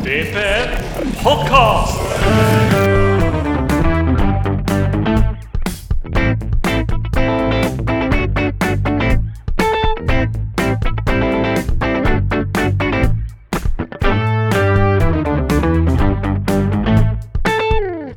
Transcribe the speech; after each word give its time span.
DPN 0.00 0.70
Podcast. 1.20 1.98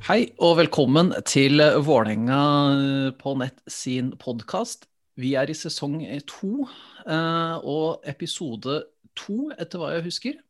Hei 0.08 0.32
og 0.40 0.58
velkommen 0.58 1.12
til 1.28 1.60
Vålerenga 1.60 3.12
på 3.20 3.36
nett 3.36 3.60
sin 3.68 4.14
podkast. 4.16 4.88
Vi 5.20 5.36
er 5.36 5.52
i 5.52 5.58
sesong 5.58 6.00
to 6.32 6.64
eh, 6.64 7.60
og 7.60 8.08
episode 8.08 8.86
to, 9.20 9.52
etter 9.60 9.84
hva 9.84 9.92
jeg 9.98 10.08
husker. 10.08 10.42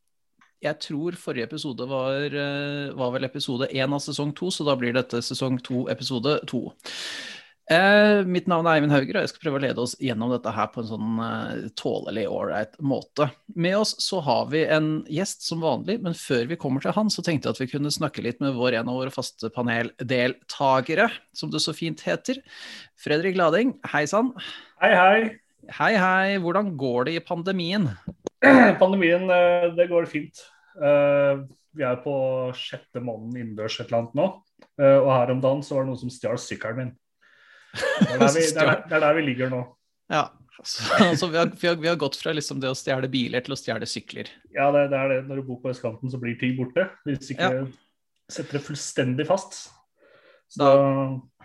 Jeg 0.64 0.80
tror 0.80 1.18
forrige 1.20 1.50
episode 1.50 1.86
var, 1.89 2.23
eh, 2.32 2.94
var 2.95 3.12
vel 3.12 3.27
episode 3.27 3.67
én 3.67 3.94
av 3.94 3.99
sesong 3.99 4.31
to, 4.35 4.48
så 4.48 4.63
da 4.63 4.77
blir 4.80 4.94
dette 4.95 5.20
sesong 5.20 5.59
to, 5.62 5.88
episode 5.91 6.39
to. 6.48 6.70
Eh, 7.72 8.26
mitt 8.27 8.48
navn 8.52 8.67
er 8.67 8.77
Eivind 8.77 8.91
Hauger, 8.91 9.16
og 9.16 9.23
jeg 9.23 9.31
skal 9.31 9.44
prøve 9.45 9.59
å 9.59 9.63
lede 9.63 9.80
oss 9.80 9.94
gjennom 10.03 10.31
dette 10.34 10.52
her 10.52 10.67
på 10.72 10.81
en 10.81 10.88
sånn 10.89 11.20
eh, 11.23 11.67
tålelig 11.80 12.26
ålreit 12.27 12.76
måte. 12.84 13.30
Med 13.55 13.77
oss 13.80 13.94
så 14.03 14.20
har 14.23 14.49
vi 14.52 14.66
en 14.67 14.89
gjest 15.12 15.45
som 15.48 15.63
vanlig, 15.63 16.02
men 16.03 16.16
før 16.16 16.49
vi 16.52 16.59
kommer 16.59 16.84
til 16.84 16.95
han, 16.95 17.11
så 17.11 17.23
tenkte 17.23 17.48
jeg 17.48 17.55
at 17.55 17.61
vi 17.64 17.70
kunne 17.72 17.94
snakke 17.94 18.23
litt 18.25 18.44
med 18.44 18.58
vår 18.59 18.80
en 18.81 18.91
av 18.91 19.00
våre 19.00 19.16
faste 19.16 19.52
paneldeltakere, 19.55 21.08
som 21.36 21.52
det 21.52 21.64
så 21.64 21.75
fint 21.75 22.03
heter. 22.03 22.39
Fredrik 23.00 23.39
Lading, 23.39 23.77
hei 23.95 24.03
sann. 24.11 24.34
Hei, 24.84 24.91
hei. 25.00 25.17
Hei, 25.72 25.94
hei. 25.95 26.39
Hvordan 26.44 26.73
går 26.75 27.08
det 27.08 27.16
i 27.16 27.23
pandemien? 27.23 27.94
Pandemien, 28.84 29.30
eh, 29.31 29.70
det 29.75 29.88
går 29.88 30.11
fint. 30.11 30.44
Eh, 30.82 31.44
Vi 31.73 31.82
er 31.84 31.95
på 32.04 32.13
sjette 32.54 33.02
måneden 33.02 33.34
innendørs 33.40 33.80
et 33.81 33.88
eller 33.88 34.04
annet 34.04 34.14
nå. 34.20 34.27
Eh, 34.78 35.00
Og 35.02 35.09
her 35.09 35.31
om 35.34 35.42
dagen 35.42 35.64
så 35.66 35.75
var 35.75 35.84
det 35.86 35.89
noen 35.94 36.02
som 36.03 36.11
stjal 36.14 36.38
sykkelen 36.38 36.78
min. 36.78 36.92
Det 37.73 38.11
er 38.14 38.20
der 38.22 38.34
vi, 38.38 38.44
det 38.45 38.61
er 38.61 38.70
der, 38.70 38.84
det 38.89 38.97
er 39.00 39.06
der 39.08 39.16
vi 39.17 39.23
ligger 39.25 39.50
nå. 39.50 39.62
Ja, 40.14 40.28
så, 40.64 40.84
altså, 41.09 41.28
vi, 41.34 41.38
har, 41.42 41.50
vi, 41.50 41.67
har, 41.67 41.75
vi 41.81 41.89
har 41.89 41.97
gått 41.97 42.16
fra 42.22 42.31
liksom 42.38 42.59
det 42.62 42.70
å 42.70 42.78
stjele 42.78 43.09
biler 43.09 43.42
til 43.42 43.56
å 43.56 43.58
stjele 43.58 43.88
sykler. 43.89 44.30
Ja, 44.53 44.67
det, 44.75 44.86
det 44.94 45.00
er 45.00 45.09
det. 45.16 45.22
Når 45.30 45.42
du 45.42 45.47
bor 45.50 45.62
på 45.64 45.72
østkanten, 45.73 46.12
så 46.14 46.20
blir 46.22 46.38
ting 46.39 46.53
borte. 46.59 46.86
Hvis 47.09 47.31
ikke 47.34 47.50
Ja. 47.50 47.64
setter 48.30 48.59
det 48.59 48.66
fullstendig 48.67 49.25
fast. 49.28 49.64
Så 50.53 50.69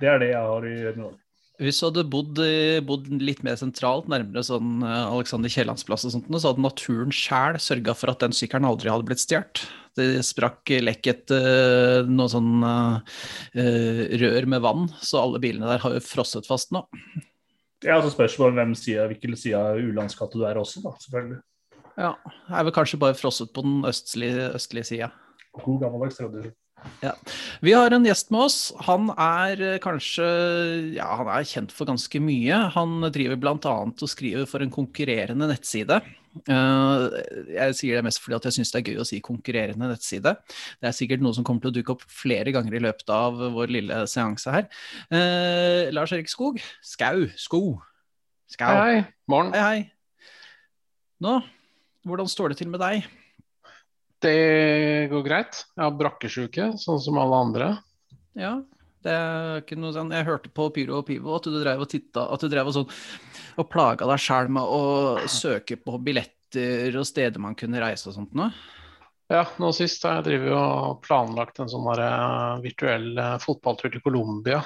det 0.01 0.09
er 0.13 0.21
det 0.21 0.29
jeg 0.35 0.45
har 0.45 0.67
i 0.69 0.77
nå. 1.01 1.09
Hvis 1.59 1.81
du 1.81 1.89
hadde 1.89 2.05
bodd, 2.07 2.39
eh, 2.39 2.79
bodd 2.87 3.09
litt 3.19 3.41
mer 3.43 3.57
sentralt, 3.59 4.07
nærmere 4.11 4.45
sånn 4.47 4.79
eh, 4.87 5.09
Alexander 5.11 5.51
Kiellands 5.51 5.83
plass 5.87 6.05
og 6.07 6.15
sånt, 6.15 6.29
så 6.31 6.53
hadde 6.53 6.63
naturen 6.63 7.11
sjæl 7.15 7.59
sørga 7.59 7.97
for 7.99 8.13
at 8.13 8.23
den 8.23 8.37
sykkelen 8.37 8.69
aldri 8.69 8.93
hadde 8.93 9.09
blitt 9.09 9.25
stjålet. 9.25 9.65
Det 9.99 10.23
sprakk 10.23 10.71
lekket 10.85 11.25
etter 11.27 12.07
noe 12.07 12.31
sånn 12.31 12.63
eh, 12.63 14.05
rør 14.23 14.47
med 14.55 14.63
vann, 14.63 14.87
så 15.03 15.25
alle 15.25 15.43
bilene 15.43 15.67
der 15.67 15.83
har 15.83 15.97
jo 15.97 16.05
frosset 16.05 16.47
fast 16.47 16.71
nå. 16.75 16.85
Ja, 17.83 17.99
så 18.03 18.13
spørs 18.15 18.37
det 18.37 18.45
bare 18.45 18.57
hvem 18.61 18.79
side, 18.79 19.09
hvilken 19.11 19.35
side 19.39 19.59
av 19.59 19.83
u-landskatte 19.83 20.39
du 20.39 20.47
er 20.47 20.63
også, 20.63 20.85
da, 20.87 20.95
selvfølgelig. 21.03 21.43
Ja, 21.99 22.15
er 22.55 22.67
vel 22.69 22.75
kanskje 22.75 23.03
bare 23.03 23.19
frosset 23.19 23.51
på 23.55 23.67
den 23.67 23.83
østlige, 23.87 24.53
østlige 24.55 24.87
sida. 24.87 25.11
God 25.59 25.83
gammeldags 25.83 26.23
tradisjon. 26.23 26.55
Vi 27.65 27.75
har 27.75 27.95
en 27.95 28.07
gjest 28.07 28.31
med 28.35 28.47
oss. 28.47 28.59
Han 28.87 29.11
er 29.15 29.65
eh, 29.65 29.81
kanskje 29.83 30.29
ja, 30.97 31.09
han 31.21 31.31
er 31.33 31.49
kjent 31.49 31.75
for 31.75 31.89
ganske 31.89 32.21
mye. 32.23 32.61
Han 32.77 33.03
driver 33.15 33.41
bl.a. 33.41 33.75
og 33.89 34.09
skriver 34.11 34.49
for 34.51 34.65
en 34.65 34.73
konkurrerende 34.75 35.51
nettside. 35.51 36.01
Eh, 36.47 37.19
jeg 37.55 37.77
sier 37.79 37.99
det 37.99 38.07
mest 38.07 38.23
fordi 38.23 38.37
at 38.39 38.49
jeg 38.49 38.59
syns 38.59 38.73
det 38.75 38.81
er 38.81 38.93
gøy 38.93 39.03
å 39.03 39.09
si 39.09 39.21
konkurrerende 39.25 39.91
nettside. 39.91 40.35
Det 40.79 40.91
er 40.91 40.97
sikkert 40.97 41.25
noe 41.25 41.37
som 41.37 41.47
kommer 41.47 41.65
til 41.65 41.73
å 41.73 41.79
dukke 41.79 41.97
opp 41.97 42.07
flere 42.13 42.55
ganger 42.55 42.79
i 42.79 42.83
løpet 42.87 43.15
av 43.15 43.39
vår 43.57 43.75
lille 43.79 44.03
seanse 44.11 44.55
her. 44.55 44.69
Eh, 45.11 45.91
Lars 45.95 46.15
Erik 46.15 46.31
Skog. 46.33 46.63
Skau. 46.85 47.29
Sko. 47.39 47.63
Skau. 48.49 48.75
Hei, 48.75 48.99
hei. 49.01 49.07
Morgen. 49.29 49.55
hei. 49.57 49.63
hei. 49.67 49.87
Nå, 51.25 51.41
hvordan 52.07 52.29
står 52.31 52.53
det 52.53 52.61
til 52.61 52.71
med 52.71 52.79
deg? 52.85 53.18
Det 54.25 55.09
går 55.13 55.23
greit. 55.27 55.61
Jeg 55.77 55.85
har 55.85 55.95
brakkesjuke, 55.99 56.73
sånn 56.81 57.01
som 57.03 57.21
alle 57.23 57.39
andre. 57.45 57.69
Ja, 58.39 58.57
det 59.07 59.15
er 59.15 59.61
ikke 59.63 59.79
noe 59.79 59.95
sånn 59.95 60.11
Jeg 60.15 60.27
hørte 60.27 60.51
på 60.55 60.69
Pyro 60.75 60.99
og 61.01 61.07
Pivo 61.07 61.37
at 61.37 61.47
du 61.47 61.55
drev 61.55 61.85
og 61.85 61.91
titta 61.91 62.25
At 62.35 62.43
du 62.43 62.51
drev 62.51 62.71
og 62.71 62.75
sånn 62.75 62.89
og 63.59 63.67
plaga 63.73 64.07
deg 64.07 64.21
sjæl 64.23 64.51
med 64.55 64.71
å 64.71 64.83
søke 65.31 65.79
på 65.83 65.97
billetter 66.03 66.95
og 66.99 67.07
steder 67.09 67.43
man 67.43 67.57
kunne 67.59 67.81
reise 67.83 68.07
og 68.07 68.15
sånt 68.15 68.37
noe. 68.39 68.53
Ja, 69.29 69.43
nå 69.61 69.73
sist 69.75 70.07
har 70.07 70.21
jeg 70.21 70.29
drevet 70.29 70.55
og 70.55 71.01
planlagt 71.03 71.59
en 71.59 71.69
sånn 71.69 71.89
eh, 71.91 72.61
virtuell 72.63 73.19
eh, 73.19 73.35
fotballtur 73.43 73.91
til 73.93 74.05
Colombia. 74.05 74.63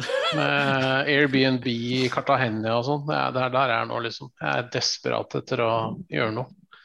Med 0.38 1.12
Airbnb 1.12 1.68
i 1.68 2.08
Cartagena 2.10 2.78
og 2.78 2.86
sånn. 2.88 3.04
Det 3.06 3.20
er 3.20 3.52
der 3.52 3.74
jeg 3.74 3.76
er 3.76 3.90
nå, 3.92 4.00
liksom. 4.08 4.32
Jeg 4.40 4.62
er 4.64 4.72
desperat 4.74 5.36
etter 5.42 5.62
å 5.62 5.72
gjøre 6.10 6.34
noe. 6.40 6.80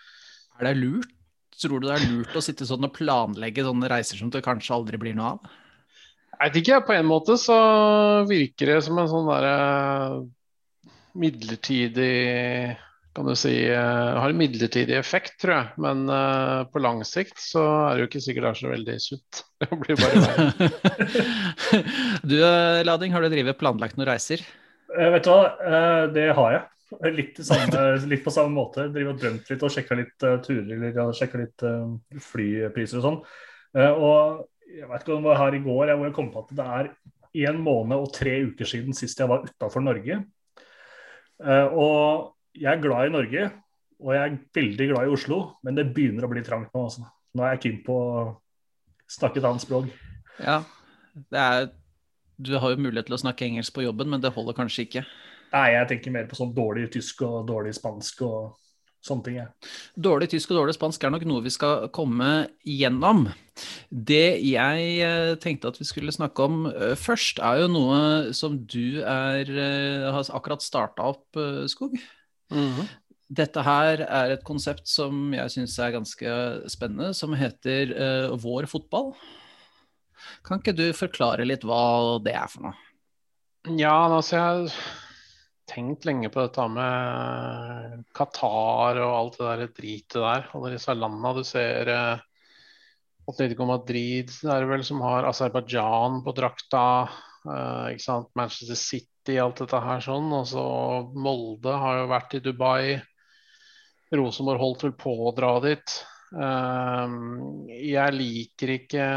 Er 0.60 0.68
det 0.68 0.76
lurt? 0.82 1.17
Tror 1.58 1.82
du 1.82 1.88
det 1.88 1.96
er 1.98 2.10
lurt 2.12 2.36
å 2.38 2.44
sitte 2.44 2.68
sånn 2.70 2.86
og 2.86 2.94
planlegge 2.94 3.66
sånne 3.66 3.90
reiser 3.90 4.20
som 4.20 4.30
det 4.34 4.44
kanskje 4.46 4.76
aldri 4.76 5.00
blir 5.02 5.18
noe 5.18 5.36
av? 5.36 5.54
Jeg 6.38 6.52
vet 6.52 6.60
ikke, 6.62 6.82
på 6.86 6.94
en 6.94 7.08
måte 7.10 7.38
så 7.42 7.58
virker 8.30 8.76
det 8.76 8.82
som 8.86 9.00
en 9.02 9.10
sånn 9.10 9.30
derre 9.32 9.56
midlertidig 11.18 12.14
kan 13.18 13.26
du 13.26 13.34
si, 13.34 13.66
eh, 13.66 14.18
har 14.22 14.30
en 14.30 14.38
midlertidig 14.38 14.94
effekt, 14.94 15.40
tror 15.42 15.56
jeg. 15.56 15.70
Men 15.82 16.04
uh, 16.06 16.68
på 16.70 16.82
lang 16.84 17.00
sikt 17.08 17.40
så 17.42 17.64
er 17.88 17.96
det 17.96 18.04
jo 18.04 18.10
ikke 18.12 18.22
sikkert 18.22 18.46
det 18.46 18.52
er 18.52 18.60
så 18.60 18.70
veldig 18.76 18.98
sunt. 19.02 19.40
Det 19.64 19.80
blir 19.82 19.98
bare 19.98 20.22
verre. 20.22 20.68
du 22.30 22.36
eh, 22.38 22.84
Lading, 22.86 23.16
har 23.16 23.26
du 23.26 23.32
drevet 23.34 23.58
planlagt 23.58 23.98
noen 23.98 24.12
reiser? 24.12 24.46
Vet 24.94 25.26
du 25.26 25.32
hva, 25.34 25.50
eh, 25.50 26.04
det 26.14 26.28
har 26.38 26.54
jeg. 26.54 26.62
Litt, 26.88 27.40
samme, 27.44 27.82
litt 28.08 28.24
på 28.24 28.32
samme 28.32 28.54
måte. 28.56 28.88
Driver 28.94 29.12
og 29.12 29.20
drømt 29.20 29.50
litt 29.52 29.66
og 29.66 29.74
sjekka 29.74 29.98
litt 30.00 30.24
uh, 30.24 30.38
turer 30.44 30.72
eller 30.78 31.12
sjekka 31.18 31.42
litt 31.42 31.66
uh, 31.68 31.98
flypriser 32.30 33.02
og 33.02 33.04
sånn. 33.04 33.20
Uh, 33.76 33.92
og 33.92 34.72
jeg 34.72 34.88
vet 34.88 35.04
ikke 35.04 35.18
om 35.18 35.26
det 35.26 35.32
var 35.34 35.42
her 35.42 35.58
i 35.58 35.62
går 35.66 35.92
jeg, 35.92 36.00
hvor 36.00 36.08
jeg 36.08 36.16
kom 36.16 36.32
på 36.32 36.44
at 36.46 36.56
det 36.56 36.70
er 36.78 36.92
en 37.52 37.62
måned 37.64 38.00
og 38.00 38.14
tre 38.16 38.38
uker 38.48 38.68
siden 38.68 38.96
sist 38.96 39.20
jeg 39.20 39.30
var 39.30 39.44
utafor 39.46 39.84
Norge. 39.84 40.22
Og 41.38 42.34
jeg 42.58 42.70
er 42.72 42.82
glad 42.82 43.08
i 43.08 43.14
Norge, 43.14 43.44
og 44.02 44.14
jeg 44.16 44.24
er 44.24 44.38
veldig 44.58 44.88
glad 44.92 45.08
i 45.08 45.14
Oslo, 45.14 45.38
men 45.66 45.78
det 45.78 45.86
begynner 45.94 46.26
å 46.26 46.32
bli 46.32 46.44
trangt 46.46 46.74
nå. 46.74 46.88
Altså. 46.88 47.06
Nå 47.38 47.46
er 47.46 47.56
jeg 47.56 47.64
keen 47.66 47.80
på 47.86 47.98
å 47.98 48.24
snakke 49.12 49.42
et 49.42 49.48
annet 49.50 49.64
språk. 49.64 49.92
Ja, 50.42 50.62
det 51.32 51.44
er 51.44 51.70
Du 52.38 52.52
har 52.62 52.70
jo 52.70 52.78
mulighet 52.78 53.08
til 53.10 53.16
å 53.16 53.22
snakke 53.22 53.48
engelsk 53.48 53.74
på 53.74 53.82
jobben, 53.82 54.12
men 54.14 54.22
det 54.22 54.30
holder 54.36 54.54
kanskje 54.54 54.84
ikke. 54.86 55.02
Nei, 55.54 55.68
jeg 55.74 55.90
tenker 55.92 56.14
mer 56.16 56.30
på 56.30 56.38
sånn 56.40 56.56
dårlig 56.56 56.90
tysk 56.98 57.24
og 57.28 57.46
dårlig 57.48 57.74
spansk 57.78 58.24
og 58.28 58.58
sånne 59.08 59.26
ting. 59.26 59.40
Ja. 59.40 59.48
Dårlig 59.96 60.30
tysk 60.34 60.52
og 60.52 60.62
dårlig 60.62 60.76
spansk 60.76 61.06
er 61.08 61.14
nok 61.14 61.26
noe 61.30 61.46
vi 61.46 61.54
skal 61.54 61.88
komme 61.96 62.32
gjennom. 62.68 63.28
Det 63.90 64.38
jeg 64.44 64.92
eh, 65.06 65.34
tenkte 65.42 65.72
at 65.72 65.80
vi 65.80 65.88
skulle 65.88 66.14
snakke 66.14 66.46
om 66.46 66.68
eh, 66.70 66.94
først, 67.00 67.40
er 67.40 67.64
jo 67.64 67.72
noe 67.72 68.36
som 68.38 68.60
du 68.68 69.00
er, 69.02 69.48
eh, 69.48 70.08
har 70.12 70.32
akkurat 70.36 70.66
starta 70.66 71.08
opp, 71.16 71.26
Skog. 71.72 71.98
Skog. 71.98 72.00
-hmm. 72.52 72.88
Dette 73.28 73.60
her 73.64 74.06
er 74.06 74.32
et 74.32 74.44
konsept 74.48 74.88
som 74.88 75.34
jeg 75.36 75.52
syns 75.52 75.76
er 75.84 75.96
ganske 75.98 76.36
spennende, 76.72 77.12
som 77.14 77.36
heter 77.36 77.92
uh, 77.92 78.36
Vår 78.40 78.70
fotball. 78.72 79.12
Kan 80.48 80.62
ikke 80.62 80.76
du 80.78 80.86
forklare 80.96 81.48
litt 81.48 81.66
hva 81.68 82.20
det 82.24 82.38
er 82.40 82.48
for 82.48 82.70
noe? 82.70 82.78
Ja, 83.76 84.08
altså 84.08 84.40
jeg 84.40 84.72
tenkt 85.68 86.06
lenge 86.08 86.30
på 86.32 86.46
dette 86.46 86.64
med 86.72 88.06
Qatar 88.16 89.00
og 89.04 89.14
alt 89.18 89.38
det 89.40 89.48
der 89.50 89.74
dritet 89.76 90.18
der. 90.22 90.48
Alle 90.56 90.72
disse 90.74 90.96
landene 90.96 91.34
du 91.38 91.44
ser 91.48 91.92
eh, 91.92 92.26
Atletico 93.28 93.68
Madrid 93.68 94.32
er 94.48 94.64
det 94.64 94.70
vel 94.72 94.86
som 94.88 95.04
har 95.04 95.28
Aserbajdsjan 95.28 96.22
på 96.26 96.34
drakta. 96.38 96.86
eh, 97.44 97.94
ikke 97.94 98.06
sant? 98.06 98.32
Manchester 98.40 98.80
City, 98.80 99.38
alt 99.44 99.60
dette 99.64 99.84
her 99.84 100.04
sånn. 100.04 100.32
Og 100.40 100.48
så 100.54 100.66
Molde 101.16 101.76
har 101.84 102.02
jo 102.02 102.10
vært 102.14 102.38
i 102.40 102.44
Dubai. 102.46 102.98
Rosenborg 104.16 104.64
holdt 104.64 104.88
vel 104.88 104.96
på 104.96 105.16
å 105.28 105.36
dra 105.36 105.54
dit. 105.68 105.98
Eh, 106.32 107.18
jeg 107.92 108.20
liker 108.22 108.76
ikke 108.80 109.08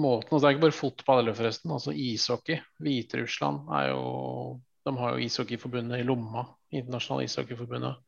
måten 0.00 0.32
altså 0.32 0.42
Det 0.44 0.48
er 0.48 0.56
ikke 0.56 0.66
bare 0.66 0.76
fotball 0.76 1.20
heller, 1.20 1.36
forresten. 1.38 1.72
Altså 1.74 1.94
ishockey. 1.94 2.60
Hviterussland 2.82 3.70
er 3.78 3.90
jo 3.92 4.02
De 4.86 4.96
har 4.96 5.14
jo 5.14 5.26
ishockeyforbundet 5.26 6.00
i 6.00 6.06
lomma. 6.08 6.46
Internasjonale 6.72 7.28
ishockeyforbundet. 7.28 8.00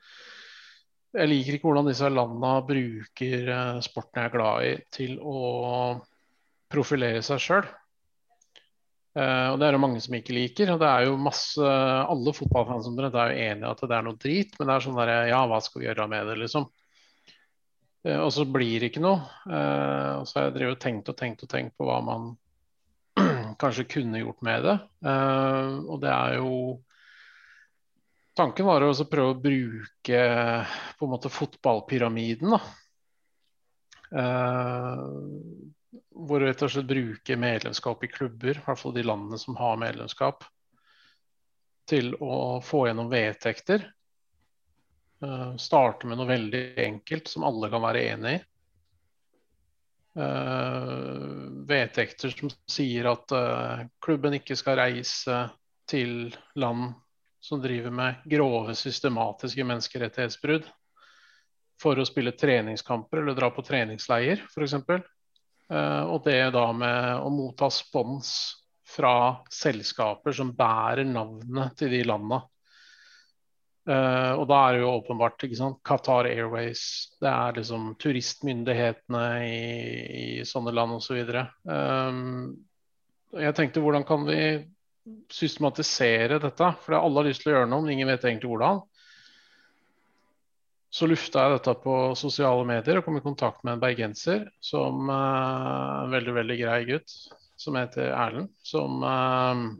Jeg 1.12 1.28
liker 1.28 1.58
ikke 1.58 1.68
hvordan 1.68 1.90
disse 1.90 2.08
landene 2.08 2.54
bruker 2.64 3.52
eh, 3.52 3.80
sporten 3.84 4.22
jeg 4.22 4.30
er 4.30 4.32
glad 4.32 4.64
i, 4.64 4.72
til 4.96 5.18
å 5.20 5.40
profilere 6.72 7.20
seg 7.20 7.42
sjøl. 7.44 7.66
og 9.12 9.58
det 9.60 9.66
er 9.66 9.74
det 9.76 9.80
mange 9.82 10.00
som 10.00 10.14
ikke 10.16 10.32
liker. 10.32 10.70
og 10.72 10.80
det 10.80 10.88
er 10.88 11.04
jo 11.04 11.18
masse, 11.20 11.60
Alle 11.60 12.32
fotballfans 12.32 12.88
er 12.88 13.10
jo 13.12 13.42
enige 13.44 13.66
i 13.66 13.70
at 13.74 13.82
det 13.84 13.96
er 13.98 14.06
noe 14.06 14.16
drit, 14.16 14.56
men 14.56 14.70
det 14.70 14.74
er 14.74 14.86
sånn 14.86 14.96
derre 14.96 15.18
Ja, 15.28 15.42
hva 15.46 15.60
skal 15.60 15.82
vi 15.82 15.90
gjøre 15.90 16.08
med 16.08 16.30
det, 16.32 16.38
liksom? 16.46 16.64
Eh, 18.04 18.19
og 18.19 18.32
så 18.34 18.46
blir 18.49 18.81
det 18.81 18.93
ikke 18.93 19.02
noe. 19.04 19.22
Eh, 19.46 20.12
og 20.20 20.28
så 20.28 20.38
har 20.38 20.49
jeg 20.49 20.56
drevet 20.58 20.82
tenkt 20.82 21.10
og 21.12 21.19
tenkt 21.19 21.44
og 21.46 21.50
tenkt 21.52 21.76
på 21.78 21.88
hva 21.88 21.99
man 22.04 22.32
kanskje 23.62 23.88
kunne 23.90 24.22
gjort 24.22 24.43
med 24.44 24.64
det. 24.66 24.78
Eh, 25.06 25.76
og 25.87 26.00
det 26.02 26.14
er 26.14 26.40
jo 26.40 26.56
Tanken 28.32 28.64
var 28.64 28.81
å 28.81 28.94
prøve 29.04 29.34
å 29.34 29.37
bruke 29.37 30.20
på 30.96 31.04
en 31.04 31.10
måte 31.12 31.28
fotballpyramiden. 31.28 32.54
da. 32.54 32.60
hvor 36.16 36.40
rett 36.40 36.64
og 36.64 36.72
slett 36.72 36.88
bruke 36.88 37.37
medlemskap 37.37 38.06
i 38.06 38.08
klubber, 38.08 38.56
i 38.56 38.64
hvert 38.64 38.81
fall 38.81 38.94
de 38.96 39.04
landene 39.04 39.37
som 39.37 39.58
har 39.60 39.76
medlemskap, 39.76 40.46
til 41.84 42.14
å 42.25 42.62
få 42.64 42.87
gjennom 42.88 43.12
vedtekter 43.12 43.84
starte 45.60 46.08
med 46.08 46.19
noe 46.19 46.30
veldig 46.30 46.62
enkelt 46.82 47.30
som 47.30 47.44
alle 47.46 47.70
kan 47.70 47.84
være 47.84 48.02
enig 48.14 48.34
i. 48.36 48.40
Uh, 50.12 51.64
vedtekter 51.64 52.34
som 52.34 52.50
sier 52.69 53.06
at 53.08 53.32
uh, 53.32 53.84
klubben 54.04 54.36
ikke 54.36 54.58
skal 54.60 54.76
reise 54.82 55.38
til 55.88 56.34
land 56.60 56.90
som 57.42 57.62
driver 57.62 57.94
med 57.94 58.26
grove, 58.28 58.74
systematiske 58.76 59.64
menneskerettighetsbrudd 59.64 60.69
for 61.80 61.98
å 61.98 62.06
spille 62.06 62.34
treningskamper 62.38 63.22
eller 63.22 63.38
dra 63.38 63.48
på 63.50 63.64
treningsleier, 63.66 64.44
f.eks. 64.52 64.76
Og 65.72 66.18
det 66.22 66.36
da 66.54 66.66
med 66.76 67.25
å 67.25 67.32
motta 67.32 67.66
spons 67.72 68.30
fra 68.86 69.42
selskaper 69.50 70.36
som 70.36 70.52
bærer 70.54 71.08
navnet 71.08 71.75
til 71.80 71.90
de 71.96 72.04
landene 72.06 72.42
Uh, 73.82 74.38
og 74.38 74.44
da 74.46 74.58
er 74.62 74.76
det 74.76 74.82
jo 74.84 74.93
åpenbart 74.93 75.43
ikke 75.43 75.58
sant? 75.58 75.81
Qatar 75.87 76.29
Airways, 76.31 76.82
det 77.19 77.31
er 77.31 77.56
liksom 77.56 77.88
turistmyndighetene 78.02 79.25
i, 79.43 79.56
i 80.20 80.44
sånne 80.46 80.75
land 80.75 81.00
osv. 81.00 81.19
Så 81.26 81.43
um, 81.67 82.52
jeg 83.43 83.56
tenkte 83.58 83.82
hvordan 83.82 84.06
kan 84.06 84.23
vi 84.29 84.38
systematisere 85.32 86.38
dette? 86.38 86.70
For 86.84 86.94
alle 86.94 87.19
har 87.19 87.26
lyst 87.26 87.43
til 87.43 87.50
å 87.50 87.56
gjøre 87.56 87.73
noe, 87.73 87.82
men 87.82 87.96
ingen 87.96 88.12
vet 88.12 88.29
egentlig 88.29 88.52
hvordan. 88.52 88.84
Så 90.93 91.08
lufta 91.08 91.46
jeg 91.46 91.56
dette 91.56 91.75
på 91.82 91.96
sosiale 92.20 92.67
medier 92.69 93.00
og 93.00 93.06
kom 93.06 93.17
i 93.19 93.25
kontakt 93.25 93.64
med 93.64 93.75
en 93.78 93.82
bergenser 93.82 94.44
som 94.62 95.08
uh, 95.11 96.05
en 96.05 96.12
veldig, 96.12 96.35
veldig 96.38 96.58
grei 96.61 96.82
gutt 96.93 97.14
som 97.58 97.78
heter 97.81 98.12
Erlend. 98.12 98.52
Som 98.62 99.02
uh, 99.02 99.73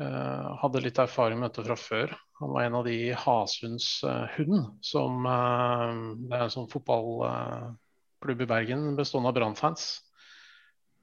hadde 0.00 0.80
litt 0.80 0.98
erfaring 1.02 1.40
med 1.40 1.50
dette 1.50 1.66
fra 1.66 1.76
før. 1.76 2.14
Han 2.40 2.54
var 2.54 2.62
en 2.62 2.74
av 2.74 2.84
de 2.84 2.92
i 2.94 3.12
Hasundshund, 3.12 4.62
som 4.80 5.26
eh, 5.28 5.90
det 6.24 6.38
er 6.38 6.44
en 6.46 6.54
sånn 6.54 6.70
fotballklubb 6.72 8.44
i 8.44 8.48
Bergen 8.48 8.86
bestående 8.96 9.28
av 9.28 9.36
Brann-fans, 9.36 9.90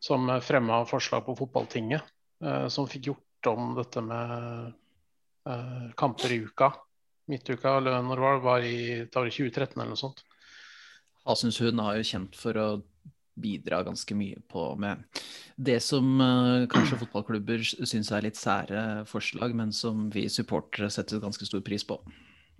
som 0.01 0.25
fremma 0.41 0.81
forslag 0.89 1.27
på 1.27 1.35
fotballtinget, 1.37 2.09
eh, 2.41 2.65
som 2.73 2.89
fikk 2.89 3.11
gjort 3.11 3.51
om 3.53 3.75
dette 3.77 4.01
med 4.01 4.73
eh, 5.45 5.85
kamper 6.01 6.33
i 6.33 6.41
uka. 6.49 6.71
Midtuka, 7.29 7.75
eller 7.77 8.01
når 8.01 8.15
det 8.15 8.25
var, 8.25 8.43
var 8.47 8.65
i, 8.65 8.81
det 9.05 9.13
var 9.13 9.29
i 9.29 9.35
2013 9.35 9.77
eller 9.77 9.93
noe 9.93 9.99
sånt. 9.99 10.25
Hasundshund 11.27 11.83
er 11.83 11.99
jo 11.99 12.09
kjent 12.15 12.37
for 12.39 12.57
å 12.57 12.67
bidra 13.37 13.83
ganske 13.85 14.15
mye 14.17 14.41
på 14.49 14.69
med 14.81 15.03
det 15.55 15.79
som 15.83 16.19
uh, 16.21 16.67
kanskje 16.71 16.99
fotballklubber 17.01 17.63
syns 17.65 18.11
er 18.13 18.25
litt 18.27 18.39
sære 18.39 19.05
forslag, 19.09 19.55
men 19.57 19.73
som 19.73 20.07
vi 20.13 20.27
supportere 20.31 20.89
setter 20.93 21.23
ganske 21.23 21.47
stor 21.47 21.63
pris 21.65 21.85
på. 21.87 21.99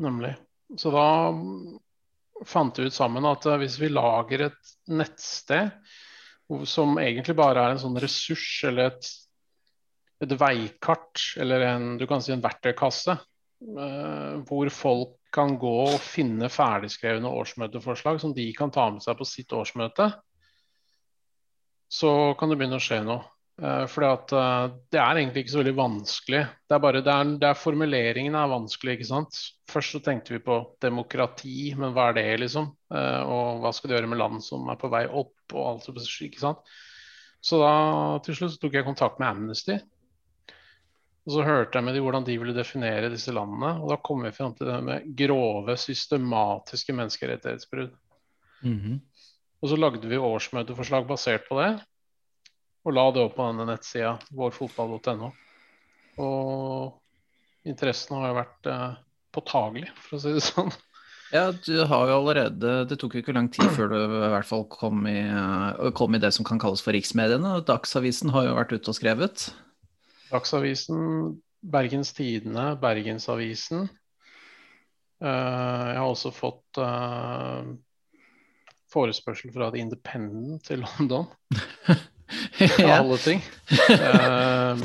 Nemlig. 0.03 0.33
Så 0.77 0.91
da 0.93 1.07
fant 2.45 2.77
vi 2.77 2.89
ut 2.89 2.95
sammen 2.95 3.25
at 3.29 3.45
uh, 3.49 3.57
hvis 3.61 3.79
vi 3.81 3.93
lager 3.93 4.49
et 4.49 4.75
nettsted 4.89 5.71
som 6.67 6.95
egentlig 7.01 7.35
bare 7.35 7.63
er 7.63 7.73
en 7.73 7.81
sånn 7.81 7.97
ressurs 7.99 8.45
eller 8.69 8.93
et, 8.93 9.09
et 10.23 10.35
veikart, 10.39 11.33
eller 11.43 11.65
en, 11.73 11.89
du 11.99 12.05
kan 12.07 12.23
si 12.23 12.31
en 12.31 12.43
verktøykasse, 12.43 13.17
uh, 13.17 14.33
hvor 14.47 14.71
folk 14.71 15.17
kan 15.33 15.57
gå 15.59 15.73
og 15.89 15.99
finne 16.01 16.47
ferdigskrevne 16.49 17.29
årsmøteforslag 17.29 18.21
som 18.23 18.33
de 18.33 18.47
kan 18.55 18.71
ta 18.73 18.87
med 18.93 19.03
seg 19.03 19.17
på 19.19 19.27
sitt 19.27 19.53
årsmøte 19.53 20.07
så 21.87 22.11
kan 22.39 22.51
det 22.51 22.59
begynne 22.59 22.79
å 22.79 22.83
skje 22.83 23.01
noe. 23.05 23.25
For 23.57 23.89
fordi 23.89 24.07
at 24.13 24.33
uh, 24.37 24.73
det 24.93 24.99
er 25.01 25.17
egentlig 25.17 25.41
ikke 25.43 25.53
så 25.55 25.61
veldig 25.63 25.77
vanskelig. 25.79 26.41
Det 26.69 26.75
er 26.75 26.81
bare 26.83 26.99
det 27.01 27.13
er, 27.13 27.29
det 27.41 27.47
er 27.49 27.57
formuleringen 27.57 28.35
er 28.37 28.51
vanskelig, 28.51 28.97
ikke 28.97 29.07
sant. 29.09 29.39
Først 29.71 29.95
så 29.95 30.01
tenkte 30.05 30.35
vi 30.35 30.43
på 30.45 30.59
demokrati, 30.83 31.71
men 31.79 31.95
hva 31.95 32.11
er 32.11 32.19
det, 32.19 32.27
liksom? 32.43 32.69
Uh, 32.93 33.23
og 33.25 33.63
hva 33.63 33.71
skal 33.73 33.89
du 33.89 33.95
gjøre 33.97 34.11
med 34.11 34.21
land 34.21 34.45
som 34.45 34.69
er 34.69 34.77
på 34.77 34.91
vei 34.93 35.07
opp, 35.09 35.33
og 35.55 35.63
alt 35.71 35.87
sånt, 35.87 36.05
ikke 36.27 36.43
sant. 36.43 36.61
Så 37.41 37.57
da 37.61 37.73
til 38.25 38.37
slutt 38.37 38.59
tok 38.61 38.77
jeg 38.77 38.85
kontakt 38.85 39.17
med 39.21 39.31
Amnesty. 39.31 39.79
Og 41.27 41.33
så 41.33 41.43
hørte 41.43 41.75
jeg 41.75 41.83
med 41.83 41.97
de 41.97 42.01
hvordan 42.05 42.25
de 42.27 42.37
ville 42.39 42.55
definere 42.55 43.09
disse 43.11 43.33
landene. 43.35 43.73
Og 43.81 43.89
da 43.91 43.97
kom 43.99 44.21
vi 44.23 44.31
fram 44.35 44.53
til 44.55 44.69
det 44.69 44.77
med 44.85 45.09
grove, 45.19 45.75
systematiske 45.81 46.93
menneskerettighetsbrudd. 46.95 47.91
Mm 48.61 48.79
-hmm. 48.79 48.99
Og 49.57 49.71
så 49.71 49.77
lagde 49.79 50.09
vi 50.09 50.19
årsmøteforslag 50.21 51.07
basert 51.09 51.47
på 51.49 51.57
det, 51.61 51.71
og 52.85 52.93
la 52.93 53.07
det 53.13 53.23
opp 53.25 53.35
på 53.39 53.47
denne 53.49 53.65
nettsida 53.71 54.13
vårfotball.no. 54.37 55.31
Og 56.21 57.67
interessen 57.67 58.17
har 58.17 58.29
jo 58.29 58.37
vært 58.37 58.69
eh, 58.71 58.91
påtagelig, 59.35 59.89
for 60.03 60.17
å 60.17 60.21
si 60.21 60.35
det 60.37 60.43
sånn. 60.45 60.69
Ja, 61.33 61.49
du 61.51 61.81
har 61.83 62.07
jo 62.07 62.21
allerede 62.21 62.85
Det 62.87 62.95
tok 63.01 63.17
jo 63.17 63.19
ikke 63.19 63.33
lang 63.35 63.49
tid 63.51 63.67
før 63.75 63.89
du 63.91 63.97
i 63.99 64.29
hvert 64.31 64.47
fall 64.47 64.61
kom 64.71 65.01
i, 65.09 65.19
eh, 65.25 65.89
kom 65.97 66.15
i 66.15 66.21
det 66.23 66.31
som 66.37 66.47
kan 66.47 66.61
kalles 66.61 66.83
for 66.85 66.95
riksmediene. 66.95 67.57
Dagsavisen 67.67 68.31
har 68.35 68.47
jo 68.47 68.55
vært 68.55 68.71
ute 68.77 68.93
og 68.93 68.95
skrevet. 68.95 69.49
Dagsavisen, 70.29 71.35
Bergens 71.63 72.13
Tidende, 72.15 72.69
Bergensavisen. 72.79 73.89
Uh, 75.17 75.85
jeg 75.89 75.97
har 75.97 76.05
også 76.05 76.29
fått 76.29 76.77
uh, 76.77 77.65
forespørsel 78.93 79.51
fra 79.53 79.69
The 79.71 79.81
Independent 79.81 80.67
til 80.67 80.83
London. 80.85 81.27
Av 82.83 82.91
alle 82.91 83.17
ting. 83.21 83.41
Uh, 83.71 84.77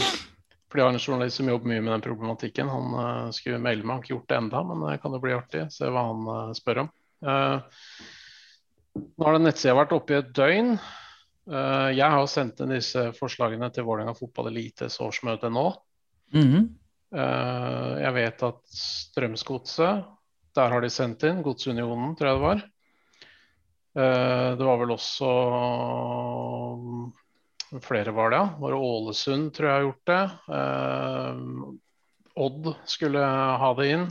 for 0.69 0.79
de 0.79 0.85
har 0.85 0.93
en 0.93 0.99
journalist 0.99 1.41
som 1.41 1.51
jobber 1.51 1.73
mye 1.73 1.83
med 1.83 1.95
den 1.97 2.05
problematikken. 2.05 2.71
Han 2.71 2.97
uh, 2.97 3.31
skulle 3.35 3.61
maile 3.63 3.83
meg, 3.83 3.89
han 3.89 3.99
har 3.99 4.05
ikke 4.05 4.15
gjort 4.15 4.33
det 4.33 4.41
enda, 4.41 4.65
men 4.69 4.85
det 4.87 4.99
kan 5.03 5.17
jo 5.17 5.23
bli 5.23 5.37
artig. 5.37 5.67
Se 5.75 5.91
hva 5.91 6.09
han 6.11 6.27
uh, 6.29 6.57
spør 6.57 6.85
om. 6.85 6.93
nå 7.23 9.25
har 9.25 9.39
den 9.39 9.47
nettsida 9.47 9.79
vært 9.79 9.95
oppe 9.95 10.15
i 10.15 10.19
et 10.19 10.33
døgn. 10.35 10.75
jeg 11.95 12.09
har 12.15 12.27
sendt 12.27 12.61
inn 12.61 12.75
disse 12.75 13.05
forslagene 13.15 13.69
til 13.71 13.87
Vålerenga 13.87 14.15
fotball 14.15 14.51
elites 14.51 14.99
årsmøte 15.01 15.51
nå. 15.51 15.73
Mm 16.35 16.49
-hmm. 16.51 16.67
jeg 18.03 18.15
vet 18.15 18.43
at 18.43 18.61
Strømsgodset, 18.67 20.05
der 20.55 20.69
har 20.69 20.81
de 20.81 20.91
sendt 20.91 21.23
inn. 21.23 21.43
Godsunionen, 21.43 22.17
tror 22.17 22.29
jeg 22.29 22.37
det 22.37 22.43
var. 22.43 22.72
Eh, 23.99 24.57
det 24.57 24.65
var 24.65 24.79
vel 24.81 24.95
også 24.95 25.29
Flere 27.83 28.13
var 28.13 28.31
det, 28.31 28.37
ja. 28.37 28.49
Bare 28.61 28.77
Ålesund 28.77 29.53
tror 29.57 29.69
jeg 29.69 29.77
har 29.79 29.87
gjort 29.87 30.11
det. 30.11 30.25
Eh, 30.59 31.39
Odd 32.45 32.69
skulle 32.89 33.23
ha 33.63 33.71
det 33.79 33.87
inn. 33.95 34.05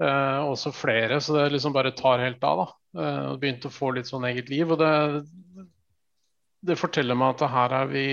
Eh, 0.00 0.38
også 0.48 0.72
flere, 0.72 1.20
så 1.20 1.36
det 1.36 1.50
liksom 1.52 1.74
bare 1.76 1.92
tar 1.96 2.24
helt 2.24 2.44
av. 2.44 2.62
da. 2.62 2.68
Og 3.30 3.40
begynte 3.42 3.68
å 3.68 3.74
få 3.74 3.92
litt 3.92 4.08
sånn 4.08 4.24
eget 4.30 4.48
liv. 4.48 4.72
Og 4.72 4.80
det, 4.80 4.92
det 6.64 6.80
forteller 6.80 7.18
meg 7.18 7.36
at 7.36 7.52
her 7.52 7.76
er 7.82 7.92
vi 7.92 8.06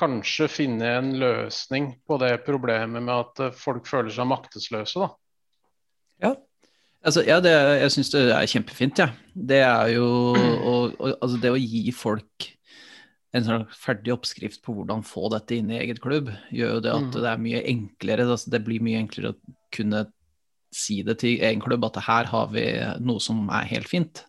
kanskje 0.00 0.48
finne 0.48 0.94
en 0.96 1.12
løsning 1.20 1.92
på 2.08 2.16
det 2.24 2.38
problemet 2.46 3.04
med 3.04 3.14
at 3.14 3.60
folk 3.60 3.84
føler 3.88 4.12
seg 4.16 4.32
maktesløse. 4.32 4.96
da. 4.96 5.12
Ja, 6.24 6.32
Altså, 7.00 7.24
ja, 7.24 7.38
det, 7.40 7.52
jeg 7.80 7.92
syns 7.94 8.10
det 8.12 8.22
er 8.28 8.48
kjempefint, 8.50 9.00
jeg. 9.00 9.12
Ja. 9.12 9.44
Det 9.50 9.60
er 9.64 9.92
jo 9.94 10.06
å, 10.36 10.72
å, 10.92 11.12
altså 11.16 11.38
det 11.40 11.52
å 11.52 11.60
gi 11.60 11.92
folk 11.96 12.50
en 13.36 13.46
sånn 13.46 13.66
ferdig 13.78 14.12
oppskrift 14.12 14.60
på 14.64 14.74
hvordan 14.74 15.04
få 15.06 15.30
dette 15.32 15.56
inn 15.56 15.70
i 15.70 15.78
eget 15.78 16.00
klubb, 16.02 16.32
gjør 16.50 16.76
jo 16.76 16.82
det 16.84 16.92
at 16.92 17.06
mm. 17.06 17.12
det 17.14 17.28
er 17.30 17.44
mye 17.44 17.62
enklere. 17.72 18.26
Altså 18.26 18.52
det 18.52 18.62
blir 18.66 18.82
mye 18.84 19.00
enklere 19.00 19.32
å 19.32 19.54
kunne 19.74 20.04
si 20.74 21.00
det 21.06 21.16
til 21.22 21.40
egen 21.42 21.62
klubb 21.62 21.86
at 21.88 22.02
her 22.06 22.28
har 22.30 22.50
vi 22.52 22.66
noe 23.02 23.22
som 23.22 23.46
er 23.54 23.70
helt 23.70 23.90
fint. 23.90 24.24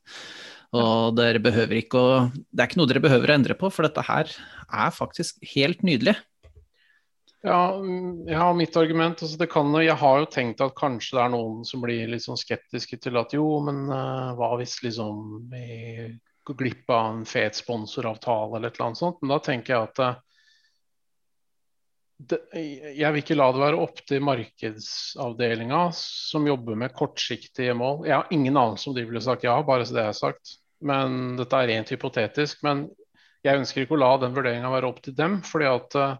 Og 0.71 1.17
dere 1.17 1.41
behøver 1.43 1.81
ikke 1.81 1.99
å 1.99 2.11
Det 2.31 2.63
er 2.63 2.69
ikke 2.69 2.79
noe 2.79 2.87
dere 2.87 3.03
behøver 3.03 3.33
å 3.33 3.35
endre 3.35 3.57
på, 3.59 3.71
for 3.73 3.83
dette 3.83 4.05
her 4.07 4.29
er 4.71 4.93
faktisk 4.95 5.41
helt 5.55 5.81
nydelig. 5.83 6.15
Ja, 7.41 7.73
jeg 8.27 8.37
har 8.37 8.53
mitt 8.53 8.75
argument 8.77 9.23
altså 9.23 9.37
det 9.41 9.47
kan, 9.49 9.73
Jeg 9.81 9.97
har 9.97 10.19
jo 10.21 10.27
tenkt 10.29 10.59
at 10.61 10.75
kanskje 10.77 11.17
det 11.17 11.23
er 11.23 11.31
noen 11.33 11.63
som 11.65 11.81
blir 11.81 12.11
litt 12.11 12.21
sånn 12.21 12.37
skeptiske 12.37 12.99
til 13.01 13.17
at 13.17 13.33
jo, 13.33 13.45
men 13.65 13.87
uh, 13.89 14.35
hva 14.37 14.51
hvis 14.59 14.77
liksom 14.85 15.47
vi 15.49 16.19
går 16.45 16.59
glipp 16.59 16.93
av 16.93 17.07
en 17.15 17.25
fet 17.25 17.57
sponsoravtale 17.57 18.59
eller 18.59 18.69
et 18.69 18.77
eller 18.77 18.91
annet 18.91 19.01
sånt. 19.01 19.17
Men 19.23 19.33
da 19.33 19.39
tenker 19.41 19.73
jeg 19.73 19.89
at 19.89 20.03
uh, 20.05 20.21
det, 22.29 22.41
jeg 22.93 23.09
vil 23.09 23.23
ikke 23.23 23.41
la 23.41 23.49
det 23.55 23.65
være 23.65 23.83
opp 23.87 24.05
til 24.05 24.25
markedsavdelinga 24.29 25.83
som 25.97 26.45
jobber 26.45 26.77
med 26.77 26.93
kortsiktige 26.93 27.73
mål. 27.73 28.05
Jeg 28.05 28.19
har 28.19 28.33
ingen 28.37 28.53
anelse 28.53 28.91
om 28.91 28.97
de 28.97 29.07
ville 29.09 29.25
sagt 29.25 29.49
ja, 29.49 29.57
bare 29.65 29.87
så 29.89 29.97
det 29.97 30.05
er 30.05 30.17
sagt. 30.17 30.59
Men 30.85 31.39
dette 31.41 31.57
er 31.57 31.73
rent 31.73 31.89
hypotetisk. 31.89 32.61
Men 32.65 32.85
jeg 33.41 33.63
ønsker 33.63 33.81
ikke 33.81 33.97
å 33.97 34.03
la 34.03 34.17
den 34.21 34.37
vurderinga 34.37 34.69
være 34.69 34.93
opp 34.93 35.01
til 35.01 35.17
dem. 35.17 35.41
fordi 35.41 35.73
at 35.73 35.97
uh, 35.97 36.19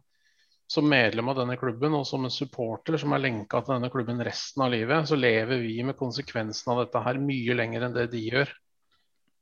som 0.71 0.87
medlem 0.87 1.27
av 1.27 1.35
denne 1.41 1.57
klubben 1.59 1.95
og 1.97 2.05
som 2.07 2.23
en 2.23 2.31
supporter 2.31 2.95
som 3.01 3.11
er 3.11 3.23
lenka 3.25 3.59
til 3.59 3.75
denne 3.75 3.89
klubben 3.91 4.21
resten 4.23 4.63
av 4.63 4.71
livet, 4.71 5.09
så 5.09 5.17
lever 5.19 5.59
vi 5.59 5.81
med 5.83 5.97
konsekvensen 5.99 6.71
av 6.71 6.85
dette 6.85 7.01
her 7.03 7.19
mye 7.19 7.57
lenger 7.59 7.87
enn 7.87 7.97
det 7.97 8.07
de 8.13 8.21
gjør. 8.23 8.53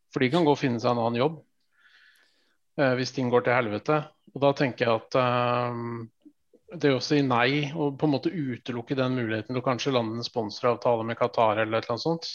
For 0.10 0.26
de 0.26 0.32
kan 0.34 0.48
gå 0.48 0.56
og 0.56 0.58
finne 0.58 0.82
seg 0.82 0.90
en 0.90 1.04
annen 1.04 1.20
jobb 1.22 1.36
eh, 2.82 2.96
hvis 2.98 3.14
ting 3.14 3.30
går 3.30 3.46
til 3.46 3.60
helvete. 3.60 4.00
Og 4.34 4.42
da 4.42 4.54
tenker 4.58 4.88
jeg 4.88 5.04
at 5.04 5.20
eh, 5.22 5.84
det 6.82 6.96
å 6.98 7.02
si 7.04 7.22
nei 7.26 7.70
og 7.76 8.00
på 8.02 8.10
en 8.10 8.16
måte 8.16 8.34
utelukke 8.34 8.98
den 8.98 9.22
muligheten 9.22 9.54
til 9.54 9.62
å 9.62 9.66
kanskje 9.70 9.94
lande 9.94 10.18
en 10.18 10.26
sponsoravtale 10.26 11.06
med 11.06 11.22
Qatar 11.22 11.62
eller 11.62 11.78
et 11.78 11.86
eller 11.86 12.00
annet 12.00 12.08
sånt. 12.08 12.30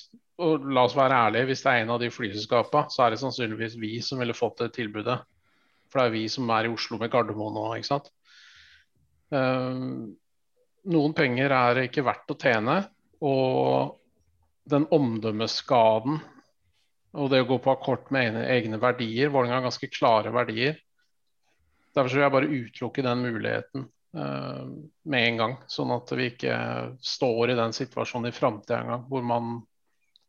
Og 0.45 0.67
la 0.71 0.87
oss 0.87 0.95
være 0.99 1.19
ærlige, 1.27 1.51
hvis 1.51 1.67
det 1.67 1.73
er 1.73 1.83
en 1.83 1.95
av 1.95 2.03
de 2.03 2.15
flyselskapene, 2.15 2.91
så 2.95 3.05
er 3.05 3.15
det 3.15 3.23
sannsynligvis 3.23 3.79
vi 3.83 3.97
som 4.03 4.23
ville 4.23 4.35
fått 4.35 4.63
det 4.63 4.75
tilbudet. 4.79 5.19
For 5.91 5.99
det 5.99 6.07
er 6.09 6.15
vi 6.15 6.29
som 6.31 6.51
er 6.51 6.67
i 6.67 6.75
Oslo 6.75 6.99
med 7.03 7.11
Gardermoen 7.11 7.55
nå, 7.59 7.73
ikke 7.79 7.97
sant. 7.97 8.15
Uh, 9.35 10.15
noen 10.95 11.17
penger 11.17 11.55
er 11.57 11.83
ikke 11.87 12.05
verdt 12.07 12.31
å 12.31 12.39
tjene. 12.39 12.79
Og 13.25 13.99
den 14.71 14.87
omdømmeskaden 14.95 16.23
og 17.15 17.31
det 17.31 17.45
å 17.45 17.47
gå 17.47 17.61
på 17.63 17.71
akkord 17.71 18.09
med 18.15 18.41
egne 18.43 18.81
verdier 18.83 19.31
Vålerenga 19.31 19.61
har 19.61 19.69
ganske 19.69 19.91
klare 19.93 20.33
verdier. 20.35 20.81
Derfor 21.95 22.11
vil 22.11 22.25
jeg 22.25 22.35
bare 22.35 22.51
utelukke 22.51 23.05
den 23.07 23.23
muligheten. 23.23 23.85
Eh, 24.15 24.67
med 25.03 25.29
en 25.29 25.39
gang. 25.39 25.55
Sånn 25.71 25.91
at 25.95 26.11
vi 26.15 26.29
ikke 26.31 26.57
står 27.03 27.51
i 27.51 27.57
den 27.59 27.75
situasjonen 27.75 28.31
i 28.31 28.35
framtida 28.35 28.81
engang 28.83 29.07
hvor 29.11 29.25
man 29.27 29.57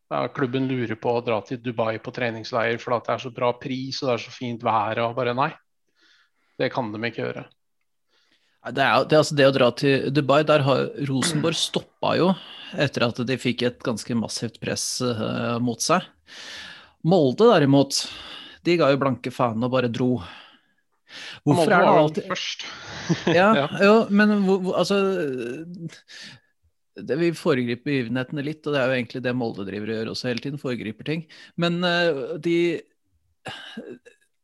ja, 0.10 0.24
klubben 0.34 0.66
lurer 0.70 0.98
på 1.02 1.18
å 1.18 1.26
dra 1.26 1.40
til 1.46 1.62
Dubai 1.62 2.00
på 2.02 2.14
treningsleir 2.14 2.80
fordi 2.82 3.02
det 3.06 3.14
er 3.16 3.24
så 3.26 3.34
bra 3.34 3.52
pris 3.62 4.02
og 4.02 4.10
det 4.10 4.16
er 4.16 4.24
så 4.26 4.34
fint 4.34 4.66
vær 4.66 5.04
og 5.06 5.18
bare 5.18 5.36
nei. 5.38 5.52
Det 6.58 6.72
kan 6.74 6.90
de 6.94 7.02
ikke 7.06 7.26
gjøre. 7.26 7.46
Det, 8.66 8.82
er, 8.82 9.06
det, 9.06 9.18
altså 9.20 9.36
det 9.38 9.48
å 9.50 9.54
dra 9.54 9.70
til 9.78 10.08
Dubai, 10.14 10.42
der 10.48 10.64
har 10.66 10.88
Rosenborg 11.10 11.58
stoppa 11.60 12.16
jo 12.18 12.32
etter 12.82 13.06
at 13.06 13.20
de 13.30 13.38
fikk 13.40 13.62
et 13.68 13.84
ganske 13.86 14.18
massivt 14.18 14.58
press 14.64 14.86
uh, 15.06 15.58
mot 15.64 15.82
seg. 15.82 16.04
Molde 17.06 17.52
derimot, 17.52 18.00
de 18.66 18.78
ga 18.82 18.90
jo 18.92 19.00
blanke 19.04 19.32
faen 19.32 19.64
og 19.64 19.72
bare 19.76 19.92
dro. 19.94 20.18
Hvorfor 21.46 21.70
er 21.70 21.86
det 21.86 21.94
alltid 22.02 22.28
først? 22.32 22.66
ja, 23.38 23.52
jo, 23.86 23.94
men 24.10 24.34
altså 24.74 24.98
det 26.96 27.20
vil 27.20 27.38
foregripe 27.38 27.86
begivenhetene 27.86 28.44
litt, 28.46 28.64
og 28.66 28.74
det 28.74 28.82
er 28.82 28.90
jo 28.90 28.98
egentlig 28.98 29.22
det 29.26 29.36
Molde 29.38 29.68
driver 29.68 29.92
og 29.92 30.00
gjør 30.00 30.12
også 30.16 30.30
hele 30.32 30.44
tiden, 30.44 30.62
foregriper 30.62 31.08
ting. 31.08 31.26
Men 31.62 31.80
uh, 31.86 32.36
de 32.42 32.58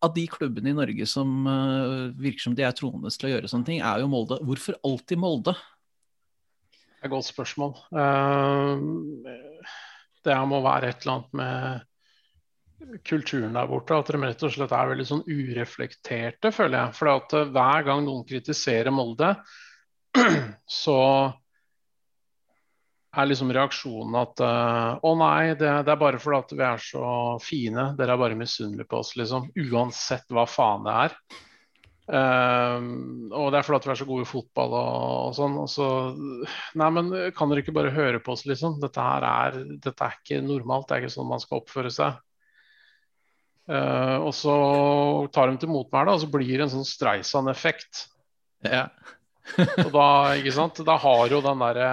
av 0.02 0.14
de 0.16 0.26
klubbene 0.30 0.72
i 0.72 0.78
Norge 0.78 1.06
som 1.10 1.46
uh, 1.46 2.10
virker 2.18 2.48
som 2.48 2.56
de 2.58 2.66
er 2.66 2.74
troende 2.78 3.12
til 3.14 3.30
å 3.30 3.34
gjøre 3.36 3.52
sånne 3.52 3.68
ting, 3.68 3.84
er 3.86 4.02
jo 4.02 4.10
Molde. 4.12 4.40
Hvorfor 4.48 4.80
alltid 4.88 5.22
Molde? 5.22 5.56
Det 6.74 7.06
er 7.06 7.10
et 7.10 7.14
godt 7.14 7.30
spørsmål. 7.30 7.78
Uh, 7.94 8.76
det 10.26 10.38
må 10.50 10.62
være 10.66 10.92
et 10.92 11.06
eller 11.06 11.18
annet 11.20 11.40
med 11.42 11.88
kulturen 13.08 13.54
der 13.58 13.70
borte. 13.70 13.98
At 13.98 14.12
de 14.12 14.22
rett 14.22 14.46
og 14.46 14.54
slett 14.54 14.74
er 14.76 14.92
veldig 14.92 15.08
sånn 15.08 15.26
ureflekterte, 15.28 16.52
føler 16.56 16.78
jeg. 16.80 16.98
For 16.98 17.12
eh, 17.14 17.52
hver 17.56 17.88
gang 17.88 18.06
noen 18.06 18.26
kritiserer 18.28 18.94
Molde, 18.94 19.34
så 20.84 21.00
er 23.12 23.28
liksom 23.28 23.52
reaksjonen 23.52 24.16
at 24.22 24.42
uh, 24.44 24.96
å 25.04 25.14
nei, 25.20 25.54
det, 25.60 25.68
det, 25.84 25.92
er 25.92 26.00
bare 26.00 26.20
fordi 26.22 26.40
at 26.40 26.54
vi 26.56 26.66
er 26.68 26.84
så 26.84 27.06
fine, 27.44 27.92
dere 27.98 28.16
er 28.16 28.22
bare 28.22 28.40
misunnelige 28.40 28.88
på 28.92 29.02
oss, 29.02 29.16
liksom. 29.20 29.50
Uansett 29.68 30.32
hva 30.32 30.46
faen 30.48 30.86
det 30.88 30.98
er. 31.06 31.18
Uh, 32.12 32.80
og 33.38 33.52
det 33.52 33.60
er 33.60 33.68
fordi 33.68 33.78
at 33.78 33.88
vi 33.88 33.94
er 33.94 34.00
så 34.02 34.08
gode 34.08 34.26
i 34.26 34.32
fotball 34.32 34.76
og, 34.80 34.96
og 35.28 35.38
sånn. 35.38 35.60
Og 35.60 35.70
så 35.72 35.88
Nei, 36.80 36.90
men 36.98 37.14
kan 37.36 37.52
dere 37.52 37.66
ikke 37.66 37.76
bare 37.76 37.96
høre 37.96 38.24
på 38.24 38.36
oss, 38.36 38.46
liksom? 38.48 38.80
Dette 38.84 39.06
her 39.06 39.28
er, 39.28 39.62
dette 39.84 40.08
er 40.08 40.20
ikke 40.20 40.44
normalt, 40.46 40.88
det 40.88 40.98
er 40.98 41.06
ikke 41.06 41.16
sånn 41.18 41.32
man 41.32 41.44
skal 41.44 41.62
oppføre 41.62 41.92
seg. 41.94 42.20
Uh, 43.72 44.18
og 44.26 44.32
så 44.36 44.54
tar 45.36 45.52
de 45.52 45.62
til 45.62 45.72
motmæle, 45.72 46.16
og 46.16 46.24
så 46.24 46.32
blir 46.32 46.56
det 46.56 46.66
en 46.66 46.74
sånn 46.78 46.88
Streisand-effekt. 46.88 48.08
Ja. 48.64 48.88
Og 49.86 49.90
da, 49.94 50.08
ikke 50.40 50.54
sant? 50.56 50.84
da 50.88 50.98
har 51.02 51.32
jo 51.32 51.40
den 51.44 51.64
derre 51.64 51.88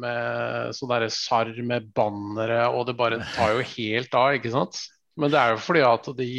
med 0.00 0.76
sånn 0.76 0.92
derre 0.92 1.08
sarr 1.12 1.52
med 1.66 1.90
bannere, 1.96 2.66
og 2.72 2.86
det 2.88 2.96
bare 2.98 3.22
tar 3.34 3.56
jo 3.56 3.66
helt 3.76 4.16
av, 4.18 4.36
ikke 4.38 4.54
sant. 4.54 4.80
Men 5.16 5.32
det 5.32 5.40
er 5.40 5.54
jo 5.54 5.66
fordi 5.66 5.84
at 5.86 6.14
de 6.18 6.30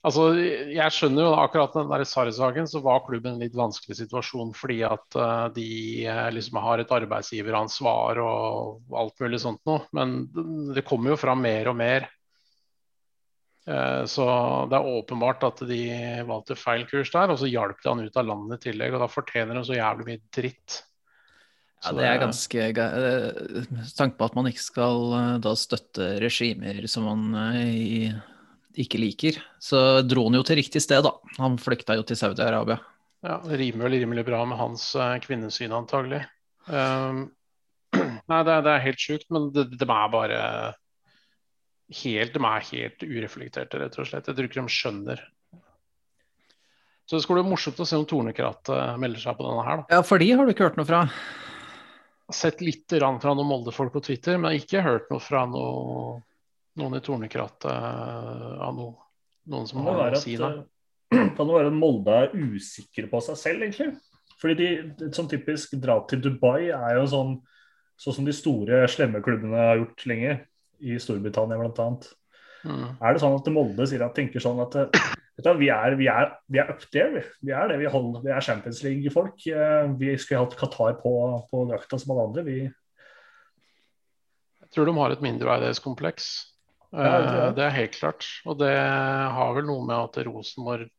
Altså, 0.00 0.30
jeg 0.32 0.92
skjønner 0.96 1.26
jo 1.26 1.32
akkurat 1.36 1.74
den 1.76 1.90
der 1.90 2.06
Sarri-saken, 2.08 2.64
så 2.64 2.80
var 2.80 3.02
klubben 3.04 3.34
en 3.34 3.42
litt 3.44 3.52
vanskelig 3.52 3.98
situasjon 3.98 4.54
fordi 4.56 4.78
at 4.88 5.18
uh, 5.20 5.50
de 5.52 5.66
uh, 6.08 6.30
liksom 6.32 6.56
har 6.64 6.80
et 6.80 6.94
arbeidsgiveransvar 6.96 8.22
og 8.24 8.96
alt 8.96 9.20
mulig 9.20 9.42
sånt 9.42 9.60
noe. 9.68 9.82
Men 9.92 10.22
det, 10.72 10.86
kommer 10.88 11.12
jo 11.12 11.18
fram 11.20 11.44
mer 11.44 11.68
og 11.68 11.76
mer 11.76 12.08
Eh, 12.08 12.19
så 13.64 14.26
det 14.70 14.78
er 14.78 14.86
åpenbart 14.88 15.44
at 15.46 15.60
de 15.68 15.80
valgte 16.26 16.56
feil 16.58 16.86
kurs 16.88 17.10
der, 17.12 17.30
og 17.30 17.38
så 17.38 17.48
hjalp 17.50 17.82
de 17.82 17.90
han 17.90 18.00
ut 18.02 18.16
av 18.16 18.26
landet 18.26 18.62
i 18.62 18.70
tillegg. 18.70 18.96
Og 18.96 19.02
da 19.04 19.08
fortjener 19.10 19.58
de 19.58 19.62
så 19.68 19.76
jævlig 19.76 20.06
mye 20.08 20.22
dritt. 20.34 20.78
Ja, 21.80 21.92
det 21.96 22.06
er 22.08 22.18
ganske 22.20 22.64
Tanken 22.76 23.92
Tanke 23.96 24.18
på 24.18 24.26
at 24.28 24.34
man 24.36 24.48
ikke 24.50 24.64
skal 24.64 25.14
eh, 25.16 25.36
da 25.44 25.54
støtte 25.56 26.08
regimer 26.20 26.82
som 26.92 27.06
man 27.08 27.54
ikke 28.80 29.00
liker. 29.00 29.38
Så 29.62 30.02
dro 30.08 30.26
han 30.28 30.40
jo 30.40 30.44
til 30.46 30.60
riktig 30.60 30.82
sted, 30.84 31.04
da. 31.06 31.14
Han 31.38 31.60
flykta 31.60 31.96
jo 31.98 32.04
til 32.06 32.18
Saudi-Arabia. 32.20 32.80
Ja, 33.24 33.40
det 33.44 33.60
rimer 33.60 33.88
vel 33.88 34.00
rimelig 34.00 34.24
bra 34.28 34.44
med 34.48 34.60
hans 34.60 34.92
kvinnesyn, 35.24 35.74
antagelig. 35.76 36.22
Um, 36.68 37.26
nei, 38.30 38.42
det 38.46 38.54
er, 38.54 38.62
det 38.64 38.72
er 38.72 38.84
helt 38.84 39.02
sjukt, 39.02 39.26
men 39.32 39.50
det, 39.54 39.66
det 39.76 39.86
er 39.86 40.12
bare 40.12 40.40
helt, 41.90 42.34
de 42.34 42.46
er 42.46 42.66
helt 42.70 43.04
ureflekterte, 43.04 43.80
rett 43.80 43.98
og 43.98 44.08
slett. 44.08 44.28
Jeg 44.28 44.36
tror 44.36 44.48
ikke 44.48 44.62
de 44.62 44.74
skjønner. 44.74 45.22
Så 47.06 47.18
det 47.18 47.24
skulle 47.24 47.42
være 47.42 47.50
morsomt 47.50 47.80
å 47.82 47.86
se 47.88 47.98
om 47.98 48.06
Tornekrat 48.06 48.70
uh, 48.70 48.96
melder 49.02 49.22
seg 49.22 49.38
på 49.38 49.46
denne 49.46 49.64
her. 49.66 49.80
Da. 49.82 49.96
Ja, 49.96 50.02
for 50.06 50.22
de 50.22 50.28
har 50.30 50.46
du 50.46 50.52
ikke 50.54 50.68
hørt 50.68 50.78
noe 50.78 50.86
fra? 50.86 51.04
Sett 52.30 52.62
litt 52.62 52.92
fra 52.94 53.34
noen 53.34 53.48
Molde-folk 53.48 53.90
på 53.96 54.04
Twitter, 54.06 54.38
men 54.38 54.54
ikke 54.60 54.84
hørt 54.86 55.10
noe 55.10 55.22
fra 55.24 55.42
noe, 55.50 56.20
noen 56.78 56.94
i 57.00 57.02
Tornekrat 57.02 57.66
uh, 57.66 58.60
av 58.68 58.76
noe, 58.78 58.94
noen 59.50 59.66
som 59.66 59.82
har 59.82 59.98
noe 59.98 60.20
å 60.20 60.22
si 60.22 60.36
det. 60.38 60.52
Kan 61.10 61.42
det 61.42 61.50
være 61.56 61.72
at 61.72 61.80
Molde 61.80 62.22
er 62.22 62.36
usikre 62.38 63.10
på 63.10 63.24
seg 63.26 63.40
selv, 63.42 63.66
egentlig? 63.66 63.90
Fordi 64.40 64.54
de, 64.56 64.70
som 65.12 65.26
typisk 65.28 65.74
dra 65.82 65.98
til 66.08 66.22
Dubai 66.22 66.70
er 66.70 67.00
jo 67.00 67.08
sånn 67.10 67.40
sånn 68.00 68.16
som 68.16 68.28
de 68.28 68.32
store, 68.32 68.84
slemme 68.88 69.20
klubbene 69.24 69.58
har 69.60 69.80
gjort 69.82 70.06
lenge 70.08 70.36
i 70.80 70.98
Storbritannia 71.00 71.58
bl.a. 71.60 71.88
Mm. 72.60 72.84
Er 73.00 73.14
det 73.16 73.22
sånn 73.22 73.38
at 73.38 73.48
Molde 73.52 73.86
sier 73.88 74.04
at, 74.04 74.14
tenker 74.16 74.42
sånn 74.42 74.60
at 74.62 74.76
du, 74.76 75.48
vi, 75.56 75.70
er, 75.72 75.96
vi, 75.96 76.10
er, 76.12 76.34
vi 76.52 76.60
er 76.60 76.68
up 76.74 76.82
there, 76.92 77.22
vi. 77.40 77.54
er 77.56 77.70
det. 77.70 77.78
Vi, 77.80 77.88
holder, 77.88 78.20
vi 78.26 78.34
er 78.34 78.44
Champions 78.44 78.82
League-folk. 78.84 79.46
Eh, 79.48 79.86
vi 79.96 80.12
skulle 80.20 80.42
hatt 80.42 80.58
Qatar 80.60 80.98
på, 81.00 81.14
på 81.48 81.64
drakta 81.70 81.96
som 82.00 82.12
alle 82.12 82.26
andre. 82.28 82.44
Vi 82.44 82.58
jeg 84.60 84.76
tror 84.76 84.86
de 84.86 84.92
har 85.00 85.10
et 85.10 85.22
mindreverdighetskompleks. 85.24 86.26
Ja, 86.92 87.00
det, 87.00 87.30
eh, 87.30 87.54
det 87.56 87.64
er 87.64 87.72
helt 87.78 87.96
klart. 87.96 88.28
Og 88.44 88.60
det 88.60 88.74
har 88.76 89.56
vel 89.56 89.66
noe 89.66 89.86
med 89.88 89.96
at 89.96 90.20
Rosenborg 90.28 90.90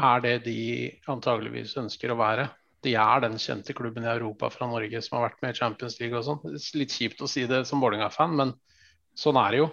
er 0.00 0.22
det 0.24 0.36
de 0.46 0.62
antageligvis 1.10 1.74
ønsker 1.82 2.14
å 2.14 2.20
være 2.20 2.46
de 2.84 2.94
er 2.96 3.22
den 3.24 3.36
kjente 3.40 3.74
klubben 3.76 4.06
i 4.06 4.10
Europa 4.10 4.48
fra 4.52 4.68
Norge 4.70 5.02
som 5.04 5.18
har 5.18 5.28
vært 5.28 5.42
med 5.44 5.54
i 5.54 5.58
Champions 5.60 5.98
League 6.00 6.16
og 6.16 6.26
sånn. 6.26 6.54
Litt 6.78 6.94
kjipt 6.96 7.20
å 7.20 7.28
si 7.28 7.44
det 7.48 7.64
som 7.68 7.82
Vålerenga-fan, 7.82 8.36
men 8.38 8.54
sånn 9.20 9.38
er 9.40 9.54
det 9.54 9.62
jo. 9.62 9.68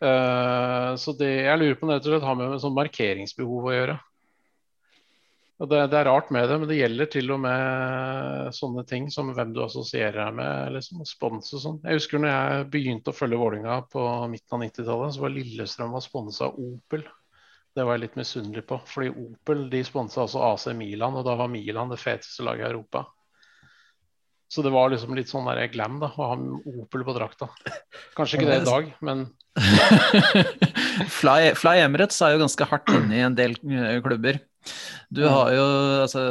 Uh, 0.00 0.96
så 0.96 1.12
det 1.18 1.28
jeg 1.28 1.60
lurer 1.60 1.74
på 1.76 1.84
om 1.84 1.90
det 1.90 1.98
rett 1.98 2.06
og 2.08 2.14
slett 2.14 2.28
har 2.28 2.38
med, 2.38 2.54
sånn 2.62 2.78
markeringsbehov 2.78 3.68
å 3.68 3.74
gjøre. 3.74 3.98
Og 5.60 5.68
det, 5.68 5.80
det, 5.92 5.98
er 5.98 6.06
rart 6.08 6.30
med 6.32 6.46
det, 6.48 6.56
men 6.56 6.70
det 6.70 6.78
gjelder 6.78 7.08
til 7.12 7.34
og 7.34 7.42
med 7.42 8.54
sånne 8.56 8.84
ting 8.88 9.10
som 9.12 9.28
hvem 9.36 9.50
du 9.52 9.60
assosierer 9.60 10.16
deg 10.16 10.38
med, 10.38 10.72
liksom, 10.78 11.02
spons 11.04 11.52
og 11.52 11.60
sånn. 11.66 11.80
Jeg 11.84 12.00
husker 12.00 12.22
når 12.22 12.32
jeg 12.32 12.68
begynte 12.72 13.12
å 13.12 13.16
følge 13.16 13.40
Vålinga 13.42 13.76
på 13.92 14.04
midten 14.32 14.56
av 14.56 14.64
90-tallet, 14.64 15.12
så 15.12 15.26
var 15.26 15.34
Lillestrøm 15.34 15.98
sponsa 16.00 16.48
av 16.48 16.56
Opel. 16.64 17.04
Det 17.76 17.84
var 17.84 17.98
jeg 17.98 18.06
litt 18.06 18.16
misunnelig 18.18 18.64
på. 18.72 18.80
Fordi 18.88 19.12
Opel 19.12 19.66
de 19.74 19.82
sponsa 19.84 20.24
også 20.24 20.40
AC 20.48 20.70
Milan, 20.80 21.20
og 21.20 21.28
da 21.28 21.36
var 21.36 21.52
Milan 21.52 21.92
det 21.92 22.00
feteste 22.00 22.46
laget 22.46 22.64
i 22.64 22.70
Europa. 22.70 23.04
Så 24.50 24.64
det 24.66 24.72
var 24.74 24.90
liksom 24.90 25.14
litt 25.14 25.30
sånn 25.30 25.46
der 25.46 25.68
glam 25.70 26.00
da, 26.02 26.10
å 26.10 26.30
ha 26.32 26.36
Opel 26.82 27.04
på 27.06 27.14
drakta. 27.14 27.46
Kanskje 28.18 28.40
ikke 28.40 28.48
det 28.50 28.60
i 28.64 28.66
dag, 28.66 28.88
men 29.06 29.28
Fly, 31.20 31.52
Fly, 31.58 31.76
Emirates 31.84 32.18
er 32.26 32.34
jo 32.34 32.42
ganske 32.42 32.66
hardt 32.70 32.90
inne 32.94 33.14
i 33.14 33.22
en 33.26 33.36
del 33.38 33.54
eh, 33.70 33.98
klubber. 34.02 34.40
Du 35.10 35.22
har 35.24 35.52
jo 35.54 35.66
altså, 36.02 36.22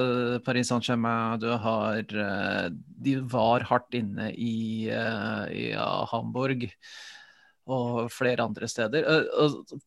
Paris 0.45 0.69
Saint-Germain, 0.69 1.39
du 1.41 1.47
har 1.63 2.03
De 2.03 3.15
var 3.31 3.65
hardt 3.71 3.95
inne 3.97 4.29
i, 4.35 4.87
i 4.91 5.63
ja, 5.71 5.89
Hamburg 6.11 6.67
og 7.73 8.09
flere 8.13 8.45
andre 8.45 8.69
steder. 8.69 9.05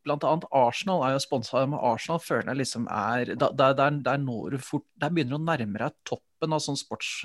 Blant 0.06 0.26
annet 0.28 0.46
Arsenal 0.54 1.04
er 1.06 1.16
jo 1.16 1.24
sponsa, 1.24 1.64
men 1.66 1.80
Arsenal 1.80 2.22
føler 2.22 2.52
jeg 2.52 2.62
liksom 2.62 2.86
er 2.90 3.34
Der, 3.34 3.56
der, 3.58 3.98
der, 4.04 4.22
når 4.22 4.56
du 4.56 4.62
fort 4.62 4.86
Der 5.00 5.10
begynner 5.10 5.36
du 5.36 5.40
å 5.40 5.46
nærme 5.46 5.82
deg 5.82 5.98
toppen 6.08 6.54
av 6.56 6.62
sånn 6.64 6.78
sports, 6.78 7.20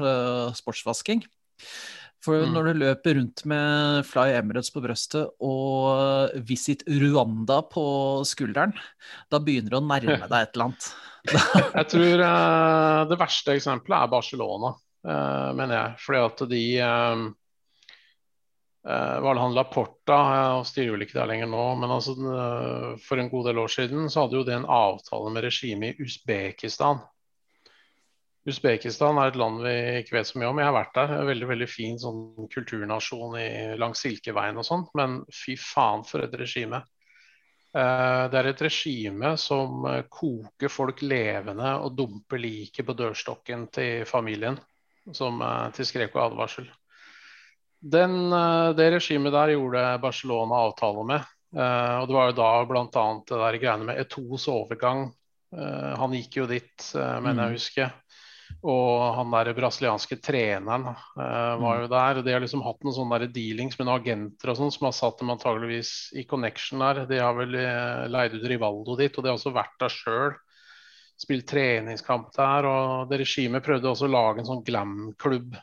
sportsvasking. 0.59 1.23
For 2.25 2.43
mm. 2.43 2.53
når 2.53 2.67
du 2.67 2.81
løper 2.81 3.17
rundt 3.19 3.43
med 3.49 4.05
Fly 4.09 4.33
Emirates 4.39 4.71
på 4.73 4.81
brøstet 4.83 5.29
og 5.43 6.33
Visit 6.47 6.83
Rwanda 6.89 7.61
på 7.69 7.85
skulderen, 8.27 8.73
da 9.31 9.39
begynner 9.43 9.75
du 9.75 9.79
å 9.79 9.85
nærme 9.85 10.17
deg 10.31 10.37
et 10.39 10.57
eller 10.57 10.69
annet. 10.69 10.89
jeg 11.29 11.89
tror 11.93 12.23
uh, 12.25 13.01
det 13.11 13.19
verste 13.21 13.57
eksempelet 13.57 13.99
er 13.99 14.13
Barcelona, 14.13 14.73
mener 15.07 15.75
jeg. 15.77 15.99
Fordi 16.03 16.23
at 16.25 16.45
de 16.51 16.63
det 18.87 19.41
han 19.41 19.55
Laporta, 19.55 20.17
og 20.55 20.65
styrer 20.69 20.93
vel 20.93 21.03
ikke 21.03 21.17
der 21.17 21.27
lenger 21.27 21.49
nå, 21.51 21.63
men 21.81 21.91
altså, 21.91 22.13
for 23.03 23.19
en 23.19 23.27
god 23.33 23.49
del 23.49 23.59
år 23.59 23.73
siden 23.73 24.07
så 24.07 24.23
hadde 24.23 24.39
jo 24.39 24.45
det 24.47 24.55
en 24.55 24.69
avtale 24.71 25.33
med 25.35 25.43
regimet 25.43 25.97
i 25.97 26.07
Usbekistan 26.07 27.01
Usbekistan 28.47 29.17
er 29.19 29.27
et 29.27 29.37
land 29.39 29.59
vi 29.59 29.73
ikke 29.99 30.15
vet 30.15 30.27
så 30.29 30.39
mye 30.39 30.49
om. 30.53 30.59
Jeg 30.61 30.69
har 30.69 30.75
vært 30.77 30.93
der. 30.95 31.13
Veldig 31.27 31.47
veldig 31.49 31.67
fin 31.67 31.97
sånn 31.99 32.47
kulturnasjon 32.53 33.35
i, 33.41 33.47
langs 33.79 34.03
Silkeveien 34.05 34.59
og 34.59 34.63
sånn. 34.63 34.85
Men 34.95 35.17
fy 35.35 35.57
faen 35.59 36.05
for 36.07 36.23
et 36.23 36.37
regime. 36.39 36.79
Eh, 37.75 38.23
det 38.31 38.39
er 38.39 38.49
et 38.53 38.63
regime 38.63 39.33
som 39.41 39.83
eh, 39.91 40.05
koker 40.07 40.71
folk 40.71 41.03
levende 41.03 41.73
og 41.83 41.97
dumper 41.99 42.39
liket 42.39 42.87
på 42.87 42.95
dørstokken 42.95 43.67
til 43.75 44.07
familien. 44.07 44.55
Som 45.11 45.43
eh, 45.43 45.67
til 45.75 45.91
skrek 45.91 46.15
og 46.15 46.29
advarsel. 46.29 46.71
Den, 47.77 48.31
det 48.77 48.87
regimet 48.95 49.35
der 49.35 49.53
gjorde 49.53 49.83
Barcelona 50.01 50.63
avtale 50.65 51.03
med. 51.07 51.33
Og 51.53 52.07
det 52.09 52.15
var 52.15 52.31
jo 52.31 52.35
da 52.35 52.47
bl.a. 52.67 53.03
det 53.29 53.37
der 53.43 53.57
greiene 53.61 53.87
med 53.87 54.01
Etos 54.01 54.47
overgang. 54.51 55.05
Han 55.53 56.15
gikk 56.17 56.39
jo 56.41 56.47
dit, 56.49 56.73
mener 56.97 57.37
jeg 57.37 57.37
å 57.37 57.53
mm. 57.53 57.55
huske. 57.55 57.87
Og 58.65 59.01
han 59.17 59.33
der 59.33 59.53
brasilianske 59.57 60.17
treneren 60.23 60.87
uh, 60.89 61.53
var 61.61 61.83
jo 61.83 61.91
der. 61.91 62.21
De 62.25 62.33
har 62.33 62.43
liksom 62.43 62.63
hatt 62.65 62.81
noen 62.83 62.95
sånne 62.95 63.21
der 63.21 63.33
dealings 63.33 63.77
med 63.77 63.87
noen 63.87 64.01
agenter 64.01 64.51
og 64.51 64.59
sånn 64.59 64.73
som 64.73 64.87
har 64.89 64.95
satt 64.97 65.21
dem 65.21 65.31
antageligvis 65.33 65.93
i 66.17 66.25
connection 66.29 66.81
der. 66.83 67.03
De 67.09 67.21
har 67.21 67.37
vel 67.37 67.57
uh, 67.59 68.07
leid 68.11 68.37
ut 68.37 68.47
Rivaldo 68.49 68.97
dit, 68.99 69.13
og 69.13 69.23
de 69.23 69.31
har 69.31 69.39
også 69.39 69.55
vært 69.55 69.77
der 69.83 69.93
sjøl. 69.93 70.37
Spilt 71.17 71.47
treningskamp 71.49 72.31
der. 72.35 72.69
Og 72.69 73.11
det 73.11 73.21
regimet 73.23 73.65
prøvde 73.65 73.91
også 73.91 74.09
å 74.09 74.15
lage 74.15 74.43
en 74.43 74.49
sånn 74.49 74.65
glam-klubb 74.65 75.57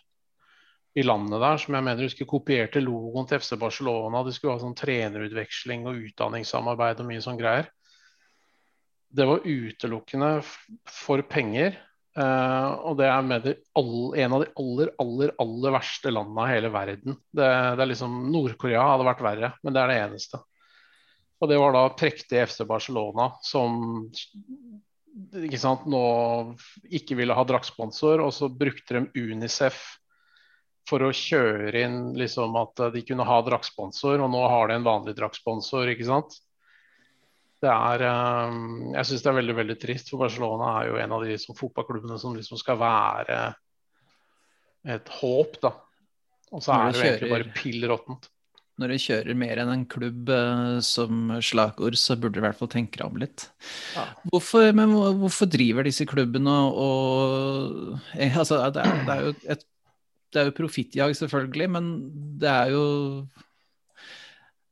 i 0.94 1.02
landet 1.02 1.42
der, 1.42 1.58
som 1.58 1.74
jeg 1.74 1.84
mener 1.86 2.06
husker 2.06 2.28
kopierte 2.30 2.82
logoen 2.82 3.26
til 3.26 3.40
FC 3.42 3.56
Barcelona. 3.58 4.22
De 4.22 4.34
skulle 4.34 4.54
ha 4.54 4.62
sånn 4.62 4.76
trenerutveksling 4.78 5.88
og 5.90 5.98
utdanningssamarbeid 6.10 7.02
og 7.02 7.08
mye 7.08 7.24
sånn 7.24 7.40
greier. 7.40 7.66
Det 9.14 9.26
var 9.26 9.42
utelukkende 9.46 10.30
for 10.90 11.22
penger. 11.30 11.80
Uh, 12.14 12.78
og 12.86 13.00
det 13.00 13.08
er 13.10 13.26
med 13.26 13.42
det 13.42 13.52
all, 13.74 14.14
en 14.22 14.36
av 14.36 14.44
de 14.44 14.50
aller, 14.62 14.90
aller 15.02 15.32
aller 15.42 15.72
verste 15.74 16.12
landene 16.14 16.46
i 16.46 16.52
hele 16.52 16.70
verden. 16.70 17.16
Det, 17.34 17.48
det 17.74 17.82
er 17.82 17.90
liksom 17.90 18.14
Nord-Korea 18.30 18.84
hadde 18.92 19.08
vært 19.08 19.24
verre, 19.26 19.50
men 19.66 19.74
det 19.74 19.82
er 19.82 19.90
det 19.90 19.96
eneste. 20.04 20.38
Og 21.42 21.50
det 21.50 21.58
var 21.58 21.74
da 21.74 21.88
prektige 21.98 22.46
FC 22.46 22.62
Barcelona 22.70 23.32
som 23.42 23.98
ikke 25.42 25.58
sant, 25.58 25.88
nå 25.90 26.04
ikke 26.94 27.18
ville 27.18 27.34
ha 27.34 27.42
draktsponsor, 27.46 28.22
og 28.22 28.30
så 28.34 28.46
brukte 28.50 29.00
de 29.00 29.26
Unicef 29.26 29.82
for 30.88 31.04
å 31.06 31.14
kjøre 31.16 31.84
inn 31.86 32.00
liksom 32.18 32.56
at 32.60 32.86
de 32.94 33.02
kunne 33.06 33.26
ha 33.26 33.38
draktsponsor, 33.46 34.18
og 34.20 34.32
nå 34.32 34.42
har 34.52 34.68
de 34.68 34.78
en 34.78 34.88
vanlig 34.88 35.16
draktsponsor, 35.18 35.88
ikke 35.94 36.08
sant 36.08 36.36
det 37.64 37.72
er 37.72 38.04
ehm, 38.08 38.92
Jeg 38.94 39.08
syns 39.08 39.25
det 39.25 39.30
er 39.30 39.38
veldig 39.40 39.56
veldig 39.60 39.78
trist, 39.80 40.12
for 40.12 40.25
Barcelona 40.25 40.75
er 40.78 40.90
jo 40.90 41.00
en 41.00 41.16
av 41.16 41.25
de 41.25 41.38
som, 41.40 41.56
fotballklubbene 41.58 42.20
som 42.20 42.36
liksom 42.36 42.60
skal 42.60 42.78
være 42.80 43.40
et 44.94 45.10
håp, 45.20 45.58
da. 45.62 45.73
Og 46.52 46.62
så 46.62 46.75
er 46.75 46.92
det 46.92 46.99
jo 46.99 47.04
egentlig 47.08 47.32
bare 47.32 47.52
pill 47.56 47.86
råttent. 47.88 48.28
Når 48.82 48.90
du 48.90 49.02
kjører 49.04 49.36
mer 49.38 49.60
enn 49.62 49.70
en 49.70 49.84
klubb 49.86 50.30
uh, 50.34 50.80
som 50.82 51.30
slagord, 51.47 51.94
så 51.97 52.16
burde 52.18 52.36
du 52.36 52.40
i 52.42 52.44
hvert 52.44 52.58
fall 52.58 52.70
tenke 52.73 52.99
deg 52.99 53.06
om 53.06 53.20
litt. 53.23 53.47
Ja. 53.94 54.08
Hvorfor, 54.32 54.66
men 54.76 54.92
hvorfor 55.23 55.49
driver 55.49 55.86
disse 55.86 56.06
klubbene 56.10 56.56
og, 56.66 56.80
og 56.82 58.18
eh, 58.18 58.34
altså, 58.34 58.58
det, 58.75 58.82
er, 58.82 59.04
det, 59.06 59.14
er, 59.14 59.28
jo 59.28 59.54
et 59.54 59.64
det 60.34 60.42
er 60.42 60.50
jo 60.50 60.58
profittjag, 60.58 61.14
selvfølgelig, 61.16 61.68
men 61.70 61.90
det 62.42 62.50
er 62.50 62.73
jo 62.75 62.84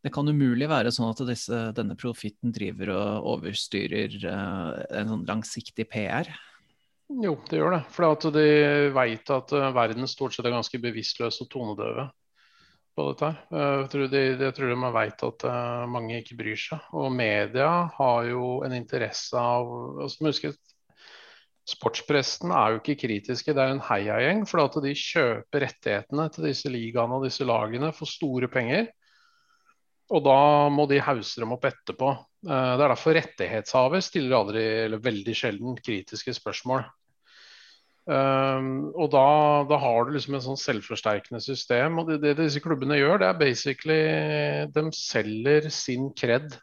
det 0.02 0.10
kan 0.10 0.26
umulig 0.26 0.66
være 0.70 0.90
sånn 0.94 1.12
at 1.12 1.20
disse, 1.28 1.58
denne 1.76 1.94
profitten 1.98 2.50
driver 2.54 2.90
og 2.96 3.28
overstyrer 3.36 4.16
uh, 4.26 4.80
en 4.98 5.12
sånn 5.12 5.28
langsiktig 5.28 5.86
PR? 5.92 6.26
Jo, 7.22 7.36
det 7.46 7.60
gjør 7.60 7.76
det. 7.76 7.82
For 7.94 8.32
de 8.34 8.48
veit 8.96 9.30
at 9.30 9.54
uh, 9.54 9.68
verden 9.76 10.10
stort 10.10 10.34
sett 10.34 10.48
er 10.48 10.56
ganske 10.56 10.82
bevisstløs 10.82 11.38
og 11.44 11.50
tonedøve 11.52 12.08
på 12.98 13.06
dette. 13.12 13.30
Uh, 13.54 13.84
jeg, 13.84 13.86
tror 13.94 14.10
de, 14.16 14.24
jeg 14.42 14.56
tror 14.58 14.74
de 14.74 14.92
veit 14.98 15.24
at 15.28 15.46
mange 15.94 16.18
ikke 16.18 16.40
bryr 16.40 16.58
seg. 16.58 16.90
Og 16.98 17.14
media 17.14 17.70
har 17.94 18.26
jo 18.32 18.56
en 18.66 18.74
interesse 18.74 19.38
av 19.38 19.70
altså, 20.02 20.26
husker, 20.26 20.58
Sportspressen 21.68 22.50
er 22.50 22.72
jo 22.72 22.80
ikke 22.80 22.98
kritiske, 23.04 23.54
det 23.54 23.62
er 23.62 23.74
en 23.74 23.84
heiagjeng. 23.86 24.42
For 24.50 24.64
at 24.64 24.78
de 24.82 24.94
kjøper 24.98 25.66
rettighetene 25.66 26.26
til 26.34 26.48
disse 26.48 26.72
ligaene 26.72 27.18
og 27.18 27.28
disse 27.28 27.46
lagene 27.46 27.92
for 27.96 28.10
store 28.10 28.50
penger. 28.52 28.88
Og 30.12 30.24
da 30.26 30.40
må 30.72 30.88
de 30.90 31.00
hause 31.00 31.40
dem 31.40 31.54
opp 31.54 31.68
etterpå. 31.68 32.10
Eh, 32.44 32.72
det 32.76 32.82
er 32.82 32.90
derfor 32.90 33.16
rettighetshaver 33.16 34.02
stiller 34.04 34.40
aldri, 34.40 34.64
eller 34.88 35.04
veldig 35.04 35.36
sjelden, 35.38 35.78
kritiske 35.78 36.34
spørsmål. 36.36 36.84
Um, 38.02 38.88
og 38.98 39.12
da, 39.12 39.26
da, 39.70 39.76
har 39.78 40.08
du 40.08 40.16
liksom 40.16 40.34
et 40.34 40.42
sånn 40.42 40.58
selvforsterkende 40.58 41.38
system. 41.44 42.00
Og 42.02 42.10
det, 42.10 42.18
det, 42.24 42.34
disse 42.40 42.62
klubbene 42.64 42.98
gjør, 42.98 43.20
det 43.22 43.28
er 43.28 43.38
basically 43.38 44.00
De 44.74 44.84
selger 44.96 45.68
sin 45.70 46.10
kred 46.18 46.56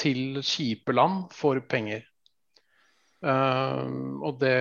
til 0.00 0.40
kjipe 0.40 0.96
land 0.96 1.28
for 1.36 1.60
penger. 1.68 2.06
Um, 3.22 4.18
og 4.26 4.40
det, 4.40 4.56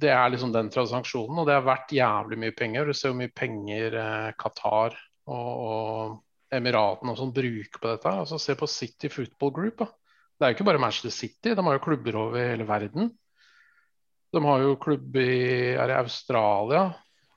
det, 0.00 0.08
er 0.08 0.30
liksom 0.32 0.52
den 0.54 0.70
transaksjonen, 0.72 1.42
og 1.42 1.48
det 1.48 1.58
har 1.58 1.66
vært 1.66 1.92
jævlig 1.92 2.38
mye 2.40 2.54
penger. 2.56 2.88
Du 2.88 2.96
ser 2.96 3.12
hvor 3.12 3.18
mye 3.20 3.32
penger 3.36 3.98
eh, 4.00 4.30
Qatar 4.40 4.96
og, 5.28 5.50
og 5.50 6.54
Emiratene 6.54 7.12
og 7.12 7.20
sånn 7.20 7.34
bruker 7.36 7.82
på 7.82 7.90
dette. 7.90 8.14
altså 8.24 8.38
Se 8.40 8.56
på 8.56 8.68
City 8.70 9.10
Football 9.12 9.52
Group. 9.58 9.82
Da. 9.82 9.90
Det 10.34 10.46
er 10.46 10.52
jo 10.52 10.58
ikke 10.58 10.68
bare 10.70 10.80
Manchester 10.82 11.12
City, 11.12 11.52
de 11.52 11.66
har 11.66 11.76
jo 11.76 11.84
klubber 11.84 12.18
over 12.22 12.40
hele 12.40 12.66
verden. 12.68 13.12
De 14.34 14.42
har 14.42 14.64
jo 14.64 14.78
klubb 14.82 15.14
i, 15.20 15.74
er 15.78 15.92
i 15.92 15.98
Australia, 16.00 16.88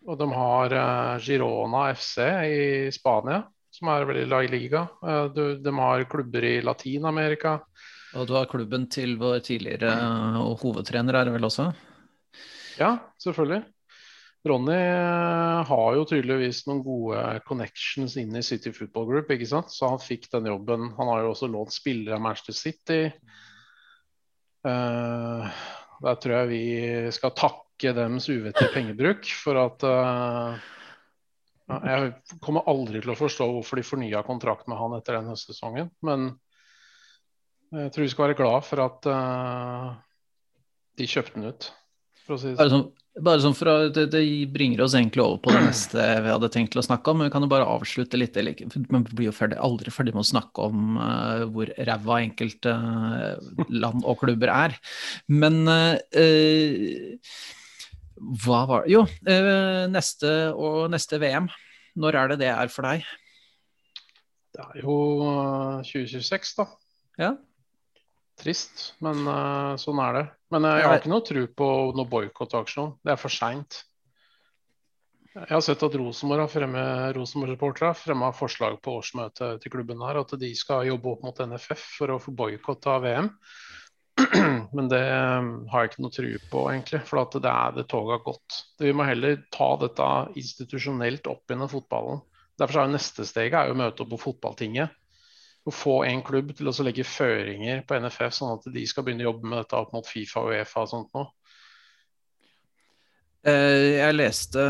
og 0.07 0.17
de 0.17 0.27
har 0.33 0.73
uh, 0.73 1.19
Girona 1.21 1.83
FC 1.93 2.23
i 2.47 2.63
Spania, 2.95 3.43
som 3.69 3.91
er 3.93 4.07
veldig 4.09 4.23
La 4.31 4.39
Liga. 4.49 4.87
Uh, 5.03 5.27
de, 5.35 5.45
de, 5.61 5.73
har 5.77 6.07
klubber 6.09 6.47
i 6.47 6.55
Latin-Amerika. 6.65 7.59
Og 8.17 8.25
du 8.25 8.33
har 8.33 8.49
klubben 8.49 8.87
til 8.89 9.15
vår 9.21 9.41
tidligere 9.45 9.93
uh, 9.93 10.55
hovedtrener, 10.61 11.15
er 11.19 11.27
det 11.27 11.35
vel 11.37 11.47
også? 11.47 11.69
Ja, 12.79 12.95
selvfølgelig. 13.21 13.63
Ronny 14.47 14.75
eh, 14.75 15.65
har 15.67 15.95
jo 15.97 16.05
tydeligvis 16.07 16.61
noen 16.67 16.83
gode 16.85 17.21
connections 17.47 18.15
inn 18.21 18.35
i 18.37 18.45
City 18.45 18.71
Football 18.75 19.09
Group, 19.09 19.33
ikke 19.33 19.49
sant? 19.49 19.73
så 19.73 19.91
han 19.91 20.03
fikk 20.03 20.29
den 20.31 20.47
jobben. 20.51 20.91
Han 20.99 21.11
har 21.11 21.25
jo 21.25 21.33
også 21.33 21.49
lånt 21.51 21.75
spillere 21.75 22.17
av 22.17 22.23
Manchester 22.23 22.55
City. 22.55 23.01
Uh, 24.67 25.47
der 26.03 26.17
tror 26.21 26.35
jeg 26.37 26.49
vi 26.51 26.63
skal 27.15 27.35
takke 27.37 27.93
dems 27.95 28.27
uvettige 28.29 28.73
pengebruk 28.73 29.27
for 29.37 29.59
at 29.61 29.85
uh, 29.85 30.57
Jeg 31.67 32.39
kommer 32.43 32.67
aldri 32.67 33.01
til 33.03 33.13
å 33.13 33.19
forstå 33.19 33.47
hvorfor 33.53 33.79
de 33.79 33.85
fornya 33.87 34.23
kontrakt 34.27 34.69
med 34.69 34.79
han 34.79 34.95
etter 34.97 35.19
den 35.19 35.31
høstsesongen, 35.33 35.91
men 36.05 36.29
jeg 37.75 37.91
tror 37.93 38.05
vi 38.05 38.11
skal 38.13 38.29
være 38.29 38.37
glad 38.39 38.63
for 38.67 38.83
at 38.85 39.09
uh, 39.11 39.89
de 40.97 41.09
kjøpte 41.09 41.35
den 41.35 41.51
ut, 41.51 41.67
for 42.23 42.37
å 42.37 42.41
si 42.41 42.53
det 42.53 42.71
sånn. 42.71 42.87
Bare 43.17 43.41
sånn 43.41 43.55
for 43.57 43.69
å, 43.71 43.75
det, 43.89 44.03
det, 44.13 44.21
bringer 44.53 44.83
oss 44.85 44.93
egentlig 44.93 45.23
over 45.23 45.39
på 45.41 45.49
det 45.49 45.63
neste 45.65 46.03
vi 46.21 46.29
hadde 46.29 46.51
tenkt 46.53 46.75
til 46.75 46.83
å 46.83 46.85
snakke 46.85 47.09
om. 47.09 47.17
Men 47.17 47.31
vi 47.31 47.33
kan 47.33 47.41
jo 47.41 47.49
bare 47.49 47.65
avslutte 47.65 48.19
litt. 48.19 48.37
Man 48.93 49.07
blir 49.07 49.31
jo 49.31 49.33
ferdig, 49.33 49.57
aldri 49.57 49.89
ferdig 49.93 50.13
med 50.13 50.21
å 50.21 50.29
snakke 50.29 50.67
om 50.69 50.99
uh, 51.01 51.47
hvor 51.49 51.71
ræva 51.89 52.19
enkelte 52.21 52.75
uh, 52.77 53.63
land 53.73 54.05
og 54.05 54.21
klubber 54.21 54.53
er. 54.53 54.77
Men 55.33 55.63
uh, 55.65 57.17
hva 58.43 58.61
var 58.69 58.85
det 58.85 58.93
Jo, 58.93 59.03
neste, 59.89 60.35
og 60.53 60.91
neste 60.93 61.17
VM. 61.21 61.49
Når 61.97 62.21
er 62.21 62.31
det 62.31 62.41
det 62.43 62.53
er 62.53 62.69
for 62.69 62.85
deg? 62.85 63.05
Det 64.53 64.61
er 64.61 64.85
jo 64.85 65.01
2026, 65.89 66.53
da. 66.61 66.69
Ja. 67.17 67.33
Trist, 68.37 68.91
men 69.01 69.25
uh, 69.25 69.73
sånn 69.81 69.99
er 70.03 70.17
det. 70.17 70.25
Men 70.53 70.67
uh, 70.67 70.75
jeg 70.77 70.87
har 70.87 70.99
ikke 71.01 71.13
noe 71.13 71.25
tro 71.25 71.45
på 71.61 71.69
noe 71.97 72.09
boikottaksjon. 72.11 72.97
Det 73.01 73.15
er 73.15 73.21
for 73.21 73.33
seint. 73.33 73.81
Jeg 75.37 75.53
har 75.53 75.61
sett 75.61 75.83
at 75.85 75.95
Rosenborg 75.97 76.47
har 76.47 76.49
fremme, 76.49 76.83
har 77.13 77.97
fremma 77.97 78.29
forslag 78.33 78.79
på 78.81 78.95
årsmøtet 78.97 79.61
til 79.61 79.73
klubben 79.73 80.01
her, 80.01 80.17
at 80.23 80.33
de 80.41 80.49
skal 80.57 80.87
jobbe 80.87 81.11
opp 81.11 81.25
mot 81.27 81.41
NFF 81.51 81.83
for 81.99 82.13
å 82.13 82.21
få 82.21 82.33
boikott 82.33 82.87
av 82.89 83.03
VM. 83.05 83.29
Men 84.77 84.89
det 84.89 85.03
um, 85.13 85.51
har 85.69 85.83
jeg 85.83 85.91
ikke 85.91 86.05
noe 86.05 86.15
tro 86.15 86.31
på, 86.51 86.63
egentlig. 86.71 87.03
For 87.05 87.21
at 87.21 87.37
det 87.43 87.51
er 87.51 87.75
det 87.75 87.85
toget 87.91 88.15
har 88.17 88.23
gått. 88.25 88.61
Vi 88.81 88.93
må 88.97 89.05
heller 89.05 89.43
ta 89.53 89.69
dette 89.81 90.09
institusjonelt 90.41 91.29
opp 91.29 91.53
gjennom 91.53 91.69
fotballen. 91.69 92.23
Derfor 92.57 92.81
er 92.81 92.95
neste 92.95 93.25
steget 93.29 93.59
er 93.59 93.73
å 93.73 93.77
møte 93.77 94.03
opp 94.03 94.15
på 94.15 94.23
fotballtinget. 94.29 94.93
Og 95.67 95.75
få 95.75 95.97
en 96.07 96.21
klubb 96.23 96.53
til 96.55 96.69
å 96.71 96.75
legge 96.87 97.03
føringer 97.07 97.81
på 97.87 97.97
NFF, 97.99 98.35
sånn 98.35 98.53
at 98.55 98.69
de 98.71 98.85
skal 98.87 99.03
begynne 99.03 99.25
å 99.25 99.33
jobbe 99.33 99.49
med 99.51 99.59
dette 99.59 99.79
opp 99.79 99.91
mot 99.95 100.07
Fifa 100.07 100.45
og 100.45 100.53
Uefa 100.55 100.85
og 100.85 100.91
sånt 100.93 101.17
nå. 101.17 101.25
Eh, 103.47 103.97
jeg 103.99 104.15
leste 104.15 104.63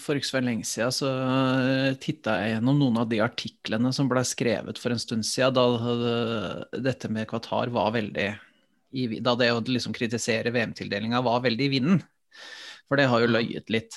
for 0.00 0.18
ikke 0.18 0.28
så 0.28 0.40
lenge 0.44 0.66
siden, 0.68 0.92
så 0.92 1.10
eh, 1.12 1.90
titta 2.00 2.38
jeg 2.40 2.56
gjennom 2.56 2.80
noen 2.80 2.98
av 3.04 3.08
de 3.08 3.20
artiklene 3.24 3.92
som 3.96 4.08
ble 4.10 4.24
skrevet 4.28 4.80
for 4.80 4.92
en 4.92 5.00
stund 5.00 5.28
siden, 5.28 5.54
da 5.56 6.80
dette 6.84 7.12
med 7.12 7.28
Qatar 7.30 7.72
var 7.72 7.94
veldig 7.94 8.28
Da 9.24 9.32
det 9.34 9.48
å 9.50 9.62
liksom 9.64 9.94
kritisere 9.96 10.52
VM-tildelinga 10.54 11.22
var 11.24 11.40
veldig 11.42 11.64
i 11.66 11.72
vinden. 11.72 12.02
For 12.88 13.00
det 13.00 13.08
har 13.08 13.24
jo 13.24 13.32
løyet 13.32 13.72
litt. 13.72 13.96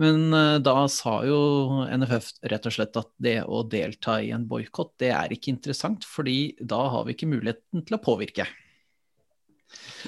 Men 0.00 0.32
eh, 0.32 0.56
da 0.64 0.86
sa 0.90 1.18
jo 1.28 1.38
NFF 1.84 2.30
rett 2.48 2.68
og 2.68 2.74
slett 2.74 2.98
at 2.98 3.10
det 3.22 3.38
å 3.44 3.62
delta 3.68 4.16
i 4.24 4.32
en 4.34 4.46
boikott, 4.48 4.94
det 5.02 5.12
er 5.12 5.34
ikke 5.34 5.52
interessant, 5.52 6.06
fordi 6.08 6.54
da 6.58 6.80
har 6.94 7.06
vi 7.06 7.16
ikke 7.16 7.30
muligheten 7.30 7.84
til 7.86 7.98
å 7.98 8.02
påvirke. 8.02 8.48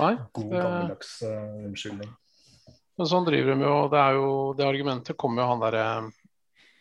Nei. 0.01 0.15
God 0.37 0.51
gammeldags 0.53 1.17
uh, 1.25 1.65
unnskyldning. 1.69 2.11
Men 2.99 3.09
sånn 3.11 3.27
driver 3.27 3.55
de 3.55 3.67
jo. 3.67 3.79
Det 3.91 4.01
er 4.01 4.19
jo 4.19 4.29
det 4.59 4.67
argumentet 4.69 5.19
kommer 5.21 5.43
jo 5.43 5.51
han 5.51 5.63
derre 5.63 5.87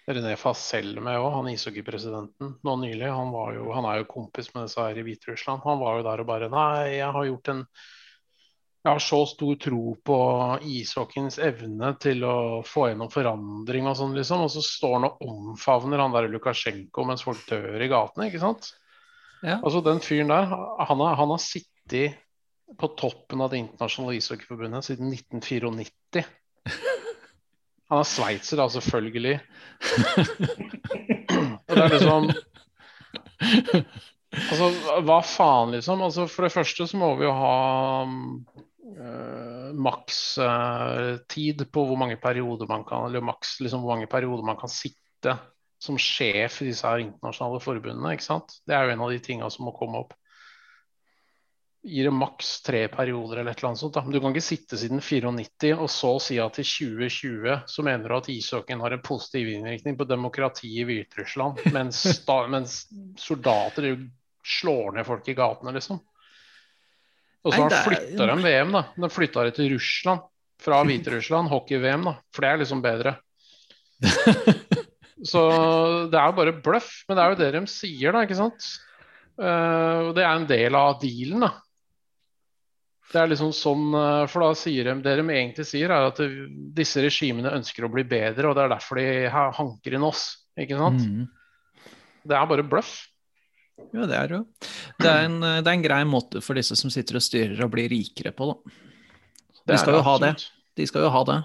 René 0.03 0.35
Fass 0.35 0.59
selv 0.67 0.99
med 1.03 1.15
òg, 1.15 1.29
han 1.37 1.49
ishockeypresidenten 1.53 2.57
nå 2.65 2.75
nylig. 2.81 3.07
Han, 3.07 3.31
jo, 3.55 3.69
han, 3.71 3.87
er 3.87 4.01
jo 4.01 4.09
kompis 4.11 4.51
med 4.53 4.67
disse 4.67 4.83
her 4.83 4.99
i 4.99 5.05
Hviterussland. 5.05 5.63
Han 5.63 5.79
var 5.79 5.99
jo 5.99 6.07
der 6.09 6.23
og 6.23 6.27
bare 6.27 6.49
Nei, 6.51 6.97
jeg 6.97 7.11
har 7.15 7.29
gjort 7.29 7.51
en 7.53 7.63
Jeg 8.83 8.91
har 8.91 8.99
så 8.99 9.21
stor 9.31 9.55
tro 9.63 9.93
på 10.03 10.15
ishockeyens 10.67 11.37
evne 11.39 11.93
til 12.03 12.25
å 12.27 12.37
få 12.67 12.89
gjennom 12.89 13.07
forandring 13.11 13.85
og 13.87 13.95
sånn, 13.95 14.15
liksom. 14.17 14.43
Og 14.43 14.51
så 14.51 14.63
står 14.65 14.97
han 14.97 15.05
og 15.07 15.21
omfavner 15.23 16.03
han 16.03 16.11
der 16.11 16.27
Lukasjenko 16.33 17.05
mens 17.07 17.23
folk 17.23 17.39
dør 17.47 17.79
i 17.79 17.87
gatene, 17.87 18.27
ikke 18.27 18.41
sant? 18.43 18.73
Ja. 19.39 19.61
Altså 19.61 19.79
den 19.85 20.03
fyren 20.03 20.33
der, 20.33 20.51
han 20.51 20.99
har, 20.99 21.15
han 21.15 21.31
har 21.31 21.39
sittet 21.39 22.19
på 22.79 22.87
toppen 22.99 23.43
av 23.43 23.49
Det 23.53 23.61
internasjonale 23.61 24.17
ishockeyforbundet 24.19 24.89
siden 24.89 25.13
1994. 25.13 26.25
Han 27.91 28.01
er 28.01 28.07
sveitser, 28.07 28.57
da, 28.57 28.69
selvfølgelig. 28.71 29.35
Og 31.67 31.73
det 31.75 31.83
er 31.83 31.93
liksom 31.93 32.31
Altså, 34.33 34.65
hva 35.05 35.19
faen, 35.21 35.75
liksom? 35.75 36.01
Altså, 36.01 36.25
for 36.31 36.41
det 36.47 36.55
første 36.55 36.87
så 36.89 36.97
må 36.97 37.11
vi 37.19 37.27
jo 37.27 37.33
ha 37.37 37.57
uh, 38.97 39.69
maks 39.75 40.37
uh, 40.41 41.17
på 41.27 41.85
hvor 41.87 41.99
mange 41.99 42.17
perioder 42.21 42.69
man 42.69 42.85
kan 42.87 43.07
Eller 43.07 43.25
maks 43.25 43.59
liksom, 43.59 43.81
hvor 43.83 43.95
mange 43.95 44.09
perioder 44.11 44.45
man 44.45 44.59
kan 44.59 44.71
sitte 44.71 45.37
som 45.83 45.97
sjef 45.99 46.61
i 46.61 46.69
disse 46.69 46.87
her 46.87 47.03
internasjonale 47.03 47.59
forbundene. 47.59 48.13
ikke 48.15 48.25
sant? 48.25 48.59
Det 48.67 48.75
er 48.75 48.87
jo 48.87 48.95
en 48.95 49.03
av 49.03 49.11
de 49.11 49.19
tinga 49.23 49.49
som 49.51 49.67
må 49.67 49.75
komme 49.75 50.03
opp 50.05 50.13
gir 51.83 52.07
det 52.07 52.15
maks 52.15 52.61
tre 52.63 52.85
perioder 52.87 53.41
eller 53.41 53.51
et 53.51 53.59
eller 53.59 53.73
annet 53.73 53.81
sånt. 53.81 53.97
Da. 53.97 54.03
Men 54.05 54.15
du 54.15 54.19
kan 54.23 54.31
ikke 54.31 54.45
sitte 54.45 54.79
siden 54.79 55.01
94 55.03 55.73
og 55.75 55.89
så 55.91 56.13
si 56.23 56.39
at 56.39 56.59
i 56.61 56.65
2020 56.67 57.57
så 57.67 57.85
mener 57.85 58.09
du 58.09 58.17
at 58.17 58.29
ishockeyen 58.31 58.83
har 58.83 58.95
en 58.95 59.03
positiv 59.03 59.51
innvirkning 59.51 59.97
på 59.99 60.07
demokratiet 60.07 60.79
i 60.79 60.87
Hviterussland, 60.87 61.59
mens, 61.75 62.05
mens, 62.55 62.79
soldater 63.19 63.97
slår 64.43 64.95
ned 64.95 65.07
folk 65.07 65.27
i 65.27 65.35
gatene, 65.37 65.75
liksom. 65.75 65.99
Og 67.43 67.51
så 67.51 67.65
har 67.65 67.75
flytta 67.85 68.27
de 68.29 68.37
VM, 68.39 68.71
da. 68.75 68.85
De 68.95 69.09
flytta 69.11 69.43
det 69.47 69.57
til 69.57 69.73
Russland 69.75 70.23
fra 70.63 70.79
Hviterussland, 70.87 71.51
hockey-VM, 71.51 72.07
da. 72.07 72.15
For 72.33 72.45
det 72.45 72.51
er 72.51 72.63
liksom 72.63 72.83
bedre. 72.83 73.17
Så 75.23 75.41
det 76.11 76.19
er 76.19 76.31
jo 76.31 76.37
bare 76.39 76.55
bløff. 76.63 77.03
Men 77.07 77.17
det 77.19 77.23
er 77.23 77.33
jo 77.33 77.41
det 77.41 77.51
de 77.55 77.63
sier, 77.71 78.15
da, 78.15 78.23
ikke 78.25 78.39
sant. 78.39 78.71
Uh, 79.39 80.09
og 80.09 80.15
det 80.17 80.23
er 80.23 80.33
en 80.33 80.49
del 80.49 80.77
av 80.77 80.97
dealen, 81.01 81.45
da. 81.47 81.53
Det 83.13 83.21
er 83.21 83.29
liksom 83.29 83.51
sånn, 83.53 83.91
eh, 83.93 84.23
for 84.31 84.41
da 84.41 84.55
sier 84.57 84.87
de, 84.87 84.93
Det 85.05 85.11
de 85.19 85.23
egentlig 85.29 85.67
sier, 85.69 85.91
er 85.93 86.07
at 86.07 86.17
disse 86.73 87.01
regimene 87.03 87.51
ønsker 87.53 87.85
å 87.85 87.91
bli 87.93 88.01
bedre, 88.09 88.49
og 88.49 88.55
det 88.57 88.63
er 88.63 88.71
derfor 88.71 88.97
de 88.97 89.05
hanker 89.29 89.93
inn 89.93 90.05
oss. 90.07 90.23
Ikke 90.57 90.79
sant? 90.79 91.03
Mm. 91.05 91.27
Det 92.25 92.37
er 92.39 92.47
bare 92.49 92.65
bløff. 92.65 92.95
Ja, 93.93 94.07
det 94.09 94.17
er 94.17 94.33
jo. 94.37 94.41
Det 95.01 95.09
er, 95.09 95.27
en, 95.27 95.37
det 95.43 95.67
er 95.67 95.75
en 95.75 95.85
grei 95.85 96.01
måte 96.07 96.41
for 96.43 96.57
disse 96.57 96.77
som 96.79 96.91
sitter 96.93 97.19
og 97.19 97.25
styrer, 97.25 97.59
å 97.65 97.71
bli 97.71 97.87
rikere 97.91 98.33
på, 98.35 98.49
da. 98.49 98.75
De 99.69 99.79
skal 99.79 99.97
jo 99.97 100.03
ha 100.05 100.17
det. 100.23 100.33
De 100.77 100.85
skal 100.89 101.05
jo 101.05 101.11
ha 101.13 101.21
det. 101.29 101.37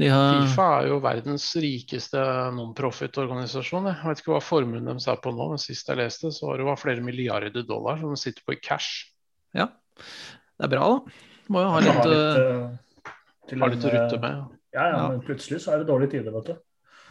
De 0.00 0.08
har... 0.10 0.40
Fifa 0.42 0.68
er 0.80 0.88
jo 0.90 0.96
verdens 1.04 1.44
rikeste 1.62 2.22
non-profit-organisasjon. 2.56 3.90
Jeg 3.92 4.10
vet 4.10 4.22
ikke 4.22 4.32
hva 4.34 4.40
formuen 4.42 4.88
deres 4.88 5.06
er 5.10 5.20
på 5.22 5.30
nå, 5.34 5.52
men 5.52 5.62
sist 5.62 5.90
jeg 5.90 6.00
leste, 6.00 6.32
så 6.34 6.48
var 6.48 6.62
det 6.62 6.78
flere 6.80 7.04
milliarder 7.04 7.62
dollar 7.68 8.00
som 8.00 8.14
de 8.14 8.18
sitter 8.18 8.42
på 8.46 8.56
i 8.56 8.60
cash. 8.62 9.12
Ja, 9.54 9.68
det 9.94 10.66
er 10.66 10.72
bra, 10.72 10.88
da. 10.96 11.20
Må 11.52 11.62
jo 11.62 11.70
ha 11.70 11.84
litt, 11.84 11.94
ha 11.94 12.04
litt, 12.10 13.14
uh, 13.52 13.60
ha 13.60 13.70
litt 13.70 13.86
å 13.86 13.92
rutte 13.92 14.18
med. 14.22 14.44
Ja, 14.74 14.88
ja, 14.90 15.00
men 15.12 15.22
plutselig 15.22 15.60
så 15.62 15.76
er 15.76 15.84
det 15.84 15.90
dårlige 15.92 16.16
tider, 16.16 16.34
vet 16.34 16.50
du. 16.50 16.54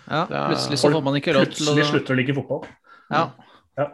Ja, 0.10 0.26
plutselig 0.28 0.82
så 0.82 0.91
får 0.91 1.04
man 1.06 1.15
ikke 1.15 1.38
råd 1.38 1.54
til 1.54 1.69
å 1.69 1.76
Plutselig 1.78 1.88
slutter 1.93 2.15
å 2.15 2.19
like 2.19 2.36
fotball. 2.36 2.65
Ja. 3.13 3.28
Ja. 3.79 3.88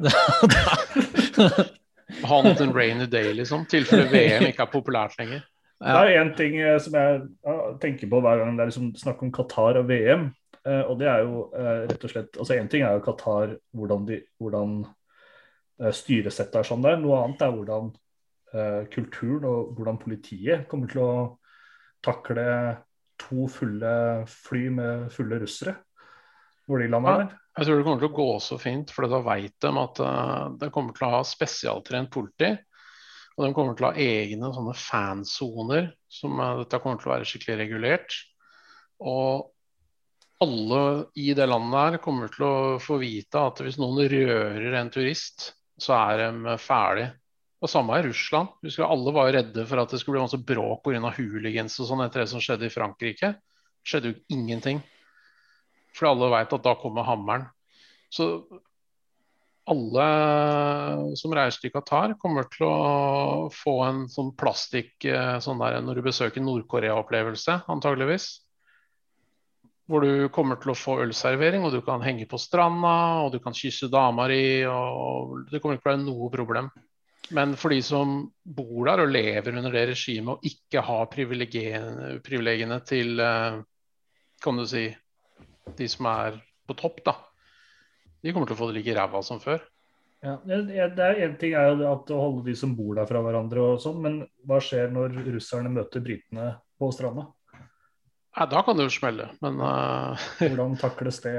ha 2.29 2.41
noe 2.43 2.65
en 2.65 2.75
rainy 2.75 3.07
day, 3.11 3.31
liksom. 3.37 3.63
Tilfelle 3.71 4.09
VM 4.13 4.49
ikke 4.49 4.65
er 4.65 4.73
populært 4.73 5.15
lenger. 5.21 5.45
Ja. 5.79 5.95
Det 5.95 6.11
er 6.11 6.19
én 6.19 6.33
ting 6.35 6.57
som 6.83 6.95
jeg 6.99 7.21
tenker 7.79 8.09
på 8.11 8.19
hver 8.19 8.41
gang 8.41 8.57
det 8.57 8.65
er 8.65 8.71
liksom 8.71 8.89
snakk 8.99 9.21
om 9.23 9.31
Qatar 9.31 9.79
og 9.79 9.87
VM. 9.87 10.27
Og 10.67 10.99
det 10.99 11.07
er 11.07 11.23
jo 11.23 11.45
rett 11.55 12.03
og 12.03 12.11
slett 12.11 12.35
altså 12.35 12.57
Én 12.59 12.67
ting 12.67 12.83
er 12.83 12.97
jo 12.97 13.05
Qatar, 13.05 13.53
hvordan, 13.71 14.03
de, 14.09 14.17
hvordan 14.43 14.73
styresettet 15.95 16.59
er 16.59 16.67
sånn 16.67 16.83
der. 16.83 16.99
Noe 16.99 17.21
annet 17.23 17.45
er 17.47 17.55
hvordan 17.55 17.87
Eh, 18.49 18.85
kulturen 18.89 19.43
og 19.45 19.75
hvordan 19.77 19.99
politiet 20.01 20.63
kommer 20.69 20.89
til 20.89 21.03
å 21.03 21.15
takle 22.01 22.45
to 23.21 23.45
fulle 23.51 23.91
fly 24.25 24.61
med 24.73 25.11
fulle 25.13 25.37
russere 25.43 25.75
hvor 26.69 26.81
de 26.81 26.89
lander 26.91 27.23
Ja, 27.25 27.27
Jeg 27.57 27.67
tror 27.67 27.79
det 27.79 27.85
kommer 27.87 28.03
til 28.03 28.11
å 28.11 28.17
gå 28.19 28.31
så 28.45 28.57
fint, 28.61 28.91
for 28.93 29.09
da 29.09 29.19
vet 29.25 29.55
de 29.65 29.71
at 29.81 30.01
uh, 30.05 30.49
de 30.61 30.69
kommer 30.73 30.95
til 30.95 31.07
å 31.07 31.13
ha 31.17 31.21
spesialtrent 31.27 32.11
politi. 32.13 32.53
Og 33.35 33.45
de 33.45 33.53
kommer 33.55 33.75
til 33.75 33.87
å 33.87 33.91
ha 33.91 34.03
egne 34.03 34.51
sånne 34.53 34.75
fansoner 34.77 35.93
som 36.11 36.37
uh, 36.39 36.59
dette 36.61 36.81
kommer 36.83 37.01
til 37.01 37.09
å 37.09 37.15
være 37.15 37.27
skikkelig 37.27 37.57
regulert. 37.63 38.19
Og 39.01 39.49
alle 40.39 40.83
i 41.19 41.33
det 41.35 41.47
landet 41.49 41.79
her 41.79 42.03
kommer 42.03 42.31
til 42.31 42.45
å 42.47 42.57
få 42.83 42.99
vite 43.01 43.41
at 43.49 43.59
hvis 43.63 43.79
noen 43.81 44.05
rører 44.11 44.77
en 44.79 44.91
turist, 44.93 45.53
så 45.79 45.97
er 45.97 46.21
de 46.21 46.55
ferdig. 46.61 47.09
Og 47.59 47.67
samme 47.67 47.97
i 47.99 48.05
Russland. 48.05 48.53
Husker 48.63 48.87
Alle 48.87 49.11
var 49.15 49.33
redde 49.35 49.65
for 49.67 49.81
at 49.81 49.91
det 49.91 49.99
skulle 49.99 50.15
bli 50.15 50.23
masse 50.23 50.39
bråk 50.39 50.85
pga. 50.85 51.11
hooligans 51.17 51.75
og 51.81 51.89
sånn 51.89 52.05
etter 52.05 52.23
det 52.23 52.29
som 52.31 52.43
skjedde 52.43 52.69
i 52.69 52.71
Frankrike. 52.71 53.33
Det 53.35 53.91
skjedde 53.91 54.13
jo 54.13 54.19
ingenting. 54.37 54.79
For 55.97 56.11
alle 56.11 56.31
veit 56.31 56.53
at 56.55 56.65
da 56.65 56.75
kommer 56.79 57.07
hammeren. 57.07 57.47
Så 58.09 58.29
alle 59.69 60.05
som 61.19 61.33
reiser 61.35 61.61
til 61.61 61.73
Qatar, 61.73 62.15
kommer 62.21 62.47
til 62.49 62.65
å 62.65 63.49
få 63.53 63.75
en 63.85 64.03
sånn 64.09 64.31
plastikk 64.37 65.05
eh, 65.05 65.37
sånn 65.43 65.61
der 65.61 65.79
når 65.85 65.99
du 65.99 66.05
besøker 66.09 66.43
Nord-Korea-opplevelse, 66.43 67.61
antageligvis. 67.69 68.29
Hvor 69.89 70.05
du 70.05 70.29
kommer 70.33 70.59
til 70.61 70.73
å 70.73 70.77
få 70.77 70.99
ølservering, 71.05 71.65
og 71.65 71.73
du 71.73 71.81
kan 71.85 72.03
henge 72.05 72.27
på 72.29 72.37
stranda, 72.41 73.25
og 73.25 73.33
du 73.33 73.39
kan 73.41 73.57
kysse 73.57 73.89
damer 73.93 74.33
i, 74.33 74.45
og 74.69 75.49
det 75.49 75.61
kommer 75.61 75.77
ikke 75.77 75.85
til 75.85 75.91
å 75.91 75.93
være 75.95 76.05
noe 76.05 76.31
problem. 76.33 76.69
Men 77.35 77.53
for 77.61 77.73
de 77.73 77.81
som 77.85 78.23
bor 78.41 78.87
der 78.89 79.03
og 79.03 79.11
lever 79.13 79.53
under 79.53 79.73
det 79.73 79.85
regimet 79.91 80.39
og 80.39 80.45
ikke 80.49 80.81
har 80.85 81.09
privilegiene 81.13 82.79
til 82.89 83.21
eh, 83.21 83.59
kan 84.41 84.57
du 84.57 84.65
si, 84.69 84.87
de 85.77 85.89
som 85.91 86.07
er 86.11 86.39
på 86.69 86.75
topp, 86.77 87.01
da, 87.05 87.15
de 88.23 88.33
kommer 88.33 88.49
til 88.49 88.57
å 88.57 88.59
få 88.59 88.69
det 88.69 88.79
like 88.79 88.95
ræva 88.97 89.21
som 89.25 89.41
før. 89.43 89.61
Ja, 90.19 90.35
det 90.43 90.75
er 90.75 91.21
En 91.23 91.35
ting 91.39 91.53
er 91.55 91.69
jo 91.71 91.91
at 91.93 92.09
å 92.11 92.19
holde 92.19 92.43
de 92.49 92.55
som 92.59 92.73
bor 92.75 92.97
der 92.97 93.07
fra 93.07 93.21
hverandre, 93.23 93.63
og 93.63 93.83
sånn, 93.83 94.01
men 94.03 94.17
hva 94.47 94.59
skjer 94.63 94.91
når 94.91 95.15
russerne 95.29 95.71
møter 95.71 96.03
britene 96.03 96.51
på 96.79 96.89
stranda? 96.91 97.29
Ja, 98.35 98.45
da 98.45 98.61
kan 98.63 98.77
det 98.77 98.85
jo 98.85 98.93
smelle, 98.93 99.29
men 99.43 99.61
uh... 99.63 100.19
Hvordan 100.41 100.75
takles 100.79 101.21
det? 101.23 101.33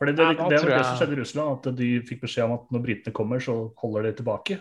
Fordi 0.00 0.16
det, 0.16 0.24
det, 0.24 0.48
det, 0.50 0.60
det, 0.64 0.72
det 0.72 0.86
som 0.86 0.98
skjedde 0.98 1.16
i 1.16 1.20
Russland, 1.20 1.52
at 1.52 1.76
de 1.78 1.90
fikk 2.08 2.24
beskjed 2.24 2.48
om 2.48 2.56
at 2.56 2.72
når 2.74 2.84
britene 2.88 3.16
kommer, 3.16 3.44
så 3.44 3.54
holder 3.80 4.08
de 4.08 4.16
tilbake. 4.18 4.58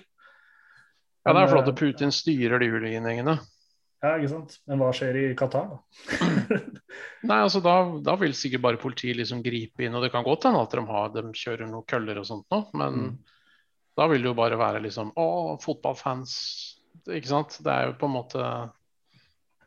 Ja, 1.23 1.31
det 1.31 1.41
er 1.41 1.51
flott 1.53 1.71
eh, 1.71 1.77
Putin 1.79 2.11
styrer 2.11 2.59
de 2.59 2.69
hooligangjengene. 2.71 3.37
Ja, 4.03 4.17
ikke 4.19 4.29
sant. 4.33 4.57
Men 4.67 4.81
hva 4.81 4.89
skjer 4.95 5.15
i 5.15 5.25
Qatar, 5.39 5.69
da? 5.71 5.77
Nei, 7.29 7.37
altså 7.39 7.61
da, 7.63 7.75
da 8.03 8.17
vil 8.19 8.33
sikkert 8.35 8.63
bare 8.65 8.79
politiet 8.81 9.15
liksom 9.21 9.39
gripe 9.45 9.85
inn, 9.85 9.95
og 9.95 10.03
det 10.03 10.09
kan 10.11 10.25
godt 10.27 10.43
hende 10.49 10.59
at 10.65 10.75
de, 10.75 10.83
har, 10.89 11.13
de 11.15 11.23
kjører 11.39 11.69
noen 11.71 11.85
køller 11.87 12.19
og 12.19 12.27
sånt 12.27 12.47
nå, 12.51 12.59
men 12.75 12.97
Mm. 13.05 13.13
da 13.95 14.07
vil 14.11 14.23
det 14.25 14.27
jo 14.31 14.35
bare 14.41 14.57
være 14.59 14.81
liksom 14.83 15.13
Å, 15.15 15.27
fotballfans. 15.63 16.33
Ikke 17.13 17.29
sant. 17.31 17.55
Det 17.63 17.71
er 17.71 17.87
jo 17.91 17.95
på 18.01 18.07
en 18.09 18.13
måte 18.19 18.41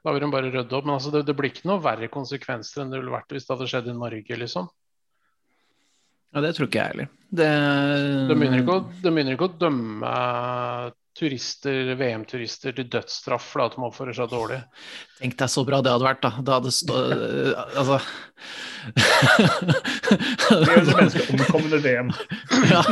Da 0.05 0.13
vil 0.15 0.23
de 0.23 0.29
bare 0.31 0.51
rydde 0.53 0.77
opp. 0.77 0.85
Men 0.87 0.95
altså, 0.99 1.11
det, 1.15 1.25
det 1.27 1.35
blir 1.39 1.51
ikke 1.51 1.67
noe 1.71 1.83
verre 1.83 2.07
konsekvenser 2.13 2.83
enn 2.85 2.93
det 2.93 3.01
ville 3.01 3.15
vært 3.17 3.33
hvis 3.35 3.47
det 3.49 3.55
hadde 3.57 3.67
skjedd 3.73 3.89
i 3.91 3.97
Norge, 3.97 4.37
liksom. 4.43 4.69
Ja, 6.35 6.43
det 6.45 6.53
tror 6.59 6.69
ikke 6.69 6.83
jeg 6.83 6.93
heller. 6.93 7.09
Det, 7.41 7.49
De 8.29 8.37
begynner 8.37 8.61
ikke 8.63 8.77
å, 8.77 8.85
de 9.01 9.11
begynner 9.17 9.35
ikke 9.39 9.49
å 9.49 9.57
dømme 9.65 10.13
turister, 11.17 11.95
VM-turister 11.97 12.75
til 12.77 12.89
dødsstraff 12.93 13.47
fordi 13.55 13.67
at 13.71 13.77
de 13.77 13.85
oppfører 13.89 14.17
seg 14.19 14.29
dårlig. 14.33 14.59
Tenk 15.21 15.37
deg 15.41 15.53
så 15.53 15.65
bra 15.69 15.81
det 15.85 15.95
hadde 15.95 16.09
vært, 16.09 16.23
da. 16.27 16.33
Det 16.45 16.57
hadde 16.57 16.73
stå... 16.77 17.01
altså 17.81 17.99
Det 20.47 20.61
gjør 20.69 20.85
så 20.85 20.99
mennesker 20.99 21.33
omkomne 21.33 21.81
VM. 21.87 22.13
ja. 22.75 22.83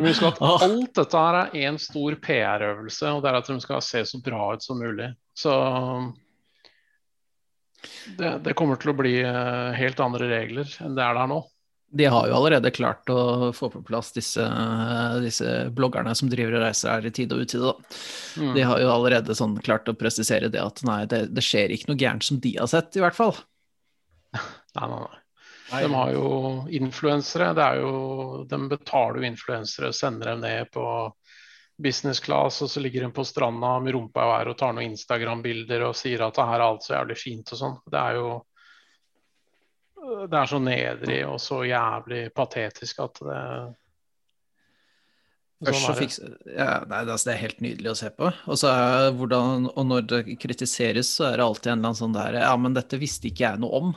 Husk 0.00 0.24
at 0.30 0.40
alt 0.40 0.96
dette 0.96 1.22
her 1.26 1.38
er 1.42 1.68
én 1.68 1.76
stor 1.82 2.16
PR-øvelse, 2.24 3.12
og 3.12 3.22
det 3.22 3.30
er 3.30 3.38
at 3.42 3.52
de 3.52 3.60
skal 3.62 3.84
se 3.84 4.02
så 4.08 4.20
bra 4.24 4.54
ut 4.56 4.64
som 4.64 4.80
mulig. 4.80 5.10
Så 5.36 5.52
det, 8.16 8.38
det 8.46 8.56
kommer 8.56 8.80
til 8.80 8.92
å 8.92 8.96
bli 8.96 9.18
eh, 9.20 9.70
helt 9.76 10.00
andre 10.04 10.28
regler 10.30 10.68
enn 10.84 10.96
det 10.96 11.04
er 11.04 11.16
der 11.16 11.30
nå. 11.30 11.42
De 11.90 12.06
har 12.06 12.28
jo 12.28 12.34
allerede 12.38 12.70
klart 12.70 13.10
å 13.10 13.50
få 13.56 13.66
på 13.72 13.80
plass 13.82 14.12
disse, 14.14 14.44
disse 15.24 15.54
bloggerne 15.74 16.14
som 16.14 16.30
driver 16.30 16.58
og 16.58 16.64
reiser 16.64 16.92
her 16.92 17.08
i 17.08 17.12
tide 17.14 17.34
og 17.34 17.46
utide. 17.48 17.72
Mm. 18.38 18.52
De 18.54 18.66
har 18.68 18.82
jo 18.82 18.92
allerede 18.92 19.34
sånn 19.34 19.56
klart 19.64 19.90
å 19.90 19.96
presisere 19.98 20.52
det 20.52 20.62
at 20.62 20.84
nei, 20.86 21.00
det, 21.10 21.24
det 21.34 21.42
skjer 21.42 21.74
ikke 21.74 21.90
noe 21.90 21.98
gærent 21.98 22.26
som 22.26 22.38
de 22.42 22.54
har 22.60 22.70
sett, 22.70 22.94
i 22.94 23.02
hvert 23.02 23.18
fall. 23.18 23.34
Nei, 24.78 24.86
nei, 24.86 25.00
nei. 25.02 25.16
Nei, 25.70 25.80
De 25.82 25.94
har 25.94 26.12
jo 26.14 26.26
influensere. 26.70 27.52
Det 27.54 27.62
er 27.64 27.80
jo, 27.82 27.90
de 28.50 28.58
betaler 28.70 29.20
jo 29.20 29.28
influensere, 29.30 29.90
og 29.90 29.96
sender 29.98 30.32
dem 30.32 30.44
ned 30.44 30.70
på 30.74 30.84
business 31.80 32.20
class, 32.20 32.60
og 32.62 32.70
så 32.70 32.82
ligger 32.82 33.06
de 33.06 33.10
på 33.14 33.24
stranda 33.24 33.78
med 33.80 33.94
rumpa 33.94 34.24
i 34.24 34.30
været 34.30 34.52
og 34.52 34.58
tar 34.60 34.74
noen 34.76 34.92
Instagram-bilder 34.92 35.86
og 35.88 35.96
sier 35.96 36.26
at 36.26 36.36
det 36.36 36.46
her 36.50 36.58
er 36.58 36.66
alt 36.66 36.84
så 36.84 36.94
jævlig 36.94 37.16
fint 37.18 37.52
og 37.54 37.60
sånn. 37.62 37.76
Det 37.90 38.00
er 38.00 38.18
jo 38.18 38.32
Det 40.10 40.38
er 40.40 40.48
så 40.50 40.58
nedrig 40.62 41.20
og 41.28 41.38
så 41.42 41.60
jævlig 41.68 42.24
patetisk 42.34 42.98
at 43.04 43.20
det 43.22 43.40
Først 45.60 45.82
så 45.84 45.92
Sånn 45.92 45.96
er 46.00 46.30
det. 46.40 46.52
ja, 46.56 46.68
nei, 46.88 47.00
det, 47.04 47.12
altså, 47.12 47.26
det 47.28 47.32
er 47.34 47.40
helt 47.42 47.58
nydelig 47.60 47.90
å 47.90 47.96
se 47.98 48.08
på. 48.16 48.30
Og, 48.48 48.56
så 48.56 48.70
er 48.72 49.10
hvordan, 49.12 49.66
og 49.68 49.84
når 49.90 50.06
det 50.08 50.20
kritiseres, 50.40 51.10
så 51.18 51.26
er 51.28 51.34
det 51.36 51.44
alltid 51.44 51.68
en 51.68 51.74
eller 51.82 51.90
annen 51.90 51.98
sånn 51.98 52.14
der 52.16 52.38
Ja, 52.40 52.54
men 52.56 52.72
dette 52.78 52.96
visste 53.00 53.28
ikke 53.28 53.44
jeg 53.44 53.60
noe 53.60 53.76
om. 53.82 53.90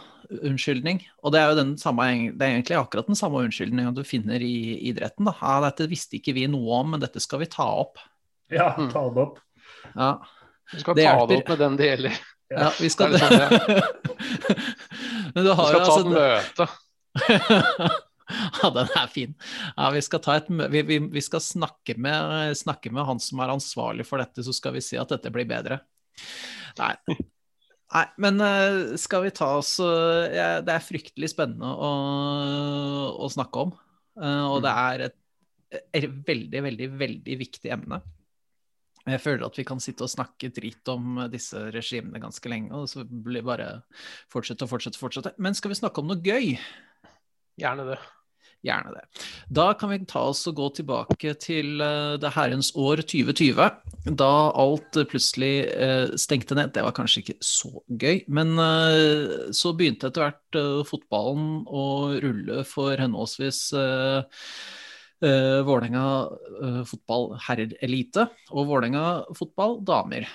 Unnskyldning. 0.43 0.99
Og 1.23 1.31
det 1.31 1.39
er 1.39 1.53
jo 1.53 1.59
den 1.61 1.71
samme, 1.79 2.09
det 2.35 2.43
er 2.43 2.57
egentlig 2.57 2.75
akkurat 2.81 3.07
den 3.07 3.15
samme 3.15 3.45
unnskyldninga 3.45 3.93
du 3.95 4.03
finner 4.03 4.43
i 4.43 4.51
idretten. 4.91 5.29
da. 5.29 5.37
Ja, 5.39 5.55
dette 5.69 5.87
visste 5.87 6.19
ikke 6.19 6.35
vi 6.35 6.43
noe 6.51 6.81
om, 6.81 6.91
men 6.97 7.03
dette 7.05 7.23
skal 7.23 7.39
vi 7.45 7.47
ta 7.55 7.69
opp. 7.85 8.01
Ja, 8.51 8.73
ta 8.91 9.05
det 9.15 9.23
opp. 9.23 9.39
Ja, 9.95 10.11
Du 10.73 10.79
skal 10.83 10.95
Det 10.99 11.05
ta 11.07 11.15
hjelper. 11.15 11.27
det 11.31 11.37
opp 11.45 11.49
med 11.53 11.59
den 11.63 11.79
det 11.79 11.87
gjelder. 11.93 12.19
Ja 12.51 12.71
vi 12.79 12.89
skal 12.91 13.13
Det 13.13 13.21
Sånn, 13.23 13.37
ja. 13.39 13.49
Men 15.33 15.45
du 15.47 15.53
har 15.55 15.63
vi 15.63 15.69
skal 15.69 15.79
jo 15.79 15.83
ta 15.83 15.85
altså 15.85 16.01
et 16.01 16.11
møte. 16.17 18.01
Ja, 18.61 18.69
den 18.73 18.89
er 18.95 19.09
fin. 19.11 19.33
Ja, 19.75 19.89
vi 19.93 20.01
skal, 20.01 20.21
ta 20.23 20.37
vi, 20.47 20.81
vi, 20.87 20.97
vi 21.11 21.21
skal 21.21 21.41
snakke, 21.43 21.95
med, 22.01 22.55
snakke 22.57 22.91
med 22.93 23.05
han 23.05 23.19
som 23.21 23.41
er 23.43 23.51
ansvarlig 23.53 24.07
for 24.07 24.21
dette, 24.21 24.45
så 24.45 24.55
skal 24.55 24.77
vi 24.77 24.83
si 24.83 24.97
at 24.99 25.11
dette 25.11 25.31
blir 25.33 25.47
bedre. 25.49 25.81
Nei, 26.79 26.95
Nei 27.93 28.05
men 28.21 28.41
eh, 28.41 28.95
skal 29.01 29.25
vi 29.27 29.33
ta 29.35 29.51
oss 29.59 29.75
eh, 29.83 30.33
ja, 30.33 30.47
Det 30.65 30.73
er 30.73 30.85
fryktelig 30.85 31.31
spennende 31.33 31.69
å, 31.69 31.91
å 33.25 33.29
snakke 33.33 33.67
om. 33.67 33.75
eh, 34.21 34.45
og 34.47 34.63
det 34.65 34.73
er 34.85 35.05
et, 35.09 35.17
et 35.93 36.09
veldig, 36.09 36.63
veldig, 36.69 36.89
veldig 37.03 37.39
viktig 37.43 37.73
emne. 37.75 38.01
Jeg 39.03 39.19
føler 39.19 39.43
at 39.47 39.57
vi 39.59 39.65
kan 39.67 39.81
sitte 39.83 40.05
og 40.05 40.11
snakke 40.11 40.51
drit 40.55 40.87
om 40.91 41.25
disse 41.31 41.59
regimene 41.75 42.21
ganske 42.23 42.51
lenge, 42.51 42.71
og 42.71 42.87
så 42.87 43.03
blir 43.03 43.43
bare 43.43 43.69
fortsette 44.31 44.63
og 44.63 44.71
fortsette, 44.71 44.99
fortsette. 44.99 45.33
Men 45.43 45.57
skal 45.57 45.73
vi 45.73 45.79
snakke 45.81 45.99
om 45.99 46.11
noe 46.11 46.23
gøy? 46.23 46.53
Gjerne 47.59 47.87
det. 47.91 47.97
Gjerne 48.63 48.93
det. 48.95 49.01
Da 49.51 49.65
kan 49.75 49.91
vi 49.91 49.97
ta 50.07 50.21
oss 50.29 50.45
og 50.47 50.55
gå 50.55 50.69
tilbake 50.77 51.33
til 51.35 51.83
eh, 51.83 52.13
det 52.21 52.31
herrens 52.31 52.69
år 52.79 53.01
2020, 53.03 53.59
da 54.15 54.29
alt 54.63 54.99
eh, 55.01 55.07
plutselig 55.09 55.51
eh, 55.67 56.13
stengte 56.15 56.55
ned. 56.55 56.71
Det 56.71 56.85
var 56.85 56.95
kanskje 56.95 57.25
ikke 57.25 57.35
så 57.43 57.73
gøy, 57.91 58.23
men 58.31 58.55
eh, 58.63 59.51
så 59.51 59.73
begynte 59.75 60.07
etter 60.07 60.29
hvert 60.29 60.59
eh, 60.61 60.79
fotballen 60.87 61.65
å 61.67 61.85
rulle 62.23 62.63
for 62.69 62.95
henholdsvis 63.03 63.65
eh, 65.23 65.59
Vålerenga 65.65 66.05
uh, 66.59 66.81
fotball 66.87 67.31
herrelite 67.47 68.27
og 68.51 68.67
Vålerenga 68.69 69.05
fotball 69.37 69.79
damer. 69.85 70.27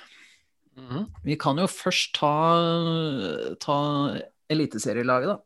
Mhm. 0.79 1.07
Vi 1.27 1.37
kan 1.41 1.59
jo 1.59 1.67
først 1.71 2.15
ta, 2.19 2.35
ta 3.61 3.79
eliteserielaget, 4.51 5.35
da. 5.35 5.39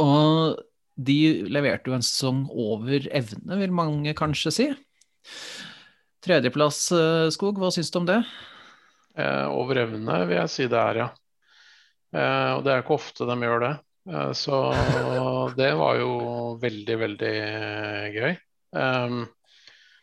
Og 0.00 0.60
de 1.00 1.18
leverte 1.48 1.90
jo 1.90 1.96
en 1.96 2.04
sesong 2.04 2.44
over 2.50 3.08
evne, 3.16 3.58
vil 3.60 3.74
mange 3.74 4.14
kanskje 4.16 4.52
si. 4.54 4.68
Tredjeplass, 6.24 6.90
eh, 6.92 7.28
Skog, 7.32 7.58
hva 7.58 7.70
syns 7.72 7.90
du 7.90 8.00
om 8.02 8.08
det? 8.08 8.20
Eh, 9.16 9.46
over 9.48 9.82
evne 9.86 10.24
vil 10.28 10.38
jeg 10.38 10.52
si 10.52 10.66
det 10.70 10.80
er, 10.80 11.00
ja. 11.04 11.08
Eh, 12.14 12.50
og 12.56 12.64
det 12.66 12.74
er 12.74 12.84
ikke 12.84 12.98
ofte 12.98 13.26
de 13.28 13.36
gjør 13.46 13.64
det. 13.64 13.72
Eh, 14.10 14.32
så 14.36 14.60
det 15.60 15.72
var 15.80 15.98
jo 16.00 16.12
veldig, 16.62 16.98
veldig 17.04 17.34
gøy. 18.16 18.36
Um, 18.76 19.24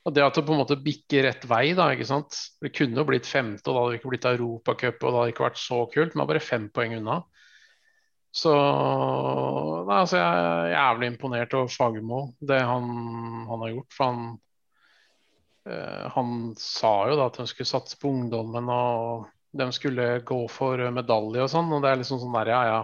og 0.07 0.13
det 0.15 0.23
at 0.23 0.37
det 0.39 0.45
på 0.47 0.53
en 0.55 0.61
måte 0.61 0.77
bikker 0.79 1.25
rett 1.27 1.45
vei, 1.49 1.73
da, 1.75 1.89
ikke 1.91 2.07
sant. 2.07 2.37
Det 2.63 2.71
kunne 2.75 3.01
jo 3.01 3.07
blitt 3.09 3.27
femte, 3.27 3.67
og 3.67 3.73
da 3.75 3.81
hadde 3.81 3.95
det 3.95 3.99
ikke 3.99 4.11
blitt 4.13 4.27
Europacup, 4.29 5.01
og 5.01 5.09
det 5.09 5.19
hadde 5.19 5.33
ikke 5.33 5.47
vært 5.49 5.59
så 5.59 5.81
kult, 5.91 6.13
men 6.13 6.21
det 6.21 6.25
er 6.25 6.31
bare 6.31 6.47
fem 6.47 6.69
poeng 6.71 6.95
unna. 7.01 7.17
Så 8.37 8.53
nei, 8.53 9.97
altså, 9.97 10.19
jeg 10.19 10.41
er 10.45 10.73
jævlig 10.75 11.09
imponert 11.11 11.55
over 11.57 11.71
Fagermo, 11.73 12.21
det 12.39 12.59
han, 12.69 12.91
han 13.49 13.63
har 13.65 13.73
gjort. 13.73 13.97
For 13.97 14.11
han, 14.11 14.27
eh, 15.67 16.03
han 16.15 16.35
sa 16.61 16.93
jo 17.09 17.17
da 17.19 17.27
at 17.31 17.39
de 17.41 17.47
skulle 17.51 17.71
satse 17.71 17.99
på 17.99 18.11
ungdommen, 18.13 18.69
og 18.71 19.27
de 19.57 19.67
skulle 19.75 20.07
gå 20.27 20.39
for 20.53 20.87
medalje 20.93 21.43
og 21.43 21.51
sånn. 21.51 21.73
Og 21.73 21.83
det 21.83 21.91
er 21.91 21.99
liksom 22.03 22.21
sånn 22.23 22.39
der, 22.39 22.53
ja 22.55 22.61
ja. 22.69 22.79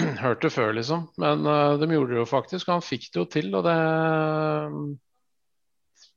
Hørte 0.24 0.50
før, 0.52 0.72
liksom. 0.76 1.06
Men 1.20 1.46
uh, 1.46 1.78
de 1.80 1.88
gjorde 1.92 2.14
det 2.14 2.20
jo 2.22 2.28
faktisk, 2.28 2.70
han 2.72 2.84
fikk 2.84 3.10
det 3.10 3.20
jo 3.20 3.26
til. 3.36 3.50
Og 3.58 3.66
det, 3.66 3.76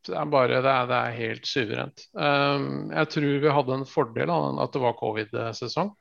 det 0.07 0.15
er 0.15 0.31
bare 0.31 0.61
Det 0.63 0.71
er, 0.71 0.89
det 0.91 1.01
er 1.01 1.19
helt 1.19 1.49
suverent. 1.49 2.07
Um, 2.13 2.91
jeg 2.93 3.11
tror 3.15 3.29
vi 3.43 3.55
hadde 3.59 3.79
en 3.79 3.87
fordel 3.89 4.33
av 4.33 4.61
at 4.63 4.75
det 4.75 4.83
var 4.83 4.99
covid-sesong. 5.01 5.93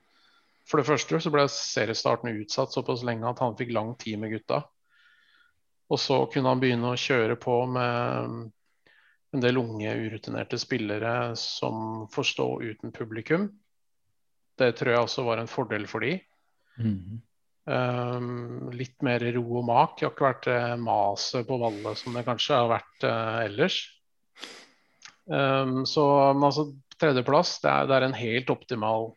For 0.65 0.81
det 0.81 0.89
første 0.89 1.21
så 1.21 1.33
ble 1.33 1.45
seriestarten 1.53 2.39
utsatt 2.41 2.73
såpass 2.73 3.03
lenge 3.05 3.29
at 3.29 3.43
han 3.43 3.57
fikk 3.59 3.75
lang 3.77 3.93
tid 4.01 4.21
med 4.23 4.33
gutta. 4.33 4.63
Og 5.93 6.01
så 6.01 6.23
kunne 6.33 6.55
han 6.55 6.63
begynne 6.63 6.95
å 6.95 7.01
kjøre 7.01 7.37
på 7.41 7.59
med 7.69 8.47
en 9.35 9.43
del 9.43 9.59
unge, 9.61 9.91
urutinerte 10.07 10.59
spillere 10.63 11.35
som 11.37 12.07
får 12.15 12.29
stå 12.31 12.49
uten 12.63 12.95
publikum. 12.95 13.49
Det 14.57 14.71
tror 14.79 14.95
jeg 14.95 15.05
også 15.05 15.27
var 15.27 15.43
en 15.43 15.51
fordel 15.51 15.89
for 15.91 16.07
de. 16.07 16.15
Um, 17.64 18.68
litt 18.77 19.00
mer 19.05 19.22
ro 19.33 19.44
og 19.61 19.64
mak. 19.64 19.96
Det 19.96 20.07
har 20.07 20.12
ikke 20.12 20.27
vært 20.27 20.48
det 20.50 20.62
maset 20.85 21.46
på 21.48 21.57
Valle 21.62 21.94
som 21.96 22.16
det 22.16 22.27
kanskje 22.27 22.59
har 22.61 22.72
vært 22.74 23.07
uh, 23.09 23.38
ellers. 23.46 23.79
Um, 25.24 25.85
så 25.88 26.05
altså, 26.35 26.68
tredjeplass, 27.00 27.57
det 27.62 27.70
er, 27.70 27.88
det 27.88 27.96
er 27.96 28.09
en 28.09 28.18
helt 28.18 28.53
optimal 28.53 29.14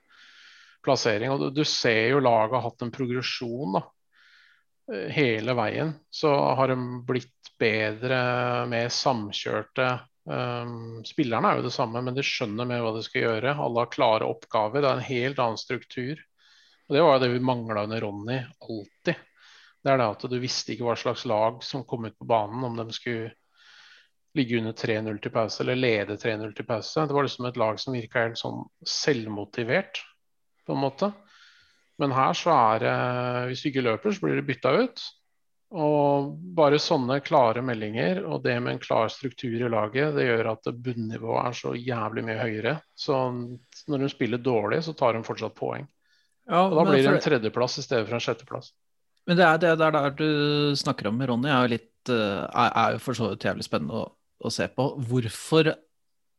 plassering. 0.85 1.33
Og 1.33 1.43
du, 1.43 1.47
du 1.59 1.63
ser 1.67 2.13
jo 2.13 2.23
laget 2.23 2.55
har 2.55 2.67
hatt 2.69 2.85
en 2.85 2.93
progresjon 2.93 3.77
da, 3.77 3.83
eh, 4.93 5.09
hele 5.17 5.55
veien. 5.57 5.95
Så 6.09 6.31
har 6.31 6.71
de 6.71 6.77
blitt 7.07 7.51
bedre, 7.59 8.19
mer 8.71 8.91
samkjørte. 8.93 9.89
Um, 10.27 11.03
spillerne 11.07 11.49
er 11.49 11.59
jo 11.59 11.67
det 11.67 11.75
samme, 11.75 12.01
men 12.03 12.15
de 12.15 12.23
skjønner 12.25 12.67
mer 12.67 12.83
hva 12.83 12.93
de 12.95 13.03
skal 13.05 13.23
gjøre. 13.25 13.57
Alle 13.63 13.83
har 13.83 13.91
klare 13.91 14.27
oppgaver. 14.27 14.83
Det 14.83 14.89
er 14.89 14.99
en 14.99 15.09
helt 15.11 15.43
annen 15.43 15.59
struktur. 15.59 16.23
Og 16.87 16.95
Det 16.95 17.03
var 17.03 17.17
jo 17.17 17.23
det 17.23 17.33
vi 17.33 17.43
mangla 17.43 17.83
under 17.83 18.01
Ronny 18.01 18.37
alltid. 18.39 19.25
Det 19.83 19.91
er 19.91 19.99
det 19.99 20.07
at 20.07 20.23
du 20.31 20.37
visste 20.39 20.73
ikke 20.73 20.87
hva 20.87 20.95
slags 20.99 21.25
lag 21.27 21.59
som 21.63 21.85
kom 21.87 22.07
ut 22.07 22.17
på 22.17 22.27
banen, 22.27 22.63
om 22.63 22.75
de 22.79 22.87
skulle 22.95 23.31
ligge 24.37 24.57
under 24.59 24.75
3-0 24.77 25.19
til 25.21 25.33
pause 25.33 25.63
eller 25.63 25.79
lede 25.79 26.17
3-0 26.19 26.53
til 26.55 26.67
pause. 26.67 27.05
Det 27.07 27.15
var 27.15 27.27
liksom 27.27 27.47
et 27.49 27.59
lag 27.59 27.79
som 27.81 27.95
virka 27.95 28.25
helt 28.25 28.39
sånn 28.39 28.65
selvmotivert, 28.85 30.01
på 30.67 30.75
en 30.75 30.83
måte. 30.83 31.11
Men 31.97 32.13
her 32.13 32.35
så 32.37 32.53
er 32.53 32.83
det 32.83 32.97
Hvis 33.49 33.63
du 33.63 33.69
ikke 33.71 33.85
løper, 33.87 34.13
så 34.13 34.25
blir 34.25 34.37
du 34.37 34.47
bytta 34.47 34.73
ut. 34.83 35.05
Og 35.77 36.29
bare 36.55 36.79
sånne 36.79 37.19
klare 37.25 37.63
meldinger 37.65 38.21
og 38.23 38.43
det 38.45 38.55
med 38.63 38.75
en 38.75 38.83
klar 38.83 39.09
struktur 39.11 39.57
i 39.57 39.71
laget, 39.71 40.13
det 40.15 40.29
gjør 40.29 40.53
at 40.53 40.69
bunnivået 40.71 41.49
er 41.49 41.57
så 41.59 41.73
jævlig 41.75 42.23
mye 42.27 42.39
høyere. 42.39 42.75
Så 42.95 43.17
når 43.91 44.03
de 44.05 44.09
spiller 44.13 44.39
dårlig, 44.39 44.83
så 44.85 44.95
tar 44.95 45.17
de 45.17 45.25
fortsatt 45.27 45.57
poeng. 45.57 45.87
Ja, 46.47 46.63
Og 46.69 46.77
da 46.79 46.85
blir 46.87 47.03
det 47.03 47.11
en 47.11 47.23
tredjeplass 47.23 47.79
i 47.81 47.83
stedet 47.83 48.07
for 48.07 48.17
en 48.17 48.23
sjetteplass. 48.23 48.71
Men 49.27 49.39
det 49.39 49.43
er 49.43 49.59
det 49.59 49.73
der, 49.81 49.91
der 49.91 50.13
du 50.15 50.29
snakker 50.79 51.09
om 51.09 51.19
Ronny, 51.19 51.49
er 51.51 51.65
jo 51.65 51.73
litt 51.73 52.13
eh, 52.13 52.45
er, 52.47 52.95
jo 52.95 53.03
for 53.03 53.17
så 53.17 53.33
vidt 53.33 53.43
jævlig 53.49 53.67
spennende 53.67 53.99
å, 53.99 54.05
å 54.39 54.53
se 54.53 54.69
på. 54.71 54.87
Hvorfor 55.09 55.73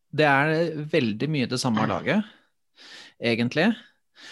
Det 0.08 0.24
er 0.24 0.80
veldig 0.88 1.28
mye 1.28 1.50
det 1.50 1.60
samme 1.60 1.84
laget, 1.92 2.24
egentlig. 3.20 3.68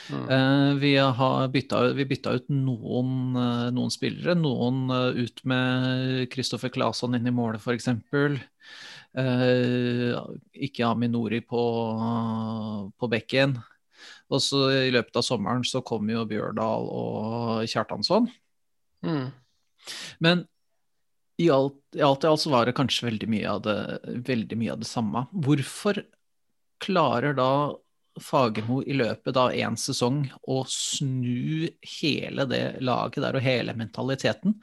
Mm. 0.09 0.25
Eh, 0.25 0.71
vi, 0.81 0.95
har 0.97 1.53
bytta, 1.53 1.83
vi 1.99 2.09
bytta 2.09 2.33
ut 2.41 2.49
noen, 2.49 3.37
eh, 3.37 3.69
noen 3.77 3.93
spillere. 3.93 4.39
Noen 4.41 4.89
ut 5.21 5.45
med 5.45 6.25
Kristoffer 6.33 6.73
Claesson 6.73 7.21
inn 7.21 7.29
i 7.29 7.35
målet, 7.35 7.61
f.eks. 7.61 7.93
Uh, 9.17 10.13
ikke 10.53 10.85
Aminori 10.85 11.39
på, 11.41 11.61
på 13.01 13.09
bekken. 13.09 13.55
Og 14.33 14.43
så 14.43 14.65
i 14.89 14.93
løpet 14.95 15.19
av 15.21 15.25
sommeren 15.27 15.65
så 15.67 15.83
kom 15.87 16.09
jo 16.11 16.27
Bjørdal 16.29 16.91
og 16.91 17.65
Kjartansson. 17.71 18.29
Mm. 19.07 19.31
Men 20.25 20.45
i 21.37 21.51
alt, 21.53 21.79
i 21.95 22.03
alt 22.03 22.25
i 22.25 22.31
alt 22.31 22.43
så 22.43 22.53
var 22.53 22.67
det 22.67 22.77
kanskje 22.77 23.11
veldig 23.11 23.29
mye 23.31 23.49
av 23.51 23.65
det, 23.67 23.81
veldig 24.27 24.59
mye 24.59 24.73
av 24.75 24.83
det 24.83 24.89
samme. 24.89 25.27
Hvorfor 25.33 26.01
klarer 26.83 27.37
da 27.37 27.51
Fagermo 28.17 28.81
i 28.89 28.95
løpet 28.97 29.37
av 29.37 29.53
én 29.53 29.77
sesong 29.77 30.23
å 30.49 30.63
snu 30.73 31.69
hele 32.01 32.47
det 32.49 32.79
laget 32.81 33.21
der 33.27 33.37
og 33.37 33.45
hele 33.45 33.77
mentaliteten? 33.77 34.57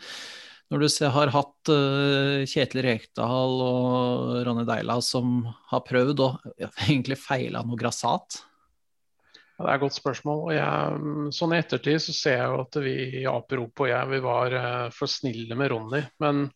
Når 0.73 0.81
du 0.81 0.87
ser, 0.89 1.11
har 1.13 1.29
hatt 1.29 1.69
uh, 1.69 2.41
Kjetil 2.49 2.81
Rekdal 2.81 3.59
og 3.61 4.39
Ronny 4.47 4.63
Deila 4.65 4.97
som 5.05 5.43
har 5.69 5.83
prøvd 5.85 6.23
og 6.25 6.47
ja, 6.57 6.71
egentlig 6.87 7.19
feila 7.21 7.61
noe 7.61 7.77
grassat. 7.77 8.41
Det 9.53 9.67
er 9.69 9.75
et 9.75 9.83
godt 9.83 9.95
spørsmål. 9.95 10.39
og 10.47 10.53
jeg, 10.55 11.33
Sånn 11.37 11.53
i 11.53 11.59
ettertid 11.61 12.01
så 12.01 12.15
ser 12.17 12.39
jeg 12.39 12.51
jo 12.51 12.61
at 12.63 12.77
vi 12.83 12.95
i 13.21 13.25
Aperop 13.29 13.83
og 13.85 13.91
jeg 13.91 14.09
vi 14.09 14.21
var 14.23 14.55
eh, 14.59 14.87
for 14.95 15.11
snille 15.11 15.57
med 15.59 15.71
Ronny. 15.73 16.01
Men 16.23 16.47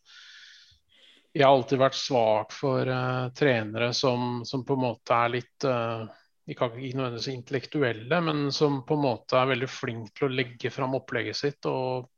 jeg 1.32 1.44
har 1.46 1.54
alltid 1.54 1.78
vært 1.78 1.98
svak 1.98 2.54
for 2.56 2.88
uh, 2.88 3.28
trenere 3.36 3.92
som, 3.94 4.40
som 4.48 4.64
på 4.66 4.74
en 4.74 4.82
måte 4.82 5.14
er 5.14 5.34
litt 5.36 5.66
uh, 5.68 6.08
ikke 6.48 6.70
nødvendigvis 6.72 7.28
intellektuelle, 7.30 8.20
men 8.24 8.48
som 8.52 8.80
på 8.88 8.96
en 8.96 9.04
måte 9.04 9.36
er 9.36 9.50
veldig 9.50 9.68
flink 9.70 10.14
til 10.16 10.26
å 10.26 10.32
legge 10.32 10.72
fram 10.72 10.96
opplegget 10.96 11.36
sitt. 11.36 11.68
Og, 11.68 12.08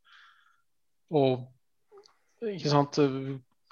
og 1.11 2.47
ikke 2.55 2.73
sant 2.73 3.01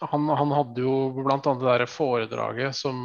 han, 0.00 0.28
han 0.28 0.52
hadde 0.54 0.82
jo 0.84 1.10
bl.a. 1.16 1.38
det 1.42 1.64
der 1.66 1.84
foredraget 1.90 2.76
som 2.76 2.98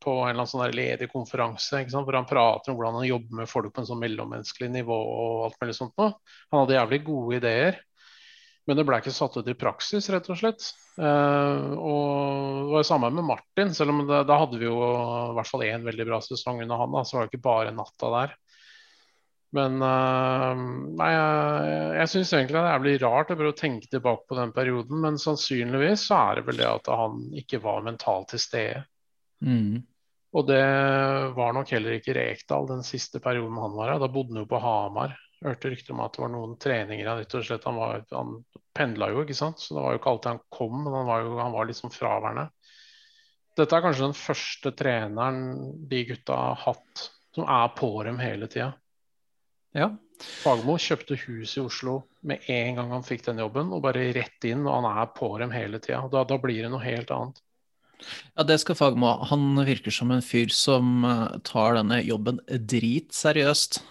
på 0.00 0.12
en 0.20 0.28
eller 0.28 0.42
annen 0.42 0.50
sånn 0.50 0.74
ledig 0.74 1.08
konferanse 1.10 1.82
hvor 1.90 2.14
han 2.14 2.28
prater 2.28 2.72
om 2.72 2.78
hvordan 2.78 3.00
han 3.00 3.08
jobber 3.08 3.40
med 3.40 3.50
folk 3.50 3.72
på 3.74 3.82
en 3.82 3.88
sånn 3.88 4.02
mellommenneskelig 4.02 4.70
nivå 4.70 4.98
og 4.98 5.46
alt 5.48 5.58
mulig 5.62 5.74
sånt 5.78 5.96
noe. 5.98 6.12
Han 6.52 6.62
hadde 6.62 6.76
jævlig 6.78 7.00
gode 7.08 7.40
ideer, 7.40 7.80
men 8.70 8.78
det 8.78 8.86
ble 8.86 9.00
ikke 9.02 9.14
satt 9.14 9.40
ut 9.40 9.50
i 9.50 9.58
praksis, 9.58 10.06
rett 10.14 10.30
og 10.30 10.38
slett. 10.38 10.68
Eh, 11.02 11.72
og 11.74 12.68
det 12.68 12.70
var 12.76 12.84
jo 12.84 12.90
samme 12.92 13.10
med 13.16 13.26
Martin, 13.26 13.74
selv 13.74 13.90
om 13.90 14.04
da 14.06 14.38
hadde 14.44 14.60
vi 14.60 14.68
jo 14.68 14.78
i 14.78 15.34
hvert 15.38 15.50
fall 15.50 15.66
én 15.66 15.88
veldig 15.88 16.06
bra 16.06 16.22
sesong 16.22 16.62
under 16.62 16.84
han. 16.84 16.94
Da, 16.94 17.02
så 17.02 17.18
var 17.18 17.26
det 17.26 17.32
ikke 17.32 17.48
bare 17.48 17.74
natta 17.74 18.14
der. 18.14 18.36
Men 19.52 19.82
eh, 19.84 20.60
nei, 20.96 21.08
jeg, 21.12 21.86
jeg 21.98 22.10
syns 22.14 22.30
egentlig 22.32 22.56
det 22.56 22.62
er 22.62 22.74
jævlig 22.78 22.94
rart 23.02 23.32
å 23.32 23.36
prøve 23.36 23.52
å 23.52 23.58
tenke 23.58 23.90
tilbake 23.92 24.24
på 24.28 24.38
den 24.38 24.52
perioden, 24.56 25.02
men 25.04 25.20
sannsynligvis 25.20 26.06
så 26.08 26.20
er 26.30 26.40
det 26.40 26.46
vel 26.46 26.60
det 26.62 26.68
at 26.70 26.88
han 26.92 27.18
ikke 27.42 27.60
var 27.64 27.84
mentalt 27.84 28.32
til 28.32 28.40
stede. 28.40 28.84
Mm. 29.44 29.82
Og 30.32 30.46
det 30.48 30.62
var 31.36 31.52
nok 31.52 31.74
heller 31.74 31.98
ikke 31.98 32.14
Rekdal 32.16 32.70
den 32.70 32.86
siste 32.86 33.20
perioden 33.20 33.58
han 33.60 33.76
var 33.76 33.92
her. 33.92 34.00
Da 34.00 34.08
bodde 34.08 34.32
han 34.32 34.40
jo 34.40 34.48
på 34.48 34.60
Hamar. 34.62 35.18
Hørte 35.42 35.72
rykter 35.72 35.92
om 35.92 36.00
at 36.04 36.16
det 36.16 36.22
var 36.22 36.32
noen 36.32 36.54
treninger 36.62 37.08
han 37.10 37.18
rett 37.20 37.34
og 37.34 37.44
slett 37.44 37.64
Han, 37.66 37.76
var, 37.76 38.04
han 38.14 38.36
pendla 38.72 39.10
jo, 39.12 39.26
ikke 39.26 39.36
sant. 39.36 39.60
Så 39.60 39.76
det 39.76 39.82
var 39.84 39.92
jo 39.92 40.00
ikke 40.00 40.14
alltid 40.14 40.30
han 40.32 40.44
kom, 40.54 40.78
men 40.86 40.96
han 40.96 41.08
var 41.10 41.26
jo 41.26 41.36
han 41.36 41.52
var 41.52 41.68
liksom 41.68 41.92
fraværende. 41.92 42.46
Dette 43.58 43.76
er 43.76 43.84
kanskje 43.84 44.06
den 44.06 44.16
første 44.16 44.72
treneren 44.72 45.42
de 45.90 46.06
gutta 46.08 46.38
har 46.38 46.62
hatt 46.62 47.10
som 47.36 47.44
er 47.48 47.68
på 47.76 47.90
dem 48.06 48.20
hele 48.20 48.48
tida. 48.48 48.72
Ja. 49.76 49.92
Fagmo 50.42 50.76
kjøpte 50.78 51.16
hus 51.24 51.56
i 51.56 51.62
Oslo 51.62 52.02
med 52.26 52.44
en 52.52 52.76
gang 52.78 52.92
han 52.94 53.06
fikk 53.06 53.24
den 53.26 53.40
jobben, 53.42 53.72
og 53.74 53.82
bare 53.84 54.10
rett 54.14 54.46
inn, 54.46 54.66
og 54.66 54.76
han 54.78 54.90
er 54.92 55.08
på 55.16 55.30
dem 55.42 55.54
hele 55.54 55.80
tida. 55.82 56.04
Da, 56.12 56.22
da 56.28 56.38
blir 56.38 56.62
det 56.62 56.70
noe 56.72 56.84
helt 56.84 57.10
annet. 57.14 57.40
Ja, 58.34 58.44
det 58.46 58.58
skal 58.62 58.78
Fagmo 58.78 59.08
ha. 59.08 59.30
Han 59.30 59.56
virker 59.66 59.94
som 59.94 60.12
en 60.14 60.22
fyr 60.24 60.52
som 60.54 61.04
eh, 61.06 61.40
tar 61.46 61.76
denne 61.78 62.00
jobben 62.02 62.40
dritseriøst. 62.48 63.82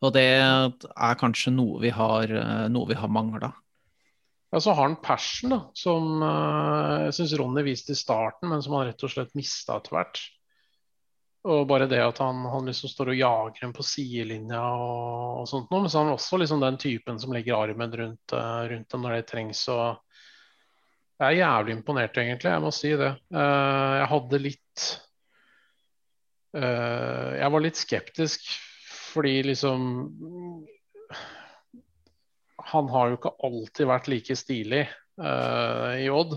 Og 0.00 0.14
det 0.16 0.28
er 0.40 1.18
kanskje 1.20 1.52
noe 1.52 1.80
vi 1.82 1.92
har, 1.92 2.32
eh, 2.32 2.68
noe 2.72 2.88
vi 2.88 2.96
har 2.96 3.12
mangla. 3.12 3.52
Ja, 4.50 4.58
så 4.58 4.72
har 4.74 4.88
han 4.88 4.98
passion, 5.04 5.52
da, 5.52 5.60
som 5.78 6.24
eh, 6.26 7.06
jeg 7.06 7.16
syns 7.20 7.36
Ronny 7.38 7.64
viste 7.68 7.94
i 7.94 7.98
starten, 7.98 8.50
men 8.50 8.64
som 8.64 8.78
han 8.78 8.88
rett 8.88 9.04
og 9.06 9.12
slett 9.12 9.36
mista 9.38 9.78
etter 9.78 9.94
hvert. 9.94 10.22
Og 11.48 11.62
bare 11.64 11.86
det 11.88 12.02
at 12.04 12.18
han, 12.20 12.42
han 12.52 12.66
liksom 12.68 12.90
står 12.92 13.14
og 13.14 13.16
jager 13.16 13.62
dem 13.64 13.72
på 13.72 13.84
sidelinja 13.86 14.60
og, 14.60 15.40
og 15.40 15.46
sånt 15.48 15.70
noe. 15.72 15.86
Men 15.86 15.92
så 15.92 16.00
er 16.00 16.04
han 16.04 16.16
også 16.18 16.40
liksom 16.40 16.60
den 16.60 16.76
typen 16.80 17.20
som 17.22 17.32
legger 17.32 17.56
armen 17.56 17.94
rundt, 17.96 18.34
eh, 18.36 18.64
rundt 18.74 18.92
dem 18.92 19.06
når 19.06 19.16
det 19.16 19.28
trengs. 19.30 19.62
og 19.72 20.02
jeg 21.20 21.26
er 21.26 21.38
jævlig 21.38 21.76
imponert, 21.76 22.16
egentlig. 22.20 22.52
Jeg 22.52 22.64
må 22.64 22.72
si 22.72 22.90
det. 22.96 23.12
Eh, 23.32 23.94
jeg 24.00 24.10
hadde 24.12 24.42
litt 24.44 24.84
eh, 26.56 27.30
Jeg 27.40 27.54
var 27.56 27.64
litt 27.64 27.80
skeptisk 27.80 28.52
fordi 29.10 29.40
liksom 29.42 29.88
Han 32.70 32.92
har 32.92 33.08
jo 33.10 33.16
ikke 33.16 33.32
alltid 33.48 33.88
vært 33.90 34.12
like 34.12 34.36
stilig 34.38 34.84
i 35.20 36.06
Odd. 36.14 36.36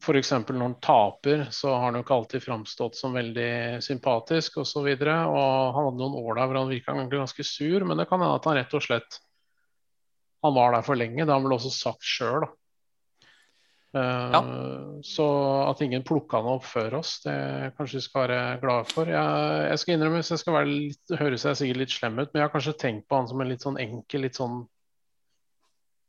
F.eks. 0.00 0.30
når 0.32 0.62
han 0.64 0.76
taper, 0.82 1.46
så 1.52 1.74
har 1.74 1.88
han 1.88 1.98
jo 1.98 2.04
ikke 2.04 2.16
alltid 2.16 2.44
framstått 2.44 2.96
som 2.96 3.16
veldig 3.16 3.80
sympatisk 3.84 4.60
osv. 4.62 4.86
Og, 4.86 5.02
så 5.02 5.16
og 5.28 5.74
han 5.76 5.84
hadde 5.86 6.00
noen 6.00 6.16
år 6.22 6.38
der 6.38 6.48
hvor 6.48 6.60
han 6.62 6.72
virka 6.72 6.96
ganske 7.12 7.44
sur, 7.46 7.84
men 7.84 8.00
det 8.00 8.08
kan 8.08 8.22
hende 8.22 8.38
at 8.40 8.48
han 8.48 8.56
rett 8.60 8.78
og 8.78 8.86
slett 8.86 9.20
han 10.40 10.56
var 10.56 10.72
der 10.72 10.86
for 10.86 10.96
lenge. 10.96 11.20
Det 11.20 11.28
har 11.28 11.36
han 11.36 11.46
vel 11.46 11.58
også 11.58 11.72
sagt 11.74 12.06
sjøl. 12.06 12.48
Uh, 13.90 14.30
Ja. 14.32 14.40
Så 15.02 15.26
at 15.66 15.80
ingen 15.82 16.04
plukka 16.06 16.38
han 16.38 16.52
opp 16.52 16.64
før 16.68 17.00
oss, 17.00 17.16
det 17.24 17.34
kanskje 17.76 17.98
vi 17.98 18.04
skal 18.04 18.28
være 18.28 18.58
glade 18.62 18.86
for. 18.92 19.08
Jeg, 19.10 19.64
jeg 19.66 19.82
skal 19.82 19.94
innrømme, 19.94 20.20
hvis 20.20 20.30
jeg 20.30 20.42
skal 20.42 20.56
være 20.56 20.70
litt, 20.70 21.14
høre 21.18 21.40
seg 21.40 21.58
sikkert 21.58 21.80
litt 21.82 21.94
slem 21.94 22.20
ut, 22.20 22.28
men 22.28 22.38
jeg 22.38 22.46
har 22.46 22.52
kanskje 22.54 22.76
tenkt 22.78 23.08
på 23.08 23.18
han 23.18 23.28
som 23.30 23.42
en 23.42 23.50
litt 23.50 23.66
sånn 23.66 23.80
enkel, 23.82 24.24
litt 24.24 24.38
sånn 24.38 24.62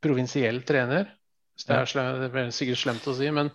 provinsiell 0.02 0.62
trener. 0.68 1.10
Det 1.62 1.74
er, 1.76 1.88
slem, 1.88 2.20
det 2.22 2.30
er 2.30 2.54
sikkert 2.54 2.80
slemt 2.80 3.08
å 3.10 3.14
si, 3.16 3.28
men 3.34 3.50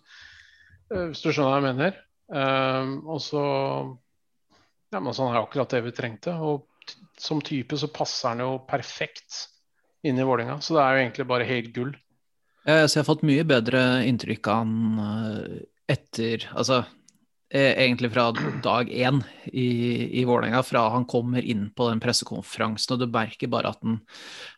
hvis 0.90 1.24
du 1.24 1.32
skjønner 1.32 1.52
hva 1.52 1.58
jeg 1.60 1.68
mener. 1.68 1.98
Um, 2.28 2.92
og 3.08 3.22
så 3.24 3.44
ja, 4.92 5.00
men 5.00 5.16
sånn 5.16 5.34
er 5.34 5.42
akkurat 5.42 5.72
det 5.74 5.84
vi 5.86 5.94
trengte. 5.96 6.36
Og 6.40 6.68
som 7.20 7.42
type 7.44 7.78
så 7.80 7.90
passer 7.92 8.34
han 8.34 8.44
jo 8.44 8.52
perfekt 8.68 9.48
inn 10.08 10.20
i 10.20 10.28
Vålerenga. 10.28 10.60
Så 10.64 10.78
det 10.78 10.84
er 10.84 10.94
jo 10.94 11.06
egentlig 11.06 11.28
bare 11.30 11.48
helt 11.48 11.74
gull. 11.76 11.96
Ja, 12.68 12.84
Så 12.88 13.00
jeg 13.00 13.04
har 13.06 13.12
fått 13.14 13.28
mye 13.28 13.48
bedre 13.48 13.82
inntrykk 14.08 14.48
av 14.52 14.64
han 14.64 15.02
eh, 15.04 15.60
etter 15.88 16.44
Altså 16.52 16.82
eh, 17.48 17.78
egentlig 17.80 18.12
fra 18.12 18.26
dag 18.64 18.90
én 18.92 19.22
i, 19.48 19.68
i 20.20 20.26
Vålerenga, 20.28 20.64
fra 20.68 20.90
han 20.96 21.08
kommer 21.08 21.44
inn 21.44 21.70
på 21.76 21.88
den 21.92 22.04
pressekonferansen, 22.04 22.96
og 22.96 23.04
du 23.04 23.08
merker 23.14 23.52
bare 23.52 23.72
at 23.72 23.80
han 23.84 24.02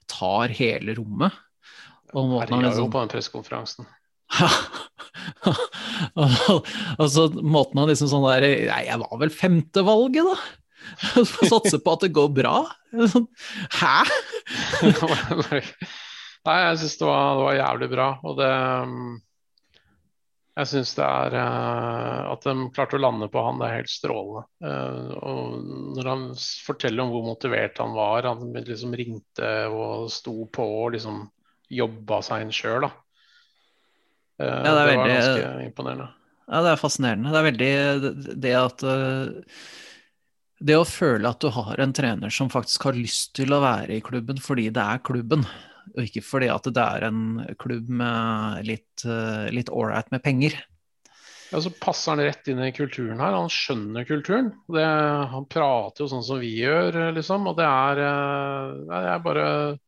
tar 0.10 0.56
hele 0.58 0.98
rommet. 0.98 1.38
Og 2.18 2.32
måten 2.32 2.58
han 2.58 2.66
liksom 2.66 2.90
på 2.90 3.04
den 3.04 3.14
pressekonferansen. 3.14 3.90
og, 6.20 6.68
og 6.98 7.08
så 7.12 7.28
måten 7.42 7.82
han 7.82 7.90
liksom 7.92 8.10
sånn 8.12 8.28
der 8.30 8.48
Nei, 8.70 8.82
jeg 8.88 9.02
var 9.02 9.22
vel 9.22 9.34
femtevalget, 9.34 10.30
da. 10.30 10.40
Satse 11.52 11.80
på 11.84 11.96
at 11.96 12.06
det 12.06 12.14
går 12.16 12.30
bra. 12.34 12.58
Hæ? 13.80 13.96
Nei, 16.48 16.60
jeg 16.64 16.78
syns 16.82 16.96
det, 17.00 17.08
det 17.08 17.44
var 17.46 17.58
jævlig 17.58 17.90
bra. 17.92 18.12
Og 18.26 18.38
det 18.40 18.52
Jeg 20.60 20.70
syns 20.74 20.94
det 20.98 21.06
er 21.06 21.36
eh, 21.40 22.22
At 22.34 22.48
de 22.48 22.70
klarte 22.76 22.98
å 22.98 23.04
lande 23.04 23.30
på 23.32 23.44
han, 23.46 23.60
det 23.62 23.68
er 23.68 23.78
helt 23.80 23.92
strålende. 23.92 24.46
Eh, 24.64 25.12
og 25.20 25.68
når 25.98 26.10
han 26.14 26.26
forteller 26.66 27.04
om 27.04 27.14
hvor 27.14 27.28
motivert 27.28 27.80
han 27.84 27.94
var, 27.98 28.28
han 28.32 28.56
liksom 28.56 28.96
ringte 28.98 29.52
og 29.72 30.10
sto 30.14 30.48
på 30.52 30.66
og 30.86 30.96
liksom 30.98 31.28
jobba 31.70 32.24
seg 32.26 32.48
inn 32.48 32.56
sjøl, 32.56 32.88
da. 32.88 32.94
Eh, 34.40 34.46
det 34.46 34.56
er 34.56 34.64
det 34.64 34.74
var 34.74 34.88
veldig- 34.94 35.18
ganske 35.20 35.66
imponerende. 35.68 36.10
Ja, 36.50 36.62
det 36.66 36.72
er 36.72 36.82
fascinerende. 36.82 37.32
Det 37.32 37.40
er 37.40 37.52
veldig 37.52 38.02
det- 38.02 38.42
det 38.42 38.54
at 38.56 38.84
eh, 38.84 39.54
Det 40.62 40.76
å 40.76 40.84
føle 40.84 41.30
at 41.30 41.40
du 41.40 41.50
har 41.56 41.80
en 41.80 41.94
trener 41.94 42.30
som 42.30 42.50
faktisk 42.50 42.84
har 42.84 42.94
lyst 42.94 43.34
til 43.36 43.48
å 43.56 43.62
være 43.64 43.96
i 43.96 44.02
klubben 44.02 44.36
fordi 44.44 44.70
det 44.74 44.82
er 44.84 45.00
klubben. 45.00 45.46
og 45.98 46.04
ikke 46.04 46.22
fordi 46.22 46.50
at 46.54 46.64
det 46.64 46.78
er 46.78 47.04
en 47.08 47.56
klubb 47.58 47.88
med 47.90 48.66
litt, 48.68 49.06
litt 49.56 49.70
ålreit 49.70 50.12
med 50.12 50.22
penger. 50.22 50.54
Ja, 51.52 51.58
Så 51.60 51.72
passer 51.80 52.12
han 52.12 52.20
rett 52.20 52.48
inn 52.48 52.60
i 52.60 52.72
kulturen 52.72 53.18
her. 53.20 53.32
Han 53.34 53.50
skjønner 53.50 54.06
kulturen. 54.06 54.52
Det, 54.70 54.84
han 55.32 55.46
prater 55.50 56.04
jo 56.04 56.08
sånn 56.12 56.24
som 56.24 56.40
vi 56.40 56.52
gjør, 56.60 57.14
liksom. 57.16 57.48
Og 57.48 57.56
det 57.58 57.66
er, 57.66 57.96
det 57.96 59.00
er 59.16 59.20
bare 59.20 59.80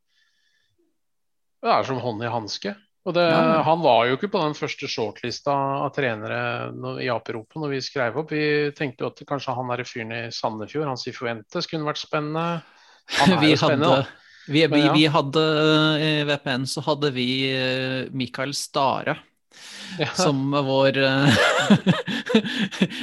Det 1.61 1.69
er 1.69 1.83
som 1.83 1.99
hånd 2.01 2.23
i 2.23 2.31
hanske. 2.33 2.75
Og 3.01 3.15
det, 3.17 3.23
ja. 3.25 3.61
Han 3.65 3.81
var 3.81 4.05
jo 4.05 4.17
ikke 4.17 4.29
på 4.29 4.41
den 4.43 4.53
første 4.53 4.85
shortlista 4.89 5.53
av 5.81 5.89
trenere 5.95 6.69
i 7.01 7.09
Aperopa 7.09 7.61
når 7.61 7.73
vi 7.73 7.79
skrev 7.81 8.19
opp. 8.21 8.33
Vi 8.33 8.69
tenkte 8.77 9.05
jo 9.05 9.09
at 9.09 9.23
kanskje 9.27 9.55
han 9.57 9.71
der 9.73 9.81
fyren 9.89 10.13
i 10.13 10.21
Sandefjord, 10.35 10.91
han 10.91 11.01
Sifuentes, 11.01 11.69
kunne 11.69 11.89
vært 11.89 12.03
spennende. 12.03 12.61
Han 13.17 13.31
er 13.33 13.41
vi 13.41 13.55
jo 13.55 13.61
spennende. 13.63 14.03
Hadde, 14.03 14.51
vi, 14.51 14.61
vi, 14.69 14.83
vi, 14.93 15.07
hadde 15.09 15.41
I 16.01 16.13
VPN 16.29 16.69
så 16.69 16.83
hadde 16.85 17.11
vi 17.15 17.27
eh, 17.49 18.05
Mikael 18.13 18.53
Stare. 18.57 19.17
Ja. 19.99 20.07
Som 20.15 20.53
vår 20.53 20.95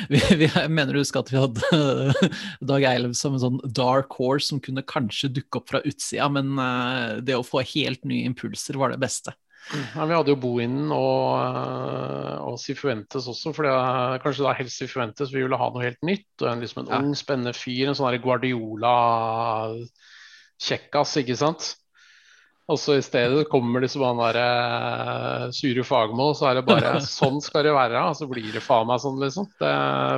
vi, 0.09 0.21
vi, 0.41 0.47
Jeg 0.47 0.71
mener 0.73 0.95
du 0.95 1.03
husker 1.03 1.21
at 1.21 1.29
vi 1.29 1.37
hadde 1.37 2.15
Dag 2.71 2.87
Eilev 2.89 3.13
som 3.19 3.37
en 3.37 3.43
sånn 3.43 3.59
dark 3.77 4.17
horse 4.17 4.49
som 4.49 4.63
kunne 4.65 4.81
kanskje 4.89 5.29
dukke 5.37 5.61
opp 5.61 5.69
fra 5.75 5.83
utsida, 5.85 6.31
men 6.33 6.55
eh, 6.63 7.19
det 7.27 7.37
å 7.37 7.45
få 7.45 7.61
helt 7.75 8.07
nye 8.09 8.25
impulser 8.31 8.81
var 8.81 8.95
det 8.95 9.03
beste. 9.03 9.35
Ja, 9.69 10.07
vi 10.09 10.17
hadde 10.17 10.33
jo 10.33 10.39
Bohinen 10.41 10.93
og, 10.95 11.43
eh, 11.43 12.39
og 12.49 12.57
Sifuentes 12.63 13.27
også, 13.29 13.53
for 13.57 13.65
kanskje 14.23 14.47
da 14.47 14.53
helst 14.57 14.79
Sifuentes 14.81 15.35
vi 15.35 15.43
ville 15.45 15.61
ha 15.61 15.67
noe 15.73 15.85
helt 15.85 16.03
nytt. 16.07 16.35
og 16.41 16.47
en, 16.53 16.63
liksom 16.65 16.81
en 16.85 16.93
ja. 16.93 16.99
ung, 17.03 17.13
spennende 17.19 17.55
fyr, 17.57 17.85
en 17.89 17.99
sånn 17.99 18.23
Guardiola-kjekkas, 18.25 21.11
ikke 21.23 21.39
sant. 21.41 21.63
Og 22.69 22.77
så 22.77 22.99
i 22.99 23.05
stedet 23.05 23.47
kommer 23.49 23.81
liksom 23.81 24.03
han 24.05 24.19
derre 24.21 25.49
sure 25.57 25.85
Fagermo, 25.89 26.27
så 26.37 26.51
er 26.51 26.59
det 26.59 26.67
bare 26.69 26.99
sånn 27.19 27.41
skal 27.45 27.65
det 27.65 27.73
være. 27.77 28.03
Og 28.11 28.17
så 28.19 28.25
blir 28.29 28.51
det 28.53 28.65
faen 28.65 28.89
meg 28.91 29.01
sånn, 29.05 29.23
liksom. 29.23 29.47
Det, 29.61 29.73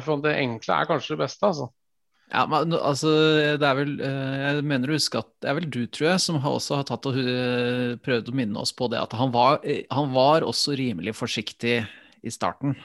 for 0.07 0.15
det 0.25 0.33
enkle 0.41 0.79
er 0.79 0.91
kanskje 0.91 1.15
det 1.15 1.23
beste, 1.23 1.43
altså. 1.47 1.67
Ja, 2.31 2.45
men 2.47 2.75
altså, 2.79 3.11
det 3.59 3.67
er 3.67 3.75
vel 3.75 3.97
eh, 4.07 4.35
Jeg 4.39 4.67
mener 4.71 4.93
å 4.93 4.95
huske 4.95 5.19
at 5.19 5.31
det 5.43 5.49
er 5.51 5.57
vel 5.59 5.67
du, 5.67 5.81
tror 5.91 6.13
jeg, 6.13 6.23
som 6.23 6.39
også 6.39 6.79
har 6.79 6.87
tatt 6.87 7.09
og 7.11 7.17
eh, 7.19 7.97
prøvd 8.05 8.31
å 8.31 8.37
minne 8.39 8.63
oss 8.63 8.71
på 8.77 8.87
det 8.93 9.01
at 9.01 9.17
han 9.19 9.33
var, 9.35 9.59
eh, 9.67 9.83
han 9.91 10.13
var 10.15 10.47
også 10.47 10.77
rimelig 10.79 11.17
forsiktig 11.19 11.81
i 12.23 12.31
starten. 12.31 12.77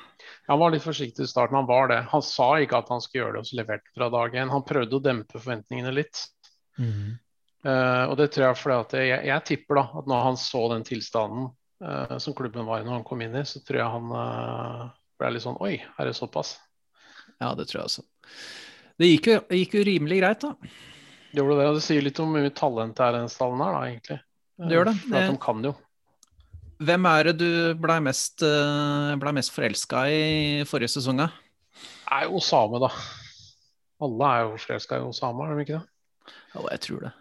Han 0.50 0.62
var 0.62 0.74
litt 0.74 0.86
forsiktig 0.86 1.28
i 1.28 1.30
starten, 1.30 1.58
han 1.60 1.70
var 1.70 1.92
det. 1.92 2.00
Han 2.10 2.24
sa 2.26 2.56
ikke 2.62 2.80
at 2.80 2.90
han 2.94 3.04
skulle 3.04 3.26
gjøre 3.26 3.36
det, 3.36 3.44
og 3.44 3.50
så 3.50 3.60
leverte 3.60 3.94
fra 3.94 4.10
dag 4.14 4.38
én. 4.40 4.54
Han 4.54 4.66
prøvde 4.66 4.98
å 4.98 5.04
dempe 5.04 5.38
forventningene 5.38 5.94
litt. 5.94 6.22
Mm. 6.80 7.18
Uh, 7.66 8.06
og 8.12 8.18
det 8.20 8.30
tror 8.34 8.48
jeg 8.48 8.60
fordi 8.62 8.76
at 8.78 8.92
jeg, 9.00 9.22
jeg, 9.26 9.44
tipper 9.50 9.80
da 9.80 9.84
at 10.02 10.10
når 10.10 10.26
han 10.28 10.36
så 10.38 10.60
den 10.70 10.84
tilstanden 10.86 11.48
uh, 11.82 12.18
som 12.22 12.36
klubben 12.38 12.68
var 12.68 12.84
i 12.84 12.86
når 12.86 13.00
han 13.00 13.08
kom 13.08 13.24
inn 13.26 13.34
i, 13.40 13.42
så 13.48 13.62
tror 13.66 13.80
jeg 13.82 13.94
han 13.96 14.12
uh, 14.14 14.84
ble 15.18 15.32
litt 15.34 15.46
sånn 15.48 15.58
Oi, 15.66 15.80
er 15.82 16.06
det 16.10 16.14
såpass? 16.14 16.54
Ja, 17.42 17.56
det 17.58 17.66
tror 17.72 17.82
jeg 17.82 17.90
også. 17.90 18.06
Det 19.00 19.10
gikk 19.10 19.32
jo, 19.32 19.40
gikk 19.60 19.74
jo 19.76 19.88
rimelig 19.88 20.20
greit, 20.22 20.46
da. 20.46 20.76
Gjorde 21.36 21.58
det, 21.60 21.66
og 21.68 21.80
det 21.80 21.84
sier 21.84 22.06
litt 22.06 22.20
om 22.24 22.32
hvor 22.32 22.46
mye 22.46 22.54
talent 22.56 22.96
det 22.96 23.04
er 23.04 23.18
i 23.18 23.20
den 23.24 23.32
stallen 23.32 23.64
her, 23.64 23.76
da, 23.76 23.90
egentlig. 23.90 24.20
Det 24.56 24.78
gjør 24.78 24.88
det. 24.88 24.96
For 25.02 25.18
at 25.20 25.34
de 25.34 25.42
kan 25.44 25.68
jo. 25.68 25.74
Hvem 26.86 27.08
er 27.08 27.30
det 27.30 27.36
du 27.40 27.50
blei 27.80 27.98
mest, 28.04 28.44
eh, 28.44 29.12
ble 29.20 29.36
mest 29.36 29.52
forelska 29.56 30.06
i 30.12 30.64
forrige 30.68 30.96
sesong? 30.96 31.22
Det 31.24 31.30
er 32.12 32.26
jo 32.28 32.40
Osame, 32.40 32.80
da. 32.84 32.90
Alle 34.06 34.32
er 34.32 34.42
jo 34.44 34.58
forelska 34.64 35.00
i 35.00 35.06
Osame, 35.08 35.48
er 35.48 35.56
de 35.56 35.68
ikke 35.68 35.80
det? 35.80 36.34
Jo, 36.56 36.66
jeg 36.72 36.84
tror 36.88 37.06
det. 37.08 37.14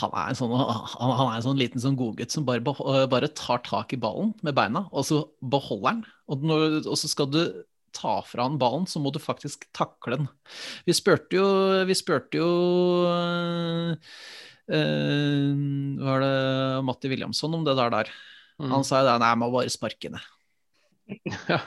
Han 0.00 0.14
er 0.18 0.30
en 0.30 0.38
sånn, 0.38 0.54
han, 0.54 1.12
han 1.18 1.28
er 1.28 1.36
en 1.36 1.46
sånn 1.46 1.58
liten 1.58 1.82
sånn 1.82 1.98
godgutt 1.98 2.34
som 2.34 2.46
bare, 2.46 2.62
bare, 2.62 3.30
tar 3.38 3.62
tak 3.66 3.94
i 3.94 3.98
ballen 4.00 4.32
med 4.46 4.56
beina, 4.58 4.86
og 4.90 5.06
så 5.06 5.20
beholder 5.38 5.88
han. 5.90 6.02
Og, 6.30 6.46
når, 6.46 6.80
og 6.82 6.98
så 6.98 7.10
skal 7.10 7.30
du 7.30 7.40
ta 7.94 8.18
fra 8.26 8.46
han 8.48 8.58
ballen, 8.60 8.86
så 8.90 9.00
må 9.02 9.12
du 9.14 9.20
faktisk 9.22 9.66
takle 9.76 10.18
den. 10.20 10.28
Vi 10.86 10.96
spurte 10.96 11.38
jo, 11.38 11.46
vi 11.88 11.96
spurte 11.98 12.40
jo 12.40 12.50
øh, 14.68 15.54
Var 16.04 16.24
det 16.24 16.36
Matti 16.88 17.10
Williamson 17.12 17.56
om 17.58 17.64
det 17.66 17.76
der 17.78 17.94
der? 17.94 18.12
Mm. 18.58 18.70
Han 18.70 18.86
sa 18.86 19.02
jo 19.02 19.08
det, 19.08 19.16
nei, 19.22 19.32
jeg 19.32 19.42
må 19.42 19.50
bare 19.54 19.72
sparke 19.74 20.14
ned. 20.14 20.30
Ja. 21.50 21.58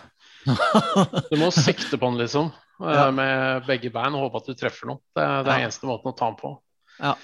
Du 1.27 1.33
må 1.35 1.49
sikte 1.51 1.97
på 1.99 2.07
den, 2.07 2.21
liksom, 2.21 2.53
ja. 2.79 3.09
med 3.11 3.65
begge 3.67 3.91
bein 3.91 4.15
og 4.15 4.27
håpe 4.27 4.39
at 4.39 4.47
du 4.47 4.55
treffer 4.55 4.87
noe. 4.87 5.01
Det, 5.11 5.25
det 5.43 5.51
er 5.51 5.59
ja. 5.59 5.67
eneste 5.67 5.89
måten 5.89 6.13
å 6.13 6.15
ta 6.15 6.29
den 6.31 6.39
på. 6.39 6.53
Ja. 7.01 7.17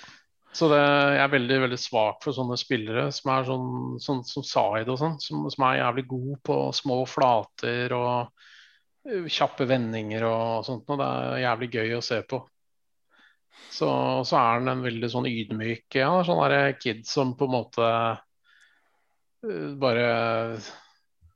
Så 0.54 0.68
det, 0.70 0.80
jeg 0.80 1.22
er 1.24 1.32
veldig 1.34 1.60
veldig 1.64 1.80
svak 1.82 2.20
for 2.22 2.36
sånne 2.36 2.58
spillere 2.62 3.08
som 3.16 3.32
er 3.34 3.46
sånn, 3.48 3.70
sånn 4.02 4.22
som 4.28 4.46
Zaid 4.46 4.92
og 4.92 5.00
sånn, 5.02 5.16
som, 5.22 5.48
som, 5.50 5.66
er 5.66 5.80
jævlig 5.80 6.04
god 6.12 6.34
på 6.46 6.58
små 6.78 7.00
flater 7.10 7.96
og 7.98 8.44
kjappe 9.04 9.68
vendinger 9.68 10.26
og 10.28 10.66
sånt 10.68 10.88
noe. 10.88 11.00
Det 11.00 11.08
er 11.08 11.44
jævlig 11.44 11.70
gøy 11.74 11.96
å 11.98 12.04
se 12.06 12.20
på. 12.28 12.40
Så, 13.74 13.90
så 14.28 14.38
er 14.38 14.60
han 14.60 14.70
en 14.70 14.84
veldig 14.86 15.10
sånn 15.10 15.28
ydmyk 15.30 15.98
ja, 15.98 16.10
sånn 16.26 16.42
der 16.46 16.76
kid 16.78 17.04
som 17.10 17.34
på 17.38 17.48
en 17.48 17.54
måte 17.56 17.90
uh, 19.46 19.68
bare 19.82 20.08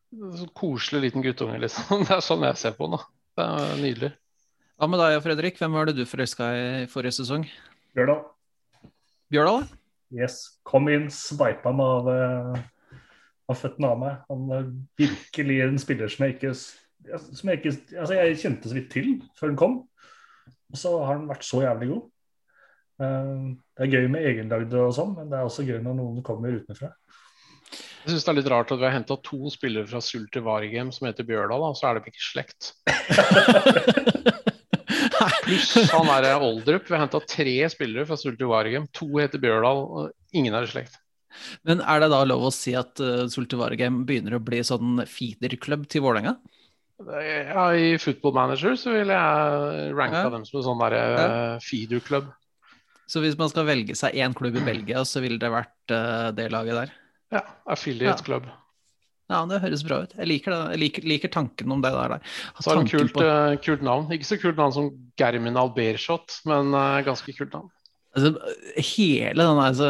så 0.08 0.48
Koselig 0.56 1.02
liten 1.04 1.26
guttunge, 1.26 1.58
liksom. 1.60 2.04
Det 2.08 2.16
er 2.16 2.24
sånn 2.24 2.46
jeg 2.48 2.60
ser 2.62 2.78
på 2.78 2.88
han. 2.88 3.04
Det 3.38 3.44
er 3.44 3.82
nydelig. 3.82 4.12
Hva 4.78 4.88
med 4.90 5.02
deg, 5.02 5.18
Fredrik? 5.26 5.60
Hvem 5.60 5.76
var 5.76 5.90
det 5.90 5.98
du 5.98 6.06
forelska 6.08 6.48
i 6.56 6.66
forrige 6.90 7.18
sesong? 7.18 7.44
Bjørdal. 7.98 8.22
Bjørdal? 9.34 9.66
Yes. 10.16 10.40
Kom 10.66 10.88
inn, 10.94 11.10
sveipa 11.12 11.74
meg 11.76 11.92
av, 11.98 12.08
uh, 12.08 12.98
av 13.52 13.60
føttene 13.60 13.92
av 13.92 14.02
meg. 14.02 14.20
Han 14.32 14.54
er 14.56 14.70
virkelig 15.02 15.60
en 15.66 15.82
spiller 15.82 16.14
som 16.14 16.26
jeg 16.26 16.38
ikke 16.38 16.54
som 17.16 17.50
jeg 17.52 17.62
ikke 17.62 17.74
Altså, 18.00 18.18
jeg 18.18 18.40
kjente 18.42 18.70
så 18.70 18.78
vidt 18.78 18.92
til 18.94 19.10
før 19.40 19.52
den 19.52 19.60
kom. 19.60 19.80
Og 20.72 20.80
så 20.80 20.94
har 21.08 21.20
den 21.20 21.30
vært 21.30 21.48
så 21.48 21.64
jævlig 21.64 21.90
god. 21.94 22.06
Uh, 22.98 23.56
det 23.78 23.86
er 23.86 23.94
gøy 23.94 24.08
med 24.12 24.26
egenlagde 24.26 24.82
og 24.82 24.96
sånn, 24.98 25.14
men 25.16 25.30
det 25.32 25.38
er 25.38 25.48
også 25.48 25.66
gøy 25.68 25.78
når 25.86 26.00
noen 26.00 26.24
kommer 26.26 26.56
utenfra. 26.58 26.92
Jeg 27.68 28.14
syns 28.14 28.24
det 28.26 28.32
er 28.32 28.38
litt 28.40 28.52
rart 28.52 28.72
at 28.72 28.80
vi 28.80 28.88
har 28.88 28.96
henta 28.96 29.18
to 29.24 29.52
spillere 29.52 29.88
fra 29.90 30.00
Sulter 30.04 30.44
Vargem 30.46 30.94
som 30.96 31.10
heter 31.10 31.28
Bjørdal, 31.28 31.66
og 31.68 31.76
så 31.78 31.90
er 31.90 32.00
de 32.00 32.12
ikke 32.12 32.24
slekt. 32.24 32.72
Pluss 35.48 35.74
han 35.92 36.10
er 36.12 36.42
Oldrup. 36.44 36.88
Vi 36.88 36.96
har 36.96 37.04
henta 37.06 37.20
tre 37.24 37.58
spillere 37.72 38.08
fra 38.08 38.18
Sulter 38.20 38.50
Vargem. 38.50 38.88
To 38.98 39.10
heter 39.20 39.44
Bjørdal, 39.44 39.84
og 39.84 40.36
ingen 40.36 40.56
er 40.56 40.68
i 40.68 40.72
slekt. 40.72 40.98
Men 41.68 41.82
er 41.84 42.02
det 42.02 42.10
da 42.14 42.22
lov 42.28 42.48
å 42.48 42.54
si 42.54 42.74
at 42.78 43.00
uh, 43.04 43.24
eh, 43.24 43.26
Sulter 43.32 43.60
Varigem 43.60 44.04
begynner 44.08 44.38
å 44.38 44.44
bli 44.44 44.62
sånn 44.66 45.04
feederklubb 45.10 45.88
til 45.92 46.04
Vålerenga? 46.06 46.38
Ja, 46.98 47.76
I 47.78 47.98
Football 48.02 48.34
Manager 48.34 48.76
så 48.80 48.96
vil 48.96 49.12
jeg 49.14 49.90
ranka 49.94 50.24
ja. 50.26 50.30
dem 50.34 50.46
som 50.48 50.60
en 50.60 50.66
sånn 50.66 50.80
derre 50.82 51.02
ja. 51.02 51.26
Eh, 51.26 51.58
feeder-klubb. 51.62 52.32
Så 53.08 53.22
hvis 53.24 53.38
man 53.40 53.52
skal 53.52 53.68
velge 53.70 53.96
seg 53.96 54.18
én 54.20 54.34
klubb 54.36 54.58
i 54.60 54.64
Belgia, 54.66 55.04
så 55.08 55.22
ville 55.24 55.38
det 55.40 55.52
vært 55.54 55.94
uh, 55.94 56.30
det 56.36 56.50
laget 56.52 56.82
der? 56.82 56.96
Ja. 57.38 57.44
Affiliate 57.70 58.26
klubb. 58.26 58.50
Ja, 59.28 59.42
det 59.48 59.62
høres 59.64 59.84
bra 59.84 60.02
ut. 60.04 60.14
Jeg 60.16 60.28
liker, 60.32 60.54
det. 60.56 60.74
Jeg 60.74 60.82
liker, 60.82 61.08
liker 61.14 61.32
tanken 61.32 61.72
om 61.72 61.84
det 61.84 61.92
der. 61.94 62.18
Så 62.60 62.72
har 62.72 62.82
de 62.82 62.92
kult, 62.92 63.14
på... 63.16 63.24
uh, 63.24 63.56
kult 63.64 63.86
navn. 63.86 64.10
Ikke 64.16 64.28
så 64.28 64.40
kult 64.42 64.60
navn 64.60 64.76
som 64.76 64.92
Germin 65.20 65.60
Albershot, 65.60 66.40
men 66.50 66.74
uh, 66.76 67.00
ganske 67.08 67.36
kult 67.38 67.56
navn. 67.56 67.72
Altså, 68.18 68.32
hele 68.82 69.46
den 69.46 69.60
altså, 69.62 69.88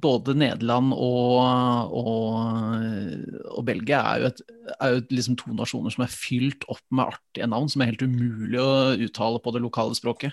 Både 0.00 0.32
Nederland 0.38 0.94
og, 0.96 1.92
og, 1.92 2.38
og 3.52 3.66
Belgia 3.68 4.00
er 4.00 4.22
jo, 4.22 4.30
et, 4.30 4.40
er 4.78 4.94
jo 4.94 5.02
liksom 5.10 5.36
to 5.40 5.52
nasjoner 5.52 5.92
som 5.92 6.06
er 6.06 6.14
fylt 6.14 6.64
opp 6.72 6.80
med 6.88 7.12
artige 7.12 7.48
navn 7.52 7.68
som 7.68 7.84
er 7.84 7.92
helt 7.92 8.06
umulig 8.06 8.62
å 8.62 8.94
uttale 8.96 9.42
på 9.44 9.52
det 9.52 9.62
lokale 9.64 9.98
språket. 9.98 10.32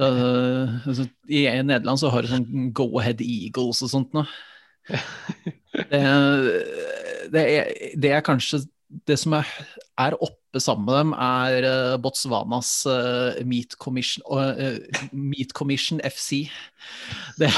Uh, 0.00 0.80
altså, 0.88 1.04
I 1.28 1.44
Nederland 1.60 2.00
så 2.00 2.08
har 2.12 2.24
du 2.24 2.30
sånn 2.30 2.70
Go 2.76 2.88
Ahead 3.00 3.20
Eagles 3.24 3.82
og 3.84 3.92
sånt 3.92 4.16
noe. 4.16 4.28
Det, 5.90 5.98
det, 7.30 7.40
er, 7.40 7.68
det 8.02 8.10
er 8.10 8.24
kanskje 8.26 8.58
det 9.06 9.16
som 9.20 9.34
er, 9.38 9.48
er, 10.00 10.16
oppe 10.18 10.60
sammen 10.62 10.86
med 10.88 10.96
dem, 10.98 11.10
er 11.14 11.66
uh, 11.66 11.96
Botswanas 12.02 12.72
uh, 12.90 13.38
Meat, 13.46 13.76
Commission, 13.78 14.24
uh, 14.26 14.78
Meat, 15.12 15.54
Commission, 15.54 16.00
FC. 16.02 16.48
Det, 17.38 17.50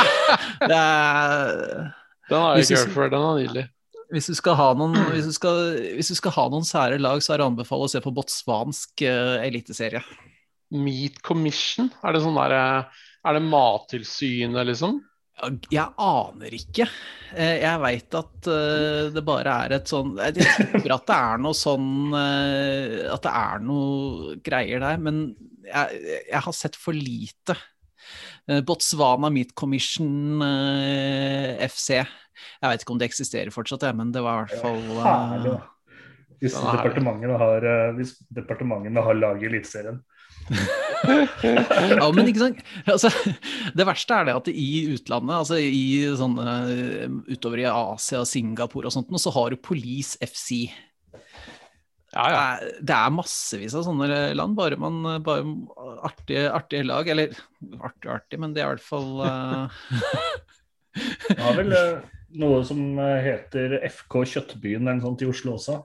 det 0.61 0.77
er 0.77 1.93
Den 2.29 2.37
har 2.39 2.57
jeg 2.57 2.67
ikke 2.67 2.83
hørt 2.83 2.97
før. 2.97 3.13
Den 3.15 3.29
er 3.29 3.39
nydelig. 3.41 3.69
Hvis 4.13 4.29
du, 4.29 4.51
noen, 4.77 4.99
hvis, 5.15 5.25
du 5.25 5.33
skal, 5.33 5.63
hvis 5.97 6.13
du 6.13 6.19
skal 6.19 6.35
ha 6.37 6.45
noen 6.53 6.67
sære 6.69 6.99
lag, 7.01 7.23
så 7.25 7.33
er 7.33 7.41
det 7.41 7.47
anbefalt 7.49 7.87
å 7.87 7.93
se 7.95 8.03
på 8.05 8.13
botswansk 8.13 9.07
eliteserie. 9.07 10.03
Meat 10.73 11.23
Commission? 11.25 11.89
Er 12.05 12.13
det 12.13 12.21
sånn 12.25 12.37
der, 12.37 12.85
Er 13.25 13.39
det 13.39 13.45
Mattilsynet, 13.47 14.69
liksom? 14.69 15.01
Jeg 15.73 15.89
aner 15.99 16.55
ikke. 16.55 16.85
Eh, 17.35 17.57
jeg 17.65 17.81
veit 17.83 18.15
at 18.15 18.49
eh, 18.53 19.09
det 19.15 19.23
bare 19.27 19.55
er 19.65 19.75
et 19.79 19.91
sånn 19.91 20.13
Jeg 20.21 20.37
tipper 20.37 20.93
at 20.95 21.07
det 21.09 21.17
er 21.17 21.41
noe 21.43 21.57
sånn 21.57 22.13
eh, 22.15 22.99
At 23.11 23.25
det 23.25 23.33
er 23.41 23.65
noe 23.65 24.37
greier 24.45 24.85
der, 24.85 25.01
men 25.03 25.25
jeg, 25.67 26.03
jeg 26.29 26.43
har 26.47 26.57
sett 26.57 26.79
for 26.79 26.95
lite 26.97 27.57
Botswana 28.67 29.29
Meat 29.31 29.53
Commission 29.55 30.43
FC. 31.63 31.93
Jeg 31.95 32.67
vet 32.67 32.83
ikke 32.83 32.91
om 32.97 32.99
det 32.99 33.07
eksisterer 33.07 33.55
fortsatt, 33.55 33.87
men 33.95 34.11
det 34.13 34.25
var 34.27 34.51
i 34.51 34.51
hvert 34.51 34.65
fall 34.65 34.81
Herlig, 34.99 35.53
da. 35.55 35.61
Hvis 36.43 36.57
departementene 36.59 37.39
har, 37.39 37.69
hvis 37.95 38.17
departementene 38.35 39.07
har 39.07 39.21
laget 39.21 39.47
Eliteserien. 39.53 40.03
Ja, 41.03 42.07
men 42.15 42.31
ikke 42.31 42.45
sant? 42.45 42.63
Altså, 42.87 43.11
det 43.77 43.87
verste 43.89 44.17
er 44.17 44.29
det 44.29 44.37
at 44.39 44.49
i 44.53 44.71
utlandet, 44.95 45.35
altså 45.41 45.59
i 45.59 45.85
sånne 46.19 46.55
eh, 46.73 47.19
utover 47.33 47.63
i 47.63 47.69
Asia, 47.71 48.23
Singapore 48.29 48.91
og 48.91 48.95
sånt, 48.95 49.13
så 49.23 49.33
har 49.35 49.53
du 49.53 49.61
Police 49.61 50.19
FC. 50.23 50.71
Ja, 52.13 52.25
Det 52.29 52.33
ja. 52.33 52.41
er, 52.41 52.73
det 52.85 52.97
er 52.97 53.15
massevis 53.17 53.77
av 53.79 53.87
sånne 53.87 54.09
land, 54.37 54.57
bare 54.59 54.77
man 54.81 55.01
bare 55.25 55.47
artige, 56.05 56.49
artige 56.53 56.85
lag. 56.85 57.09
Eller 57.09 57.37
artig 57.81 58.11
og 58.11 58.17
artig, 58.19 58.41
men 58.43 58.53
det 58.55 58.63
er 58.63 58.69
i 58.69 58.75
hvert 58.75 58.91
fall 58.91 59.23
uh... 59.25 59.71
Det 60.93 61.39
har 61.41 61.57
vel 61.57 61.73
eh, 61.73 62.03
noe 62.43 62.59
som 62.69 62.81
eh, 63.01 63.23
heter 63.25 63.79
FK 63.89 64.19
Kjøttbyen 64.35 64.83
eller 64.85 64.99
noe 64.99 65.07
sånt 65.07 65.25
i 65.25 65.29
Oslo 65.31 65.57
også. 65.57 65.79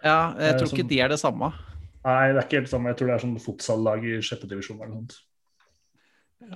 Ja, 0.00 0.32
jeg 0.40 0.56
tror 0.56 0.70
tror 0.70 0.78
ikke 0.78 0.92
de 0.94 1.00
er 1.04 1.12
det 1.12 1.20
samme. 1.20 1.50
Nei, 2.06 2.30
det 2.32 2.38
er 2.38 2.46
ikke 2.46 2.60
helt 2.62 2.70
samme. 2.72 2.92
Jeg 2.92 3.00
tror 3.00 3.10
det 3.10 3.16
er 3.16 3.24
sånn 3.26 3.40
fotsallag 3.44 4.06
i 4.08 4.16
sjette 4.24 4.48
divisjon 4.48 4.78
eller 4.78 4.92
noe 4.94 5.02
sånt. 5.02 5.18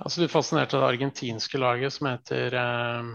Altså, 0.01 0.23
du 0.23 0.31
fascinert 0.31 0.73
av 0.73 0.81
det 0.81 0.93
argentinske 0.95 1.59
laget 1.61 1.93
som 1.93 2.07
heter 2.09 2.55
eh, 2.57 3.09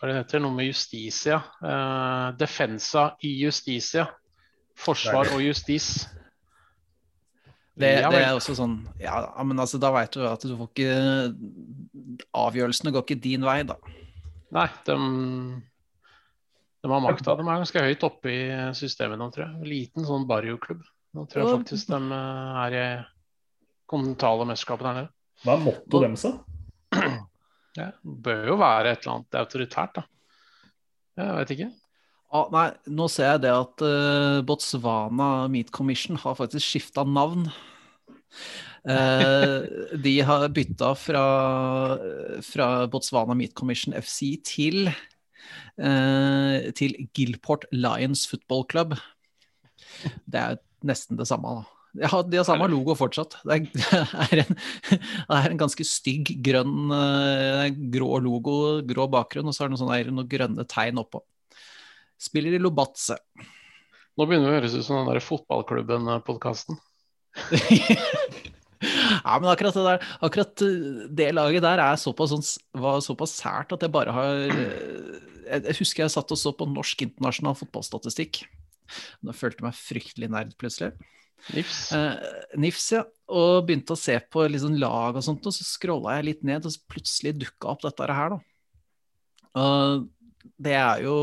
Hva 0.00 0.08
er 0.08 0.10
det 0.10 0.16
heter 0.24 0.42
Noe 0.42 0.56
med 0.56 0.66
Justicia. 0.66 1.38
Eh, 1.62 2.26
Defensa 2.40 3.12
i 3.26 3.36
Justicia. 3.44 4.08
Forsvar 4.80 5.30
og 5.36 5.42
justis. 5.44 6.08
Det, 7.80 7.90
det 8.00 8.18
er 8.18 8.34
også 8.34 8.54
sånn 8.58 8.74
Ja, 9.00 9.22
men 9.46 9.60
altså, 9.62 9.78
da 9.80 9.92
veit 9.94 10.12
du 10.12 10.24
at 10.26 10.42
du 10.44 10.52
får 10.58 10.68
ikke 10.72 10.94
Avgjørelsene 12.36 12.92
går 12.92 13.04
ikke 13.06 13.22
din 13.22 13.44
vei, 13.46 13.60
da. 13.68 13.76
Nei, 14.52 14.66
de, 14.84 14.96
de 16.82 16.90
har 16.90 17.04
makta. 17.04 17.36
De 17.38 17.44
er 17.46 17.60
ganske 17.62 17.84
høyt 17.84 18.06
oppe 18.08 18.32
i 18.32 18.40
systemet 18.76 19.20
nå, 19.20 19.30
tror 19.30 19.46
jeg. 19.46 19.68
Liten 19.70 20.08
sånn 20.08 20.26
barrioklubb. 20.28 20.82
Nå 21.16 21.26
tror 21.26 21.42
jeg 21.42 21.58
faktisk 21.58 21.90
de 21.90 21.98
eh, 22.14 22.60
er 22.64 22.76
i 22.78 22.86
kontinentale 23.90 24.46
mesterskapet 24.46 24.86
der 24.86 24.98
nede. 25.00 25.12
Hva 25.42 25.56
er 25.56 25.64
mottoet 25.64 26.06
deres, 26.06 26.26
da? 26.26 27.10
Ja, 27.78 27.92
det 28.02 28.16
bør 28.26 28.48
jo 28.50 28.56
være 28.60 28.92
et 28.92 29.04
eller 29.04 29.16
annet 29.16 29.38
autoritært, 29.40 30.00
da. 30.00 30.02
Jeg 31.20 31.36
vet 31.38 31.52
ikke. 31.54 31.68
Ah, 32.30 32.46
nei, 32.54 32.66
nå 32.94 33.08
ser 33.10 33.32
jeg 33.32 33.42
det 33.44 33.50
at 33.50 33.82
uh, 33.82 34.38
Botswana 34.46 35.48
Meat 35.50 35.72
Commission 35.74 36.18
har 36.22 36.36
faktisk 36.38 36.62
skifta 36.62 37.02
navn. 37.06 37.48
Uh, 38.86 39.66
de 40.06 40.14
har 40.26 40.46
bytta 40.54 40.92
fra, 40.98 41.24
fra 42.46 42.68
Botswana 42.90 43.34
Meat 43.38 43.56
Commission 43.58 43.96
FC 43.98 44.36
til, 44.46 44.92
uh, 45.82 46.70
til 46.78 46.94
Gilport 47.18 47.66
Lions 47.74 48.28
Football 48.30 48.66
Club. 48.70 48.94
Det 50.30 50.38
er 50.38 50.60
nesten 50.86 51.18
det 51.20 51.28
samme. 51.28 51.60
De 51.96 52.06
har, 52.06 52.22
de 52.22 52.38
har 52.38 52.46
samme 52.46 52.68
logo 52.70 52.94
fortsatt. 52.94 53.36
Det 53.42 53.56
er, 53.56 53.62
er, 54.26 54.42
en, 54.44 54.58
det 54.90 55.38
er 55.38 55.48
en 55.50 55.60
ganske 55.60 55.86
stygg 55.86 56.36
grønn, 56.44 56.92
eh, 56.94 57.64
grå 57.94 58.20
logo, 58.22 58.58
grå 58.86 59.08
bakgrunn, 59.10 59.50
og 59.50 59.56
så 59.56 59.64
er 59.64 59.70
det 59.70 59.74
noen, 59.74 59.82
sånne, 59.82 60.14
noen 60.14 60.30
grønne 60.30 60.66
tegn 60.70 61.02
oppå. 61.02 61.24
Spiller 62.20 62.54
i 62.54 62.62
Lobatse. 62.62 63.16
Nå 64.18 64.26
begynner 64.28 64.50
det 64.50 64.52
å 64.52 64.58
høres 64.60 64.76
ut 64.76 64.86
som 64.86 65.00
den 65.00 65.10
der 65.10 65.24
fotballklubben-podkasten. 65.24 66.78
ja, 69.24 69.34
men 69.38 69.46
akkurat 69.46 69.76
det 69.76 69.84
der 69.86 70.06
Akkurat 70.26 70.62
uh, 70.66 71.04
det 71.14 71.28
laget 71.36 71.62
der 71.62 71.78
er 71.84 72.00
såpass, 72.00 72.32
sånn, 72.34 72.42
var 72.82 72.98
såpass 73.06 73.36
sært 73.38 73.70
at 73.76 73.86
jeg 73.86 73.94
bare 73.94 74.14
har 74.16 74.48
jeg 75.50 75.76
husker 75.80 76.04
jeg 76.04 76.12
satt 76.14 76.32
og 76.34 76.38
så 76.38 76.52
på 76.54 76.66
norsk 76.70 77.06
internasjonal 77.06 77.56
fotballstatistikk. 77.58 78.44
Nå 79.26 79.34
følte 79.36 79.62
jeg 79.62 79.68
meg 79.68 79.80
fryktelig 79.80 80.30
nerd 80.32 80.54
plutselig. 80.60 80.92
Nifs. 81.56 81.88
Uh, 81.96 82.14
NIFS, 82.60 82.86
ja. 82.98 83.02
Og 83.32 83.64
begynte 83.66 83.96
å 83.96 84.00
se 84.00 84.18
på 84.32 84.44
liksom 84.50 84.76
lag 84.80 85.16
og 85.16 85.24
sånt, 85.24 85.46
og 85.46 85.56
så 85.56 85.64
scrolla 85.64 86.18
jeg 86.18 86.28
litt 86.28 86.46
ned, 86.46 86.66
og 86.66 86.74
så 86.74 86.90
plutselig 86.90 87.36
dukka 87.40 87.72
opp 87.72 87.84
dette 87.86 88.08
her, 88.20 88.34
da. 88.36 88.40
Og 89.60 90.08
det 90.60 90.76
er 90.76 91.04
jo 91.06 91.18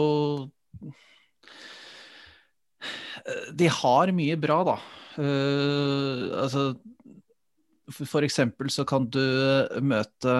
Eh, 3.28 3.54
De 3.54 3.72
har 3.72 4.14
mye 4.16 4.38
bra, 4.40 4.62
da. 4.68 4.78
Uh, 5.18 6.30
altså 6.44 6.68
for, 7.90 8.22
eksempel 8.22 8.70
så 8.70 8.84
kan 8.86 9.08
du 9.10 9.24
møte 9.82 10.34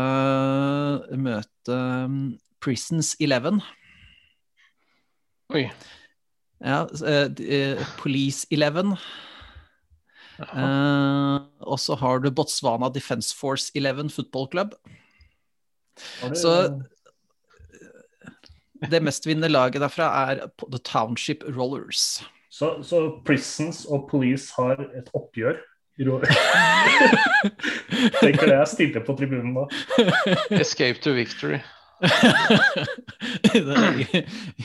møte 1.18 1.78
um, 2.06 2.36
Prisons 2.62 3.16
Eleven. 3.24 3.62
Oi. 5.56 5.64
Ja, 6.64 6.86
uh, 6.90 7.28
eh, 7.44 7.78
Police 8.00 8.48
Eleven. 8.52 8.96
Eh, 10.38 11.38
og 11.66 11.80
så 11.82 11.96
har 11.98 12.20
du 12.22 12.30
Botswana 12.32 12.90
Defence 12.94 13.34
Force 13.36 13.72
11 13.76 14.10
Football 14.14 14.48
Club. 14.52 14.76
Det... 16.22 16.38
Så- 16.38 16.82
Det 18.92 19.00
mestvinnende 19.02 19.50
laget 19.50 19.82
derfra 19.82 20.06
er 20.30 20.36
The 20.72 20.78
Township 20.86 21.42
Rollers. 21.58 22.22
så, 22.54 22.76
så 22.84 23.22
Prisons 23.26 23.86
og 23.86 24.06
Police 24.12 24.54
har 24.58 24.78
et 24.94 25.10
oppgjør. 25.18 25.58
Tenk 25.98 26.14
rå- 28.22 28.22
jeg 28.22 28.38
det 28.46 28.54
er 28.54 28.66
stille 28.70 29.02
på 29.02 29.16
tribunen 29.18 29.56
da. 29.58 29.64
Escape 30.62 31.02
to 31.02 31.10
victory. 31.18 31.58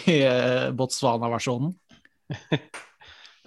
I, 0.07 0.17
eh, 0.25 0.71
Botswana-versjonen. 0.77 1.73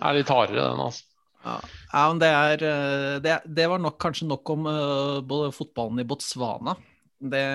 Er 0.01 0.17
litt 0.17 0.31
hardere, 0.31 0.63
den, 0.71 0.81
altså. 0.87 1.05
Ja. 1.45 1.59
ja, 1.93 2.03
men 2.09 2.19
det 2.23 2.29
er 2.33 2.63
eh, 2.65 3.15
det, 3.21 3.35
det 3.45 3.67
var 3.69 3.81
nok 3.81 3.99
kanskje 4.01 4.25
nok 4.25 4.49
om 4.49 4.65
uh, 4.65 5.21
både 5.21 5.51
fotballen 5.53 6.01
i 6.01 6.07
Botswana. 6.09 6.73
Det 7.21 7.45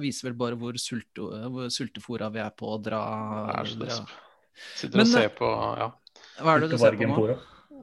viser 0.00 0.30
vel 0.30 0.36
bare 0.38 0.58
hvor, 0.58 0.78
sulte, 0.80 1.26
hvor 1.50 1.68
sultefòra 1.74 2.30
vi 2.32 2.40
er 2.42 2.52
på 2.56 2.70
å 2.70 2.78
dra, 2.80 3.02
Det 3.66 3.76
dra. 3.82 3.98
Sitter 4.76 5.00
Men, 5.00 5.06
og 5.06 5.12
ser 5.12 5.30
på 5.36 5.48
ja. 5.80 5.88
Hva 6.40 6.54
er 6.54 6.62
det 6.62 6.70
du 6.72 6.78
ser 6.80 6.96
på 6.96 7.08
nå? 7.08 7.36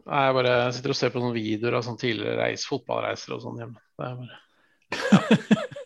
Nei, 0.07 0.23
Jeg 0.23 0.35
bare 0.37 0.55
sitter 0.75 0.93
og 0.93 0.97
ser 0.97 1.13
på 1.13 1.21
noen 1.21 1.35
videoer 1.35 1.79
av 1.79 1.85
sånn 1.85 1.99
tidligere 1.99 2.39
reis, 2.39 2.65
fotballreiser 2.69 3.35
og 3.35 3.43
sånn 3.43 3.59
hjemme. 3.61 3.81
Det 3.97 4.07
er 4.07 4.19
bare 4.21 5.65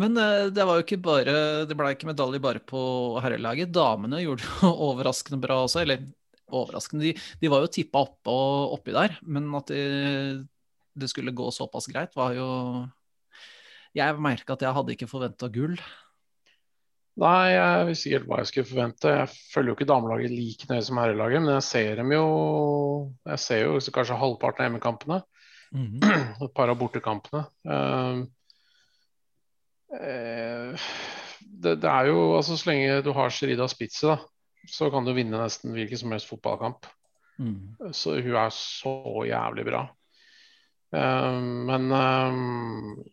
Men 0.00 0.16
eh, 0.18 0.48
det 0.54 0.64
var 0.66 0.78
jo 0.78 0.84
ikke 0.84 1.00
bare 1.02 1.34
Det 1.68 1.76
ble 1.78 1.92
ikke 1.94 2.08
medalje 2.10 2.40
bare 2.42 2.62
på 2.64 2.80
herrelaget. 3.22 3.72
Damene 3.74 4.22
gjorde 4.24 4.44
det 4.44 4.50
jo 4.62 4.72
overraskende 4.90 5.40
bra 5.42 5.62
også. 5.64 5.84
Eller 5.84 6.04
overraskende, 6.48 7.10
de, 7.10 7.30
de 7.42 7.52
var 7.52 7.64
jo 7.64 7.72
tippa 7.72 8.02
oppe 8.06 8.34
oppi 8.74 8.96
der. 8.96 9.18
Men 9.28 9.48
at 9.58 9.72
det, 9.72 9.86
de 10.98 11.10
skulle 11.10 11.36
gå 11.36 11.50
såpass 11.54 11.88
greit, 11.90 12.16
var 12.18 12.36
jo 12.36 12.50
Jeg 13.96 14.20
merka 14.20 14.54
at 14.54 14.62
jeg 14.66 14.76
hadde 14.76 14.94
ikke 14.94 15.10
forventa 15.10 15.48
gull. 15.52 15.78
Nei, 17.18 17.50
jeg 17.50 17.86
visste 17.88 18.06
ikke 18.06 18.18
helt 18.18 18.28
hva 18.30 18.36
jeg 18.38 18.48
skulle 18.52 18.68
forvente. 18.68 19.12
Jeg 19.16 19.30
følger 19.50 19.72
jo 19.72 19.76
ikke 19.76 19.88
damelaget 19.90 20.34
like 20.34 20.68
nøye 20.70 20.84
som 20.86 21.00
herrelaget, 21.02 21.42
men 21.42 21.56
jeg 21.56 21.66
ser 21.66 21.98
dem 21.98 22.12
jo 22.14 22.26
Jeg 23.26 23.42
ser 23.42 23.64
jo 23.64 23.80
kanskje 23.96 24.18
halvparten 24.20 24.62
av 24.62 24.68
hjemmekampene. 24.68 25.18
Et 26.44 26.52
par 26.54 26.70
av 26.70 26.78
bortekampene. 26.80 27.42
Eh, 27.66 28.20
det, 29.88 31.74
det 31.80 31.88
er 31.88 32.10
jo 32.10 32.36
altså 32.36 32.58
Så 32.60 32.68
lenge 32.68 33.00
du 33.04 33.12
har 33.16 33.32
Sherida 33.32 33.68
Spitze, 33.70 34.14
da, 34.14 34.18
så 34.68 34.90
kan 34.92 35.06
du 35.06 35.14
vinne 35.16 35.40
nesten 35.40 35.72
hvilken 35.72 36.00
som 36.00 36.12
helst 36.12 36.28
fotballkamp. 36.30 36.88
Mm. 37.38 37.92
Så 37.94 38.18
hun 38.18 38.34
er 38.36 38.50
så 38.54 39.24
jævlig 39.28 39.64
bra. 39.68 39.86
Um, 40.90 41.68
men 41.68 41.92
um, 41.92 43.04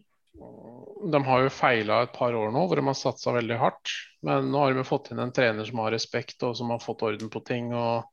de 1.12 1.22
har 1.28 1.44
jo 1.44 1.54
feila 1.54 2.02
et 2.04 2.14
par 2.16 2.36
år 2.36 2.52
nå, 2.54 2.66
hvor 2.66 2.80
de 2.80 2.86
har 2.88 2.98
satsa 2.98 3.36
veldig 3.36 3.60
hardt. 3.62 3.94
Men 4.26 4.50
nå 4.52 4.64
har 4.64 4.76
de 4.76 4.88
fått 4.88 5.12
inn 5.14 5.22
en 5.22 5.34
trener 5.36 5.68
som 5.68 5.82
har 5.84 5.94
respekt, 5.96 6.42
og 6.44 6.58
som 6.58 6.74
har 6.74 6.84
fått 6.84 7.06
orden 7.08 7.32
på 7.32 7.44
ting. 7.48 7.72
og 7.76 8.10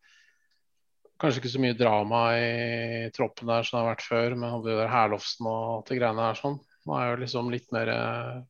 Kanskje 1.23 1.43
ikke 1.43 1.55
så 1.55 1.63
mye 1.63 1.79
drama 1.79 2.23
i 2.37 3.11
troppen 3.15 3.51
der 3.51 3.67
som 3.67 3.79
det 3.79 3.83
har 3.83 3.93
vært 3.95 4.09
før, 4.09 4.37
men 4.37 4.55
hadde 4.57 4.73
jo 4.75 4.81
der 4.81 4.93
Herlofsen 4.93 5.49
og 5.49 5.61
alt 5.77 5.93
det 5.93 6.01
greiene 6.01 6.29
her 6.29 6.41
sånn. 6.41 6.59
Nå 6.83 6.97
er 6.99 7.13
jo 7.13 7.21
liksom 7.23 7.53
litt 7.53 7.69
mer 7.75 7.93
eh, 7.93 8.41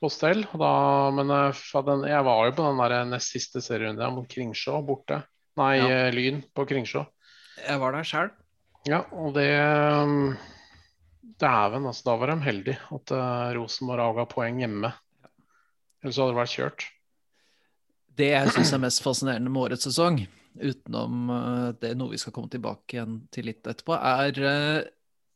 på 0.00 0.10
stell. 0.12 0.44
og 0.52 0.60
Da, 0.62 0.72
men 1.14 1.30
eh, 1.34 1.62
den, 1.88 2.04
jeg 2.10 2.26
var 2.26 2.44
jo 2.48 2.54
på 2.58 2.66
den 2.68 2.82
der 2.82 3.08
nest 3.10 3.34
siste 3.34 3.62
serierunden 3.64 4.14
mot 4.16 4.28
Kringsjå 4.30 4.78
borte. 4.86 5.22
Nei, 5.58 5.76
Ja. 5.78 5.88
eh, 5.88 6.12
Lyn 6.14 6.42
på 6.54 6.66
Kringsjå. 6.68 7.06
Jeg 7.58 7.80
var 7.82 7.92
der 7.96 8.06
sjøl. 8.06 8.30
Ja, 8.86 9.02
og 9.12 9.34
det 9.34 9.48
um, 9.58 10.36
Dæven, 11.38 11.86
altså. 11.86 12.04
Da 12.06 12.14
var 12.16 12.30
de 12.30 12.36
heldige 12.46 12.78
at 12.94 13.10
uh, 13.12 13.50
Rosenborg 13.58 14.00
avga 14.04 14.24
poeng 14.30 14.60
hjemme. 14.62 14.92
Ellers 16.02 16.18
hadde 16.18 16.30
det 16.32 16.38
vært 16.38 16.54
kjørt. 16.54 16.86
Det 18.18 18.30
jeg 18.32 18.52
syns 18.54 18.72
er 18.74 18.82
mest 18.82 19.02
fascinerende 19.02 19.50
med 19.50 19.66
årets 19.66 19.86
sesong, 19.86 20.20
utenom 20.58 21.28
uh, 21.30 21.72
det 21.82 21.92
noe 21.98 22.14
vi 22.14 22.18
skal 22.22 22.34
komme 22.34 22.50
tilbake 22.50 22.96
igjen 22.96 23.18
til 23.34 23.50
litt 23.50 23.66
etterpå, 23.66 23.98
er 23.98 24.40
uh, 24.42 24.88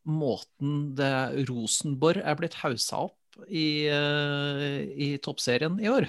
måten 0.07 0.95
det 0.99 1.13
Rosenborg 1.51 2.23
er 2.23 2.39
blitt 2.39 2.59
haussa 2.63 3.05
opp 3.09 3.19
i, 3.49 3.87
eh, 3.89 4.83
i 4.97 5.09
toppserien 5.23 5.79
i 5.81 5.91
år. 5.93 6.09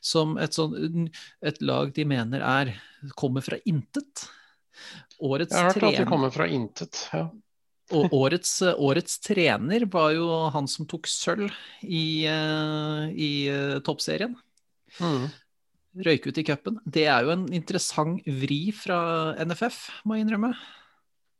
Som 0.00 0.36
et, 0.40 0.54
sånn, 0.56 1.08
et 1.44 1.60
lag 1.60 1.92
de 1.96 2.06
mener 2.08 2.44
er 2.44 2.72
kommer 3.18 3.44
fra 3.44 3.58
intet. 3.68 4.24
Årets 5.18 5.52
Jeg 5.52 5.66
har 5.66 5.74
hørt 5.74 5.88
at 5.90 6.00
de 6.00 6.08
kommer 6.08 6.32
fra 6.34 6.46
intet. 6.46 7.02
Ja. 7.12 7.28
og 7.96 8.12
årets, 8.12 8.60
årets 8.76 9.18
trener 9.24 9.86
var 9.88 10.12
jo 10.12 10.28
han 10.52 10.68
som 10.68 10.86
tok 10.88 11.08
sølv 11.08 11.50
i, 11.82 12.26
eh, 12.28 13.04
i 13.12 13.30
eh, 13.52 13.78
toppserien. 13.84 14.36
Mm. 15.00 15.28
Røyk 16.04 16.28
ut 16.28 16.38
i 16.38 16.44
cupen. 16.46 16.78
Det 16.84 17.06
er 17.10 17.24
jo 17.24 17.32
en 17.34 17.46
interessant 17.56 18.22
vri 18.24 18.68
fra 18.76 19.34
NFF, 19.40 19.80
må 20.04 20.18
jeg 20.18 20.26
innrømme. 20.26 20.52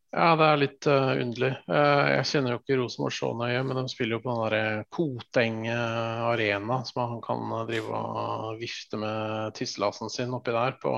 Ja, 0.08 0.30
det 0.40 0.44
er 0.46 0.60
litt 0.62 0.86
uh, 0.88 1.10
underlig. 1.20 1.50
Uh, 1.68 2.06
jeg 2.14 2.28
kjenner 2.30 2.54
jo 2.54 2.58
ikke 2.62 2.78
Rosenborg 2.80 3.12
så 3.12 3.28
nøye, 3.36 3.60
men 3.60 3.76
de 3.76 3.90
spiller 3.92 4.16
jo 4.16 4.22
på 4.24 4.32
den 4.32 4.40
derre 4.40 4.84
Koteng 4.94 5.58
eh, 5.68 6.20
arena, 6.30 6.78
som 6.88 7.02
han 7.10 7.20
kan 7.24 7.52
drive 7.68 7.92
og 7.92 8.62
vifte 8.62 8.96
med 9.00 9.52
tisselasen 9.58 10.08
sin 10.12 10.32
oppi 10.32 10.54
der 10.54 10.78
på, 10.80 10.92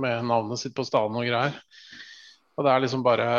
med 0.00 0.24
navnet 0.30 0.62
sitt 0.62 0.72
på 0.76 0.86
stadion 0.88 1.20
og 1.20 1.28
greier. 1.28 1.58
Og 2.56 2.64
det 2.64 2.72
er 2.72 2.84
liksom 2.84 3.04
bare 3.04 3.30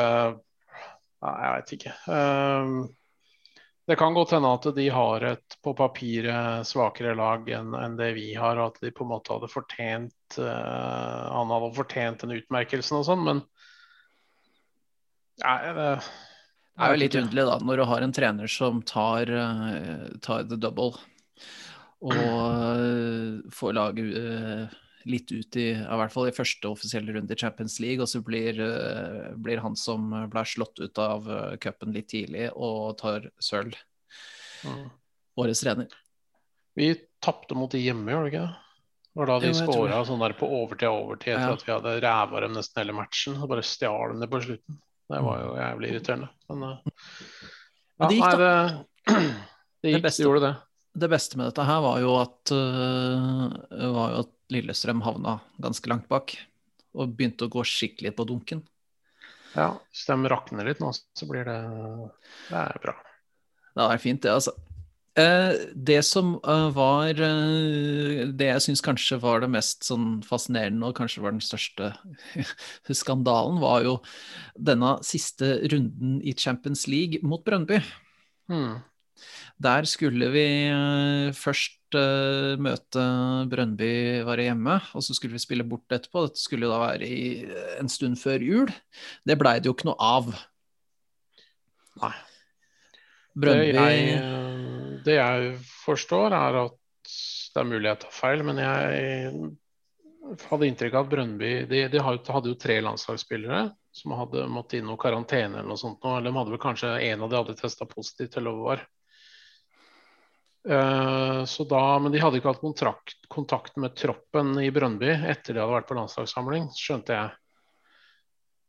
Nei, 1.21 1.33
jeg 1.37 1.49
veit 1.53 1.73
ikke. 1.75 1.93
Uh, 2.09 3.49
det 3.89 3.97
kan 3.97 4.13
godt 4.13 4.35
hende 4.37 4.51
at 4.53 4.67
de 4.77 4.85
har 4.93 5.25
et 5.31 5.57
på 5.65 5.73
papiret 5.77 6.69
svakere 6.69 7.15
lag 7.17 7.49
enn 7.49 7.73
en 7.77 7.97
det 7.97 8.11
vi 8.17 8.31
har, 8.37 8.57
og 8.61 8.69
at 8.69 8.85
de 8.85 8.93
på 8.93 9.05
en 9.05 9.11
måte 9.15 9.33
hadde 9.33 9.49
fortjent 9.51 10.37
Han 10.37 11.51
hadde 11.51 11.69
fortjent 11.75 12.23
den 12.23 12.37
utmerkelsen 12.37 13.01
og 13.01 13.07
sånn, 13.09 13.25
men 13.25 13.41
Nei, 15.41 15.73
det 15.75 15.87
Det 16.01 16.85
er 16.87 16.93
jo 16.93 16.99
litt 17.01 17.17
underlig 17.19 17.47
da, 17.49 17.57
når 17.67 17.81
du 17.81 17.85
har 17.89 18.05
en 18.05 18.13
trener 18.15 18.51
som 18.51 18.81
tar, 18.87 19.29
eh, 19.29 20.05
tar 20.23 20.45
the 20.49 20.57
double 20.57 20.93
og 22.01 22.15
eh, 22.15 23.41
får 23.53 23.75
laget 23.77 24.15
eh, 24.17 24.77
litt 25.05 25.33
ut 25.33 25.57
i, 25.59 25.67
i 25.75 25.97
hvert 25.99 26.13
fall 26.13 26.29
i 26.29 26.33
første 26.33 26.69
offisielle 26.69 27.13
runde 27.13 27.33
i 27.33 27.37
Champions 27.37 27.79
League, 27.81 28.01
og 28.01 28.09
så 28.09 28.21
blir, 28.25 28.57
blir 29.41 29.61
han 29.61 29.75
som 29.77 30.09
ble 30.29 30.43
slått 30.45 30.77
ut 30.81 31.01
av 31.01 31.25
cupen 31.61 31.93
litt 31.93 32.09
tidlig 32.13 32.51
og 32.53 32.99
tar 33.01 33.25
sølv. 33.41 33.73
Mm. 34.61 34.83
Årets 35.41 35.63
trener. 35.65 35.89
Vi 36.77 36.93
tapte 37.23 37.57
mot 37.57 37.71
de 37.71 37.81
hjemme, 37.81 38.13
gjorde 38.13 38.27
vi 38.29 38.33
ikke 38.35 38.45
det? 38.45 38.59
Var 39.13 39.27
da 39.27 39.39
de 39.43 39.51
skåra 39.55 39.97
sånn 40.07 40.21
der 40.23 40.33
på 40.39 40.47
overtid 40.47 40.87
og 40.87 41.01
overtid 41.05 41.33
etter 41.33 41.49
Ja. 41.49 41.57
at 41.57 41.65
vi 41.67 41.73
hadde 41.73 41.95
ræva 42.05 42.41
dem 42.45 42.53
nesten 42.55 42.79
hele 42.79 42.95
matchen. 42.95 43.35
Og 43.41 43.49
bare 43.51 43.65
stjal 43.65 44.13
dem 44.13 44.21
det 44.23 44.29
på 44.31 44.39
slutten. 44.45 44.77
Det 45.11 45.21
var 45.25 45.39
jo 45.43 45.53
jævlig 45.59 45.91
irriterende. 45.93 46.29
Men 46.49 46.63
uh, 46.63 46.75
ja, 48.01 48.07
det 48.09 48.17
gikk, 48.17 48.27
nei, 48.31 48.37
det, 48.41 48.51
det 49.83 49.93
gikk, 49.95 50.05
beste- 50.07 50.25
gjorde 50.27 50.43
det. 50.47 50.53
Det 51.01 51.07
beste 51.07 51.37
med 51.39 51.47
dette 51.47 51.63
her 51.63 51.79
var 51.85 52.01
jo 52.03 52.15
at, 52.19 52.51
uh, 52.51 53.45
var 53.95 54.15
jo 54.15 54.23
at 54.25 54.31
Lillestrøm 54.51 55.03
havna 55.05 55.37
ganske 55.63 55.87
langt 55.91 56.09
bak. 56.11 56.33
Og 56.91 57.13
begynte 57.15 57.47
å 57.47 57.51
gå 57.53 57.63
skikkelig 57.63 58.11
på 58.17 58.25
dunken. 58.27 58.65
Ja, 59.55 59.69
Hvis 59.91 60.03
de 60.07 60.31
rakner 60.31 60.67
litt 60.67 60.81
nå, 60.83 60.89
så 60.91 61.27
blir 61.27 61.47
det 61.47 61.55
Det 62.49 62.59
er 62.59 62.81
bra. 62.83 62.93
Det 63.75 63.85
er 63.87 64.01
fint, 64.03 64.19
det, 64.23 64.33
altså. 64.35 64.51
Eh, 65.19 65.53
det 65.75 65.99
som 66.07 66.37
eh, 66.39 66.67
var 66.71 67.09
eh, 67.19 68.29
Det 68.31 68.45
jeg 68.47 68.63
syns 68.63 68.83
kanskje 68.85 69.17
var 69.19 69.41
det 69.43 69.49
mest 69.51 69.83
sånn 69.83 70.21
fascinerende, 70.23 70.87
og 70.87 70.95
kanskje 70.95 71.23
var 71.25 71.35
den 71.35 71.43
største 71.43 71.89
skandalen, 73.01 73.59
var 73.59 73.83
jo 73.83 73.97
denne 74.55 74.95
siste 75.03 75.57
runden 75.73 76.21
i 76.23 76.31
Champions 76.37 76.85
League 76.87 77.19
mot 77.27 77.43
Brøndby. 77.43 77.81
Hmm. 78.47 78.79
Der 79.61 79.85
skulle 79.85 80.31
vi 80.33 80.45
først 81.37 81.77
møte 82.63 83.03
Brøndby 83.51 84.23
være 84.25 84.47
hjemme, 84.47 84.79
og 84.95 85.03
så 85.05 85.13
skulle 85.13 85.35
vi 85.35 85.43
spille 85.43 85.67
bort 85.67 85.91
etterpå. 85.91 86.23
Dette 86.25 86.41
skulle 86.41 86.71
da 86.71 86.79
være 86.81 87.05
i 87.05 87.21
en 87.77 87.91
stund 87.91 88.17
før 88.17 88.41
jul. 88.41 88.73
Det 89.27 89.37
blei 89.37 89.59
det 89.59 89.69
jo 89.69 89.75
ikke 89.75 89.91
noe 89.91 89.99
av. 90.01 90.33
Nei. 92.01 92.15
Eh, 94.17 94.60
det 95.05 95.17
jeg 95.17 95.57
forstår, 95.83 96.35
er 96.35 96.59
at 96.65 96.77
det 97.51 97.59
er 97.61 97.67
mulig 97.67 97.89
jeg 97.89 98.01
tar 98.03 98.15
feil, 98.15 98.43
men 98.47 98.61
jeg 98.61 99.51
hadde 100.47 100.67
inntrykk 100.69 100.95
av 100.95 101.05
at 101.05 101.11
Brøndby 101.11 101.51
De, 101.67 101.81
de 101.91 102.01
hadde 102.05 102.51
jo 102.51 102.57
tre 102.59 102.77
landslagsspillere 102.83 103.63
som 103.91 104.13
hadde 104.15 104.45
måttet 104.47 104.79
inn 104.79 104.91
i 104.91 104.97
karantene 104.99 105.59
eller 105.59 105.67
noe 105.67 105.79
sånt. 105.79 106.03
Eller 106.07 106.29
de 106.29 106.37
hadde 106.37 106.53
vel 106.53 106.63
kanskje 106.63 106.93
en 107.09 107.25
av 107.25 107.31
de 107.31 107.39
hadde 107.39 107.57
testa 107.59 107.87
positivt 107.89 108.37
til. 108.37 108.47
Eh, 110.69 111.41
så 111.49 111.65
da, 111.67 111.83
men 111.99 112.13
de 112.13 112.21
hadde 112.21 112.39
ikke 112.39 112.53
hatt 112.53 112.63
kontrakt, 112.63 113.17
kontakt 113.33 113.75
med 113.81 113.97
troppen 113.97 114.53
i 114.61 114.71
Brøndby 114.71 115.09
etter 115.11 115.57
de 115.57 115.63
hadde 115.63 115.73
vært 115.73 115.89
på 115.89 115.97
landslagssamling, 115.97 116.69
skjønte 116.77 117.17
jeg. 117.17 117.35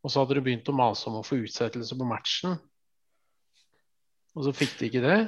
Og 0.03 0.11
så 0.11 0.25
hadde 0.25 0.41
de 0.41 0.45
begynt 0.49 0.73
å 0.73 0.75
mase 0.75 1.07
om 1.11 1.21
å 1.21 1.27
få 1.27 1.39
utsettelse 1.45 1.99
på 1.99 2.09
matchen. 2.09 2.59
Og 4.35 4.49
så 4.49 4.57
fikk 4.57 4.79
de 4.81 4.89
ikke 4.89 5.05
det. 5.05 5.21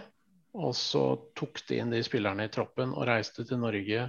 Og 0.54 0.74
så 0.78 1.02
tok 1.34 1.58
de 1.68 1.80
inn 1.82 1.90
de 1.90 2.02
spillerne 2.06 2.46
i 2.46 2.52
troppen 2.52 2.94
og 2.94 3.08
reiste 3.08 3.42
til 3.46 3.58
Norge 3.62 4.08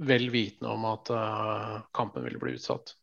vel 0.00 0.30
vitende 0.32 0.70
om 0.72 0.86
at 0.88 1.10
uh, 1.12 1.80
kampen 1.96 2.24
ville 2.24 2.40
bli 2.40 2.54
utsatt. 2.56 2.94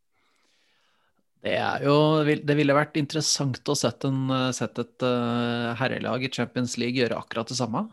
Det 1.44 1.54
jo 1.84 2.24
Det 2.24 2.56
ville 2.58 2.74
vært 2.74 2.98
interessant 2.98 3.70
å 3.70 3.76
sette, 3.78 4.10
en, 4.10 4.32
sett 4.56 4.80
et 4.82 5.06
uh, 5.06 5.76
herrelag 5.78 6.26
i 6.26 6.32
Champions 6.34 6.78
League 6.82 6.98
gjøre 6.98 7.20
akkurat 7.20 7.52
det 7.52 7.60
samme. 7.60 7.86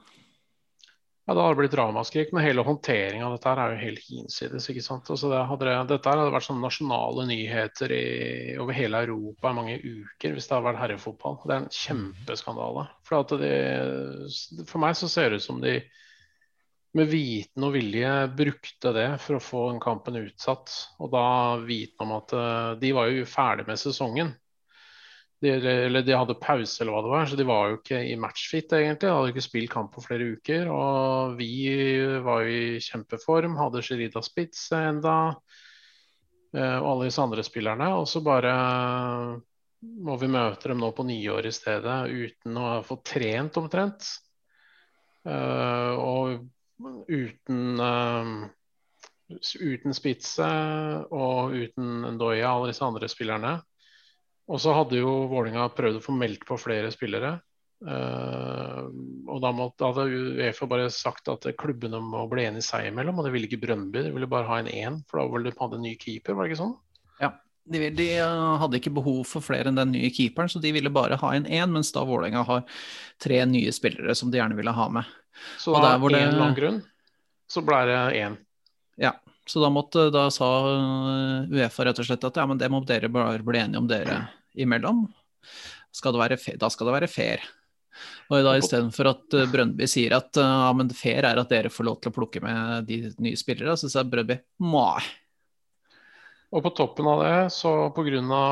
Ja, 1.25 1.33
det 1.33 1.41
hadde 1.41 1.57
blitt 1.57 1.75
ramaskrik, 1.79 2.33
men 2.37 2.45
hele 2.45 2.62
håndteringa 2.66 3.25
av 3.25 3.35
dette 3.39 3.49
her 3.49 3.61
er 3.62 3.72
jo 3.72 3.81
helt 3.81 4.03
hinsides. 4.05 4.66
ikke 4.68 4.83
sant? 4.85 5.09
Altså 5.09 5.31
det 5.33 5.39
hadde, 5.49 5.77
dette 5.89 6.11
her 6.11 6.20
hadde 6.20 6.35
vært 6.35 6.45
sånne 6.45 6.66
nasjonale 6.66 7.25
nyheter 7.31 7.95
i, 7.97 8.05
over 8.61 8.77
hele 8.77 9.01
Europa 9.07 9.49
i 9.49 9.57
mange 9.57 9.79
uker 9.81 10.35
hvis 10.35 10.51
det 10.51 10.57
hadde 10.57 10.66
vært 10.68 10.83
herrefotball. 10.83 11.39
Det 11.47 11.55
er 11.55 11.62
en 11.62 11.72
kjempeskandale. 11.79 12.85
For, 13.09 13.25
at 13.25 13.33
det, 13.41 14.68
for 14.68 14.85
meg 14.85 15.01
så 15.01 15.09
ser 15.09 15.33
det 15.33 15.41
ut 15.41 15.47
som 15.47 15.64
de 15.64 15.79
med 16.95 17.09
viten 17.11 17.66
og 17.66 17.72
vilje 17.75 18.12
brukte 18.37 18.93
det 18.95 19.09
for 19.25 19.39
å 19.39 19.43
få 19.43 19.62
den 19.72 19.81
kampen 19.83 20.20
utsatt. 20.20 20.77
Og 21.01 21.09
da 21.16 21.27
viten 21.64 22.05
om 22.05 22.18
at 22.20 22.37
eh, 22.37 22.70
de 22.85 22.93
var 23.01 23.09
jo 23.11 23.25
ferdig 23.27 23.64
med 23.70 23.81
sesongen. 23.81 24.37
De, 25.45 25.53
eller 25.86 26.05
de 26.07 26.14
hadde 26.16 26.36
pause, 26.40 26.78
eller 26.80 26.95
hva 26.95 27.03
det 27.05 27.12
var, 27.12 27.26
så 27.28 27.38
de 27.38 27.47
var 27.49 27.68
jo 27.68 27.78
ikke 27.78 28.01
i 28.09 28.14
matchfit, 28.20 28.72
egentlig. 28.72 29.09
De 29.09 29.12
hadde 29.12 29.32
ikke 29.34 29.45
spilt 29.45 29.72
kamp 29.72 29.92
på 29.92 30.05
flere 30.05 30.30
uker. 30.36 30.70
Og 30.72 31.34
vi 31.38 31.51
var 32.24 32.45
jo 32.45 32.55
i 32.55 32.80
kjempeform, 32.84 33.59
hadde 33.61 33.82
Sherida 33.84 34.22
Spitz 34.24 34.66
enda, 34.78 35.18
eh, 36.57 36.78
og 36.78 36.88
alle 36.95 37.11
disse 37.11 37.22
andre 37.22 37.45
spillerne. 37.47 37.90
Og 38.01 38.09
så 38.09 38.24
bare 38.24 38.55
må 39.84 40.16
vi 40.20 40.32
møte 40.32 40.72
dem 40.72 40.80
nå 40.80 40.90
på 40.97 41.05
nyår 41.05 41.51
i 41.51 41.55
stedet, 41.55 42.01
uten 42.09 42.57
å 42.57 42.68
ha 42.70 42.82
fått 42.86 43.05
trent 43.12 43.61
omtrent. 43.61 44.09
Eh, 45.28 45.92
og 46.01 46.40
uten 47.12 47.84
eh, 47.84 48.36
uten 49.61 49.95
Spitze 49.97 50.49
og 51.14 51.55
uten 51.57 52.05
Ndoya, 52.16 52.51
alle 52.51 52.72
disse 52.72 52.84
andre 52.84 53.09
spillerne. 53.09 53.57
Og 54.51 54.61
så 54.61 54.74
hadde 54.76 55.01
jo 55.01 55.24
Vålinga 55.30 55.66
prøvd 55.72 56.01
å 56.01 56.05
få 56.05 56.14
meldt 56.16 56.45
på 56.49 56.59
flere 56.61 56.90
spillere. 56.92 57.38
Uh, 57.84 58.88
og 59.28 59.40
da 59.45 59.51
måtte, 59.57 59.88
hadde 59.88 60.36
Uefa 60.38 60.68
bare 60.68 60.88
sagt 60.92 61.28
at 61.32 61.47
klubbene 61.61 62.01
må 62.01 62.22
bli 62.30 62.47
enige 62.49 62.64
seg 62.68 62.88
imellom, 62.88 63.18
og 63.20 63.26
det 63.26 63.34
ville 63.34 63.49
ikke 63.49 63.62
Brøndby. 63.64 64.07
De 64.07 64.12
ville 64.14 64.30
bare 64.30 64.49
ha 64.49 64.61
en 64.61 64.70
én, 64.70 65.01
for 65.09 65.20
da 65.20 65.26
ville 65.32 65.53
de 65.53 65.61
ha 65.61 65.68
en 65.68 65.84
ny 65.84 65.95
keeper, 66.01 66.36
var 66.36 66.47
det 66.47 66.55
ikke 66.55 66.62
sånn? 66.62 66.76
De, 67.64 67.80
de 67.97 68.09
eh, 68.18 68.55
hadde 68.61 68.76
ikke 68.76 68.92
behov 68.92 69.22
for 69.24 69.45
flere 69.45 69.70
enn 69.70 69.78
den 69.78 69.95
nye 69.95 70.11
keeperen, 70.12 70.51
så 70.53 70.61
de 70.61 70.72
ville 70.76 70.92
bare 70.92 71.16
ha 71.20 71.30
en 71.32 71.47
én, 71.49 71.70
mens 71.72 71.95
da 71.97 72.03
Vålerenga 72.05 72.42
har 72.45 72.64
tre 73.22 73.38
nye 73.49 73.72
spillere 73.72 74.16
som 74.18 74.32
de 74.32 74.40
gjerne 74.40 74.59
ville 74.59 74.74
ha 74.76 74.88
med. 74.92 75.14
Så 75.59 75.72
av 75.72 75.86
en 75.88 76.05
eller 76.05 76.28
annen 76.28 76.59
grunn 76.59 76.82
så 77.51 77.62
ble 77.64 77.78
det 77.88 78.03
én. 78.20 78.36
Så 79.49 79.61
da, 79.61 79.68
måtte, 79.72 80.07
da 80.14 80.28
sa 80.32 80.47
øh, 80.70 81.51
Uefa 81.53 81.84
rett 81.84 81.99
og 82.01 82.07
slett 82.09 82.24
at 82.24 82.38
ja, 82.40 82.47
men 82.49 82.61
det 82.61 82.70
må 82.72 82.80
dere 82.88 83.11
bare 83.12 83.45
bli 83.45 83.61
enige 83.61 83.82
om 83.82 83.90
dere 83.90 84.22
imellom. 84.57 85.05
Skal 85.95 86.14
det 86.14 86.22
være 86.22 86.40
fe- 86.40 86.57
da 86.61 86.70
skal 86.72 86.88
det 86.88 86.95
være 86.97 87.11
fair. 87.12 87.45
Og 88.32 88.40
da 88.42 88.55
istedenfor 88.59 89.11
at 89.12 89.36
øh, 89.36 89.51
Brøndby 89.53 89.86
sier 89.90 90.16
at 90.16 90.40
øh, 90.40 90.55
ja, 90.64 90.72
men 90.76 90.88
fair 90.97 91.28
er 91.28 91.42
at 91.42 91.53
dere 91.53 91.70
får 91.72 91.86
lov 91.90 92.01
til 92.01 92.11
å 92.11 92.16
plukke 92.16 92.40
med 92.42 92.88
de 92.88 93.03
nye 93.22 93.38
spillere, 93.38 93.76
så 93.78 93.90
sa 93.92 94.03
Brøndby 94.09 94.40
nei. 94.64 95.05
Og 96.55 96.62
på 96.62 96.70
toppen 96.70 97.09
av 97.11 97.20
det, 97.24 97.38
så 97.50 97.70
pga. 97.90 98.42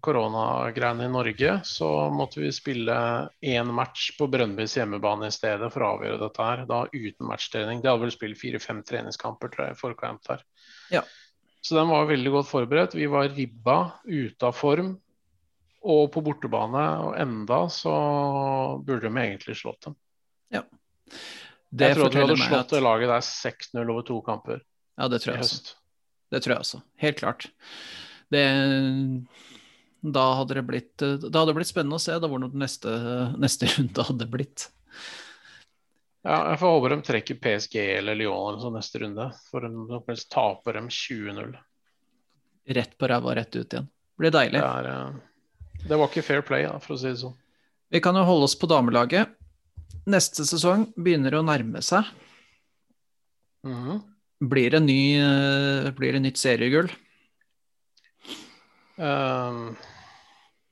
koronagreiene 0.00 1.04
i 1.04 1.12
Norge, 1.12 1.58
så 1.68 1.88
måtte 2.08 2.40
vi 2.40 2.52
spille 2.52 2.96
én 3.44 3.72
match 3.76 4.14
på 4.16 4.28
Brønnbys 4.32 4.78
hjemmebane 4.78 5.28
i 5.28 5.34
stedet 5.34 5.68
for 5.74 5.84
å 5.84 5.90
avgjøre 5.98 6.22
dette 6.22 6.46
her. 6.48 6.64
Da 6.70 6.86
uten 6.88 7.28
matchtrening. 7.28 7.82
De 7.82 7.90
hadde 7.92 8.06
vel 8.06 8.14
spilt 8.14 8.40
fire-fem 8.40 8.80
treningskamper 8.88 9.52
tror 9.52 9.66
jeg, 9.66 9.76
i 9.76 9.82
forkant 9.82 10.32
her. 10.32 10.46
Ja. 10.94 11.04
Så 11.60 11.76
den 11.76 11.92
var 11.92 12.08
veldig 12.08 12.32
godt 12.38 12.48
forberedt. 12.48 12.96
Vi 12.96 13.10
var 13.12 13.28
ribba, 13.28 13.78
ute 14.08 14.48
av 14.48 14.56
form. 14.56 14.96
og 15.84 16.06
på 16.14 16.22
bortebane, 16.24 16.82
og 17.04 17.16
enda 17.20 17.66
så 17.68 17.92
burde 18.80 19.10
de 19.10 19.20
egentlig 19.20 19.58
slått 19.60 19.82
dem. 19.84 19.96
Det 21.74 21.90
jeg 21.90 21.96
tror 21.98 22.06
at 22.06 22.14
vi 22.14 22.22
hadde 22.22 22.36
slått 22.38 22.60
at 22.60 22.72
det 22.72 22.82
laget 22.84 23.10
der 23.10 23.24
6-0 23.26 23.90
over 23.90 24.04
to 24.06 24.20
kamper 24.24 24.60
Ja, 24.96 25.08
det 25.10 25.20
tror 25.24 25.34
jeg 25.34 25.42
også. 25.42 25.58
høst. 25.58 25.72
Det 26.32 26.40
tror 26.44 26.54
jeg 26.54 26.64
også. 26.64 26.80
Helt 27.02 27.18
klart. 27.20 27.48
Det, 28.32 28.44
da, 30.00 30.24
hadde 30.40 30.56
det 30.58 30.64
blitt, 30.68 30.94
da 30.98 31.38
hadde 31.38 31.50
det 31.52 31.58
blitt 31.60 31.70
spennende 31.70 32.00
å 32.00 32.02
se 32.02 32.16
da 32.20 32.30
hvordan 32.30 32.56
neste, 32.58 32.94
neste 33.40 33.68
runde 33.74 34.08
hadde 34.08 34.30
blitt. 34.30 34.68
Ja, 36.24 36.38
jeg 36.54 36.58
får 36.62 36.70
håpe 36.72 36.90
de 36.94 36.98
trekker 37.04 37.40
PSG 37.44 37.76
eller 37.98 38.16
Lyon 38.16 38.54
eller 38.54 38.62
sånn 38.62 38.76
neste 38.78 39.02
runde. 39.02 39.28
For 39.50 39.66
de, 39.68 40.16
taper 40.32 40.78
dem 40.78 40.88
20-0. 40.88 41.52
Rett 42.78 42.94
på 42.96 43.08
ræva, 43.10 43.34
rett 43.36 43.52
ut 43.56 43.76
igjen. 43.76 43.90
Blir 44.16 44.32
deilig. 44.32 44.60
Det, 44.62 44.70
er, 44.70 44.88
eh, 44.88 45.82
det 45.84 45.98
var 46.00 46.08
ikke 46.08 46.24
fair 46.24 46.44
play, 46.46 46.64
da, 46.64 46.78
for 46.80 46.96
å 46.96 47.00
si 47.00 47.10
det 47.10 47.20
sånn. 47.20 47.36
Vi 47.92 48.00
kan 48.02 48.16
jo 48.16 48.24
holde 48.24 48.48
oss 48.48 48.56
på 48.56 48.70
damelaget. 48.70 49.34
Neste 50.08 50.46
sesong 50.48 50.86
begynner 50.96 51.36
å 51.36 51.44
nærme 51.44 51.84
seg. 51.84 52.08
Mhm. 53.68 54.00
Blir 54.42 54.70
det, 54.74 54.80
ny, 54.82 55.00
eh, 55.20 55.90
blir 55.94 56.16
det 56.16 56.22
nytt 56.24 56.40
seriegull? 56.40 56.90
Um, 58.98 59.74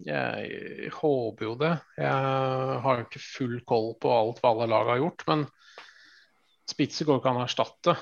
jeg 0.03 0.91
håper 0.95 1.47
jo 1.47 1.55
det. 1.61 1.73
Jeg 1.99 2.81
har 2.85 2.99
jo 2.99 3.07
ikke 3.07 3.23
full 3.23 3.61
koll 3.67 3.93
på 4.03 4.11
alt 4.13 4.43
hva 4.43 4.53
alle 4.55 4.71
lag 4.71 4.91
har 4.95 5.03
gjort, 5.03 5.27
men 5.31 5.45
Spitze 6.73 7.07
går 7.07 7.19
ikke 7.21 7.31
an 7.33 7.41
å 7.41 7.47
erstatte. 7.47 7.97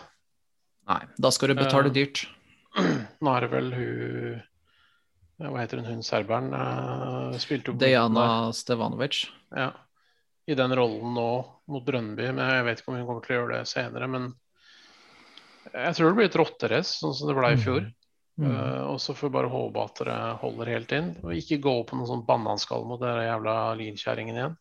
Nei, 0.91 1.03
da 1.21 1.31
skal 1.33 1.53
du 1.53 1.61
betale 1.61 1.91
uh, 1.91 1.95
dyrt. 1.95 2.25
Nå 3.25 3.33
er 3.35 3.45
det 3.45 3.51
vel 3.53 3.71
hun 3.75 4.41
Hva 5.41 5.63
heter 5.63 5.81
hun, 5.81 5.89
hun 5.89 6.03
serberen? 6.05 6.51
Uh, 6.53 7.39
spilte 7.41 7.73
jo 7.73 7.79
Dejana 7.81 8.53
Stevanovic. 8.57 9.25
ja, 9.57 9.73
i 10.51 10.57
den 10.57 10.75
rollen 10.77 11.15
nå 11.15 11.31
mot 11.71 11.85
Brønnby, 11.87 12.31
men 12.33 12.43
jeg 12.43 12.67
vet 12.67 12.81
ikke 12.81 12.93
om 12.93 12.99
hun 12.99 13.09
kommer 13.09 13.25
til 13.25 13.37
å 13.37 13.39
gjøre 13.41 13.59
det 13.61 13.71
senere. 13.71 14.09
Men 14.11 14.31
jeg 15.69 15.97
tror 15.97 16.11
det 16.11 16.19
blir 16.19 16.31
et 16.31 16.39
rotterace, 16.41 16.99
sånn 17.01 17.15
som 17.17 17.31
det 17.31 17.37
ble 17.39 17.53
i 17.55 17.61
fjor. 17.61 17.85
Mm. 18.41 18.49
Uh, 18.49 18.83
og 18.95 18.99
så 19.03 19.15
får 19.17 19.29
vi 19.29 19.37
bare 19.37 19.53
håpe 19.53 19.85
at 19.85 20.01
dere 20.01 20.17
holder 20.41 20.73
helt 20.73 20.95
inn, 20.97 21.11
og 21.21 21.37
ikke 21.37 21.61
gå 21.63 21.75
på 21.87 21.99
noen 21.99 22.09
sånn 22.09 22.27
bananskall 22.29 22.87
mot 22.89 23.03
den 23.03 23.25
jævla 23.27 23.57
linkjerringen 23.81 24.39
igjen. 24.39 24.59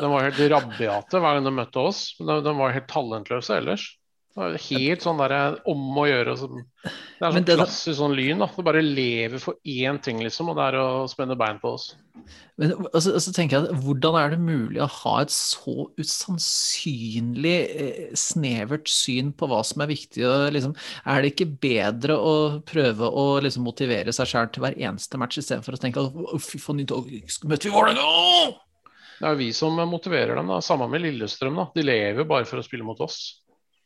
De 0.00 0.08
var 0.08 0.28
helt 0.28 0.40
rabiate 0.52 1.20
hver 1.20 1.36
gang 1.36 1.48
de 1.48 1.54
møtte 1.56 1.82
oss, 1.82 2.02
de, 2.20 2.36
de 2.44 2.52
var 2.56 2.76
helt 2.76 2.88
talentløse 2.90 3.56
ellers. 3.56 3.86
Det 4.30 4.44
er 4.46 4.62
helt 4.62 5.02
sånn 5.02 5.18
der 5.18 5.56
om 5.68 5.96
å 5.98 6.04
gjøre. 6.06 6.36
Sånn, 6.38 6.60
det 6.84 6.92
er 7.26 7.32
sånn 7.34 7.44
det- 7.48 7.56
klassisk 7.58 7.98
sånn 7.98 8.14
lyn. 8.14 8.38
da, 8.38 8.46
Du 8.46 8.62
bare 8.62 8.80
lever 8.80 9.40
for 9.42 9.54
én 9.66 10.00
ting, 10.00 10.20
liksom, 10.22 10.50
og 10.50 10.56
det 10.56 10.68
er 10.68 10.78
å 10.78 11.08
spenne 11.10 11.36
bein 11.36 11.58
på 11.58 11.74
oss. 11.74 11.96
Men 12.56 12.72
altså, 12.94 13.14
altså 13.16 13.32
tenker 13.34 13.56
jeg, 13.58 13.70
at 13.70 13.82
Hvordan 13.82 14.14
er 14.20 14.30
det 14.30 14.38
mulig 14.38 14.78
å 14.80 14.86
ha 14.86 15.20
et 15.22 15.30
så 15.34 15.90
usannsynlig 15.98 17.56
eh, 17.74 18.14
snevert 18.14 18.86
syn 18.88 19.32
på 19.32 19.48
hva 19.50 19.64
som 19.66 19.82
er 19.82 19.90
viktig? 19.90 20.22
Og, 20.24 20.52
liksom, 20.54 20.76
er 21.06 21.22
det 21.22 21.34
ikke 21.34 21.58
bedre 21.60 22.14
å 22.16 22.62
prøve 22.62 23.10
å 23.10 23.40
liksom, 23.42 23.64
motivere 23.66 24.12
seg 24.14 24.30
sjøl 24.30 24.50
til 24.52 24.62
hver 24.62 24.78
eneste 24.78 25.18
match, 25.18 25.38
istedenfor 25.42 25.74
å 25.74 25.80
tenke 25.82 26.04
at 26.06 26.14
«Å, 26.14 26.38
fy 26.40 26.58
faen, 26.62 26.80
i 26.80 26.84
dag 26.88 27.02
møter 27.44 27.66
vi 27.66 27.74
Vålerenga! 27.74 28.54
Det 29.20 29.26
er 29.28 29.34
jo 29.34 29.42
vi 29.42 29.50
som 29.52 29.76
motiverer 29.76 30.38
dem, 30.38 30.48
da. 30.48 30.60
Samme 30.64 30.88
med 30.88 31.02
Lillestrøm. 31.02 31.56
da. 31.56 31.66
De 31.74 31.82
lever 31.84 32.24
bare 32.24 32.46
for 32.48 32.56
å 32.56 32.64
spille 32.64 32.86
mot 32.86 33.00
oss. 33.04 33.39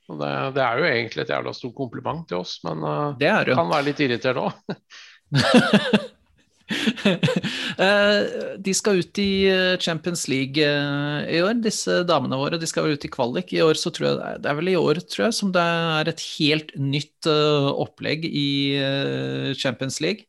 Det, 0.05 0.33
det 0.57 0.61
er 0.61 0.81
jo 0.81 0.89
egentlig 0.89 1.23
et 1.25 1.31
jævla 1.33 1.53
stort 1.57 1.75
kompliment 1.79 2.27
til 2.29 2.43
oss, 2.43 2.59
men 2.67 2.83
uh, 2.85 3.15
Det 3.21 3.31
er 3.31 3.49
jo. 3.49 3.57
kan 3.57 3.71
være 3.73 3.89
litt 3.89 4.03
irritert 4.05 4.43
òg. 4.43 4.53
Eh, 7.75 8.21
De 8.63 8.73
skal 8.77 9.01
ut 9.03 9.19
i 9.19 9.47
eh, 9.51 9.77
Champions 9.83 10.29
League 10.31 10.63
i 10.63 11.41
år, 11.43 11.57
disse 11.65 11.97
damene 12.07 12.39
våre. 12.39 12.61
De 12.61 12.69
skal 12.71 12.87
vel 12.87 12.95
ut 12.95 13.07
i 13.07 13.11
kvalik. 13.11 13.51
I 13.53 13.65
år 13.65 13.75
så 13.81 13.91
tror 13.91 14.07
jeg, 14.07 14.43
det 14.45 14.51
er 14.51 14.59
vel 14.61 14.71
i 14.71 14.77
år, 14.79 15.01
tror 15.11 15.27
jeg, 15.27 15.37
som 15.41 15.51
det 15.55 15.65
er 15.65 16.11
et 16.13 16.23
helt 16.37 16.71
nytt 16.79 17.27
opplegg 17.27 18.29
i 18.29 18.47
Champions 19.59 19.99
League. 20.05 20.29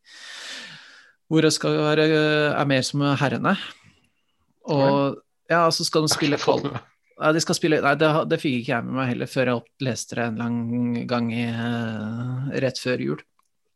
Hvor 1.29 1.45
det 1.45 1.53
skal 1.53 1.77
være 1.77 2.09
er 2.09 2.67
mer 2.69 2.83
som 2.85 3.05
herrene. 3.21 3.55
Og 4.65 5.21
ja, 5.51 5.67
så 5.69 5.85
skal 5.85 6.05
de 6.05 6.13
spille 6.13 6.41
kvalik. 6.41 6.81
Nei, 7.15 7.31
de 7.31 7.41
skal 7.43 7.55
spille, 7.55 7.79
nei 7.83 7.93
det, 7.99 8.09
det 8.27 8.39
fikk 8.41 8.57
ikke 8.59 8.73
jeg 8.73 8.85
med 8.87 8.97
meg 8.97 9.11
heller 9.13 9.29
før 9.31 9.49
jeg 9.49 9.59
opp, 9.61 9.69
leste 9.87 10.17
det 10.17 10.25
en 10.25 10.41
lang 10.41 10.57
gang 11.07 11.29
i, 11.31 11.45
eh, 11.47 12.49
rett 12.65 12.81
før 12.81 13.03
jul. 13.05 13.21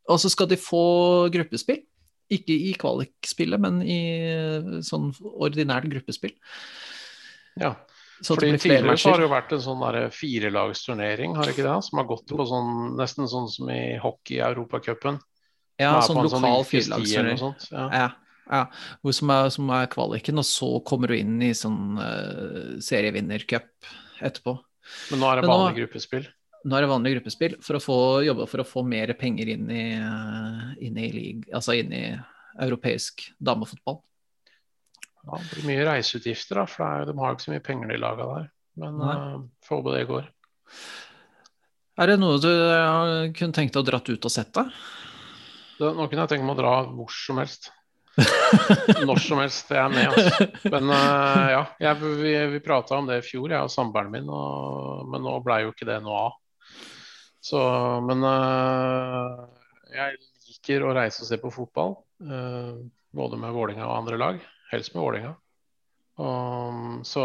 Og 0.10 0.20
så 0.20 0.32
skal 0.34 0.50
de 0.52 0.58
få 0.60 0.84
gruppespill. 1.32 1.86
Ikke 2.30 2.54
i 2.54 2.74
kvalikspillet, 2.78 3.62
men 3.62 3.80
i 3.82 4.02
eh, 4.28 4.74
sånn 4.86 5.08
ordinært 5.32 5.88
gruppespill. 5.90 6.36
Ja. 7.60 7.78
Så 8.20 8.36
Fordi 8.36 8.52
det 8.52 8.60
Tidligere 8.66 8.98
så 9.00 9.14
har 9.14 9.22
det 9.22 9.30
jo 9.30 9.32
vært 9.32 9.54
en 9.56 9.62
sånn 9.64 9.84
firelagsturnering, 10.12 11.38
har 11.38 11.48
det 11.48 11.56
ikke 11.56 11.64
det? 11.70 11.78
Som 11.88 12.02
har 12.02 12.08
gått 12.10 12.34
på 12.36 12.48
sånn, 12.50 12.74
nesten 13.00 13.30
sånn 13.32 13.48
som 13.48 13.70
i 13.72 13.96
hockey 14.04 14.42
i 14.42 14.44
Europacupen. 14.44 15.22
Ja, 15.80 16.02
sånn 16.04 16.20
lokal 16.20 16.34
sånn 16.34 16.44
lokal 16.44 16.66
tid 16.66 16.74
firelagsturnering. 16.74 17.54
Ja. 17.72 17.86
Ja, 17.96 18.10
ja. 18.50 18.64
Som 19.16 19.32
er, 19.34 19.52
som 19.54 19.70
er 19.76 19.88
kvaliken, 19.91 20.41
og 20.41 20.47
så 20.47 20.72
kommer 20.86 21.12
du 21.12 21.18
inn 21.20 21.38
i 21.45 21.54
sånn 21.58 22.00
uh, 22.02 22.76
serievinnercup 22.84 23.89
etterpå. 24.26 24.56
Men 25.14 25.22
nå 25.22 25.30
er 25.30 25.39
det 25.39 25.50
vanlig 25.50 25.70
nå- 25.70 25.80
gruppespill. 25.84 26.28
Nå 26.66 26.76
er 26.76 26.84
det 26.84 26.91
vanlig 26.91 27.12
gruppespill 27.16 27.56
for 27.64 27.78
å 27.78 27.84
få 27.84 27.97
jobbe 28.26 28.47
for 28.52 28.60
å 28.60 28.68
få 28.68 28.84
mer 28.84 29.14
penger 29.16 29.54
inn 29.54 29.70
i, 29.72 29.84
eh, 29.95 30.64
inn 30.84 30.97
i, 31.00 31.06
league, 31.14 31.47
altså 31.56 31.78
inn 31.80 31.93
i 31.95 32.02
europeisk 32.60 33.30
damefotball. 33.39 34.02
Ja, 35.24 35.38
det 35.38 35.54
blir 35.54 35.70
mye 35.70 35.86
reiseutgifter, 35.88 36.60
da, 36.60 36.66
for 36.68 37.06
det 37.06 37.14
de 37.14 37.16
har 37.22 37.38
ikke 37.38 37.45
så 37.45 37.54
mye 37.54 37.64
penger, 37.64 37.93
de 37.93 38.02
laga 38.02 38.28
der. 38.34 38.50
Men 38.84 39.00
uh, 39.00 39.39
får 39.64 39.80
håpe 39.80 39.95
det 39.95 40.04
går. 40.10 40.28
Er 42.00 42.12
det 42.12 42.20
noe 42.20 42.43
du 42.43 42.52
kunne 43.36 43.56
tenkt 43.56 43.76
deg 43.76 43.82
å 43.84 43.88
dratt 43.88 44.12
ut 44.12 44.28
og 44.28 44.34
sett, 44.34 44.52
da? 44.56 44.68
Nå 45.80 46.10
kunne 46.10 46.26
jeg 46.26 46.34
tenkt 46.34 46.47
meg 46.47 46.58
å 46.58 46.60
dra 46.60 46.76
hvor 46.91 47.12
som 47.16 47.39
helst. 47.39 47.72
Når 49.07 49.22
som 49.24 49.41
helst. 49.41 49.70
Jeg 49.72 49.82
er 49.82 49.93
med, 49.93 50.11
altså. 50.11 50.47
Men 50.74 50.91
uh, 50.91 51.47
ja, 51.53 51.63
jeg, 51.86 52.11
vi, 52.20 52.34
vi 52.53 52.61
prata 52.63 52.97
om 52.99 53.09
det 53.09 53.20
i 53.22 53.26
fjor, 53.26 53.49
jeg 53.51 53.65
og 53.65 53.74
samboeren 53.74 54.11
min, 54.13 54.30
og, 54.30 55.05
men 55.11 55.24
nå 55.26 55.36
blei 55.45 55.61
jo 55.65 55.74
ikke 55.74 55.88
det 55.89 55.99
noe 56.05 56.28
av. 56.28 56.38
Så, 57.43 57.59
men 58.05 58.26
uh, 58.26 59.45
jeg 59.95 60.17
liker 60.49 60.86
å 60.86 60.93
reise 60.97 61.24
og 61.24 61.30
se 61.32 61.39
på 61.41 61.53
fotball. 61.53 61.97
Uh, 62.20 62.80
både 63.15 63.39
med 63.41 63.55
Vålinga 63.55 63.88
og 63.88 63.97
andre 64.01 64.20
lag. 64.22 64.41
Helst 64.74 64.95
med 64.95 65.03
Vålinga. 65.05 65.36
Um, 66.20 66.99
så 67.07 67.24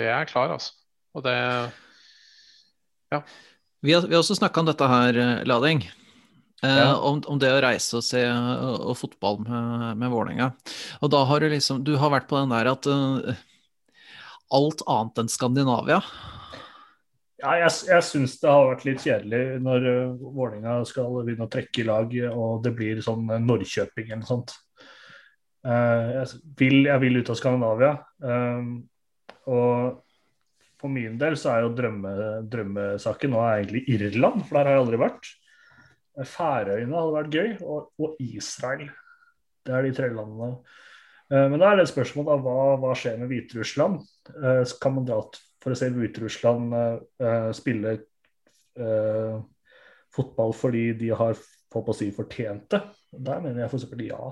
jeg 0.00 0.12
er 0.14 0.30
klar, 0.30 0.54
altså. 0.54 0.78
Og 1.12 1.20
det 1.26 1.36
Vi 3.84 3.92
har, 3.92 4.06
vi 4.06 4.14
har 4.14 4.22
også 4.22 4.38
snakka 4.38 4.62
om 4.62 4.68
dette 4.70 4.86
her, 4.88 5.18
Lading. 5.44 5.82
Eh, 6.62 6.78
Ja. 6.78 6.94
om, 6.96 7.18
om 7.26 7.38
det 7.42 7.50
å 7.50 7.62
reise 7.62 7.96
og 7.98 8.04
se 8.06 8.20
eh, 8.22 8.66
og 8.86 8.94
fotball 8.94 9.40
med, 9.42 9.96
med 9.98 10.12
Vålerenga. 10.12 10.52
Og 11.02 11.10
da 11.10 11.24
har 11.26 11.42
du 11.42 11.48
liksom 11.50 11.82
Du 11.82 11.96
har 11.98 12.12
vært 12.14 12.28
på 12.30 12.38
den 12.38 12.54
der 12.54 12.70
at 12.70 12.86
uh, 12.86 13.40
alt 14.54 14.84
annet 14.86 15.18
enn 15.24 15.32
Skandinavia 15.32 15.98
Ja, 17.42 17.56
jeg, 17.64 17.72
jeg 17.88 18.06
syns 18.06 18.36
det 18.38 18.52
har 18.52 18.68
vært 18.68 18.86
litt 18.86 19.02
kjedelig 19.02 19.58
når 19.64 19.88
uh, 19.88 20.22
Vålerenga 20.22 20.78
skal 20.86 21.18
begynne 21.24 21.50
å 21.50 21.50
trekke 21.50 21.82
i 21.82 21.88
lag, 21.88 22.14
og 22.30 22.62
det 22.62 22.74
blir 22.78 23.02
sånn 23.02 23.26
Norrköping 23.42 24.12
eller 24.12 24.22
noe 24.22 24.30
sånt. 24.30 24.54
Uh, 25.66 26.22
jeg, 26.22 26.42
vil, 26.62 26.78
jeg 26.86 27.02
vil 27.02 27.18
ut 27.18 27.34
av 27.34 27.42
Skandinavia. 27.42 27.92
Uh, 28.22 28.86
og 29.50 29.98
for 30.78 30.94
min 30.94 31.18
del 31.18 31.34
så 31.38 31.56
er 31.56 31.66
jo 31.66 31.74
drømme, 31.74 32.14
drømmesaken 32.50 33.34
nå 33.34 33.42
er 33.42 33.64
egentlig 33.64 33.86
Irland, 33.98 34.44
for 34.46 34.60
der 34.60 34.70
har 34.70 34.78
jeg 34.78 34.86
aldri 34.86 35.02
vært. 35.02 35.36
Færøyene 36.20 36.98
hadde 36.98 37.14
vært 37.16 37.36
gøy, 37.36 37.52
og, 37.64 37.92
og 38.02 38.16
Israel. 38.20 38.88
Det 39.64 39.74
er 39.74 39.86
de 39.86 39.92
tre 39.96 40.10
landene. 40.12 40.56
Eh, 41.32 41.46
Men 41.48 41.60
da 41.60 41.70
er 41.70 41.80
det 41.80 41.86
et 41.86 41.92
spørsmål 41.94 42.28
da, 42.28 42.36
hva, 42.44 42.56
hva 42.82 42.92
skjer 42.98 43.18
med 43.20 43.32
Hviterussland? 43.32 44.00
Eh, 44.34 44.62
Kan 44.82 44.96
man 44.98 45.08
dra 45.08 45.20
for 45.62 45.72
å 45.72 45.78
se 45.78 45.90
Hviterussland 45.94 46.74
eh, 46.76 47.50
spille 47.56 48.00
fotball 50.16 50.54
fordi 50.56 50.94
de 50.96 51.10
har 51.12 51.36
på 51.36 51.82
å 51.84 51.94
si, 51.96 52.06
fortjent 52.16 52.70
det? 52.72 52.80
Der 53.12 53.42
mener 53.44 53.60
jeg 53.60 53.68
f.eks. 53.68 53.84
ja. 54.08 54.30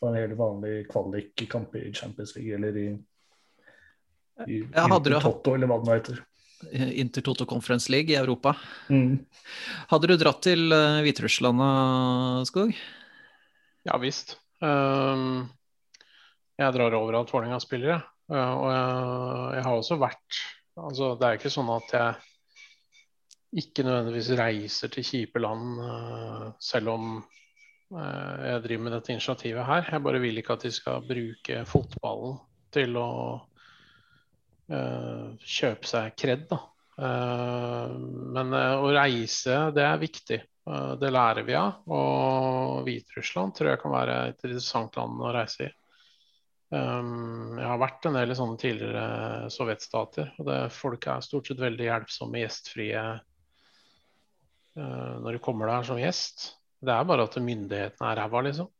På 0.00 0.08
en 0.08 0.16
helt 0.16 0.36
vanlig 0.38 0.86
kvalikkamp 0.88 1.76
i 1.76 1.90
Champions 1.92 2.32
League 2.38 2.56
eller 2.56 2.78
i, 2.80 2.86
i, 4.48 4.62
i 4.64 5.20
Toto, 5.20 5.52
eller 5.52 5.68
hva 5.68 5.76
det 5.82 5.90
nå 5.90 5.98
heter. 5.98 6.22
Eh, 6.72 7.00
Inter 7.00 7.24
Toto 7.26 7.46
Conference 7.46 7.92
League 7.92 8.12
i 8.12 8.18
Europa. 8.18 8.54
Mm. 8.88 9.18
Hadde 9.90 10.10
du 10.10 10.16
dratt 10.20 10.42
til 10.46 10.72
eh, 10.72 11.02
Hviterussland, 11.06 11.64
eh, 11.66 12.40
Skog? 12.50 12.74
Ja 13.84 13.98
visst. 14.00 14.38
Ehm, 14.64 15.44
jeg 16.56 16.76
drar 16.76 16.96
overalt 16.96 17.32
Vålerenga 17.34 17.60
spiller, 17.60 17.94
jeg. 17.94 18.10
Og 18.32 18.68
jeg, 18.72 18.92
jeg 19.52 19.64
har 19.66 19.74
også 19.76 19.96
vært 20.00 20.38
altså, 20.80 21.10
Det 21.20 21.26
er 21.26 21.34
ikke 21.36 21.50
sånn 21.52 21.68
at 21.74 21.90
jeg 21.92 22.14
ikke 23.60 23.84
nødvendigvis 23.84 24.30
reiser 24.38 24.90
til 24.90 25.04
kjipe 25.04 25.42
land, 25.44 25.76
selv 26.64 26.94
om 26.94 27.10
Eh, 27.94 28.44
jeg 28.48 28.62
driver 28.64 28.84
med 28.84 28.96
dette 28.96 29.12
initiativet 29.12 29.66
her. 29.68 29.88
Jeg 29.92 30.04
bare 30.04 30.20
vil 30.22 30.40
ikke 30.40 30.56
at 30.56 30.66
de 30.66 30.72
skal 30.74 31.04
bruke 31.06 31.64
fotballen 31.68 32.38
til 32.74 32.96
å 32.98 33.10
kjøpe 34.68 35.88
seg 35.88 36.14
kred, 36.18 36.46
da. 36.50 36.60
Uh, 36.94 37.90
men 38.34 38.54
uh, 38.54 38.84
å 38.84 38.90
reise, 38.94 39.56
det 39.74 39.82
er 39.84 40.02
viktig. 40.02 40.42
det 41.00 41.10
lærer 41.12 41.44
vi 41.44 41.56
av. 41.58 41.82
Og 41.92 42.86
Hviterussland 42.86 43.52
tror 43.56 43.72
jeg 43.72 43.80
kan 43.82 43.92
være 43.92 44.14
et 44.30 44.44
interessant 44.46 44.96
land 44.96 45.20
å 45.20 45.32
reise 45.34 45.66
i. 45.66 45.72
Jeg 46.74 47.66
har 47.68 47.78
vært 47.78 48.06
en 48.08 48.16
del 48.16 48.32
i 48.32 48.36
sånne 48.38 48.58
tidligere 48.58 49.50
sovjetstater, 49.52 50.32
og 50.40 50.48
det, 50.48 50.56
folk 50.74 51.04
er 51.12 51.22
stort 51.22 51.46
sett 51.46 51.60
veldig 51.60 51.84
hjelpsomme, 51.86 52.40
gjestfrie 52.40 53.02
når 54.74 55.36
du 55.36 55.42
kommer 55.44 55.70
der 55.70 55.86
som 55.86 56.00
gjest. 56.00 56.48
Det 56.82 56.96
er 56.96 57.06
bare 57.06 57.28
at 57.28 57.36
myndighetene 57.38 58.08
er 58.08 58.18
ræva, 58.24 58.42
liksom. 58.48 58.72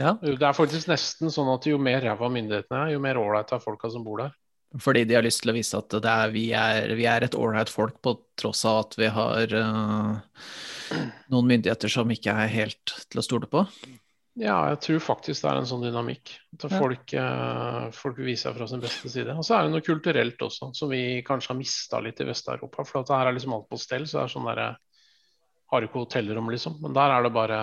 Ja. 0.00 0.14
Det 0.20 0.40
er 0.40 0.56
faktisk 0.56 0.88
nesten 0.88 1.32
sånn 1.32 1.50
at 1.52 1.66
jo 1.68 1.78
mer 1.82 2.00
ræva 2.00 2.30
myndighetene 2.32 2.86
er, 2.86 2.92
jo 2.94 3.02
mer 3.04 3.20
ålreit 3.20 3.52
er 3.52 3.62
folka 3.62 3.90
som 3.92 4.04
bor 4.06 4.22
der. 4.22 4.36
Fordi 4.80 5.02
de 5.04 5.16
har 5.18 5.24
lyst 5.26 5.42
til 5.42 5.50
å 5.50 5.56
vise 5.56 5.78
at 5.78 5.96
er, 5.98 6.30
vi, 6.30 6.44
er, 6.54 6.92
vi, 6.94 7.06
er, 7.10 7.26
et 7.26 7.34
ålreit 7.34 7.72
folk, 7.72 7.96
på 8.02 8.14
tross 8.38 8.62
av 8.70 8.84
at 8.84 8.94
vi 9.00 9.08
har 9.10 9.56
uh, 9.58 10.44
noen 11.32 11.50
myndigheter 11.50 11.90
som 11.90 12.12
ikke 12.14 12.36
er 12.44 12.52
helt 12.52 12.94
til 13.10 13.20
å 13.20 13.26
stole 13.26 13.50
på? 13.50 13.64
Ja, 14.38 14.54
jeg 14.70 14.78
tror 14.86 15.02
faktisk 15.02 15.42
det 15.42 15.50
er 15.50 15.58
en 15.58 15.66
sånn 15.68 15.82
dynamikk. 15.82 16.32
At 16.54 16.68
folk, 16.70 17.12
uh, 17.18 17.90
folk 17.92 18.22
vil 18.22 18.30
vise 18.30 18.46
seg 18.46 18.56
fra 18.56 18.70
sin 18.70 18.84
beste 18.84 19.10
side. 19.10 19.34
Og 19.34 19.44
så 19.44 19.58
er 19.58 19.66
det 19.66 19.74
noe 19.74 19.84
kulturelt 19.84 20.46
også, 20.46 20.70
som 20.78 20.94
vi 20.94 21.18
kanskje 21.26 21.50
har 21.50 21.58
mista 21.58 22.00
litt 22.00 22.22
i 22.22 22.28
Vest-Europa. 22.30 22.86
For 22.86 23.02
at 23.02 23.10
her 23.18 23.26
er 23.26 23.36
liksom 23.36 23.58
alt 23.58 23.68
på 23.68 23.80
stell. 23.80 24.06
Så 24.06 24.20
det 24.20 24.24
er 24.28 24.34
sånn 24.38 24.48
derre 24.48 24.70
Har 25.70 25.84
ikke 25.86 26.00
hotellrom, 26.02 26.48
liksom. 26.50 26.78
Men 26.82 26.94
der 26.94 27.12
er 27.14 27.26
det 27.26 27.34
bare 27.34 27.58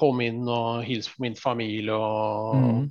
komme 0.00 0.30
inn 0.30 0.48
og 0.48 0.82
hilse 0.86 1.12
på 1.12 1.24
min 1.26 1.36
familie 1.38 1.96
og 1.96 2.56
mm. 2.56 2.82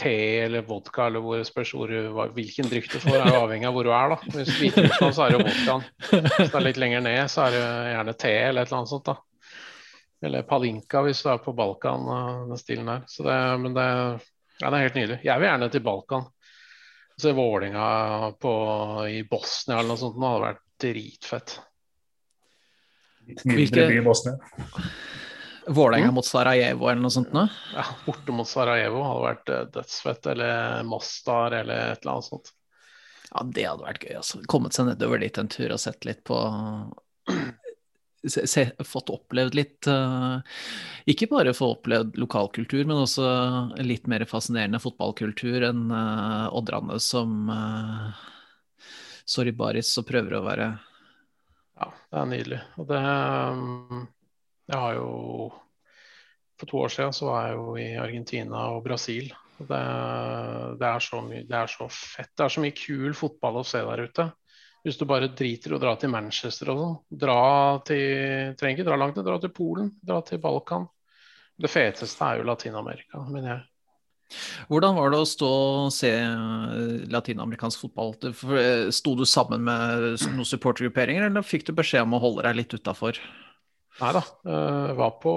te 0.00 0.16
eller 0.44 0.66
vodka 0.68 1.08
eller 1.08 1.24
hvor 1.24 1.42
spørs 1.48 1.72
hvor, 1.76 1.92
hvilken 2.36 2.68
drikk 2.70 2.90
du 2.92 2.98
får, 3.00 3.16
er 3.18 3.38
avhengig 3.40 3.68
av 3.68 3.76
hvor 3.76 3.88
du 3.88 3.92
er. 3.94 4.14
da. 4.14 4.34
Hvis 4.36 4.52
Hviterussland, 4.60 5.16
så 5.16 5.26
er 5.26 5.34
det 5.34 5.46
vodkaen. 5.46 5.88
Hvis 6.10 6.52
det 6.52 6.60
er 6.60 6.66
litt 6.68 6.82
lenger 6.82 7.06
ned, 7.08 7.22
så 7.32 7.46
er 7.46 7.56
det 7.56 7.64
gjerne 7.94 8.16
te 8.20 8.36
eller 8.36 8.62
et 8.62 8.70
eller 8.70 8.82
annet 8.82 8.94
sånt. 8.94 9.10
da. 9.10 9.18
Eller 10.26 10.46
palinka 10.48 11.02
hvis 11.04 11.20
du 11.22 11.28
er 11.32 11.42
på 11.44 11.52
Balkan, 11.56 12.08
den 12.48 12.60
stilen 12.60 12.88
der. 12.88 13.04
Så 13.10 13.26
det, 13.26 13.36
men 13.62 13.76
det, 13.76 13.86
ja, 14.60 14.70
det 14.70 14.74
er 14.78 14.88
helt 14.88 14.98
nydelig. 14.98 15.20
Jeg 15.26 15.42
vil 15.42 15.50
gjerne 15.50 15.70
til 15.72 15.84
Balkan. 15.84 16.26
Se 17.16 17.32
Vålinga 17.32 17.84
i 19.08 19.22
Bosnia 19.28 19.78
eller 19.78 19.88
noe 19.92 20.00
sånt. 20.00 20.18
Det 20.18 20.28
hadde 20.28 20.44
vært 20.44 20.64
dritfett. 20.84 21.56
Mindre 23.48 23.86
by 23.88 23.98
i 23.98 24.04
Bosnia. 24.04 24.36
Vålerenga 25.66 26.12
mm. 26.12 26.14
mot 26.14 26.26
Sarajevo 26.26 26.88
eller 26.88 27.02
noe 27.02 27.10
sånt 27.10 27.32
nå? 27.34 27.46
Ja, 27.74 27.84
borte 28.06 28.34
mot 28.34 28.48
Sarajevo 28.48 29.02
hadde 29.02 29.24
vært 29.24 29.50
uh, 29.50 29.62
dødsfett. 29.74 30.28
Eller 30.30 30.82
Mostar 30.86 31.56
eller 31.58 31.92
et 31.92 32.04
eller 32.04 32.12
annet 32.16 32.28
sånt. 32.30 32.52
Ja, 33.32 33.42
det 33.42 33.66
hadde 33.66 33.86
vært 33.86 34.06
gøy. 34.06 34.14
altså. 34.20 34.42
Kommet 34.46 34.76
seg 34.76 34.90
nedover 34.90 35.22
dit 35.22 35.38
en 35.42 35.50
tur 35.50 35.74
og 35.74 35.82
sett 35.82 36.06
litt 36.06 36.22
på 36.26 36.38
se, 38.30 38.46
se, 38.46 38.66
Fått 38.86 39.10
opplevd 39.10 39.58
litt 39.58 39.90
uh, 39.90 40.38
Ikke 41.10 41.28
bare 41.32 41.54
få 41.56 41.72
opplevd 41.74 42.18
lokalkultur, 42.22 42.84
men 42.86 43.02
også 43.02 43.26
litt 43.82 44.06
mer 44.10 44.26
fascinerende 44.30 44.80
fotballkultur 44.82 45.66
enn 45.72 45.88
uh, 45.90 46.46
Oddrane 46.54 47.00
som 47.02 47.50
uh, 47.50 48.26
Sorry 49.26 49.50
Baris 49.50 49.90
og 49.98 50.06
prøver 50.06 50.38
å 50.38 50.44
være 50.46 50.74
Ja, 51.76 51.90
det 51.90 52.20
er 52.20 52.28
nydelig. 52.30 52.60
Og 52.78 52.92
det 52.92 53.00
um 53.02 54.06
jeg 54.66 54.78
har 54.82 54.98
jo 54.98 55.10
For 56.56 56.70
to 56.70 56.78
år 56.86 56.92
siden 56.92 57.12
så 57.12 57.28
var 57.28 57.46
jeg 57.46 57.56
jo 57.58 57.76
i 57.76 57.88
Argentina 58.00 58.62
og 58.72 58.84
Brasil. 58.86 59.28
Det, 59.58 59.80
det, 60.80 60.88
er 60.88 61.04
så 61.04 61.20
mye, 61.20 61.42
det 61.44 61.56
er 61.58 61.68
så 61.68 61.88
fett. 61.92 62.30
Det 62.32 62.46
er 62.46 62.54
så 62.54 62.62
mye 62.64 62.76
kul 62.76 63.12
fotball 63.16 63.60
å 63.60 63.64
se 63.68 63.82
der 63.84 64.06
ute. 64.08 64.26
Hvis 64.86 64.96
du 64.96 65.04
bare 65.04 65.28
driter 65.28 65.74
i 65.74 65.76
å 65.76 65.82
dra 65.82 65.92
til 66.00 66.12
Manchester 66.14 66.72
og 66.72 66.80
sånn. 66.80 66.96
Dra 67.26 67.36
til 67.84 68.56
Trenger 68.56 68.78
ikke 68.78 68.88
dra 68.88 68.98
langt, 69.02 69.20
dra 69.20 69.36
til 69.42 69.52
Polen, 69.52 69.92
dra 70.00 70.22
til 70.24 70.40
Balkan. 70.40 70.88
Det 71.60 71.68
feteste 71.72 72.24
er 72.24 72.40
jo 72.40 72.48
Latin-Amerika, 72.48 73.20
mener 73.28 73.52
jeg. 73.52 73.64
Hvordan 74.66 74.96
var 74.96 75.12
det 75.12 75.18
å 75.22 75.28
stå 75.28 75.48
og 75.48 75.92
se 75.94 76.10
eh, 76.10 77.04
latinamerikansk 77.12 77.84
fotball? 77.84 78.16
Eh, 78.26 78.88
sto 78.94 79.14
du 79.18 79.26
sammen 79.28 79.62
med 79.68 80.24
noen 80.24 80.48
supportergrupperinger, 80.48 81.28
eller 81.28 81.46
fikk 81.46 81.68
du 81.68 81.76
beskjed 81.76 82.08
om 82.08 82.16
å 82.16 82.22
holde 82.24 82.48
deg 82.48 82.58
litt 82.64 82.74
utafor? 82.74 83.20
Nei 83.96 84.12
da. 84.12 84.20
Uh, 84.44 84.92
var 84.92 85.10
på, 85.22 85.32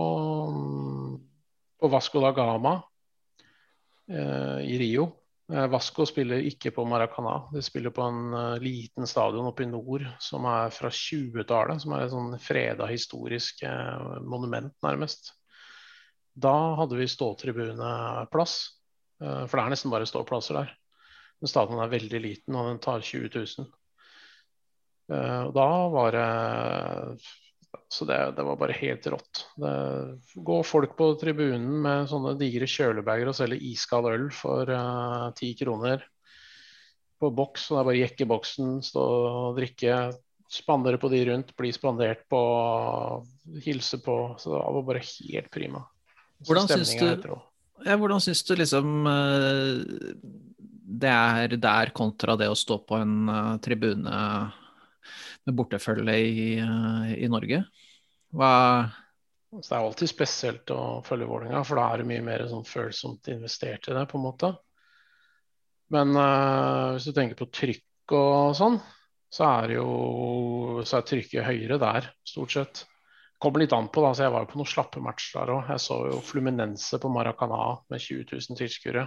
på, 1.79 1.87
Vasco 1.87 2.19
da 2.19 2.33
Gama 2.35 2.75
uh, 4.11 4.59
i 4.59 4.75
Rio. 4.81 5.05
Uh, 5.49 5.65
Vasco 5.71 6.03
spiller 6.07 6.43
ikke 6.43 6.73
på 6.75 6.83
Maracana. 6.87 7.37
De 7.53 7.63
spiller 7.63 7.95
på 7.95 8.03
en 8.03 8.59
liten 8.63 9.07
stadion 9.07 9.47
oppe 9.47 9.63
i 9.63 9.69
nord 9.71 10.03
som 10.23 10.47
er 10.51 10.75
fra 10.75 10.91
20-tallet. 10.91 11.85
Som 11.85 11.95
er 11.95 12.05
et 12.05 12.13
sånn 12.15 12.35
freda 12.43 12.89
historisk 12.91 13.63
monument, 14.27 14.75
nærmest. 14.83 15.33
Da 16.35 16.75
hadde 16.79 16.99
vi 16.99 17.07
ståtribuneplass. 17.09 18.59
for 19.19 19.55
det 19.55 19.63
er 19.63 19.71
nesten 19.71 19.91
bare 19.91 20.07
ståplasser 20.07 20.59
der. 20.59 20.77
Men 21.39 21.51
stadion 21.51 21.79
er 21.79 21.91
veldig 21.91 22.19
liten, 22.23 22.55
og 22.55 22.67
den 22.67 22.79
tar 22.83 23.03
20 23.03 23.31
000. 23.35 23.67
Og 25.47 25.53
da 25.55 25.67
var 25.91 26.15
det 26.15 26.27
så 27.89 28.05
det, 28.05 28.17
det, 28.37 28.43
var 28.45 28.57
bare 28.57 28.77
helt 28.77 29.07
rått. 29.07 29.43
Det 29.57 29.73
går 30.45 30.63
folk 30.65 30.95
på 30.97 31.11
tribunen 31.21 31.81
med 31.83 32.09
sånne 32.09 32.35
digre 32.37 32.67
kjølebager 32.69 33.29
og 33.29 33.37
selger 33.37 33.61
iskald 33.65 34.09
øl 34.09 34.27
for 34.33 34.69
eh, 34.73 35.27
ti 35.37 35.51
uh, 35.53 35.57
kroner 35.57 36.03
på 37.19 37.31
boks. 37.33 37.69
Og 37.69 37.77
det 37.77 37.81
er 37.81 37.87
bare 37.89 37.97
å 37.97 38.03
jekke 38.03 38.29
boksen, 38.29 38.75
stå 38.85 39.05
og 39.29 39.57
drikke, 39.57 39.99
spandere 40.49 41.01
på 41.01 41.11
de 41.13 41.23
rundt, 41.29 41.55
bli 41.57 41.73
spandert 41.73 42.25
på, 42.29 42.41
hilse 43.65 44.01
på. 44.05 44.19
Så 44.41 44.53
det 44.53 44.61
var 44.61 44.89
bare 44.91 45.05
helt 45.05 45.49
prima. 45.53 45.85
Hvordan 46.47 46.69
syns 46.69 46.93
du, 46.95 47.33
ja, 47.85 47.97
hvordan 47.99 48.21
syns 48.23 48.45
du 48.47 48.53
liksom 48.57 49.09
uh, 49.09 49.81
det 50.89 51.09
er 51.09 51.57
der 51.61 51.91
kontra 51.93 52.37
det 52.39 52.49
å 52.49 52.57
stå 52.57 52.79
på 52.85 52.97
en 52.97 53.29
uh, 53.29 53.57
tribune 53.61 54.13
bortefølge 55.55 56.15
i, 56.19 56.47
i 57.17 57.29
Norge? 57.31 57.63
Hva 58.35 58.53
Det 59.49 59.65
er 59.65 59.81
alltid 59.81 60.11
spesielt 60.11 60.71
å 60.73 61.01
følge 61.05 61.27
Vålerenga, 61.29 61.63
for 61.65 61.79
da 61.79 61.87
er 61.89 62.01
det 62.01 62.09
mye 62.11 62.25
mer 62.25 62.45
sånn 62.49 62.67
følsomt 62.67 63.31
investert 63.33 63.89
i 63.89 63.95
det. 63.97 64.05
på 64.11 64.19
en 64.19 64.25
måte. 64.27 64.53
Men 65.89 66.13
uh, 66.13 66.93
hvis 66.93 67.09
du 67.09 67.15
tenker 67.17 67.39
på 67.39 67.49
trykk 67.49 68.13
og 68.13 68.53
sånn, 68.57 68.77
så 69.33 69.45
er 69.47 69.75
jo 69.77 69.89
så 70.85 70.99
er 70.99 71.07
trykket 71.09 71.45
høyere 71.45 71.79
der, 71.81 72.11
stort 72.25 72.53
sett. 72.53 72.83
Kommer 73.39 73.61
litt 73.63 73.73
an 73.73 73.87
på, 73.93 74.03
da, 74.03 74.11
så 74.13 74.25
jeg 74.25 74.33
var 74.33 74.43
jo 74.43 74.51
på 74.51 74.59
noen 74.59 74.69
slappe 74.69 75.01
matcher 75.03 75.39
der 75.39 75.53
òg. 75.53 75.69
Jeg 75.71 75.83
så 75.85 75.97
jo 76.09 76.21
Fluminense 76.25 76.99
på 76.99 77.11
Maracana 77.13 77.77
med 77.91 78.03
20 78.03 78.25
000 78.35 78.59
tilskuere. 78.59 79.05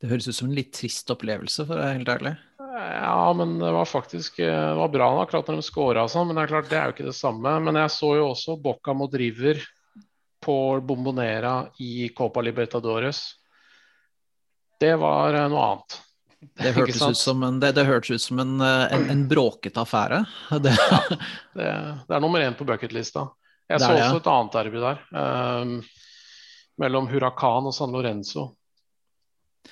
Det 0.00 0.10
høres 0.10 0.28
ut 0.28 0.36
som 0.36 0.50
en 0.50 0.56
litt 0.56 0.74
trist 0.76 1.08
opplevelse, 1.12 1.64
for 1.64 1.76
å 1.76 1.80
være 1.80 1.98
helt 1.98 2.12
ærlig. 2.12 2.34
Ja, 2.76 3.32
men 3.32 3.56
det 3.58 3.70
var 3.72 3.88
faktisk 3.88 4.38
eh, 4.38 4.52
det 4.52 4.76
var 4.76 4.92
bra 4.92 5.08
akkurat 5.22 5.48
når 5.48 5.60
de 5.60 5.64
scora 5.64 6.04
og 6.04 6.12
sånn, 6.12 6.28
men 6.28 6.36
det 6.36 6.44
er 6.44 6.50
klart 6.50 6.68
det 6.68 6.76
er 6.76 6.90
jo 6.90 6.96
ikke 6.96 7.08
det 7.08 7.16
samme. 7.16 7.54
Men 7.64 7.78
jeg 7.80 7.92
så 7.94 8.10
jo 8.18 8.26
også 8.34 8.58
Bocca 8.60 8.92
mot 8.96 9.14
River 9.16 9.62
på 10.44 10.56
Bombonera 10.84 11.54
i 11.80 12.10
Copa 12.16 12.44
Libertadores. 12.44 13.22
Det 14.80 14.92
var 15.00 15.38
eh, 15.38 15.48
noe 15.52 15.70
annet. 15.70 15.96
Det 16.60 16.74
hørtes 16.76 17.00
ut 17.00 17.18
som 17.18 17.40
en, 17.48 17.56
det, 17.62 17.72
det 17.78 17.86
hørtes 17.88 18.12
ut 18.12 18.26
som 18.26 18.44
en, 18.44 18.52
eh, 18.60 18.84
en, 18.92 19.08
en 19.14 19.24
bråkete 19.30 19.80
affære. 19.80 20.20
Det. 20.60 20.76
Ja, 20.76 21.00
det, 21.56 21.72
det, 22.04 22.12
er 22.12 22.20
nummer 22.20 22.44
én 22.44 22.58
på 22.58 22.68
bucketlista. 22.68 23.30
Jeg 23.72 23.80
så 23.82 23.94
også 23.96 24.20
et 24.20 24.30
annet 24.30 24.60
derby 24.60 24.84
der. 24.84 25.00
Um, 25.10 25.78
mellom 26.78 27.08
Huracan 27.10 27.66
og 27.66 27.74
San 27.74 27.96
Lorenzo 27.96 28.50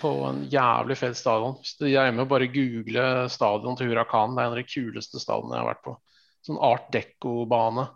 på 0.00 0.12
en 0.28 0.44
jævlig 0.50 0.96
fet 1.00 1.18
stadion. 1.18 1.56
Hvis 1.60 1.76
du 1.78 1.86
er 1.86 2.08
hjemme, 2.08 2.26
bare 2.28 2.50
google 2.52 3.06
stadion 3.32 3.78
til 3.78 3.90
Huracan. 3.90 4.36
Det 4.36 4.42
er 4.42 4.48
en 4.48 4.56
av 4.56 4.60
de 4.60 4.68
kuleste 4.68 5.22
stadionene 5.22 5.58
jeg 5.58 5.64
har 5.64 5.72
vært 5.72 5.84
på. 5.86 5.96
Sånn 6.44 6.62
art 6.70 6.88
deco-bane 6.94 7.90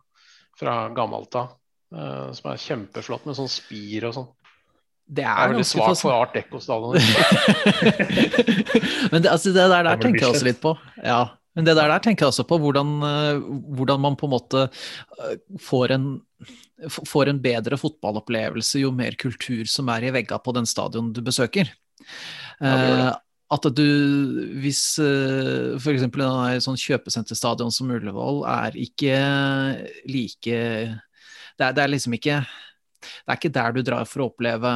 fra 0.58 0.82
gammelt 0.96 1.40
Uh, 1.88 2.28
som 2.36 2.50
er 2.50 2.58
kjempeflott 2.60 3.22
med 3.24 3.32
sånn 3.38 3.48
spir 3.48 4.04
og 4.04 4.10
sånn. 4.12 4.26
Det 5.08 5.22
er, 5.24 5.38
er 5.40 5.54
veldig 5.54 5.64
svak 5.64 5.94
for 5.96 6.12
art 6.12 6.34
deco-stadion. 6.36 6.98
Men 9.14 9.24
det, 9.24 9.30
altså, 9.32 9.54
det 9.56 9.64
der, 9.72 9.86
der 9.86 10.02
tenker 10.02 10.26
jeg 10.26 10.34
også 10.34 10.48
litt 10.50 10.60
på. 10.60 10.74
Ja. 11.00 11.22
Men 11.56 11.64
det 11.64 11.78
der, 11.78 11.88
der 11.88 12.02
tenker 12.04 12.26
jeg 12.26 12.34
også 12.34 12.44
på 12.44 12.58
hvordan, 12.60 12.90
uh, 13.00 13.40
hvordan 13.78 14.04
man 14.04 14.20
på 14.20 14.28
en 14.28 14.34
måte 14.34 14.66
uh, 14.68 15.32
får 15.64 15.96
en 15.96 16.04
får 16.86 17.32
en 17.32 17.40
bedre 17.42 17.78
fotballopplevelse 17.80 18.84
jo 18.84 18.92
mer 18.94 19.16
kultur 19.18 19.66
som 19.70 19.88
er 19.90 20.06
i 20.06 20.12
vegga 20.14 20.38
på 20.38 20.54
den 20.54 20.68
stadion 20.68 21.10
du 21.14 21.20
besøker. 21.24 21.72
Ja, 22.60 22.74
uh, 22.74 23.10
at 23.48 23.66
du 23.72 23.84
Hvis 24.60 24.82
uh, 25.00 25.78
f.eks. 25.78 26.04
et 26.04 26.64
sånn 26.64 26.80
kjøpesenterstadion 26.80 27.72
som 27.72 27.92
Ullevål 27.94 28.42
er 28.50 28.76
ikke 28.76 29.18
like 30.10 30.58
det 31.58 31.66
er, 31.66 31.74
det 31.74 31.82
er, 31.82 31.90
liksom 31.90 32.14
ikke 32.18 32.40
Det 32.44 33.28
er 33.32 33.38
ikke 33.38 33.54
der 33.54 33.74
du 33.74 33.82
drar 33.86 34.08
for 34.10 34.22
å 34.22 34.28
oppleve, 34.30 34.72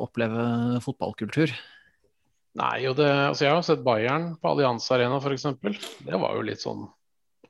oppleve 0.00 0.44
fotballkultur. 0.84 1.52
Nei, 2.54 2.76
det, 2.86 3.08
altså 3.10 3.48
jeg 3.48 3.56
har 3.56 3.64
sett 3.66 3.82
Bayern 3.84 4.34
på 4.38 4.52
Allianz 4.52 4.86
Arena 4.94 5.18
f.eks. 5.18 5.48
Det 6.06 6.20
var 6.20 6.36
jo 6.38 6.44
litt 6.46 6.62
sånn 6.62 6.86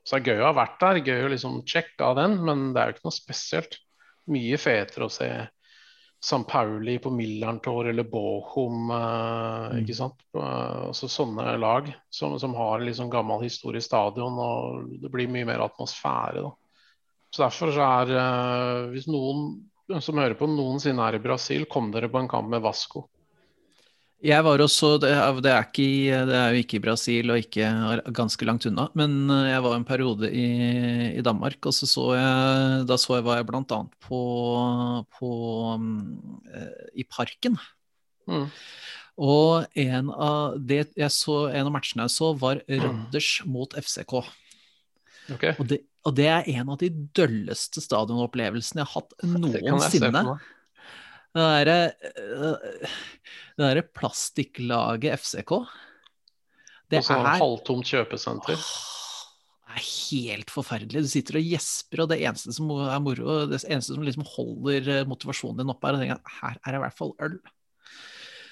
så 0.05 0.19
det 0.19 0.29
er 0.29 0.35
gøy 0.35 0.43
å 0.43 0.49
ha 0.51 0.53
vært 0.53 0.81
der, 0.83 1.01
gøy 1.01 1.23
å 1.25 1.29
liksom 1.33 1.61
sjekke 1.65 2.05
av 2.05 2.19
den, 2.19 2.35
men 2.45 2.67
det 2.75 2.81
er 2.81 2.89
jo 2.89 2.95
ikke 2.95 3.07
noe 3.07 3.15
spesielt. 3.15 3.79
Mye 4.29 4.57
fetere 4.61 5.07
å 5.07 5.13
se 5.13 5.29
San 6.25 6.43
Pauli 6.43 6.97
på 6.99 7.11
Millerntor 7.13 7.87
eller 7.87 8.03
Bochum. 8.09 8.89
Eh, 8.89 8.97
mm. 8.97 9.81
ikke 9.83 9.97
sant? 9.97 10.23
Altså 10.33 11.09
sånne 11.11 11.51
lag 11.61 11.91
som, 12.09 12.33
som 12.41 12.55
har 12.57 12.81
liksom 12.81 13.11
gammel 13.13 13.43
historie 13.45 13.83
i 13.83 13.85
stadion, 13.85 14.39
og 14.41 14.95
det 15.03 15.11
blir 15.13 15.29
mye 15.29 15.45
mer 15.45 15.61
atmosfære. 15.67 16.41
da. 16.47 16.53
Så 17.29 17.43
Derfor 17.43 17.75
så 17.75 17.89
er 18.01 18.15
eh, 18.17 18.87
Hvis 18.95 19.05
noen 19.11 20.01
som 20.01 20.17
hører 20.17 20.33
på 20.39 20.49
noensinne 20.49 21.05
er 21.05 21.19
i 21.19 21.21
Brasil, 21.21 21.67
kom 21.69 21.91
dere 21.93 22.09
på 22.09 22.23
en 22.23 22.31
kamp 22.31 22.49
med 22.49 22.65
Vasco. 22.65 23.05
Jeg 24.25 24.41
var 24.41 24.61
også, 24.63 24.95
det 25.03 25.11
er, 25.13 25.39
det, 25.43 25.51
er 25.53 25.67
ikke, 25.67 26.21
det 26.25 26.35
er, 26.37 26.53
jo 26.55 26.61
ikke 26.63 26.77
i 26.79 26.81
Brasil 26.81 27.29
og 27.29 27.43
ikke 27.43 27.67
ganske 28.15 28.47
langt 28.47 28.65
unna, 28.65 28.87
men 28.97 29.29
eh, 29.29 29.51
jeg 29.51 29.61
var 29.65 29.75
en 29.77 29.85
periode 29.85 30.31
i, 30.33 30.47
i 31.19 31.25
Danmark, 31.25 31.59
og 31.61 31.75
så, 31.77 31.85
så 31.89 32.07
jeg, 32.15 32.87
da 32.89 32.97
så 32.97 33.19
jeg 33.19 33.27
var 33.27 33.37
jeg 33.37 33.47
blant 33.51 33.75
annet 33.75 33.93
på, 34.07 34.21
på 35.19 35.31
uh, 35.77 36.81
i 36.97 37.05
Parken. 37.05 37.59
Mm. 38.25 38.47
Og 39.21 39.77
en 39.85 40.09
av, 40.09 40.57
det, 40.57 40.87
jeg 40.97 41.13
så, 41.13 41.37
en 41.53 41.69
av 41.69 41.75
matchene 41.77 42.07
jeg 42.07 42.15
så, 42.15 42.33
var 42.39 42.63
Rønders 42.65 43.29
mot 43.45 43.77
FCK. 43.77 44.17
Okay. 45.35 45.53
Og, 45.59 45.69
det, 45.69 45.83
og, 46.05 46.17
det, 46.17 46.27
er 46.33 46.49
en 46.57 46.73
av 46.73 46.81
de 46.81 46.89
dølleste 46.89 47.81
stadionopplevelsene 47.83 48.81
jeg 48.81 48.89
har 48.89 49.05
hatt 49.05 49.15
noensinne. 49.37 50.25
Det 51.35 51.43
derre 51.43 51.79
eh, 51.91 52.91
det 53.55 53.63
derre 53.63 53.85
plastikklaget 53.95 55.19
FCK 55.19 55.51
Det 56.91 56.99
er 56.99 57.07
sånn 57.07 57.27
halvtomt 57.27 57.87
kjøpesenter. 57.89 58.59
Det 59.65 59.75
er 59.75 59.83
helt 59.83 60.53
forferdelig. 60.53 61.03
Du 61.03 61.11
sitter 61.11 61.39
og 61.41 61.49
gjesper, 61.49 62.03
og 62.03 62.11
det 62.11 62.21
eneste 62.23 62.53
som 62.55 62.69
er 62.77 63.01
moro, 63.03 63.41
det 63.51 63.59
eneste 63.63 63.95
som 63.97 64.05
liksom 64.05 64.27
holder 64.35 64.89
eh, 64.93 65.07
motivasjonen 65.09 65.59
din 65.59 65.73
oppe, 65.73 65.89
er 65.89 65.97
å 65.97 66.01
tenke 66.01 66.17
at 66.19 66.33
her 66.37 66.59
er 66.61 66.71
det 66.71 66.79
i 66.79 66.83
hvert 66.85 66.99
fall 66.99 67.15
øl. 67.25 67.37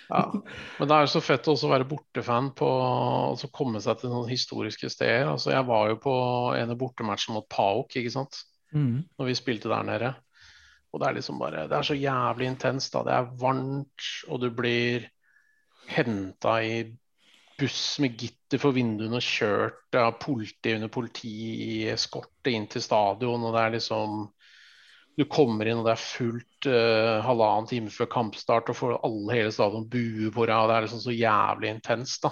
Ja, 0.09 0.23
men 0.33 0.89
det 0.89 0.97
er 0.97 1.07
så 1.09 1.21
fett 1.23 1.47
å 1.47 1.55
være 1.55 1.87
bortefan 1.87 2.51
på 2.57 2.67
å 2.67 3.51
komme 3.55 3.79
seg 3.81 4.01
til 4.01 4.11
noen 4.11 4.27
historiske 4.29 4.91
steder. 4.91 5.29
Altså, 5.31 5.53
jeg 5.55 5.65
var 5.69 5.93
jo 5.93 6.01
på 6.03 6.15
en 6.57 6.73
av 6.73 6.79
bortematchene 6.79 7.37
mot 7.37 7.47
Paok, 7.49 7.95
ikke 7.97 8.11
sant. 8.13 8.43
Mm. 8.75 9.05
Når 9.19 9.29
vi 9.29 9.37
spilte 9.39 9.71
der 9.71 9.87
nede. 9.87 10.11
Og 10.93 11.01
det 11.01 11.07
er 11.07 11.17
liksom 11.17 11.39
bare 11.41 11.67
Det 11.67 11.77
er 11.77 11.87
så 11.87 11.97
jævlig 11.97 12.47
intenst. 12.51 12.93
da. 12.93 13.03
Det 13.03 13.13
er 13.13 13.31
varmt, 13.41 14.09
og 14.29 14.41
du 14.41 14.49
blir 14.53 15.07
henta 15.89 16.59
i 16.63 16.83
buss 17.59 17.99
med 18.01 18.17
gitter 18.17 18.61
for 18.61 18.75
vinduene 18.75 19.19
og 19.19 19.25
kjørt 19.25 19.97
av 19.97 20.15
politi 20.21 20.73
under 20.73 20.89
politi 20.93 21.33
i 21.65 21.73
eskorte 21.91 22.53
inn 22.53 22.65
til 22.71 22.81
stadion, 22.81 23.43
og 23.43 23.53
det 23.53 23.61
er 23.61 23.77
liksom 23.77 24.23
Du 25.13 25.27
kommer 25.29 25.67
inn, 25.69 25.77
og 25.77 25.85
det 25.85 25.91
er 25.93 26.01
fullt 26.01 26.65
uh, 26.65 27.21
halvannen 27.21 27.67
time 27.69 27.91
før 27.93 28.07
kampstart, 28.09 28.71
og 28.71 28.77
får 28.79 28.95
alle 29.05 29.35
hele 29.35 29.51
stadion 29.53 29.85
buer 29.85 30.31
på 30.33 30.47
deg, 30.49 30.55
og 30.57 30.71
det 30.71 30.75
er 30.75 30.85
liksom 30.87 31.03
så 31.03 31.13
jævlig 31.13 31.69
intenst, 31.69 32.25
da. 32.25 32.31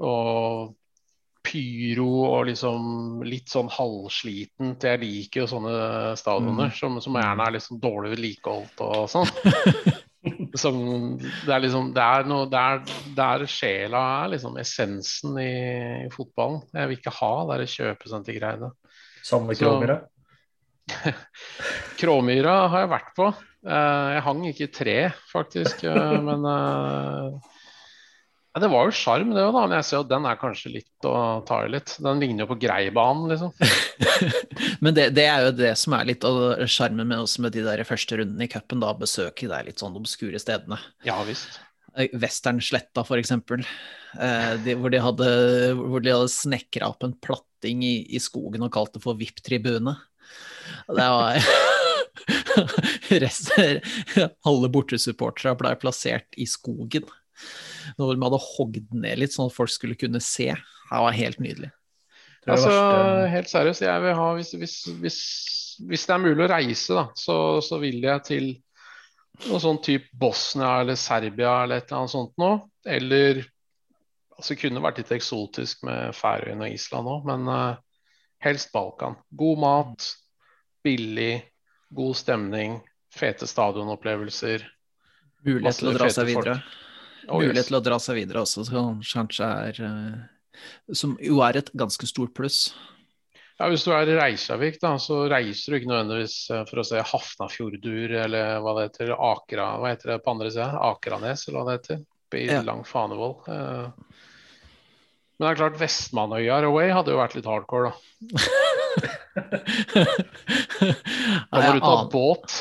Og 0.00 0.72
pyro 1.46 2.08
og 2.26 2.48
liksom 2.48 3.22
litt 3.26 3.52
sånn 3.52 3.70
halvslitent. 3.72 4.82
Jeg 4.82 5.02
liker 5.02 5.44
jo 5.44 5.50
sånne 5.50 5.76
stadioner 6.18 6.72
mm. 6.72 6.76
som, 6.78 6.98
som, 7.04 7.18
gjerne 7.20 7.46
er 7.46 7.56
liksom 7.56 7.80
dårlig 7.82 8.12
vedlikeholdt 8.16 8.82
og 8.86 9.06
sånn. 9.12 9.30
som, 10.62 10.80
det 11.20 11.54
er 11.54 11.62
liksom 11.62 11.92
det 11.94 12.02
er 12.02 12.26
noe 12.26 12.48
Der, 12.50 12.80
der 13.14 13.44
sjela 13.50 14.02
er 14.24 14.32
liksom 14.34 14.58
essensen 14.60 15.38
i, 15.42 15.52
i, 16.06 16.10
fotballen. 16.14 16.64
Jeg 16.74 16.90
vil 16.90 17.00
ikke 17.00 17.16
ha 17.20 17.32
de 17.52 17.70
kjøpesentergreiene. 17.76 18.72
Samme 19.26 19.56
Kråmyra? 19.58 20.00
Kråmyra 22.00 22.56
har 22.72 22.84
jeg 22.84 22.94
vært 22.94 23.12
på. 23.16 23.30
Eh, 23.66 24.08
jeg 24.14 24.24
hang 24.26 24.42
ikke 24.50 24.66
i 24.66 24.72
tre, 24.74 24.98
faktisk. 25.32 25.82
Eh, 25.86 26.18
men 26.22 26.46
uh, 26.46 27.55
ja, 28.56 28.60
Det 28.60 28.68
var 28.72 28.86
jo 28.88 28.92
sjarm, 28.96 29.34
det 29.36 29.42
òg, 29.44 29.52
da. 29.52 29.66
Men 29.66 29.76
jeg 29.76 29.84
ser 29.84 30.00
at 30.00 30.08
den 30.08 30.24
er 30.24 30.38
kanskje 30.40 30.70
litt 30.78 31.04
å 31.04 31.44
ta 31.44 31.58
i 31.66 31.72
litt. 31.74 31.92
Den 32.00 32.22
ligner 32.22 32.46
jo 32.46 32.54
på 32.54 32.60
Greibanen, 32.62 33.28
liksom. 33.28 33.52
men 34.84 34.96
det, 34.96 35.10
det, 35.18 35.26
er 35.28 35.44
jo 35.44 35.50
det 35.58 35.74
som 35.76 35.92
er 35.92 36.08
litt 36.08 36.24
av 36.24 36.64
sjarmen 36.64 37.04
med 37.10 37.20
også 37.26 37.44
med 37.44 37.52
de 37.52 37.60
der 37.66 37.84
første 37.84 38.16
rundene 38.16 38.48
i 38.48 38.50
cupen, 38.54 38.80
da. 38.80 38.94
Besøke 38.96 39.44
de 39.50 39.58
litt 39.66 39.84
sånn 39.84 39.98
obskure 40.00 40.40
stedene. 40.40 40.78
Ja, 41.04 41.18
visst. 41.28 41.60
Westernsletta, 42.16 43.04
for 43.04 43.20
eksempel. 43.20 43.60
Eh, 44.16 44.56
de, 44.64 44.72
hvor 44.80 44.88
de 44.94 45.04
hadde, 45.04 45.28
hvor 45.76 46.00
de 46.00 46.16
hadde 46.16 46.32
snekra 46.32 46.88
opp 46.94 47.04
en 47.04 47.12
platting 47.20 47.84
i, 47.84 48.08
i, 48.08 48.16
skogen 48.24 48.64
og 48.64 48.72
kalt 48.72 48.96
det 48.96 49.04
for 49.04 49.20
VIP-tribune. 49.20 49.92
Det 50.96 51.08
var 51.12 51.36
Alle 54.48 54.72
bortesupporterne 54.72 55.60
ble 55.60 55.76
plassert 55.84 56.32
i 56.40 56.48
skogen. 56.48 57.04
Når 57.98 58.14
de 58.14 58.26
hadde 58.26 58.42
hogd 58.42 58.94
ned 58.94 59.22
litt, 59.22 59.34
sånn 59.34 59.50
at 59.50 59.56
folk 59.56 59.72
skulle 59.72 59.98
kunne 59.98 60.22
se. 60.24 60.50
Det 60.52 61.02
var 61.06 61.16
helt 61.16 61.42
nydelig. 61.42 61.72
Altså, 62.46 62.70
helt 63.32 63.50
seriøst, 63.50 63.82
jeg 63.82 64.02
vil 64.04 64.14
ha, 64.14 64.26
hvis, 64.36 64.52
hvis, 64.54 64.76
hvis, 65.02 65.18
hvis 65.88 66.04
det 66.06 66.14
er 66.14 66.22
mulig 66.22 66.44
å 66.44 66.52
reise, 66.52 66.94
da, 66.94 67.08
så, 67.18 67.36
så 67.64 67.80
vil 67.82 68.04
jeg 68.06 68.22
til 68.28 68.46
noe 69.48 69.58
sånn 69.60 69.80
type 69.84 70.08
Bosnia 70.16 70.76
eller 70.84 70.98
Serbia 71.00 71.56
eller 71.64 71.82
et 71.82 71.90
eller 71.90 72.04
annet 72.04 72.14
sånt 72.14 72.36
noe. 72.40 72.60
Eller 72.86 73.42
altså 74.36 74.56
kunne 74.60 74.84
vært 74.84 75.02
litt 75.02 75.12
eksotisk 75.16 75.82
med 75.88 76.14
Færøyene 76.16 76.68
og 76.68 76.78
Island 76.78 77.10
òg, 77.10 77.26
men 77.28 77.50
uh, 77.50 77.82
helst 78.46 78.70
Balkan. 78.74 79.18
God 79.34 79.62
mat, 79.64 80.08
billig, 80.86 81.42
god 81.98 82.18
stemning, 82.22 82.78
fete 83.12 83.48
stadionopplevelser. 83.50 84.64
Mulighet 85.46 85.82
til 85.82 85.90
å 85.90 85.98
dra 85.98 86.12
seg 86.14 86.30
videre. 86.30 86.60
Folk 86.62 86.85
oh, 87.28 87.40
mulighet 87.40 87.64
yes. 87.64 87.70
til 87.70 87.78
å 87.78 87.84
dra 87.84 87.98
seg 88.02 88.18
videre 88.20 88.42
også, 88.46 88.66
som 88.68 89.00
kanskje 89.04 89.48
er 89.70 89.80
eh, 89.86 90.18
Som 90.96 91.16
jo 91.22 91.40
er 91.44 91.60
et 91.60 91.72
ganske 91.76 92.08
stort 92.08 92.34
pluss. 92.36 92.60
Ja, 93.56 93.70
Hvis 93.72 93.86
du 93.86 93.92
er 93.96 94.08
i 94.08 94.16
Reykjavik, 94.18 94.76
da, 94.82 94.98
så 95.00 95.22
reiser 95.32 95.72
du 95.72 95.78
ikke 95.78 95.88
nødvendigvis 95.88 96.36
eh, 96.52 96.64
for 96.68 96.82
å 96.82 96.86
se 96.86 97.00
Hafnafjordur 97.12 98.12
eller 98.26 98.60
hva 98.64 98.76
det 98.78 98.90
heter, 98.90 99.14
Akra, 99.16 99.70
hva 99.80 99.94
heter 99.94 100.12
det 100.12 100.22
på 100.24 100.32
andre 100.34 100.52
sida? 100.52 100.70
Akranes, 100.90 101.46
eller 101.48 101.58
hva 101.60 101.66
det 101.70 101.78
heter. 101.78 102.04
I 102.36 102.46
ja. 102.50 102.60
lang 102.66 102.82
Fanevoll. 102.84 103.38
Eh. 103.48 103.86
Men 105.36 105.46
det 105.46 105.50
er 105.50 105.60
klart, 105.60 105.80
Vestmannøya 105.80 106.62
Away 106.68 106.92
hadde 106.92 107.12
jo 107.12 107.20
vært 107.20 107.36
litt 107.36 107.48
hardcore, 107.48 107.92
da. 107.92 107.96
må 111.52 111.60
du 111.76 111.80
ta 111.84 111.96
båt 112.12 112.60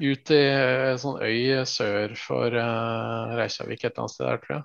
ut 0.00 0.32
i 0.34 0.40
en 0.50 0.98
sånn 1.00 1.20
øy 1.24 1.64
sør 1.68 2.16
for 2.20 2.52
uh, 2.52 3.36
Reykjavik 3.38 3.84
et 3.84 3.90
eller 3.92 4.04
annet 4.04 4.14
sted 4.14 4.26
der, 4.28 4.42
tror 4.42 4.54
jeg. 4.58 4.64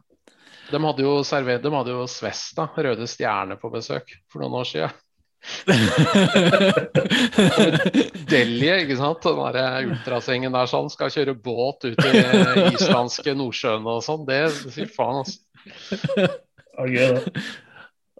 De 0.71 0.79
hadde 0.85 1.03
jo 1.03 1.13
servert, 1.27 1.63
de 1.63 1.71
hadde 1.73 1.93
jo 1.93 2.03
Svesta, 2.07 2.67
Røde 2.75 3.07
Stjerne, 3.09 3.57
på 3.59 3.71
besøk 3.73 4.13
for 4.31 4.43
noen 4.43 4.59
år 4.61 4.67
siden. 4.69 4.99
Delhi, 8.31 8.69
ikke 8.69 8.97
sant. 8.99 9.25
Den 9.25 9.55
der 9.57 9.89
ultrasengen 9.89 10.53
der 10.53 10.69
sånn 10.69 10.89
skal 10.93 11.11
kjøre 11.13 11.33
båt 11.33 11.89
ut 11.89 12.05
i 12.05 12.13
islandske 12.75 13.33
Nordsjøen 13.35 13.89
og 13.89 14.03
sånn. 14.05 14.23
Det 14.29 14.43
sier 14.69 14.89
faen, 14.93 15.23
altså. 15.25 15.37
Ja, 16.77 16.85
det. 16.87 17.33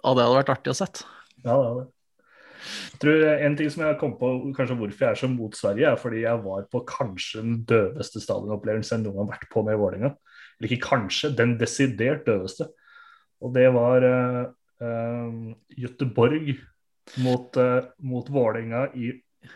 Det 0.02 0.10
hadde 0.10 0.30
vært 0.34 0.54
artig 0.56 0.74
å 0.74 0.78
sett. 0.82 1.06
Ja, 1.46 1.54
det 1.54 1.66
hadde 1.70 1.86
tror 3.02 3.24
En 3.34 3.56
ting 3.58 3.72
som 3.74 3.84
jeg 3.86 3.98
kom 4.02 4.14
på 4.20 4.32
kanskje 4.58 4.78
hvorfor 4.80 5.06
jeg 5.06 5.16
er 5.16 5.22
så 5.22 5.30
mot 5.32 5.56
Sverige, 5.58 5.92
er 5.92 6.00
fordi 6.00 6.24
jeg 6.26 6.44
var 6.44 6.68
på 6.72 6.84
kanskje 6.90 7.44
den 7.44 7.58
døveste 7.70 8.22
stadionopplevelsen 8.24 8.98
jeg 8.98 9.06
noen 9.06 9.18
gang 9.18 9.30
har 9.30 9.34
vært 9.36 9.50
på 9.54 9.66
med 9.68 9.80
Vålerenga. 9.82 10.14
Eller 10.60 10.70
ikke 10.70 10.90
kanskje, 10.92 11.34
den 11.38 11.56
desidert 11.60 12.26
døveste. 12.28 12.70
Og 13.42 13.56
det 13.56 13.66
var 13.74 14.06
uh, 14.06 14.44
uh, 14.84 15.52
Göteborg 15.74 16.54
mot, 17.26 17.58
uh, 17.58 17.90
mot 18.06 18.30
Vålerenga 18.30 18.88
i 18.94 19.16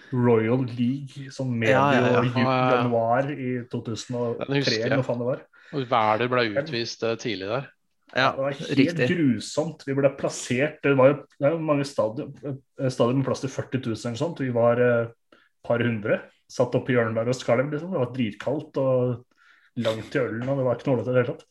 Royal 0.10 0.66
League 0.66 1.30
som 1.32 1.51
medio 1.53 1.78
ja, 1.78 1.91
ja, 2.01 2.24
ja. 2.26 2.56
januar 2.80 3.30
i 3.30 3.60
2003, 3.70 4.80
eller 4.82 4.97
hva 4.97 5.06
faen 5.06 5.22
det 5.22 5.30
var. 5.30 5.45
Og 5.76 5.86
Wæler 5.91 6.32
ble 6.32 6.47
utvist 6.56 7.06
tidlig 7.22 7.51
der. 7.51 7.70
Ja, 8.16 8.30
det 8.32 8.41
var 8.45 8.53
helt 8.55 8.78
riktig. 8.80 9.07
grusomt. 9.11 9.82
Vi 9.84 9.93
ble 9.97 10.09
plassert 10.16 10.78
Det 10.86 10.93
var 10.95 11.09
jo, 11.11 11.16
det 11.36 11.49
var 11.51 11.57
mange 11.59 11.84
stadion, 11.88 12.30
eh, 12.47 12.88
stadion 12.89 13.20
med 13.20 13.28
plass 13.28 13.43
til 13.43 13.51
40 13.51 13.82
000 13.84 13.97
eller 14.07 14.22
sånt. 14.22 14.39
Vi 14.39 14.53
var 14.55 14.80
et 14.80 15.09
eh, 15.09 15.41
par 15.68 15.84
hundre. 15.84 16.22
Satt 16.47 16.78
oppe 16.78 16.93
i 16.93 16.95
hjørnet 16.95 17.18
der 17.18 17.32
og 17.34 17.36
skalv. 17.36 17.68
Liksom. 17.74 17.91
Det 17.91 17.99
var 17.99 18.13
dritkaldt 18.16 18.80
og 18.80 19.82
langt 19.84 20.07
til 20.13 20.22
ølen, 20.30 20.47
og 20.47 20.61
det 20.61 20.66
var 20.68 20.78
ikke 20.80 20.88
knålete 20.88 21.11
i 21.11 21.16
det 21.16 21.22
hele 21.26 21.34
tatt. 21.34 21.45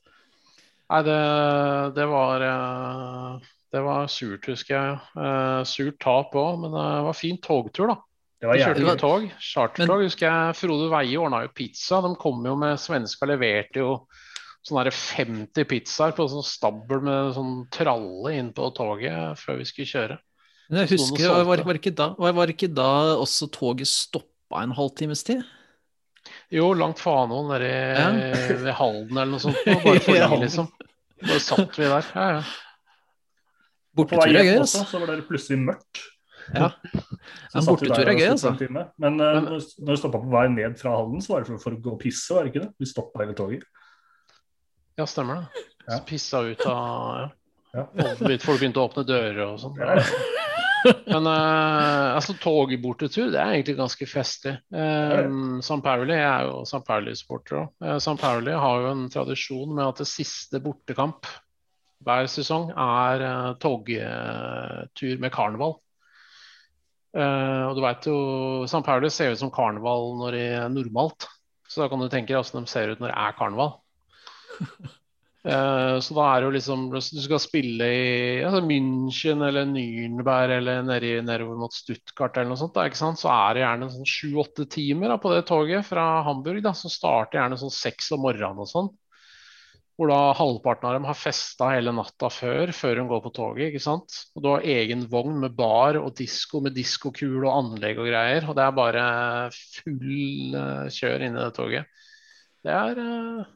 Nei, 0.95 1.03
det, 1.05 1.21
det 1.97 2.09
var 2.09 2.43
eh, 2.49 3.53
Det 3.75 3.85
var 3.85 4.11
surt, 4.13 4.49
husker 4.49 4.75
jeg. 4.75 4.99
Eh, 5.21 5.61
Surt 5.69 6.01
tap 6.01 6.33
òg, 6.39 6.61
men 6.65 6.73
det 6.77 6.89
var 7.11 7.19
fin 7.19 7.41
togtur, 7.45 7.93
da. 7.93 8.01
Det 8.41 8.49
var 8.49 8.57
Vi 8.57 8.65
kjørte 8.65 8.81
jævlig 8.81 8.91
med 8.91 9.01
tog. 9.01 9.31
Chartertog, 9.41 10.03
husker 10.05 10.29
jeg. 10.29 10.57
Frode 10.59 10.89
Veie 10.93 11.21
ordna 11.21 11.45
jo 11.45 11.53
pizza. 11.57 12.01
De 12.05 12.17
kom 12.21 12.45
jo 12.45 12.57
med 12.61 12.81
svenska, 12.81 13.29
leverte 13.29 13.81
jo 13.85 13.95
sånn 14.65 14.79
der 14.81 14.91
50 14.97 15.67
pizzaer 15.69 16.15
på 16.17 16.25
sånn 16.33 16.45
stabel 16.47 17.03
med 17.05 17.35
sånn 17.37 17.67
tralle 17.75 18.33
inn 18.39 18.53
på 18.57 18.71
toget 18.77 19.37
før 19.41 19.59
vi 19.61 19.67
skulle 19.69 19.91
kjøre. 19.91 20.17
Men 20.71 20.81
jeg 20.87 20.95
husker, 20.97 21.29
var, 21.29 21.45
var, 21.45 21.63
var, 21.69 21.77
ikke 21.81 21.93
da, 21.95 22.07
var, 22.17 22.33
var 22.33 22.49
ikke 22.55 22.71
da 22.73 22.89
også 23.21 23.51
toget 23.53 23.91
stoppa 23.91 24.63
en 24.65 24.73
halvtimes 24.73 25.21
tid? 25.29 25.43
Jo, 26.55 26.71
langt 26.73 26.99
Fanoen 27.03 27.51
nede 27.53 27.69
i- 27.69 27.99
Ja. 28.01 28.09
ved 28.65 28.73
Halden 28.79 29.13
eller 29.19 29.33
noe 29.35 29.43
sånt. 29.45 29.59
Bare 29.67 30.01
fordi, 30.07 30.19
Ja. 30.23 30.31
liksom. 30.41 30.71
Bare 31.21 31.41
satt 31.41 31.77
vi 31.79 31.85
der. 31.85 32.09
Ja, 32.15 32.29
ja. 32.39 32.43
På 33.95 34.03
Bortetur 34.09 34.35
er 34.41 34.49
gøy, 34.49 34.57
altså. 34.65 34.83
så 34.89 34.99
var 35.05 35.13
det 35.13 35.29
plutselig 35.29 35.61
mørkt. 35.69 36.01
Ja. 36.55 36.71
Så 37.53 37.61
En 37.61 37.63
satt 37.63 37.83
vi 37.85 37.89
bortetur 37.93 38.09
er 38.11 38.19
gøy, 38.19 38.31
altså. 38.33 38.57
Men 38.59 38.89
Men- 38.99 39.17
når, 39.21 39.61
når 39.85 39.93
vi 39.93 40.01
stoppa 40.01 40.19
på 40.25 40.33
vei 40.33 40.49
ned 40.49 40.79
fra 40.81 40.97
Halden, 40.97 41.21
så 41.21 41.35
var 41.35 41.45
det 41.45 41.53
for, 41.53 41.59
for 41.59 41.77
å 41.77 41.81
gå 41.85 41.93
og 41.93 42.01
pisse, 42.01 42.33
var 42.35 42.45
det 42.45 42.55
ikke 42.55 42.65
det? 42.67 42.73
Vi 42.81 42.87
stoppa 42.91 43.21
hele 43.23 43.37
toget. 43.37 43.63
Ja, 44.97 45.07
stemmer 45.07 45.43
det. 45.43 45.65
Ja. 45.87 45.99
Pissa 46.07 46.41
ut 46.47 46.65
av 46.67 47.17
ja. 47.19 47.31
Ja. 47.75 47.87
Folk 48.39 48.61
begynte- 48.61 48.81
å 48.81 48.89
åpne 48.89 49.03
dører 49.09 49.41
og 49.49 49.61
sånn. 49.63 49.79
Ja. 49.81 49.99
Men 51.09 51.27
uh, 51.27 52.15
altså, 52.15 52.35
togbortetur, 52.39 53.31
det 53.33 53.41
er 53.41 53.55
egentlig 53.55 53.79
ganske 53.79 54.07
festlig. 54.09 54.59
Um, 54.69 55.63
San 55.65 55.83
Pauli 55.83 56.17
er 56.17 56.45
jo 56.45 56.61
San 56.69 56.85
Pauli-supporter 56.85 57.63
òg. 57.63 57.71
Uh, 57.81 57.97
San 58.05 58.21
Pauli 58.21 58.53
har 58.53 58.85
jo 58.85 58.91
en 58.93 59.07
tradisjon 59.13 59.73
med 59.73 59.87
at 59.87 60.03
det 60.03 60.09
siste 60.11 60.61
bortekamp 60.63 61.27
hver 62.05 62.29
sesong 62.29 62.69
er 62.77 63.25
uh, 63.25 63.55
togtur 63.63 65.23
med 65.25 65.33
karneval. 65.35 65.79
Uh, 67.15 67.71
og 67.71 67.79
du 67.79 67.85
vet 67.85 68.11
jo, 68.11 68.19
San 68.69 68.85
Pauli 68.85 69.09
ser 69.15 69.33
ut 69.33 69.41
som 69.41 69.53
karneval 69.55 70.13
når 70.21 70.37
det 70.37 70.45
er 70.59 70.69
normalt. 70.73 71.31
Så 71.65 71.81
da 71.81 71.89
kan 71.89 72.03
du 72.03 72.11
tenke 72.13 72.35
deg 72.35 72.43
hvordan 72.43 72.69
de 72.69 72.71
ser 72.71 72.93
ut 72.93 73.01
når 73.01 73.09
det 73.09 73.19
er 73.25 73.39
karneval. 73.41 73.79
Eh, 75.45 75.99
så 76.01 76.15
da 76.17 76.25
er 76.25 76.41
det 76.41 76.47
jo 76.47 76.53
liksom 76.55 76.85
du 76.89 76.97
skal 77.21 77.41
spille 77.43 77.85
i 77.85 78.05
altså 78.41 78.63
München 78.65 79.45
eller 79.45 79.67
Nürnberg 79.69 80.55
eller 80.57 80.81
nede 80.87 81.19
nedover 81.21 81.59
mot 81.61 81.75
Stuttgart 81.77 82.39
eller 82.39 82.55
noe 82.55 82.61
sånt, 82.63 82.79
da, 82.79 82.87
så 82.89 83.29
er 83.29 83.51
det 83.53 83.61
gjerne 83.61 83.91
sånn 83.93 84.09
sju-åtte 84.09 84.65
timer 84.73 85.13
da, 85.13 85.19
på 85.21 85.35
det 85.35 85.43
toget 85.51 85.85
fra 85.85 86.23
Hamburg, 86.25 86.63
da, 86.65 86.73
som 86.73 86.93
starter 86.93 87.43
gjerne 87.43 87.59
sånn 87.61 87.75
seks 87.77 88.09
om 88.17 88.25
morgenen 88.25 88.63
og 88.65 88.71
sånn. 88.71 88.89
Hvor 89.95 90.09
da 90.11 90.21
halvparten 90.35 90.89
av 90.89 90.97
dem 90.97 91.05
har 91.07 91.19
festa 91.19 91.69
hele 91.75 91.93
natta 91.95 92.31
før, 92.33 92.73
før 92.75 93.03
hun 93.03 93.11
går 93.13 93.21
på 93.27 93.33
toget. 93.37 93.69
ikke 93.69 93.83
sant? 93.85 94.17
Og 94.35 94.43
du 94.43 94.49
har 94.51 94.65
egen 94.67 95.05
vogn 95.13 95.37
med 95.45 95.55
bar 95.59 96.01
og 96.01 96.17
disko 96.19 96.63
med 96.65 96.75
diskokul 96.75 97.45
og 97.45 97.53
anlegg 97.53 98.01
og 98.03 98.09
greier. 98.09 98.49
Og 98.49 98.57
det 98.59 98.65
er 98.65 98.75
bare 98.75 99.05
full 99.53 100.57
eh, 100.59 100.89
kjør 100.97 101.29
inni 101.29 101.45
det 101.45 101.53
toget. 101.61 102.09
Det 102.65 102.75
er 102.75 103.03
eh, 103.05 103.53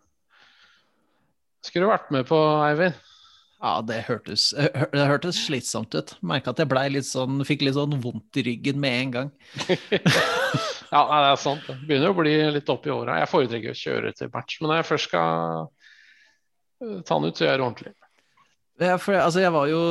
Skulle 1.67 1.87
du 1.87 1.93
vært 1.93 2.11
med 2.15 2.27
på, 2.29 2.39
Eivind? 2.65 2.99
Ja, 3.59 3.81
det 3.83 4.05
hørtes, 4.07 4.53
det 4.55 5.07
hørtes 5.11 5.41
slitsomt 5.49 5.95
ut. 5.99 6.13
Merka 6.23 6.53
at 6.53 6.61
jeg 6.63 6.71
blei 6.71 6.85
litt 6.95 7.09
sånn, 7.09 7.41
fikk 7.47 7.65
litt 7.67 7.75
sånn 7.75 7.97
vondt 7.99 8.39
i 8.39 8.45
ryggen 8.47 8.79
med 8.83 9.01
en 9.03 9.15
gang. 9.17 9.33
Ja, 10.89 11.03
nei, 11.05 11.17
det 11.21 11.33
er 11.35 11.41
sant. 11.43 11.67
Det 11.69 11.75
begynner 11.85 12.15
å 12.15 12.17
bli 12.17 12.31
litt 12.55 12.71
opp 12.73 12.87
i 12.89 12.93
åra. 12.95 13.19
Jeg 13.21 13.29
foretrekker 13.29 13.75
å 13.75 13.77
kjøre 13.77 14.13
til 14.17 14.31
match, 14.33 14.55
men 14.57 14.71
når 14.71 14.79
jeg 14.79 14.87
først 14.89 15.09
skal 15.11 15.67
eh, 16.81 16.95
ta 17.05 17.19
den 17.19 17.29
ut, 17.29 17.37
så 17.37 17.45
gjør 17.45 17.51
jeg 17.51 17.61
det 17.61 17.67
ordentlig. 17.67 17.93
Ja, 18.79 18.95
for, 19.03 19.19
altså, 19.19 19.43
jeg 19.43 19.53
var 19.53 19.69
jo, 19.69 19.83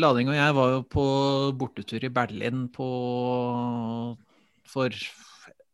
Lading 0.00 0.32
og 0.32 0.34
jeg 0.34 0.56
var 0.56 0.72
jo 0.72 0.82
på 0.90 1.04
bortetur 1.60 2.08
i 2.08 2.10
Berlin 2.18 2.64
på 2.74 2.88
for 4.74 4.96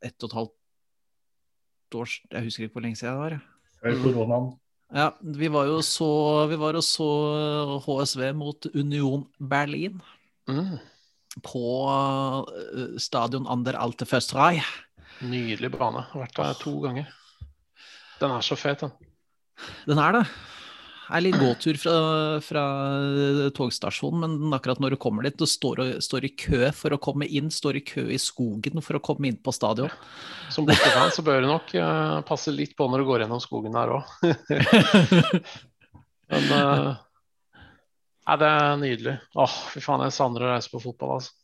ett 0.03 0.27
og 0.27 0.29
et 0.29 0.37
halvt 0.37 1.99
år 2.01 2.17
Jeg 2.35 2.45
husker 2.45 2.67
ikke 2.67 2.77
hvor 2.77 2.85
lenge 2.85 2.99
siden 3.01 3.17
det 3.17 3.23
var. 3.23 3.39
Før 3.81 4.03
koronaen. 4.05 4.51
Ja, 4.91 5.11
vi 5.23 5.49
var 5.53 5.69
jo 5.71 5.81
så, 5.87 6.09
vi 6.51 6.57
var 6.59 6.75
så 6.83 7.07
HSV 7.85 8.33
mot 8.35 8.67
Union 8.75 9.27
Berlin 9.39 10.01
Mm. 10.51 10.79
på 11.47 11.63
stadion 12.99 13.47
Ander 13.47 13.77
Alte 13.79 14.07
Försterei. 14.09 14.63
Nydelig 15.23 15.71
bane. 15.77 16.07
Vært 16.17 16.35
der 16.35 16.57
to 16.59 16.73
ganger. 16.83 17.07
Den 18.21 18.33
er 18.35 18.43
så 18.43 18.57
fet, 18.59 18.81
den. 18.81 18.91
Den 19.87 19.99
er 20.03 20.13
det. 20.17 20.25
Er 21.11 21.25
litt 21.25 21.39
gåtur 21.41 21.75
fra, 21.81 21.95
fra 22.45 22.63
togstasjonen, 23.57 24.37
men 24.39 24.55
akkurat 24.55 24.79
når 24.83 24.91
du 24.95 24.99
kommer 25.03 25.23
dit, 25.27 25.39
du 25.39 25.47
står, 25.49 25.77
står 26.05 26.25
i 26.29 26.37
kø 26.39 26.71
for 26.77 26.91
å 26.95 27.03
komme 27.03 27.27
inn, 27.27 27.51
står 27.51 27.77
i 27.81 27.87
kø 27.87 28.05
i 28.15 28.19
skogen 28.21 28.83
for 28.85 28.95
å 28.99 29.03
komme 29.03 29.29
inn 29.31 29.39
på 29.43 29.53
stadion. 29.55 29.91
Som 30.55 30.67
bortefan 30.69 31.11
så 31.15 31.23
bør 31.27 31.39
du 31.43 31.49
nok 31.51 31.67
uh, 31.75 32.21
passe 32.27 32.51
litt 32.55 32.77
på 32.79 32.85
når 32.91 32.99
du 33.03 33.07
går 33.11 33.21
gjennom 33.25 33.43
skogen 33.43 33.75
der 33.75 33.89
òg. 33.99 34.05
Men 36.31 36.45
uh, 36.55 36.91
Nei, 38.31 38.37
det 38.39 38.47
er 38.47 38.79
nydelig. 38.79 39.17
Åh, 39.43 39.55
fy 39.73 39.81
faen, 39.83 40.05
jeg 40.07 40.15
savner 40.15 40.47
å 40.47 40.53
reise 40.53 40.71
på 40.71 40.79
fotball, 40.85 41.19
altså. 41.19 41.35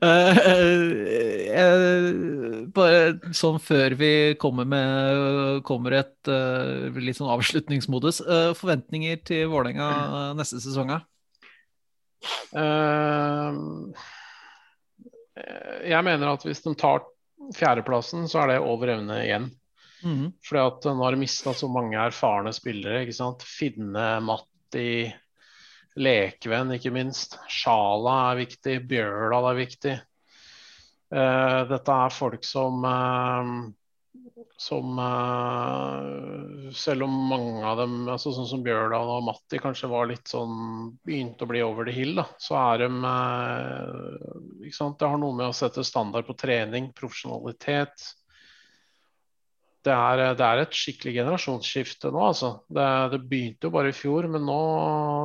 Da 0.00 0.08
bare 2.74 3.32
sånn 3.36 3.58
før 3.62 3.94
vi 3.98 4.12
kommer 4.40 4.66
med 4.68 5.62
kommer 5.66 5.96
et 6.00 6.30
uh, 6.30 6.90
litt 6.98 7.18
sånn 7.18 7.30
avslutningsmodus. 7.32 8.20
Uh, 8.26 8.50
forventninger 8.58 9.22
til 9.26 9.48
Vålerenga 9.52 10.34
neste 10.38 10.62
sesong? 10.62 10.92
Eh, 12.52 13.60
jeg 15.88 16.04
mener 16.06 16.32
at 16.32 16.44
hvis 16.44 16.62
de 16.64 16.74
tar 16.78 17.04
fjerdeplassen, 17.56 18.28
så 18.28 18.42
er 18.42 18.52
det 18.52 18.60
over 18.64 18.94
evne 18.96 19.22
igjen. 19.24 19.48
Mhm. 20.04 20.30
Fordi 20.44 20.62
at 20.66 20.86
nå 20.88 21.04
har 21.04 21.16
de 21.16 21.20
mista 21.20 21.54
så 21.56 21.68
mange 21.68 21.98
erfarne 22.00 22.52
spillere. 22.56 23.02
ikke 23.04 23.16
sant? 23.16 23.42
Finne, 23.44 24.20
Matti, 24.24 25.12
Lekven 26.00 26.72
ikke 26.76 26.92
minst. 26.94 27.36
Sjala 27.50 28.30
er 28.30 28.40
viktig. 28.44 28.76
Bjøla 28.88 29.42
er 29.50 29.58
viktig. 29.58 29.96
Eh, 31.10 31.60
dette 31.66 31.94
er 32.06 32.12
folk 32.14 32.44
som 32.46 32.84
eh, 32.86 33.48
som 34.60 34.98
eh, 35.02 36.70
Selv 36.76 37.06
om 37.06 37.16
mange 37.30 37.64
av 37.66 37.80
dem, 37.80 37.96
altså 38.12 38.30
sånn 38.36 38.46
som 38.46 38.62
Bjørdal 38.62 39.10
og 39.16 39.24
Matti, 39.26 39.58
kanskje 39.58 39.90
var 39.90 40.06
litt 40.10 40.30
sånn 40.30 40.92
Begynte 41.02 41.46
å 41.46 41.50
bli 41.50 41.64
over 41.66 41.88
the 41.88 41.94
hill, 41.96 42.14
da, 42.20 42.28
så 42.38 42.58
er 42.60 42.84
de 42.84 42.90
ikke 44.68 44.76
sant? 44.76 45.00
Det 45.00 45.10
har 45.10 45.18
noe 45.18 45.34
med 45.34 45.50
å 45.50 45.56
sette 45.56 45.82
standard 45.86 46.28
på 46.28 46.36
trening, 46.38 46.92
profesjonalitet. 46.94 48.04
Det 49.80 49.94
er, 49.96 50.22
det 50.36 50.44
er 50.44 50.60
et 50.60 50.76
skikkelig 50.76 51.14
generasjonsskifte 51.16 52.12
nå, 52.12 52.20
altså. 52.28 52.52
Det, 52.68 52.86
det 53.14 53.22
begynte 53.32 53.66
jo 53.66 53.74
bare 53.74 53.90
i 53.90 53.96
fjor, 53.96 54.28
men 54.30 54.44
nå 54.44 54.60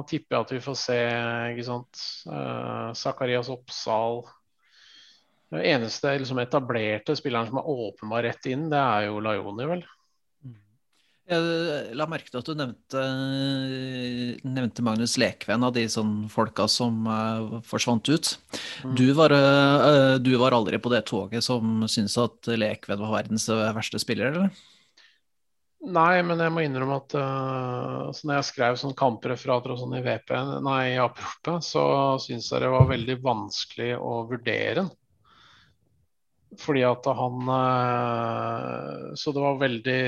tipper 0.10 0.38
jeg 0.38 0.48
at 0.48 0.54
vi 0.56 0.62
får 0.64 0.80
se 0.80 0.98
ikke 1.52 1.68
sant? 1.68 2.06
Zakarias 3.04 3.52
Oppsal. 3.54 4.24
Den 5.54 5.62
eneste 5.62 6.16
liksom, 6.18 6.40
etablerte 6.42 7.16
spilleren 7.18 7.50
som 7.50 7.60
har 7.62 7.70
åpenbar 7.70 8.26
rett 8.26 8.48
inn, 8.50 8.70
det 8.72 8.82
er 8.82 9.10
jo 9.10 9.22
Laioni, 9.24 9.68
vel. 9.70 9.86
Jeg 11.26 11.96
la 11.98 12.06
merke 12.06 12.30
til 12.30 12.38
at 12.38 12.50
du 12.52 12.54
nevnte, 12.54 13.04
nevnte 14.46 14.84
Magnus 14.86 15.16
Lekven 15.18 15.66
av 15.66 15.72
de 15.74 15.88
sånn 15.90 16.28
folka 16.30 16.68
som 16.70 17.08
uh, 17.10 17.56
forsvant 17.66 18.06
ut. 18.14 18.30
Mm. 18.86 18.92
Du, 19.00 19.08
var, 19.18 19.34
uh, 19.34 20.22
du 20.22 20.36
var 20.38 20.54
aldri 20.54 20.78
på 20.78 20.92
det 20.94 21.02
toget 21.10 21.46
som 21.46 21.88
syntes 21.90 22.20
at 22.22 22.52
Lekven 22.54 23.02
var 23.02 23.16
verdens 23.18 23.50
verste 23.50 24.02
spiller, 24.02 24.36
eller? 24.36 24.54
Nei, 25.86 26.22
men 26.26 26.42
jeg 26.42 26.54
må 26.54 26.62
innrømme 26.62 27.00
at 27.02 27.18
uh, 27.18 28.06
altså 28.12 28.30
når 28.30 28.40
jeg 28.40 28.50
skrev 28.52 28.78
sånn 28.82 28.96
kampreferater 28.98 29.74
og 29.74 29.82
sånn 29.82 29.98
i 29.98 30.04
VP, 30.06 30.30
nei, 30.66 30.80
i 30.94 31.02
oppropet, 31.02 31.66
så 31.66 31.88
syntes 32.22 32.52
jeg 32.54 32.62
det 32.62 32.72
var 32.74 32.86
veldig 32.94 33.18
vanskelig 33.26 33.92
å 33.98 34.14
vurdere 34.30 34.84
den. 34.84 34.94
Fordi 36.62 36.82
at 36.88 37.08
han 37.18 37.50
eh, 37.56 39.14
Så 39.20 39.34
det 39.36 39.44
var 39.44 39.60
veldig 39.62 40.00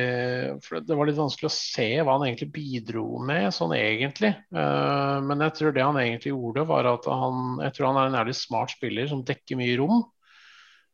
Det 0.88 0.98
var 0.98 1.10
litt 1.10 1.19
vanskelig 1.19 1.49
å 1.49 1.56
se 1.56 1.88
hva 2.02 2.18
han 2.18 2.28
egentlig 2.28 2.49
bidro 2.56 3.06
med, 3.26 3.49
sånn 3.56 3.76
egentlig. 3.78 4.34
Eh, 4.34 5.15
men 5.28 5.45
jeg 5.48 5.56
tror 5.60 5.76
det 5.76 5.86
han 5.86 5.99
egentlig 6.02 6.34
gjorde, 6.34 6.68
var 6.69 6.91
at 6.94 7.07
han 7.11 7.61
Jeg 7.65 7.78
tror 7.78 7.90
han 7.91 8.02
er 8.02 8.11
en 8.11 8.19
ærlig 8.24 8.38
smart 8.40 8.76
spiller 8.76 9.10
som 9.11 9.26
dekker 9.28 9.60
mye 9.60 9.78
rom. 9.82 10.03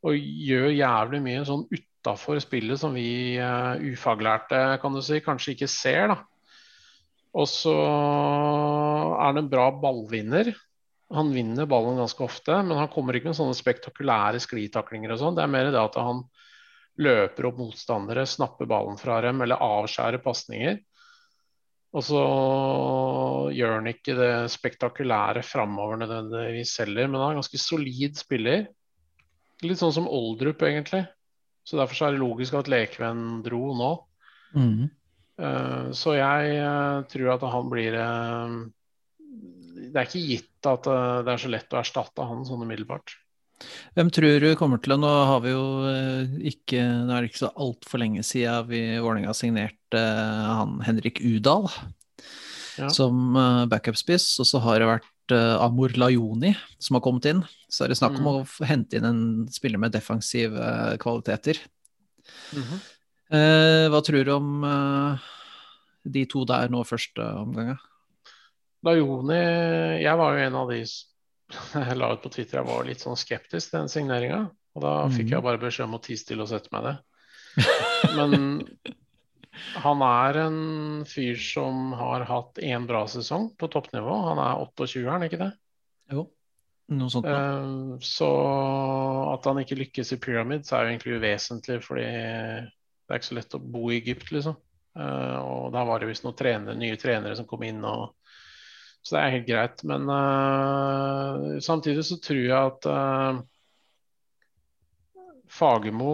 Og 0.04 0.20
gjør 0.20 0.74
jævlig 0.76 1.24
mye 1.24 1.48
sånn 1.48 1.66
utafor 1.72 2.42
spillet 2.44 2.82
som 2.82 2.96
vi 2.98 3.40
eh, 3.40 3.88
ufaglærte 3.94 4.66
kan 4.82 4.96
du 4.96 5.02
si, 5.06 5.22
kanskje 5.24 5.56
ikke 5.56 5.72
ser. 5.72 6.12
da. 6.12 6.20
Og 7.34 7.48
så 7.50 7.74
er 7.74 9.26
han 9.30 9.42
en 9.42 9.50
bra 9.50 9.70
ballvinner. 9.74 10.52
Han 11.14 11.34
vinner 11.36 11.68
ballen 11.70 12.00
ganske 12.00 12.24
ofte, 12.24 12.56
men 12.64 12.78
han 12.80 12.90
kommer 12.94 13.18
ikke 13.18 13.32
med 13.32 13.38
sånne 13.38 13.58
spektakulære 13.58 14.40
sklitaklinger 14.42 15.14
og 15.14 15.20
sånn. 15.20 15.36
Det 15.38 15.44
er 15.44 15.52
mer 15.52 15.70
det 15.74 15.82
at 15.82 16.00
han, 16.00 16.24
løper 17.02 17.48
opp 17.50 17.58
motstandere, 17.58 18.26
snapper 18.30 18.68
ballen 18.70 19.00
fra 19.02 19.20
dem 19.26 19.42
eller 19.42 19.62
avskjærer 19.66 20.22
pasninger. 20.24 20.78
Og 21.94 22.06
så 22.06 22.22
gjør 23.54 23.76
han 23.78 23.90
ikke 23.92 24.16
det 24.18 24.32
spektakulære 24.54 25.44
framover 25.46 26.00
nødvendigvis 26.02 26.76
heller, 26.82 27.10
men 27.10 27.20
han 27.20 27.28
er 27.28 27.36
en 27.36 27.42
ganske 27.42 27.62
solid 27.62 28.18
spiller. 28.18 28.66
Litt 29.64 29.80
sånn 29.82 29.94
som 29.96 30.10
Oldrup, 30.10 30.62
egentlig. 30.66 31.04
Så 31.64 31.78
derfor 31.80 31.98
så 31.98 32.08
er 32.08 32.16
det 32.16 32.24
logisk 32.24 32.58
at 32.60 32.70
Lekven 32.72 33.44
dro 33.46 33.62
nå. 33.78 33.92
Mm. 34.58 34.90
Så 35.98 36.18
jeg 36.18 36.58
uh, 36.62 37.06
tror 37.10 37.30
at 37.34 37.46
han 37.54 37.70
blir 37.72 37.96
uh, 37.98 38.58
Det 39.94 40.02
er 40.02 40.08
ikke 40.10 40.24
gitt 40.26 40.70
at 40.70 40.88
det 40.88 41.34
er 41.34 41.42
så 41.42 41.52
lett 41.52 41.76
å 41.76 41.82
erstatte 41.82 42.26
han 42.26 42.42
sånn 42.48 42.64
umiddelbart. 42.66 43.16
Hvem 43.96 44.10
tror 44.12 44.42
du 44.42 44.50
kommer 44.60 44.82
til 44.82 44.96
å 44.96 44.98
Nå 45.00 45.10
har 45.30 45.44
vi 45.44 45.52
jo 45.54 45.66
ikke 46.50 46.82
Nå 47.06 47.14
er 47.14 47.24
det 47.24 47.30
ikke 47.30 47.44
så 47.46 47.52
altfor 47.64 48.02
lenge 48.02 48.24
siden 48.28 48.66
vi 48.68 48.82
Vålerenga 48.98 49.32
signerte 49.38 50.02
han 50.02 50.82
Henrik 50.84 51.22
Udal 51.24 51.70
ja. 51.70 52.90
som 52.92 53.38
backup-spiss, 53.72 54.26
og 54.42 54.50
så 54.50 54.60
har 54.66 54.82
det 54.82 54.90
vært 54.90 55.36
Amor 55.62 55.94
Lajoni 55.96 56.52
som 56.82 56.98
har 56.98 57.04
kommet 57.06 57.30
inn. 57.30 57.44
Så 57.72 57.86
er 57.86 57.94
det 57.94 58.00
snakk 58.02 58.18
om 58.18 58.26
mm. 58.26 58.34
å 58.34 58.68
hente 58.68 58.98
inn 58.98 59.08
en 59.08 59.24
spiller 59.54 59.80
med 59.80 59.94
defensive 59.96 60.74
kvaliteter. 61.00 61.62
Mm 62.52 62.64
-hmm. 62.64 62.82
Eh, 63.34 63.88
hva 63.90 64.02
tror 64.06 64.26
du 64.26 64.32
om 64.36 64.64
eh, 64.68 65.30
de 66.14 66.26
to 66.30 66.44
der 66.46 66.70
nå 66.70 66.84
første 66.86 67.24
omgang? 68.84 68.90
Lajoni 68.92 69.40
Jeg 70.04 70.20
var 70.20 70.34
jo 70.34 70.46
en 70.48 70.60
av 70.60 70.74
de 70.74 70.82
jeg 71.74 71.98
la 72.00 72.12
ut 72.14 72.24
på 72.24 72.32
Twitter 72.34 72.62
jeg 72.62 72.70
var 72.70 72.86
litt 72.88 73.04
sånn 73.04 73.20
skeptisk 73.20 73.72
til 73.72 73.84
den 73.84 73.92
signeringa. 73.92 74.44
Og 74.74 74.82
da 74.82 74.94
fikk 75.12 75.30
mm. 75.30 75.34
jeg 75.36 75.46
bare 75.46 75.62
beskjed 75.62 75.86
om 75.86 75.98
å 76.00 76.04
tie 76.04 76.18
stille 76.18 76.46
og 76.46 76.50
sette 76.50 76.72
meg 76.74 76.88
ned. 76.88 77.02
Men 78.18 78.64
han 79.84 80.06
er 80.08 80.40
en 80.48 80.62
fyr 81.06 81.38
som 81.38 81.92
har 82.00 82.26
hatt 82.30 82.62
én 82.64 82.88
bra 82.90 83.04
sesong 83.10 83.52
på 83.60 83.70
toppnivå. 83.74 84.16
Han 84.30 84.42
er 84.42 84.64
28, 84.64 85.04
er 85.04 85.12
han 85.14 85.28
ikke 85.28 85.42
det? 85.44 85.52
Jo, 86.14 86.26
noe 86.98 87.14
sånt. 87.14 87.30
Da. 87.30 88.00
så 88.04 88.30
at 89.34 89.46
han 89.50 89.62
ikke 89.62 89.78
lykkes 89.80 90.16
i 90.16 90.20
Pyramids 90.22 90.74
er 90.74 90.88
jo 90.88 90.94
egentlig 90.94 91.20
uvesentlig, 91.20 91.80
fordi 91.86 92.08
det 92.08 93.14
er 93.14 93.22
ikke 93.22 93.30
så 93.30 93.38
lett 93.38 93.58
å 93.58 93.62
bo 93.62 93.88
i 93.92 94.00
Egypt, 94.02 94.34
liksom. 94.34 94.58
Uh, 94.94 95.38
og 95.42 95.72
da 95.74 95.82
var 95.90 96.02
det 96.02 96.12
visst 96.12 96.26
noen 96.26 96.38
trenere, 96.38 96.78
nye 96.78 96.98
trenere 97.02 97.38
som 97.38 97.48
kom 97.50 97.64
inn. 97.66 97.82
Og, 97.86 98.12
så 99.04 99.18
det 99.18 99.22
er 99.22 99.34
helt 99.36 99.50
greit. 99.50 99.82
Men 99.88 100.08
uh, 100.08 101.60
samtidig 101.64 102.06
så 102.08 102.20
tror 102.24 102.40
jeg 102.40 102.56
at 102.56 102.88
uh, 102.88 103.42
Fagermo 105.52 106.14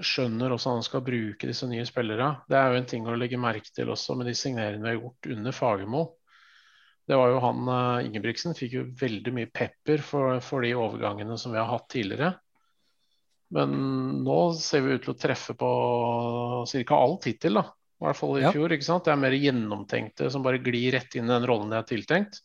skjønner 0.00 0.54
også 0.54 0.76
han 0.76 0.86
skal 0.86 1.04
bruke 1.04 1.50
disse 1.50 1.66
nye 1.68 1.84
spillerne. 1.88 2.30
Det 2.48 2.56
er 2.56 2.70
jo 2.70 2.78
en 2.80 2.88
ting 2.88 3.08
å 3.10 3.18
legge 3.18 3.40
merke 3.40 3.74
til 3.74 3.90
også 3.92 4.16
med 4.16 4.30
de 4.30 4.36
signeringene 4.38 4.86
vi 4.86 4.94
har 4.94 5.00
gjort 5.00 5.30
under 5.34 5.56
Fagermo. 5.56 6.04
Det 7.10 7.18
var 7.18 7.32
jo 7.32 7.42
han 7.42 7.68
Ingebrigtsen 8.06 8.54
fikk 8.54 8.76
jo 8.76 8.86
veldig 9.00 9.32
mye 9.34 9.50
pepper 9.50 10.00
for, 10.06 10.38
for 10.46 10.62
de 10.62 10.70
overgangene 10.78 11.36
som 11.40 11.52
vi 11.52 11.58
har 11.58 11.68
hatt 11.68 11.88
tidligere. 11.90 12.30
Men 13.50 13.74
nå 14.22 14.38
ser 14.54 14.84
vi 14.86 14.94
ut 14.94 15.04
til 15.04 15.12
å 15.16 15.18
treffe 15.18 15.56
på 15.58 15.70
ca. 16.70 16.96
alt 16.96 17.26
hittil, 17.26 17.58
da. 17.58 17.64
I 18.00 18.06
hvert 18.06 18.16
fall 18.16 18.38
i 18.38 18.44
ja. 18.46 18.52
fjor. 18.54 18.72
ikke 18.72 18.86
sant? 18.86 19.04
Det 19.06 19.12
er 19.12 19.20
mer 19.20 19.36
gjennomtenkte 19.36 20.30
som 20.32 20.44
bare 20.44 20.62
glir 20.64 20.94
rett 20.96 21.16
inn 21.18 21.28
i 21.28 21.34
den 21.34 21.48
rollen 21.48 21.72
de 21.72 21.76
er 21.80 21.88
tiltenkt. 21.88 22.40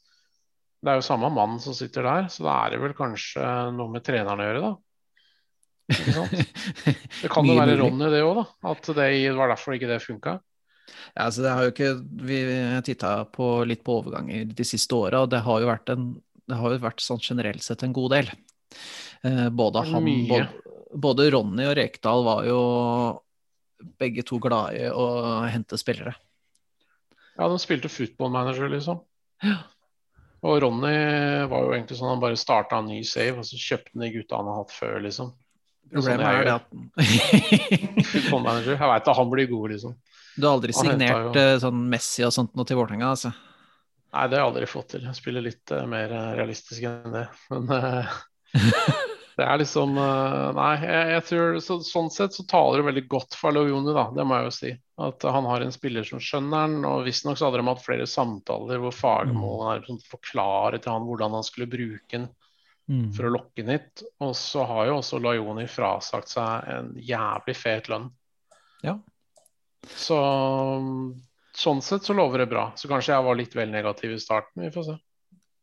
Det 0.83 0.91
er 0.91 0.99
jo 0.99 1.05
samme 1.07 1.29
mann 1.33 1.55
som 1.63 1.73
sitter 1.73 2.05
der, 2.05 2.27
så 2.29 2.43
da 2.45 2.57
er 2.65 2.75
det 2.75 2.81
vel 2.83 2.97
kanskje 2.97 3.45
noe 3.73 3.93
med 3.93 4.03
treneren 4.05 4.43
å 4.43 4.49
gjøre, 4.49 4.65
da. 4.65 4.73
Det 7.21 7.29
kan 7.29 7.45
jo 7.45 7.55
være 7.57 7.77
Ronny, 7.77 8.09
det 8.09 8.23
òg, 8.25 8.41
da. 8.41 8.45
At 8.71 8.87
det 8.97 9.09
var 9.37 9.51
derfor 9.53 9.77
ikke 9.77 9.89
det 9.89 10.01
funka. 10.03 10.35
Ja, 11.15 11.25
altså 11.27 11.45
det 11.45 11.53
har 11.55 11.65
jo 11.65 11.71
ikke, 11.71 11.89
Vi 12.27 12.39
titta 12.85 13.11
litt 13.65 13.83
på 13.85 13.97
overganger 14.01 14.51
de 14.51 14.65
siste 14.67 14.97
åra, 14.97 15.23
og 15.23 15.31
det 15.33 15.41
har 15.45 15.61
jo 15.63 15.69
vært 15.71 15.93
en 15.93 16.09
det 16.45 16.57
har 16.59 16.75
jo 16.75 16.81
vært 16.83 17.03
sånn 17.03 17.21
generelt 17.23 17.63
sett 17.65 17.83
en 17.85 17.93
god 17.95 18.13
del. 18.13 18.31
Eh, 19.25 19.47
både 19.49 19.85
han, 19.89 20.09
både, 20.29 20.73
både 20.93 21.29
Ronny 21.33 21.65
og 21.65 21.77
Rekdal 21.79 22.25
var 22.25 22.49
jo 22.49 22.59
begge 23.99 24.23
to 24.27 24.39
glade 24.43 24.77
i 24.79 24.89
å 24.89 25.07
hente 25.49 25.79
spillere. 25.79 26.15
Ja, 27.35 27.47
de 27.51 27.57
spilte 27.59 27.91
football 27.91 28.31
manager, 28.31 28.69
liksom. 28.71 29.01
Ja. 29.43 29.57
Og 30.45 30.59
Ronny 30.61 30.93
var 31.49 31.65
jo 31.65 31.73
egentlig 31.73 31.97
sånn 31.97 32.11
han 32.13 32.21
bare 32.21 32.37
starta 32.39 32.79
en 32.79 32.91
ny 32.91 33.01
save, 33.07 33.39
og 33.41 33.47
så 33.47 33.57
kjøpte 33.59 33.95
han 33.95 34.05
de 34.05 34.11
gutta 34.13 34.39
han 34.39 34.51
har 34.51 34.61
hatt 34.61 34.75
før, 34.75 34.99
liksom. 35.03 35.33
Problemet 35.91 36.21
sånn, 36.21 36.35
er 36.35 36.45
det 36.45 36.53
at 36.55 36.69
Football 38.11 38.45
manager. 38.45 38.75
Jeg 38.75 38.91
veit 38.91 39.09
at 39.09 39.19
han 39.19 39.33
blir 39.33 39.49
god, 39.51 39.73
liksom. 39.73 39.97
Du 40.35 40.47
har 40.47 40.57
aldri 40.57 40.75
han 40.75 40.87
signert 40.89 41.35
jo... 41.37 41.41
Eh, 41.41 41.57
sånn 41.63 41.83
Messi 41.91 42.25
og 42.27 42.33
sånt 42.35 42.55
noe 42.57 42.67
til 42.67 42.79
Vålerenga, 42.79 43.11
altså? 43.15 43.31
Nei, 44.15 44.27
det 44.29 44.37
har 44.37 44.45
jeg 44.45 44.51
aldri 44.51 44.69
fått 44.69 44.89
til. 44.93 45.03
Jeg 45.09 45.17
spiller 45.17 45.43
litt 45.43 45.75
uh, 45.75 45.83
mer 45.89 46.13
realistisk 46.37 46.87
enn 46.87 47.15
det. 47.15 47.25
Men 47.51 47.67
uh, 47.71 48.15
Det 49.35 49.43
er 49.43 49.59
liksom 49.59 49.97
eh, 49.99 50.49
Nei, 50.55 50.71
jeg, 50.79 51.07
jeg 51.11 51.23
tror 51.29 51.57
så, 51.63 51.77
sånn 51.83 52.07
sett 52.13 52.35
så 52.37 52.45
taler 52.47 52.79
det 52.79 52.87
veldig 52.87 53.05
godt 53.11 53.35
for 53.35 53.55
Lojoni, 53.55 53.91
da. 53.95 54.07
Det 54.15 54.25
må 54.27 54.39
jeg 54.39 54.47
jo 54.47 54.53
si. 54.55 54.71
At 55.05 55.25
han 55.27 55.49
har 55.49 55.65
en 55.65 55.75
spiller 55.75 56.07
som 56.07 56.21
skjønner 56.23 56.69
den. 56.69 56.87
Og 56.87 57.03
visstnok 57.07 57.39
så 57.39 57.49
hadde 57.49 57.59
de 57.59 57.67
hatt 57.67 57.83
flere 57.83 58.07
samtaler 58.07 58.79
hvor 58.83 58.95
fagmålet 58.95 59.65
mm. 59.67 59.81
liksom 59.81 59.99
forklarer 60.13 60.79
til 60.79 60.95
han 60.95 61.07
hvordan 61.09 61.35
han 61.35 61.47
skulle 61.47 61.67
bruke 61.71 62.15
den 62.15 62.29
mm. 62.87 63.09
for 63.17 63.27
å 63.27 63.33
lokke 63.35 63.59
den 63.59 63.75
hit. 63.75 64.05
Og 64.23 64.31
så 64.39 64.63
har 64.71 64.87
jo 64.89 65.01
også 65.01 65.19
Lajoni 65.19 65.67
frasagt 65.71 66.31
seg 66.31 66.71
en 66.71 66.93
jævlig 66.95 67.57
fet 67.59 67.91
lønn. 67.91 68.07
Ja. 68.85 68.95
Så 69.85 70.19
sånn 71.55 71.83
sett 71.83 72.07
så 72.07 72.15
lover 72.15 72.43
det 72.43 72.51
bra. 72.55 72.69
Så 72.79 72.87
kanskje 72.91 73.17
jeg 73.17 73.27
var 73.27 73.39
litt 73.39 73.55
vel 73.55 73.71
negativ 73.73 74.15
i 74.15 74.21
starten. 74.21 74.63
Vi 74.63 74.71
får 74.71 74.93
se. 74.93 75.01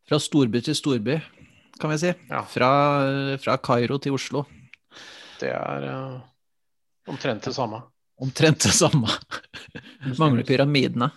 Fra 0.08 0.18
storby 0.20 0.60
til 0.66 0.76
storby 0.76 1.16
kan 1.80 1.92
vi 1.92 1.98
si. 2.02 2.12
Ja. 2.30 2.42
Fra, 2.48 2.70
fra 3.42 3.56
Kairo 3.62 3.98
til 4.02 4.16
Oslo. 4.16 4.44
Det 5.40 5.50
er 5.50 5.86
uh, 5.88 6.20
omtrent 7.10 7.48
det 7.48 7.54
samme. 7.56 7.82
Omtrent 8.22 8.66
det 8.66 8.74
samme. 8.76 9.10
Mangler 10.20 10.46
pyramidene. 10.46 11.10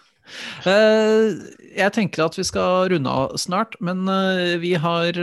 Uh, 0.65 1.35
jeg 1.75 1.93
tenker 1.93 2.25
at 2.25 2.37
vi 2.39 2.47
skal 2.47 2.89
runde 2.95 3.11
av 3.11 3.35
snart, 3.37 3.77
men 3.83 4.07
uh, 4.09 4.55
vi 4.61 4.73
har 4.81 5.19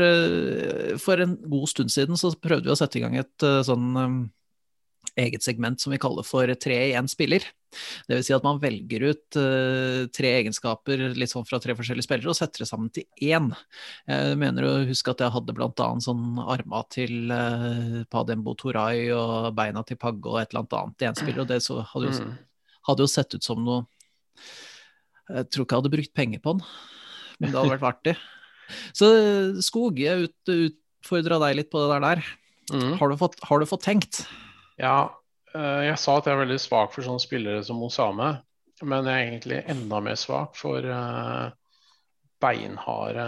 For 1.02 1.24
en 1.24 1.34
god 1.50 1.72
stund 1.72 1.90
siden 1.94 2.20
så 2.20 2.30
prøvde 2.38 2.68
vi 2.70 2.76
å 2.76 2.78
sette 2.78 3.00
i 3.00 3.04
gang 3.04 3.18
et 3.18 3.50
sånn 3.66 4.30
eget 5.20 5.44
segment 5.44 5.80
som 5.80 5.92
vi 5.92 6.00
kaller 6.00 6.24
for 6.26 6.48
tre 6.60 6.78
i 6.88 6.94
én 6.96 7.08
spiller. 7.10 7.44
Det 8.06 8.16
vil 8.18 8.24
Si 8.26 8.34
at 8.36 8.44
man 8.44 8.60
velger 8.60 9.04
ut 9.10 9.38
uh, 9.40 10.04
tre 10.12 10.32
egenskaper 10.40 11.04
litt 11.16 11.32
sånn 11.32 11.46
fra 11.48 11.60
tre 11.62 11.76
forskjellige 11.76 12.06
spillere 12.06 12.32
og 12.32 12.36
setter 12.36 12.64
det 12.64 12.68
sammen 12.68 12.90
til 12.92 13.06
én. 13.24 13.50
Jeg 14.08 14.38
mener 14.40 14.68
å 14.68 14.74
huske 14.88 15.14
at 15.14 15.24
jeg 15.24 15.34
hadde 15.34 15.56
bl.a. 15.56 15.88
sånn 16.04 16.40
arma 16.42 16.82
til 16.92 17.32
uh, 17.32 18.02
Padembo 18.12 18.56
Toray 18.58 19.08
og 19.16 19.52
beina 19.56 19.84
til 19.88 20.00
Pagge 20.00 20.32
og 20.32 20.40
et 20.42 20.52
eller 20.52 20.64
annet 20.64 20.78
annet 20.80 21.06
i 21.06 21.10
én 21.10 21.18
spiller, 21.22 21.44
og 21.44 21.50
det 21.50 21.62
hadde 21.62 22.10
jo, 22.10 22.28
mm. 22.28 22.36
hadde, 22.90 23.06
jo, 23.06 23.14
sett 23.14 23.36
ut 23.36 23.48
som 23.48 23.64
noe 23.64 23.82
Jeg 25.30 25.48
tror 25.48 25.64
ikke 25.64 25.74
jeg 25.76 25.82
hadde 25.82 25.96
brukt 25.96 26.14
penger 26.16 26.44
på 26.44 26.56
den, 26.56 26.70
men 27.40 27.52
det 27.52 27.58
hadde 27.58 27.74
vært 27.76 27.90
artig. 27.92 28.16
Så 28.96 29.08
Skog, 29.64 30.00
jeg 30.00 30.28
ut, 30.28 30.54
utfordra 31.02 31.40
deg 31.46 31.60
litt 31.60 31.72
på 31.72 31.82
det 31.82 32.00
der. 32.04 32.24
Mm. 32.72 32.96
Har, 33.00 33.10
du 33.10 33.18
fått, 33.20 33.40
har 33.48 33.60
du 33.60 33.68
fått 33.68 33.84
tenkt? 33.84 34.22
Ja, 34.80 34.96
eh, 35.54 35.82
jeg 35.88 35.98
sa 36.00 36.16
at 36.18 36.28
jeg 36.28 36.36
er 36.36 36.44
veldig 36.44 36.60
svak 36.62 36.94
for 36.94 37.04
sånne 37.04 37.22
spillere 37.22 37.62
som 37.66 37.82
Osame. 37.84 38.34
Men 38.82 39.06
jeg 39.06 39.14
er 39.14 39.28
egentlig 39.28 39.60
enda 39.70 40.00
mer 40.02 40.16
svak 40.18 40.56
for 40.58 40.82
uh, 40.82 41.52
beinharde, 42.42 43.26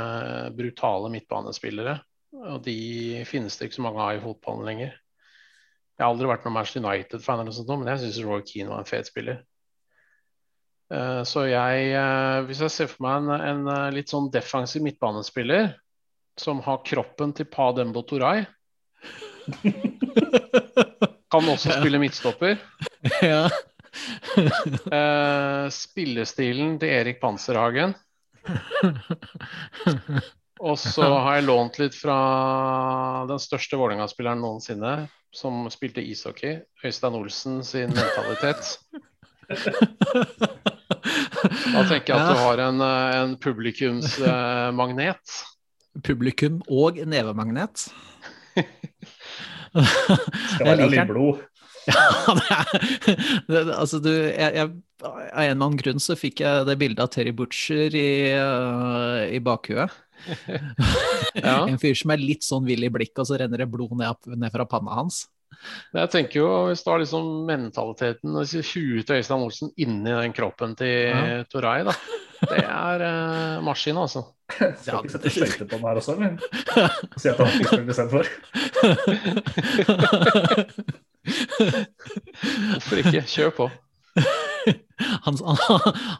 brutale 0.56 1.10
midtbanespillere. 1.12 2.00
Og 2.34 2.58
de 2.64 3.22
finnes 3.28 3.54
det 3.54 3.68
ikke 3.68 3.78
så 3.78 3.84
mange 3.84 4.02
av 4.02 4.16
i 4.16 4.22
fotballen 4.24 4.66
lenger. 4.66 4.96
Jeg 5.94 6.02
har 6.02 6.10
aldri 6.10 6.26
vært 6.26 6.48
noen 6.48 6.56
Manchester 6.56 6.82
United-fan, 6.82 7.44
men 7.44 7.92
jeg 7.92 8.02
syns 8.02 8.18
Roy 8.26 8.42
Keane 8.42 8.72
var 8.72 8.82
en 8.82 8.88
fet 8.88 9.06
spiller. 9.06 9.44
Uh, 10.90 11.22
så 11.22 11.46
jeg, 11.46 11.94
hvis 12.48 12.64
jeg 12.64 12.74
ser 12.74 12.90
for 12.90 13.06
meg 13.06 13.30
en, 13.46 13.62
en 13.70 13.94
litt 13.94 14.10
sånn 14.10 14.26
defensiv 14.34 14.82
midtbanespiller 14.82 15.70
som 16.40 16.58
har 16.66 16.82
kroppen 16.82 17.30
til 17.36 17.46
Pa 17.46 17.70
Dembo 17.76 18.02
Toray 18.02 18.42
Kan 21.34 21.50
også 21.54 21.78
spille 21.80 22.00
midtstopper. 22.02 22.58
Ja. 23.22 23.44
uh, 24.34 25.66
spillestilen 25.70 26.78
til 26.82 26.90
Erik 26.90 27.20
Panserhagen. 27.20 27.92
Og 30.60 30.78
så 30.80 31.06
har 31.26 31.38
jeg 31.38 31.46
lånt 31.46 31.78
litt 31.82 31.96
fra 31.98 32.16
den 33.30 33.42
største 33.42 33.78
Vålerenga-spilleren 33.80 34.42
noensinne, 34.42 34.94
som 35.34 35.66
spilte 35.72 36.02
ishockey, 36.02 36.62
Øystein 36.84 37.18
Olsen 37.18 37.60
sin 37.66 37.94
mentalitet. 37.94 38.78
Da 41.74 41.84
tenker 41.90 42.08
jeg 42.08 42.16
at 42.16 42.30
du 42.30 42.40
har 42.40 42.62
en, 42.70 42.80
en 42.80 43.36
publikumsmagnet. 43.42 45.38
Publikum 46.02 46.62
og 46.72 46.98
nevemagnet. 47.06 47.88
Skal 49.74 50.70
være 50.70 50.88
litt 50.92 51.10
blod. 51.10 51.42
Ja, 51.84 52.32
det 52.32 52.44
er, 52.48 53.18
det, 53.44 53.58
altså 53.74 53.98
du, 54.00 54.08
jeg, 54.08 54.54
jeg, 54.56 54.70
av 55.04 55.18
en 55.20 55.26
eller 55.34 55.50
annen 55.52 55.74
grunn 55.76 56.00
så 56.00 56.14
fikk 56.16 56.40
jeg 56.40 56.64
det 56.64 56.78
bildet 56.80 57.02
av 57.04 57.10
Terry 57.12 57.34
Butcher 57.36 57.92
i, 57.92 58.32
uh, 58.32 59.20
i 59.28 59.40
bakhuet. 59.44 59.92
Ja. 61.34 61.64
En 61.66 61.80
fyr 61.82 61.96
som 61.98 62.12
er 62.14 62.22
litt 62.22 62.46
sånn 62.46 62.64
vill 62.64 62.86
i 62.86 62.88
blikket, 62.94 63.18
og 63.20 63.26
så 63.28 63.36
renner 63.40 63.60
det 63.60 63.66
blod 63.68 63.92
ned, 63.98 64.28
ned 64.38 64.52
fra 64.54 64.64
panna 64.70 64.94
hans. 64.96 65.24
Jeg 65.94 66.10
tenker 66.12 66.40
jo, 66.40 66.50
Hvis 66.70 66.82
du 66.84 66.90
har 66.90 67.00
liksom 67.02 67.30
mentaliteten 67.48 68.36
og 68.36 68.44
huet 68.48 69.06
til 69.06 69.16
Øystein 69.20 69.44
Olsen 69.46 69.72
inni 69.76 70.10
den 70.10 70.32
kroppen 70.36 70.76
til 70.78 70.92
Ja. 71.10 71.42
Toray, 71.50 71.84
da. 71.86 71.94
Det 72.44 72.60
er 72.60 73.04
uh, 73.04 73.64
maskin, 73.64 73.96
altså. 73.96 74.22
Skal 74.82 74.98
ikke 75.00 75.14
sette 75.14 75.30
skøyter 75.32 75.64
på 75.70 75.76
den 75.76 75.86
her 75.86 76.00
også, 76.00 76.12
eller? 76.12 76.36
Si 77.20 77.28
at 77.30 77.38
han 77.40 77.48
fikk 77.54 77.68
spille 77.70 77.90
istedenfor. 77.94 78.24
Hvorfor 82.74 82.96
ikke? 83.00 83.24
Kjør 83.30 83.50
på. 83.56 83.70
Han, 85.24 85.36
han, 85.42 85.56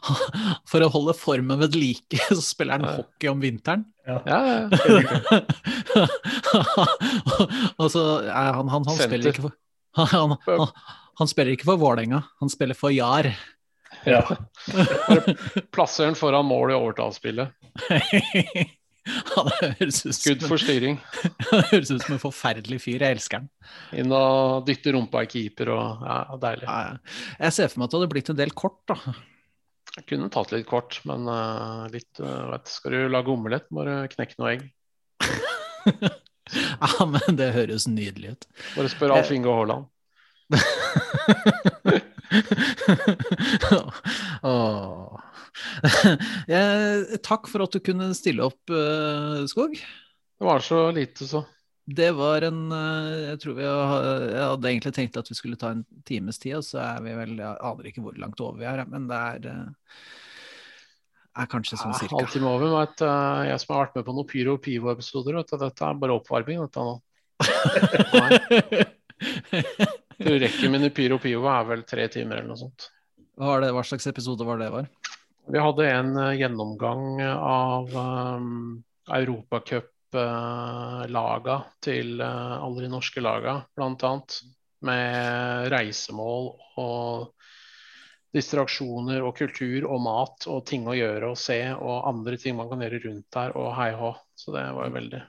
for 0.69 0.83
å 0.83 0.89
holde 0.91 1.13
formen 1.17 1.61
ved 1.61 1.77
like, 1.79 2.19
så 2.27 2.41
spiller 2.43 2.75
han 2.75 2.97
hockey 2.99 3.29
om 3.31 3.39
vinteren. 3.41 3.85
Ja, 4.05 4.19
ja, 4.27 4.39
ja. 4.51 4.67
og 7.81 7.87
så 7.93 8.03
han, 8.27 8.67
han, 8.69 8.83
han 8.85 8.99
spiller 8.99 9.31
ikke 9.31 9.47
for 9.47 9.55
han, 9.95 10.35
han, 10.43 10.67
han 11.21 11.31
spiller 11.31 11.55
ikke 11.55 11.69
for 11.71 11.79
Vålerenga, 11.81 12.19
han 12.43 12.51
spiller 12.51 12.77
for 12.77 12.91
Jar. 12.93 13.31
Ja. 14.05 14.21
Plasser 15.73 16.09
den 16.09 16.19
foran 16.19 16.45
mål 16.51 16.75
i 16.75 16.77
overtallsspillet. 16.77 17.55
Det 19.61 19.69
høres 19.79 19.99
ut 20.05 20.17
Skudd 20.17 20.43
for 20.49 20.61
styring. 20.61 20.97
det 21.21 21.61
høres 21.71 21.91
ut 21.93 22.01
som 22.01 22.15
en 22.15 22.21
forferdelig 22.21 22.79
fyr. 22.81 23.03
Jeg 23.03 23.19
elsker 23.19 23.43
han. 23.43 23.49
Inn 23.97 24.13
og 24.15 24.65
dytte 24.67 24.95
rumpa 24.95 25.23
i 25.25 25.29
keeper 25.29 25.71
og 25.75 26.05
ja, 26.05 26.17
deilig. 26.41 26.65
Ja, 26.65 26.77
ja. 26.89 27.15
Jeg 27.45 27.57
ser 27.57 27.71
for 27.71 27.81
meg 27.81 27.87
at 27.87 27.93
det 27.93 27.99
hadde 28.01 28.11
blitt 28.15 28.33
en 28.33 28.39
del 28.41 28.53
kort, 28.57 28.81
da. 28.89 28.97
Jeg 29.95 30.07
kunne 30.09 30.31
tatt 30.33 30.51
litt 30.51 30.67
kort, 30.67 30.97
men 31.07 31.29
uh, 31.29 31.85
litt 31.93 32.19
uh, 32.19 32.49
vet, 32.51 32.67
Skal 32.67 32.97
du 32.97 33.13
lage 33.13 33.31
omelett, 33.31 33.69
må 33.71 33.85
du 33.87 33.93
knekke 34.15 34.39
noe 34.41 34.55
egg. 34.55 34.65
Ja, 36.53 37.05
men 37.09 37.39
det 37.39 37.47
høres 37.55 37.87
nydelig 37.89 38.35
ut. 38.35 38.43
Bare 38.75 38.89
spør 38.93 39.15
Alf 39.15 39.31
Inge 39.33 39.49
Haaland. 39.49 39.89
Åh. 44.45 45.24
Takk 47.29 47.49
for 47.51 47.65
at 47.65 47.75
du 47.75 47.81
kunne 47.83 48.11
stille 48.17 48.45
opp, 48.45 48.61
eh, 48.69 49.45
Skog. 49.49 49.77
Det 50.35 50.47
var 50.47 50.59
så 50.63 50.91
lite, 50.91 51.27
så. 51.27 51.45
Det 51.85 52.09
var 52.17 52.41
en 52.41 52.71
eh, 52.73 53.29
Jeg 53.29 53.39
tror 53.43 53.53
vi 53.59 53.65
jeg 53.65 54.41
hadde 54.41 54.69
egentlig 54.71 54.93
tenkt 54.95 55.17
at 55.21 55.27
vi 55.29 55.37
skulle 55.37 55.59
ta 55.61 55.69
en 55.75 55.83
times 56.07 56.39
tid, 56.41 56.57
og 56.59 56.65
så 56.65 56.81
er 56.81 57.03
vi 57.05 57.13
vel 57.13 57.35
Jeg 57.37 57.59
aner 57.69 57.89
ikke 57.91 58.01
hvor 58.01 58.17
langt 58.17 58.41
over 58.41 58.57
vi 58.57 58.65
er, 58.69 58.81
men 58.89 59.05
det 59.11 59.19
er 59.19 59.49
eh, 59.51 59.69
er 61.35 61.51
kanskje 61.51 61.77
sånn 61.77 61.93
Ja, 61.93 61.99
cirka. 61.99 62.15
Halvtime 62.17 62.47
over. 62.47 62.67
Vet, 62.79 63.01
jeg 63.49 63.59
som 63.61 63.73
har 63.75 63.81
vært 63.85 63.97
med 63.99 64.05
på 64.07 64.13
noen 64.15 64.29
Pyro 64.29 64.51
og 64.55 64.61
Pivo-episoder, 64.63 65.41
dette 65.43 65.83
er 65.83 65.97
bare 65.99 66.15
oppvarming. 66.15 66.63
Dette 66.63 66.79
nå. 66.79 66.95
Du 70.15 70.31
rekker 70.31 70.71
mine 70.71 70.89
Pyro 70.95 71.17
og 71.19 71.23
Pivo 71.25 71.49
er 71.51 71.65
vel 71.67 71.83
tre 71.87 72.07
timer 72.11 72.39
eller 72.39 72.53
noe 72.53 72.59
sånt. 72.59 72.87
Hva, 73.35 73.57
det, 73.59 73.73
hva 73.75 73.83
slags 73.83 74.07
episode 74.07 74.47
var 74.47 74.61
det? 74.61 74.69
var? 74.71 74.87
Vi 75.47 75.59
hadde 75.59 75.91
en 75.91 76.17
eh, 76.17 76.33
gjennomgang 76.39 77.21
av 77.37 77.95
um, 77.95 78.83
europacuplaga 79.13 81.63
til 81.85 82.21
eh, 82.21 82.63
alle 82.65 82.81
de 82.81 82.87
norske 82.89 83.21
laga, 83.21 83.61
annet. 83.77 84.41
Med 84.85 85.71
reisemål 85.71 86.51
og 86.77 87.27
distraksjoner 88.35 89.21
og 89.25 89.37
kultur 89.37 89.85
og 89.87 90.01
mat 90.03 90.47
og 90.51 90.65
ting 90.67 90.87
å 90.89 90.95
gjøre 90.97 91.29
og 91.31 91.37
se 91.39 91.73
og 91.73 92.07
andre 92.09 92.37
ting 92.37 92.55
man 92.57 92.69
kan 92.69 92.81
gjøre 92.83 92.99
rundt 93.05 93.25
der 93.33 93.57
og 93.57 93.75
hei 93.77 93.91
hå. 93.97 94.15
Så 94.37 94.51
det 94.53 94.73
var 94.75 94.85
jo 94.89 94.93
veldig 94.97 95.21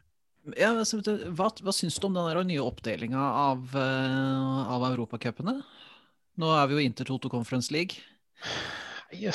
Ja, 0.58 0.72
hva, 0.74 1.48
hva 1.62 1.72
syns 1.72 1.98
du 2.02 2.06
om 2.10 2.14
den 2.18 2.28
der 2.28 2.44
nye 2.50 2.66
oppdelinga 2.66 3.22
av, 3.46 3.60
av 3.78 4.82
europacupene? 4.90 5.54
Nå 6.36 6.46
er 6.58 6.64
vi 6.68 6.74
jo 6.76 6.84
Inter 6.90 7.04
Toto 7.08 7.28
Conference 7.32 7.72
League. 7.72 7.94
Jeg, 9.14 9.32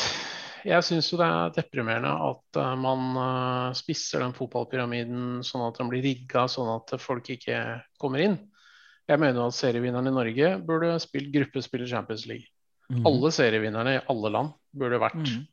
jeg 0.67 0.85
syns 0.85 1.09
jo 1.11 1.17
det 1.19 1.27
er 1.27 1.53
deprimerende 1.55 2.11
at 2.27 2.59
eh, 2.61 2.73
man 2.79 3.19
eh, 3.21 3.75
spisser 3.77 4.23
den 4.23 4.35
fotballpyramiden 4.37 5.41
sånn 5.45 5.65
at 5.67 5.79
den 5.79 5.91
blir 5.91 6.03
rigga 6.05 6.47
sånn 6.51 6.69
at 6.75 6.95
folk 7.01 7.29
ikke 7.33 7.59
kommer 8.01 8.23
inn. 8.25 8.37
Jeg 9.09 9.19
mener 9.19 9.43
at 9.43 9.57
serievinneren 9.57 10.11
i 10.11 10.15
Norge 10.15 10.51
burde 10.65 10.93
spilt 11.03 11.31
gruppespill 11.33 11.85
i 11.85 11.89
Champions 11.89 12.27
League. 12.29 12.47
Alle 13.07 13.31
serievinnerne 13.31 13.95
i 13.95 14.03
alle 14.11 14.31
land 14.33 14.53
burde 14.75 15.01
vært 15.01 15.21
Mm. 15.21 15.47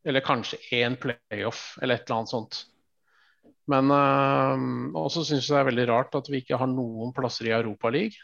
Eller 0.00 0.24
kanskje 0.24 0.56
én 0.72 0.94
playoff 0.96 1.76
eller 1.82 1.98
et 1.98 2.06
eller 2.08 2.16
annet 2.16 2.30
sånt. 2.30 2.58
Men 3.68 3.90
øh, 3.92 4.94
også 4.96 5.26
syns 5.28 5.44
jeg 5.44 5.52
det 5.52 5.60
er 5.60 5.68
veldig 5.68 5.88
rart 5.90 6.14
at 6.16 6.30
vi 6.32 6.40
ikke 6.40 6.56
har 6.56 6.70
noen 6.70 7.12
plasser 7.12 7.50
i 7.50 7.52
Europaligaen. 7.52 8.16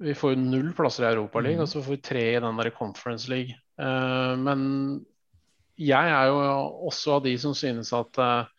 Vi 0.00 0.14
får 0.16 0.32
jo 0.32 0.40
null 0.40 0.72
plasser 0.74 1.04
i 1.04 1.12
Europaligaen, 1.12 1.60
mm. 1.60 1.66
og 1.66 1.68
så 1.68 1.82
får 1.84 1.94
vi 1.94 2.00
tre 2.08 2.24
i 2.32 2.40
den 2.40 2.56
der 2.58 2.72
Conference 2.74 3.28
League. 3.30 3.54
Eh, 3.80 4.34
men 4.40 4.62
jeg 5.80 6.14
er 6.14 6.30
jo 6.30 6.38
også 6.90 7.18
av 7.18 7.24
de 7.26 7.34
som 7.40 7.56
synes 7.58 7.92
at 7.96 8.20
eh, 8.22 8.52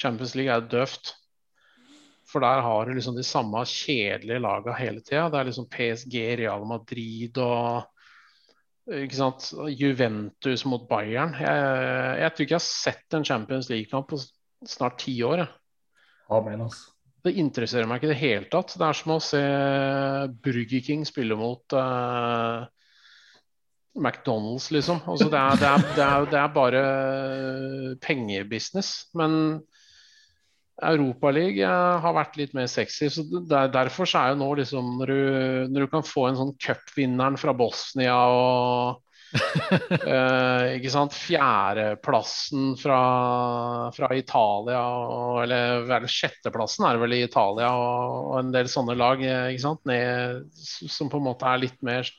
Champions 0.00 0.34
League 0.38 0.54
er 0.54 0.68
døvt. 0.70 1.14
For 2.30 2.42
der 2.44 2.62
har 2.62 2.86
du 2.86 2.94
liksom 2.94 3.16
de 3.16 3.26
samme 3.26 3.62
kjedelige 3.66 4.42
laga 4.42 4.74
hele 4.78 5.02
tida. 5.02 5.28
Det 5.30 5.40
er 5.40 5.48
liksom 5.50 5.70
PSG, 5.70 6.20
Real 6.42 6.66
Madrid 6.66 7.40
og? 7.42 7.88
Juventus 8.90 10.64
mot 10.66 10.88
Bayern. 10.88 11.34
Jeg, 11.38 12.20
jeg 12.20 12.32
tror 12.32 12.44
ikke 12.44 12.54
jeg 12.56 12.58
har 12.58 12.64
sett 12.66 13.14
en 13.14 13.26
Champions 13.26 13.68
League-kamp 13.70 14.08
på 14.10 14.18
snart 14.66 14.98
ti 15.04 15.14
år. 15.22 15.44
Amen, 16.30 16.64
altså. 16.66 16.90
Det 17.20 17.36
interesserer 17.36 17.86
meg 17.86 18.00
ikke 18.00 18.08
i 18.08 18.14
det 18.14 18.20
hele 18.22 18.48
tatt. 18.48 18.74
Det 18.80 18.86
er 18.86 18.96
som 18.96 19.12
å 19.12 19.20
se 19.22 19.40
Burger 20.42 20.84
King 20.86 21.04
spille 21.04 21.36
mot 21.36 21.76
eh, 21.76 22.64
McDonald's, 23.98 24.70
liksom. 24.70 25.00
Altså, 25.06 25.28
det, 25.32 25.38
er, 25.38 25.58
det, 25.58 25.68
er, 25.68 25.84
det, 25.96 26.06
er, 26.06 26.30
det 26.30 26.38
er 26.40 26.54
bare 26.54 26.82
pengebusiness. 28.04 29.10
Men 29.18 29.60
Europaligaen 30.80 32.00
har 32.00 32.16
vært 32.16 32.38
litt 32.40 32.56
mer 32.56 32.70
sexy. 32.70 33.10
så 33.12 33.26
der, 33.26 33.70
Derfor 33.72 34.08
så 34.08 34.22
er 34.22 34.32
jo 34.32 34.40
nå 34.40 34.50
liksom 34.62 34.96
når 35.00 35.12
du, 35.12 35.22
når 35.74 35.84
du 35.84 35.92
kan 35.92 36.06
få 36.06 36.30
en 36.30 36.40
sånn 36.40 36.56
cupvinneren 36.60 37.38
fra 37.40 37.54
Bosnia 37.56 38.16
og 38.30 39.06
eh, 40.10 40.64
ikke 40.74 40.90
sant, 40.90 41.14
Fjerdeplassen 41.14 42.72
fra, 42.80 43.02
fra 43.94 44.08
Italia, 44.18 44.80
og, 44.80 45.36
eller, 45.44 45.84
eller 45.84 46.10
sjetteplassen 46.10 46.86
er 46.86 46.96
det 46.96 47.04
vel 47.04 47.14
i 47.14 47.22
Italia, 47.28 47.70
og, 47.70 48.16
og 48.32 48.40
en 48.40 48.50
del 48.56 48.70
sånne 48.72 48.96
lag 48.98 49.22
eh, 49.22 49.52
ikke 49.52 49.66
sant, 49.68 49.84
ned, 49.86 50.48
som 50.56 51.12
på 51.12 51.20
en 51.20 51.28
måte 51.28 51.46
er 51.46 51.62
litt 51.62 51.78
mer 51.86 52.10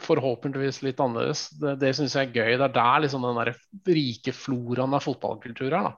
Forhåpentligvis 0.00 0.80
litt 0.86 1.00
annerledes. 1.02 1.48
Det, 1.60 1.74
det 1.82 1.90
syns 1.98 2.14
jeg 2.16 2.30
er 2.30 2.36
gøy. 2.38 2.54
Det 2.56 2.68
er 2.70 2.76
der 2.76 3.02
liksom 3.04 3.26
den 3.26 3.40
der 3.40 3.52
rike 3.92 4.32
floraen 4.36 4.96
av 4.96 5.04
fotballkultur 5.04 5.68
er. 5.68 5.90
da. 5.90 5.92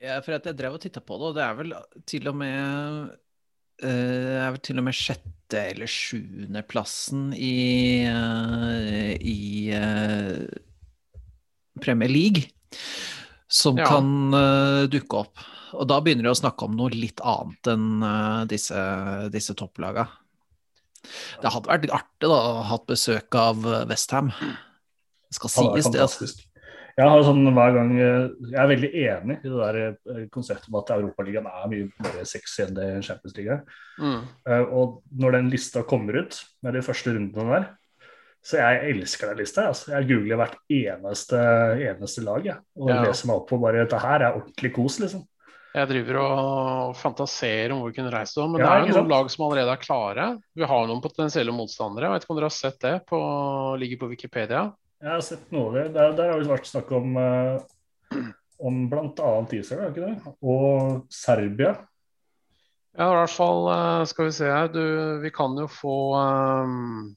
Ja, 0.00 0.20
for 0.24 0.32
at 0.38 0.46
jeg 0.48 0.56
drev 0.56 0.78
og 0.78 0.80
titta 0.80 1.02
på 1.04 1.18
det, 1.20 1.26
og 1.28 1.34
det 1.36 1.42
er 1.44 1.58
vel 1.58 1.74
til 2.08 2.30
og 2.30 2.38
med 2.40 3.10
det 3.80 3.90
er 4.44 4.50
vel 4.52 4.60
til 4.60 4.80
og 4.80 4.84
med 4.84 4.96
sjette- 4.96 5.62
eller 5.72 5.88
sjuendeplassen 5.88 7.30
i, 7.32 8.04
eh, 8.04 9.14
i 9.16 9.70
eh, 9.72 10.44
Premier 11.80 12.12
League 12.12 12.44
som 13.48 13.78
Ja. 13.80 13.86
kan 13.88 14.34
eh, 14.36 14.84
dukke 14.92 15.22
opp. 15.24 15.40
Og 15.72 15.88
da 15.88 16.00
begynner 16.00 16.28
de 16.28 16.32
å 16.34 16.38
snakke 16.38 16.66
om 16.68 16.76
noe 16.76 16.92
litt 16.92 17.20
annet 17.24 17.72
enn 17.72 18.02
eh, 18.04 18.44
disse, 18.52 18.84
disse 19.32 19.56
topplaga. 19.58 20.06
Det 21.40 21.52
hadde 21.54 21.70
vært 21.70 21.94
artig 21.96 22.28
da, 22.28 22.36
å 22.36 22.62
ha 22.70 22.78
besøk 22.86 23.34
av 23.40 23.64
Westham. 23.90 24.30
Det 25.30 25.38
skal 25.38 25.52
sies, 25.54 25.90
det. 25.94 26.00
Altså. 26.04 26.46
Jeg 27.00 27.08
har 27.08 27.22
sånn 27.24 27.46
gang 27.54 27.92
eh, 27.96 28.28
Jeg 28.50 28.58
er 28.60 28.70
veldig 28.70 28.90
enig 29.04 29.36
i 29.38 29.48
det 29.48 29.58
der 29.60 29.78
eh, 29.80 30.22
konseptet 30.32 30.68
om 30.70 30.78
at 30.80 30.92
Europaligaen 30.96 31.48
er 31.48 31.68
mye 31.70 31.88
mer 32.02 32.24
sexy 32.28 32.64
enn 32.66 32.76
det 32.76 32.88
Champions 33.06 33.36
League 33.38 33.56
er. 33.56 33.62
Mm. 34.00 34.24
Eh, 34.50 34.64
Og 34.80 34.98
når 35.22 35.38
den 35.38 35.52
lista 35.52 35.84
kommer 35.86 36.20
ut 36.20 36.40
med 36.64 36.76
de 36.76 36.82
første 36.84 37.14
rundene 37.14 37.54
der, 37.54 37.68
så 38.44 38.56
jeg 38.56 38.94
elsker 38.94 39.30
den 39.30 39.42
lista. 39.42 39.66
Altså. 39.68 39.92
Jeg 39.94 40.08
googler 40.08 40.40
hvert 40.40 40.56
eneste, 40.72 41.40
eneste 41.90 42.24
lag 42.24 42.46
jeg, 42.48 42.60
og 42.80 42.88
Ja. 42.92 43.02
leser 43.04 43.28
meg 43.28 43.36
opp 43.36 43.50
på 43.50 43.60
bare 43.60 43.84
dette 43.84 44.00
her 44.00 44.24
er 44.24 44.38
ordentlig 44.38 44.72
kos, 44.76 44.98
liksom. 45.00 45.26
Jeg 45.70 45.86
driver 45.86 46.16
og 46.18 46.96
fantaserer 46.98 47.70
om 47.70 47.78
hvor 47.80 47.92
vi 47.92 47.96
kunne 48.00 48.10
reist 48.10 48.38
om, 48.42 48.56
men 48.56 48.62
Ja, 48.62 48.72
det 48.72 48.88
er 48.88 48.90
jo 48.90 49.02
noen 49.04 49.12
lag 49.12 49.28
som 49.30 49.44
allerede 49.46 49.74
er 49.76 49.82
klare. 49.82 50.24
Vi 50.58 50.66
har 50.66 50.88
noen 50.90 51.02
potensielle 51.04 51.54
motstandere. 51.54 52.08
Jeg 52.08 52.16
vet 52.16 52.26
ikke 52.26 52.34
om 52.34 52.40
dere 52.40 52.48
har 52.50 52.56
sett 52.56 52.80
det? 52.82 52.94
På, 53.06 53.20
ligger 53.78 54.00
på 54.00 54.08
Wikipedia. 54.10 54.64
Jeg 55.00 55.12
har 55.14 55.22
sett 55.24 55.54
noe 55.54 55.70
det. 55.76 55.84
Der, 55.94 56.16
der 56.18 56.32
har 56.32 56.42
det 56.42 56.50
vært 56.50 56.66
snakk 56.66 56.90
om, 56.98 57.14
uh, 57.14 58.18
om 58.66 58.82
bl.a. 58.90 59.30
Israel, 59.60 59.94
ikke 59.94 60.08
det? 60.08 60.34
Og 60.42 61.06
Serbia. 61.14 61.76
Ja, 62.98 63.06
i 63.06 63.16
hvert 63.20 63.32
fall 63.32 63.68
eh, 63.70 64.04
skal 64.10 64.26
vi 64.26 64.34
se 64.34 64.48
her. 64.50 64.70
Du, 64.74 64.82
vi 65.22 65.30
kan 65.30 65.54
jo 65.54 65.68
få 65.70 65.96
um, 66.18 67.12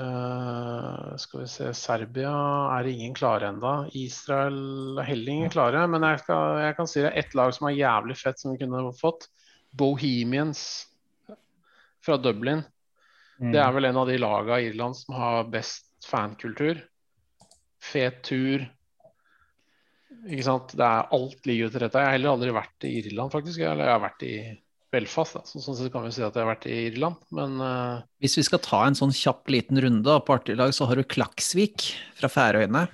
uh, 0.00 1.16
Skal 1.20 1.42
vi 1.44 1.48
se 1.52 1.70
Serbia 1.76 2.32
er 2.78 2.88
ingen 2.90 3.14
klare 3.16 3.50
ennå. 3.52 3.74
Israel 3.96 4.98
er 5.00 5.08
heller 5.10 5.32
ingen 5.34 5.52
klare. 5.52 5.84
Men 5.90 6.06
jeg, 6.08 6.22
skal, 6.24 6.60
jeg 6.64 6.76
kan 6.78 6.90
si 6.90 7.04
det 7.04 7.12
er 7.12 7.20
ett 7.22 7.36
lag 7.38 7.52
som 7.56 7.68
er 7.68 7.78
jævlig 7.78 8.16
fett, 8.20 8.40
som 8.40 8.54
vi 8.54 8.60
kunne 8.62 8.82
fått. 8.98 9.28
Bohemians 9.70 10.64
fra 12.04 12.16
Dublin. 12.16 12.64
Mm. 13.40 13.52
Det 13.54 13.60
er 13.62 13.72
vel 13.76 13.88
en 13.88 14.00
av 14.02 14.08
de 14.10 14.18
lagene 14.20 14.60
i 14.60 14.68
Irland 14.70 14.98
som 14.98 15.16
har 15.16 15.48
best 15.52 15.86
fankultur. 16.08 16.80
Fet 17.80 18.22
tur. 18.26 18.66
Ikke 20.28 20.44
sant? 20.44 20.74
Det 20.76 20.84
er 20.84 21.14
alt 21.16 21.46
ligger 21.48 21.70
til 21.72 21.84
rette. 21.84 22.02
Jeg 22.02 22.10
har 22.10 22.18
heller 22.18 22.34
aldri 22.34 22.56
vært 22.56 22.88
i 22.88 22.96
Irland, 23.00 23.32
faktisk. 23.32 23.62
Eller 23.62 23.86
jeg 23.88 23.96
har 23.96 24.04
vært 24.04 24.26
i 24.28 24.34
Belfast, 24.90 25.36
da. 25.38 25.44
Så, 25.46 25.60
sånn 25.62 25.76
sett 25.78 25.92
kan 25.94 26.02
vi 26.02 26.10
si 26.14 26.22
at 26.24 26.34
jeg 26.34 26.42
har 26.42 26.50
vært 26.50 26.66
i 26.66 26.78
Irland. 26.88 27.20
Men 27.36 27.60
uh, 27.62 28.02
Hvis 28.22 28.36
vi 28.40 28.44
skal 28.46 28.62
ta 28.64 28.82
en 28.86 28.98
sånn 28.98 29.14
kjapp 29.14 29.50
liten 29.52 29.78
runde 29.82 30.02
da, 30.06 30.18
på 30.22 30.34
artig 30.34 30.56
lag, 30.58 30.74
så 30.74 30.88
har 30.90 30.98
du 30.98 31.06
Klaksvik 31.06 31.92
fra 32.18 32.30
Færøyene. 32.32 32.88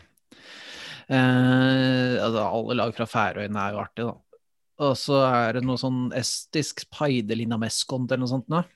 Uh, 1.07 2.21
altså, 2.21 2.45
alle 2.45 2.79
lag 2.83 2.93
fra 2.97 3.09
Færøyene 3.09 3.63
er 3.63 3.75
jo 3.77 3.83
artige, 3.83 4.13
da. 4.13 4.43
Og 4.87 4.93
så 5.01 5.23
er 5.25 5.57
det 5.57 5.65
noe 5.65 5.81
sånn 5.81 6.11
estisk 6.19 6.85
Paidelina 6.93 7.57
Meskond 7.57 8.11
eller 8.11 8.27
noe 8.27 8.35
sånt 8.35 8.53
noe. 8.53 8.67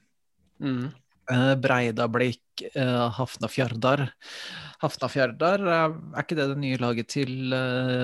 mm. 0.64 0.88
Eh, 1.30 1.52
Breidablikk, 1.62 2.62
Hafnafjardar. 3.14 4.00
Hafnafjardar, 4.80 5.62
er, 5.62 5.92
er 6.16 6.24
ikke 6.24 6.38
det 6.40 6.48
det 6.50 6.56
nye 6.58 6.80
laget 6.80 7.12
til 7.12 7.52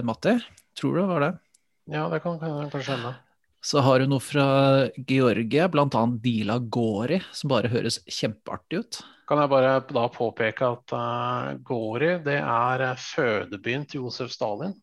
Matti? 0.06 0.36
Tror 0.78 0.94
du 0.94 1.00
det 1.00 1.08
var 1.10 1.24
det? 1.24 1.32
Ja, 1.90 2.04
det 2.12 2.20
kan, 2.22 2.38
kan 2.38 2.70
kanskje 2.70 2.94
hende. 2.94 3.16
Så 3.66 3.82
har 3.82 3.98
du 3.98 4.06
noe 4.06 4.22
fra 4.22 4.46
Georgia, 4.94 5.66
bl.a. 5.66 6.02
Dila 6.22 6.60
Gori, 6.62 7.18
som 7.34 7.50
bare 7.50 7.70
høres 7.72 7.98
kjempeartig 8.06 8.78
ut. 8.78 8.98
Kan 9.26 9.40
jeg 9.42 9.50
bare 9.50 9.72
da 9.88 10.04
påpeke 10.14 10.68
at 10.76 10.94
uh, 10.94 11.48
Gori 11.66 12.12
det 12.22 12.36
er 12.38 12.84
eh, 12.86 13.00
fødebyen 13.02 13.88
til 13.90 14.04
Josef 14.04 14.30
Stalin. 14.30 14.76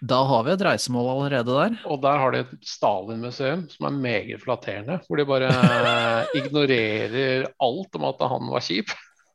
Da 0.00 0.18
har 0.26 0.42
vi 0.42 0.56
et 0.56 0.64
reisemål 0.64 1.12
allerede 1.12 1.54
der. 1.54 1.76
Og 1.86 2.00
der 2.02 2.18
har 2.18 2.34
de 2.34 2.42
et 2.42 2.66
Stalin-museum 2.66 3.66
som 3.70 3.86
er 3.86 4.02
meget 4.02 4.42
flatterende. 4.42 4.98
Hvor 5.06 5.20
de 5.20 5.28
bare 5.30 5.52
eh, 5.54 6.34
ignorerer 6.40 7.46
alt 7.62 8.00
om 8.00 8.10
at 8.10 8.26
han 8.34 8.50
var 8.56 8.66
kjip. 8.66 8.90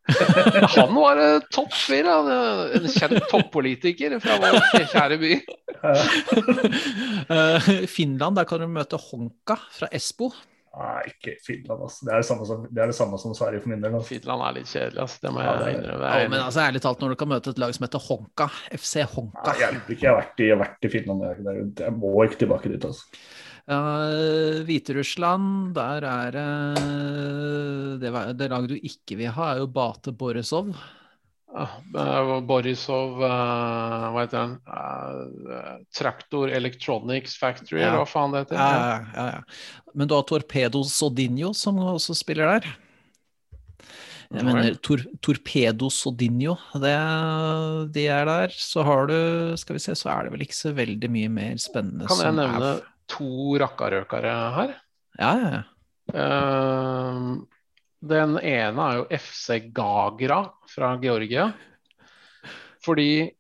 Han 0.78 0.96
var 0.96 1.18
uh, 1.18 1.46
topp 1.54 1.74
fyr. 1.74 2.06
eh, 2.06 2.76
En 2.78 2.90
kjent 2.94 3.24
toppolitiker 3.32 4.18
fra 4.24 4.38
vår 4.42 4.60
kjære 4.92 5.18
by. 5.22 5.32
Eh, 7.26 7.70
Finland, 7.90 8.38
der 8.38 8.46
kan 8.50 8.62
du 8.62 8.68
møte 8.70 9.00
Honka 9.02 9.58
fra 9.74 9.90
Espo. 9.94 10.30
Nei, 10.76 11.08
ikke 11.08 11.38
Finland. 11.40 11.86
Altså. 11.86 12.04
Det, 12.04 12.12
er 12.12 12.20
det, 12.20 12.28
samme 12.28 12.46
som, 12.48 12.66
det 12.68 12.88
det 12.92 12.96
samme 12.98 13.20
som 13.22 13.36
Sverige 13.38 13.64
for 13.64 13.72
min 13.72 13.82
del. 13.84 13.96
Altså. 13.96 14.12
Finland 14.12 14.44
er 14.44 14.58
litt 14.58 14.72
kjedelig, 14.72 15.02
altså. 15.06 15.22
det 15.24 15.32
må 15.32 15.44
jeg 15.46 15.62
det 15.62 15.70
innrømme. 15.78 16.10
Ja, 16.12 16.28
men 16.34 16.42
altså, 16.42 16.64
ærlig 16.66 16.82
talt, 16.84 17.02
når 17.02 17.14
du 17.14 17.20
kan 17.22 17.32
møte 17.32 17.54
et 17.56 17.62
lag 17.64 17.76
som 17.78 17.88
heter 17.88 18.06
Honka, 18.10 18.50
FC 18.76 19.06
Honka 19.14 19.46
Nei, 19.48 19.56
hjelper 19.64 19.96
ikke. 19.96 20.04
Jeg 20.04 20.12
har 20.12 20.20
vært 20.20 20.44
i, 20.44 20.50
jeg 20.50 20.58
har 20.58 20.62
vært 20.66 20.90
i 20.90 20.94
Finland. 20.98 21.26
Jeg, 21.30 21.66
jeg 21.86 21.96
må 22.02 22.14
ikke 22.28 22.42
tilbake 22.44 22.74
dit. 22.76 22.90
Altså. 22.92 23.24
Uh, 23.66 24.62
Hviterussland, 24.68 25.74
der 25.74 26.06
er 26.06 26.36
det 26.36 26.50
det, 28.04 28.12
det 28.38 28.50
laget 28.52 28.70
du 28.70 28.78
ikke 28.78 29.18
vil 29.18 29.34
ha, 29.34 29.54
er 29.54 29.64
jo 29.64 29.72
Bate 29.74 30.14
Borisov. 30.14 30.76
Eh, 31.56 32.40
Borisov 32.44 33.22
eh, 33.24 34.06
Hva 34.12 34.24
heter 34.26 34.42
den? 34.42 34.56
Eh, 34.68 35.76
Traktor 35.96 36.52
Electronics 36.52 37.38
Factory, 37.40 37.80
Ja. 37.80 37.88
eller 37.90 38.02
hva 38.04 38.10
faen 38.10 38.34
det 38.36 38.46
heter? 38.46 38.60
Ja, 38.60 38.72
ja, 38.76 38.98
ja, 39.16 39.28
ja. 39.38 39.92
Men 39.96 40.10
du 40.10 40.18
har 40.18 40.26
Torpedo 40.28 40.84
Sodinho, 40.84 41.54
som 41.56 41.80
også 41.80 42.16
spiller 42.18 42.58
der. 42.58 42.68
Jeg 44.34 44.42
okay. 44.42 44.48
mener 44.48 44.76
tor 44.84 45.04
Torpedo 45.24 45.88
Sodinho, 45.94 46.58
det, 46.82 46.96
de 47.96 48.08
er 48.12 48.26
der. 48.28 48.52
Så 48.52 48.84
har 48.84 49.08
du, 49.08 49.16
skal 49.62 49.78
vi 49.78 49.86
se, 49.86 49.96
så 49.96 50.12
er 50.12 50.26
det 50.26 50.36
vel 50.36 50.44
ikke 50.48 50.58
så 50.58 50.74
veldig 50.76 51.12
mye 51.14 51.32
mer 51.32 51.56
spennende 51.62 52.10
Kan 52.10 52.20
jeg 52.20 52.34
som 52.34 52.42
nevne 52.42 52.74
er 52.74 52.84
to 53.12 53.56
rakkarøkere 53.62 54.36
her? 54.58 54.76
Ja, 55.20 55.32
ja, 55.40 55.50
ja. 55.56 55.64
Eh, 56.14 57.22
den 58.06 58.38
ene 58.38 58.90
er 58.90 59.00
jo 59.00 59.08
FC 59.18 59.72
Gagra 59.74 60.44
fra 60.70 60.92
Georgia. 61.02 61.48
Fordi 62.86 63.32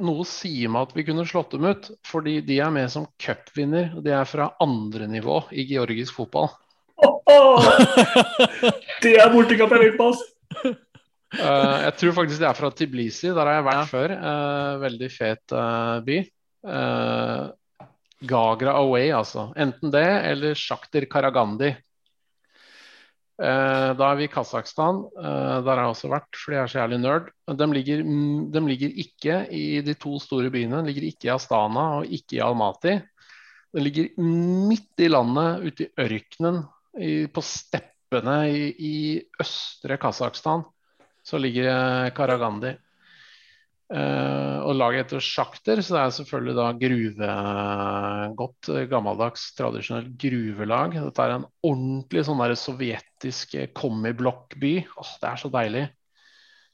noe 0.00 0.24
sier 0.28 0.70
meg 0.70 0.88
at 0.88 0.96
vi 0.96 1.04
kunne 1.08 1.26
slått 1.28 1.56
dem 1.56 1.66
ut, 1.66 1.90
fordi 2.06 2.38
de 2.46 2.60
er 2.62 2.70
med 2.74 2.90
som 2.92 3.08
cupvinner. 3.20 3.90
og 3.96 4.04
De 4.06 4.14
er 4.14 4.28
fra 4.28 4.52
andre 4.62 5.08
nivå 5.10 5.42
i 5.50 5.66
georgisk 5.68 6.20
fotball. 6.20 6.52
Det 9.00 9.14
er 9.16 9.32
bortekamp 9.32 9.72
jeg 9.76 9.86
vil 9.86 9.98
på! 9.98 10.12
Altså. 10.12 10.76
Uh, 11.30 11.76
jeg 11.86 11.94
tror 12.00 12.14
faktisk 12.16 12.40
de 12.42 12.46
er 12.48 12.58
fra 12.58 12.68
Tiblisi, 12.74 13.28
der 13.30 13.46
har 13.46 13.60
jeg 13.60 13.68
vært 13.68 13.92
før. 13.92 14.14
Uh, 14.18 14.72
veldig 14.82 15.10
fet 15.14 15.54
uh, 15.54 16.00
by. 16.06 16.18
Gagra 18.20 18.74
Away, 18.76 19.10
altså. 19.16 19.48
Enten 19.56 19.92
det 19.92 20.06
eller 20.06 20.58
Sjakter 20.58 21.06
Karagandi. 21.10 21.70
Eh, 23.40 23.90
da 23.96 24.08
er 24.10 24.18
vi 24.18 24.26
i 24.26 24.32
Kasakhstan. 24.32 25.04
Eh, 25.16 25.54
der 25.64 25.70
har 25.70 25.86
jeg 25.86 25.94
også 25.94 26.10
vært, 26.12 26.28
fordi 26.36 26.58
jeg 26.58 26.62
er 26.62 26.72
så 26.72 26.80
jævlig 26.82 26.98
nerd. 27.00 27.30
De 27.56 27.68
ligger, 27.72 28.02
mm, 28.04 28.50
de 28.52 28.62
ligger 28.66 28.98
ikke 29.04 29.38
i 29.56 29.62
de 29.86 29.94
to 29.96 30.18
store 30.20 30.50
byene. 30.52 30.82
De 30.82 30.90
ligger 30.90 31.08
ikke 31.08 31.30
i 31.30 31.32
Astana 31.32 31.86
og 32.00 32.12
ikke 32.12 32.36
i 32.36 32.42
Almaty. 32.44 32.98
De 33.72 33.84
ligger 33.86 34.10
midt 34.20 35.00
i 35.00 35.08
landet, 35.08 35.64
ute 35.64 35.86
i 35.86 36.04
ørkenen, 36.04 36.60
i, 37.00 37.26
på 37.30 37.40
steppene 37.46 38.36
i, 38.50 38.62
i 38.76 38.94
østre 39.40 39.96
Kasakhstan. 40.02 40.66
Så 41.24 41.40
ligger 41.40 41.72
eh, 41.72 42.12
Karagandi. 42.12 42.74
Eh, 43.90 44.58
og 44.62 44.76
laget 44.78 45.08
heter 45.08 45.22
Sjakter, 45.24 45.80
så 45.82 45.96
det 45.96 46.00
er 46.00 46.12
selvfølgelig 46.14 46.52
da 46.54 46.66
gruve 46.78 47.30
godt, 48.38 48.68
gammeldags, 48.90 49.48
tradisjonelt 49.58 50.12
gruvelag. 50.20 50.94
Dette 51.08 51.24
er 51.24 51.34
en 51.34 51.46
ordentlig 51.66 52.22
sånn 52.28 52.42
der 52.42 52.54
sovjetisk 52.58 53.56
eh, 53.58 53.72
kommiblokkby. 53.74 54.76
Åh, 54.94 55.16
det 55.22 55.30
er 55.32 55.42
så 55.42 55.50
deilig. 55.56 55.88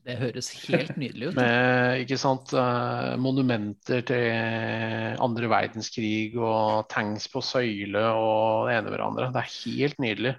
Det 0.07 0.19
høres 0.21 0.53
helt 0.69 0.93
nydelig 1.01 1.33
ut. 1.33 1.39
Med 1.41 2.05
ikke 2.05 2.19
sant, 2.21 2.53
uh, 2.55 3.17
monumenter 3.19 4.05
til 4.07 5.17
andre 5.19 5.49
verdenskrig 5.51 6.37
og 6.39 6.85
tanks 6.93 7.27
på 7.33 7.43
søyle 7.43 8.05
og 8.13 8.69
det 8.69 8.77
ene 8.77 8.93
med 8.93 9.01
det 9.01 9.09
andre. 9.09 9.33
Det 9.35 9.43
er 9.43 9.57
helt 9.57 9.99
nydelig. 10.05 10.35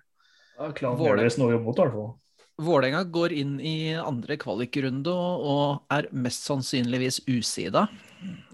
Ja, 0.55 0.69
Klan 0.77 0.95
Våle. 0.95 1.17
Everest 1.17 1.41
noe 1.41 1.57
imot, 1.57 1.59
jobbe 1.59 1.67
mot, 1.67 1.81
i 1.81 1.83
hvert 1.83 1.97
fall. 1.97 2.15
Vålerenga 2.57 3.03
går 3.13 3.33
inn 3.37 3.59
i 3.61 3.93
andre 3.93 4.33
kvalikrunde 4.41 5.11
og, 5.13 5.83
er 5.93 6.07
mest 6.17 6.47
sannsynligvis 6.47 7.19
usida. 7.29 7.83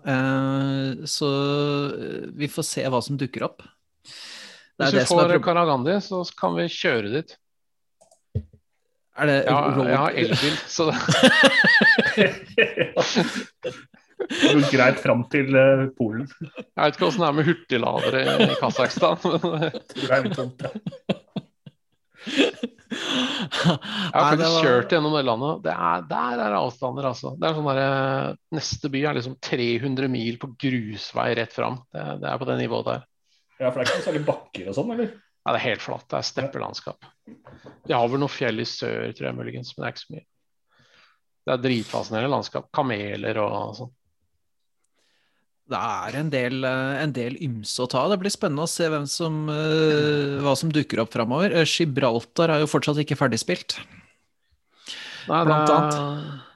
Eh, 0.04 1.06
så 1.08 1.30
eh, 1.96 2.26
vi 2.36 2.50
får 2.52 2.66
se 2.68 2.84
hva 2.92 3.00
som 3.06 3.16
dukker 3.20 3.46
opp. 3.48 3.64
Det 3.64 4.84
er 4.84 4.90
Hvis 4.90 4.94
vi 4.94 5.00
det 5.00 5.08
som 5.08 5.22
er 5.24 5.32
får 5.38 5.44
Karagandi, 5.46 5.96
så 6.04 6.20
kan 6.36 6.58
vi 6.58 6.66
kjøre 6.74 7.14
dit. 7.16 7.38
Er 9.14 9.30
det 9.30 9.38
Ja, 9.46 9.60
road- 9.72 9.88
jeg 9.88 9.98
har 10.02 10.12
elbil, 10.24 10.56
så 10.68 10.90
det 10.90 10.96
Det 14.24 14.50
går 14.54 14.72
greit 14.72 15.00
fram 15.04 15.24
til 15.32 15.56
eh, 15.56 15.86
Polen. 15.98 16.28
Jeg 16.42 16.80
vet 16.80 16.96
ikke 16.98 17.08
åssen 17.08 17.24
det 17.24 17.28
er 17.30 17.38
med 17.40 17.48
hurtigladere 17.48 18.22
i 18.50 18.56
Kasakhstan. 18.60 19.18
Men 20.10 20.34
jeg 22.92 23.80
Det 23.80 24.20
har 24.20 24.30
faktisk 24.30 24.54
var- 24.54 24.64
kjørt 24.66 24.90
gjennom 24.94 25.16
det 25.18 25.24
landet. 25.26 25.64
Det 25.64 25.74
er, 25.74 26.02
der 26.10 26.42
er 26.46 26.56
avstander, 26.60 27.08
altså. 27.10 27.34
Det 27.40 27.48
er 27.50 27.58
sånn 27.58 27.70
der, 27.72 28.38
neste 28.54 28.92
by 28.94 29.04
er 29.10 29.18
liksom 29.18 29.38
300 29.42 30.10
mil 30.12 30.38
på 30.42 30.52
grusvei 30.60 31.30
rett 31.40 31.54
fram. 31.56 31.80
Det, 31.94 32.04
det 32.22 32.30
er 32.30 32.38
på 32.42 32.46
det 32.50 32.58
nivået 32.62 32.86
der. 32.92 33.06
ja, 33.60 33.70
for 33.72 33.80
det 33.80 33.86
er 33.88 33.90
ikke 33.92 34.00
noe 34.02 34.08
særlig 34.10 34.26
bakker 34.28 34.68
og 34.70 34.76
sånn, 34.78 34.92
eller? 34.98 35.14
Ja, 35.44 35.52
det 35.52 35.60
er 35.60 35.68
helt 35.70 35.82
flatt. 35.84 36.06
Det 36.12 36.20
er 36.20 36.28
steppelandskap. 36.30 37.10
De 37.88 37.94
har 37.98 38.08
vel 38.08 38.22
noe 38.24 38.32
fjell 38.32 38.60
i 38.64 38.68
sør, 38.68 39.10
tror 39.16 39.28
jeg 39.28 39.36
muligens, 39.36 39.74
men 39.76 39.84
det 39.84 39.90
er 39.90 39.96
ikke 39.96 40.06
så 40.06 40.14
mye. 40.16 40.26
Det 41.44 41.52
er 41.58 41.64
dritfascinerende 41.66 42.32
landskap. 42.32 42.70
Kameler 42.72 43.40
og 43.44 43.74
sånn. 43.76 43.92
Det 45.72 45.80
er 45.80 46.18
en 46.20 46.30
del, 46.30 46.64
eh, 46.68 47.02
en 47.04 47.14
del 47.16 47.38
ymse 47.46 47.80
å 47.80 47.90
ta. 47.90 48.04
Det 48.12 48.20
blir 48.20 48.34
spennende 48.34 48.66
å 48.66 48.70
se 48.70 48.90
hvem 48.92 49.08
som, 49.08 49.48
eh, 49.50 50.42
hva 50.44 50.58
som 50.60 50.72
dukker 50.72 51.00
opp 51.00 51.14
framover. 51.16 51.56
Gibraltar 51.64 52.52
er 52.52 52.60
jo 52.60 52.68
fortsatt 52.68 53.00
ikke 53.00 53.18
ferdigspilt. 53.18 53.78
Nei, 55.30 55.40
Blant 55.48 55.72
er, 55.72 56.00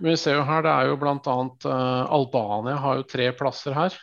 men 0.02 0.12
vi 0.12 0.18
ser 0.20 0.36
jo 0.36 0.44
her, 0.44 0.62
det 0.66 0.72
er 0.74 0.90
jo 0.90 0.98
blant 1.00 1.28
annet 1.32 1.68
eh, 1.72 2.14
Albania 2.18 2.76
har 2.84 3.00
jo 3.00 3.08
tre 3.08 3.32
plasser 3.32 3.76
her. 3.78 3.96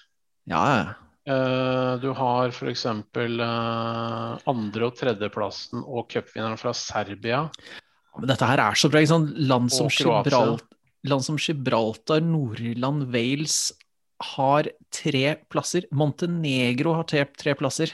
Ja. 0.49 0.95
Eh, 1.29 1.93
du 2.01 2.11
har 2.17 2.49
f.eks. 2.49 2.87
Uh, 2.87 4.39
andre- 4.49 4.89
og 4.89 4.97
tredjeplassen 4.97 5.85
og 5.85 6.09
cupvinneren 6.13 6.61
fra 6.61 6.73
Serbia. 6.77 7.45
Men 8.17 8.31
dette 8.31 8.49
her 8.49 8.63
er 8.63 8.79
så 8.79 8.89
bra. 8.89 9.05
Land 9.05 9.73
som, 9.75 9.89
Gibraltar, 9.93 10.61
land 11.05 11.25
som 11.27 11.37
Gibraltar, 11.37 12.25
Nord-Irland, 12.25 13.09
Wales 13.13 13.73
har 14.35 14.69
tre 14.95 15.35
plasser. 15.51 15.89
Montenegro 15.95 16.95
har 16.99 17.09
tre, 17.11 17.25
tre 17.39 17.55
plasser. 17.59 17.93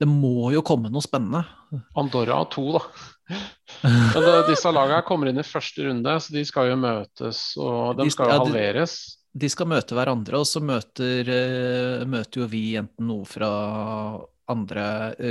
Det 0.00 0.08
må 0.08 0.50
jo 0.54 0.64
komme 0.66 0.90
noe 0.92 1.04
spennende. 1.04 1.44
Andorra 1.98 2.42
har 2.42 2.50
to, 2.52 2.66
da. 2.76 2.82
Men 3.84 4.26
det, 4.26 4.34
disse 4.50 4.72
lagene 4.74 5.04
kommer 5.06 5.30
inn 5.30 5.40
i 5.40 5.46
første 5.46 5.86
runde, 5.86 6.16
så 6.20 6.34
de 6.34 6.44
skal 6.48 6.72
jo 6.72 6.80
møtes, 6.82 7.44
og 7.60 7.96
de 7.98 8.08
De 8.08 8.14
skal 8.14 8.30
jo 8.30 8.34
ja, 8.34 8.42
halveres. 8.44 8.98
De 9.30 9.50
skal 9.50 9.70
møte 9.70 9.94
hverandre, 9.94 10.40
og 10.42 10.48
så 10.48 10.62
møter, 10.62 11.28
eh, 11.30 12.04
møter 12.10 12.42
jo 12.42 12.50
vi 12.50 12.64
enten 12.80 13.06
noe 13.12 13.28
fra 13.28 13.50
andre 14.50 14.86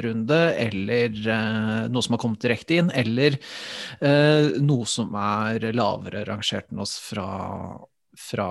runde, 0.05 0.39
eller 0.55 1.17
eh, 1.35 1.89
noe 1.91 2.05
som 2.05 2.15
har 2.15 2.21
kommet 2.23 2.45
direkte 2.45 2.79
inn, 2.79 2.93
eller 2.95 3.35
eh, 3.35 4.55
noe 4.63 4.87
som 4.87 5.11
er 5.19 5.67
lavere 5.75 6.23
rangert 6.29 6.71
enn 6.71 6.83
oss 6.85 6.95
fra, 7.03 7.27
fra 8.15 8.49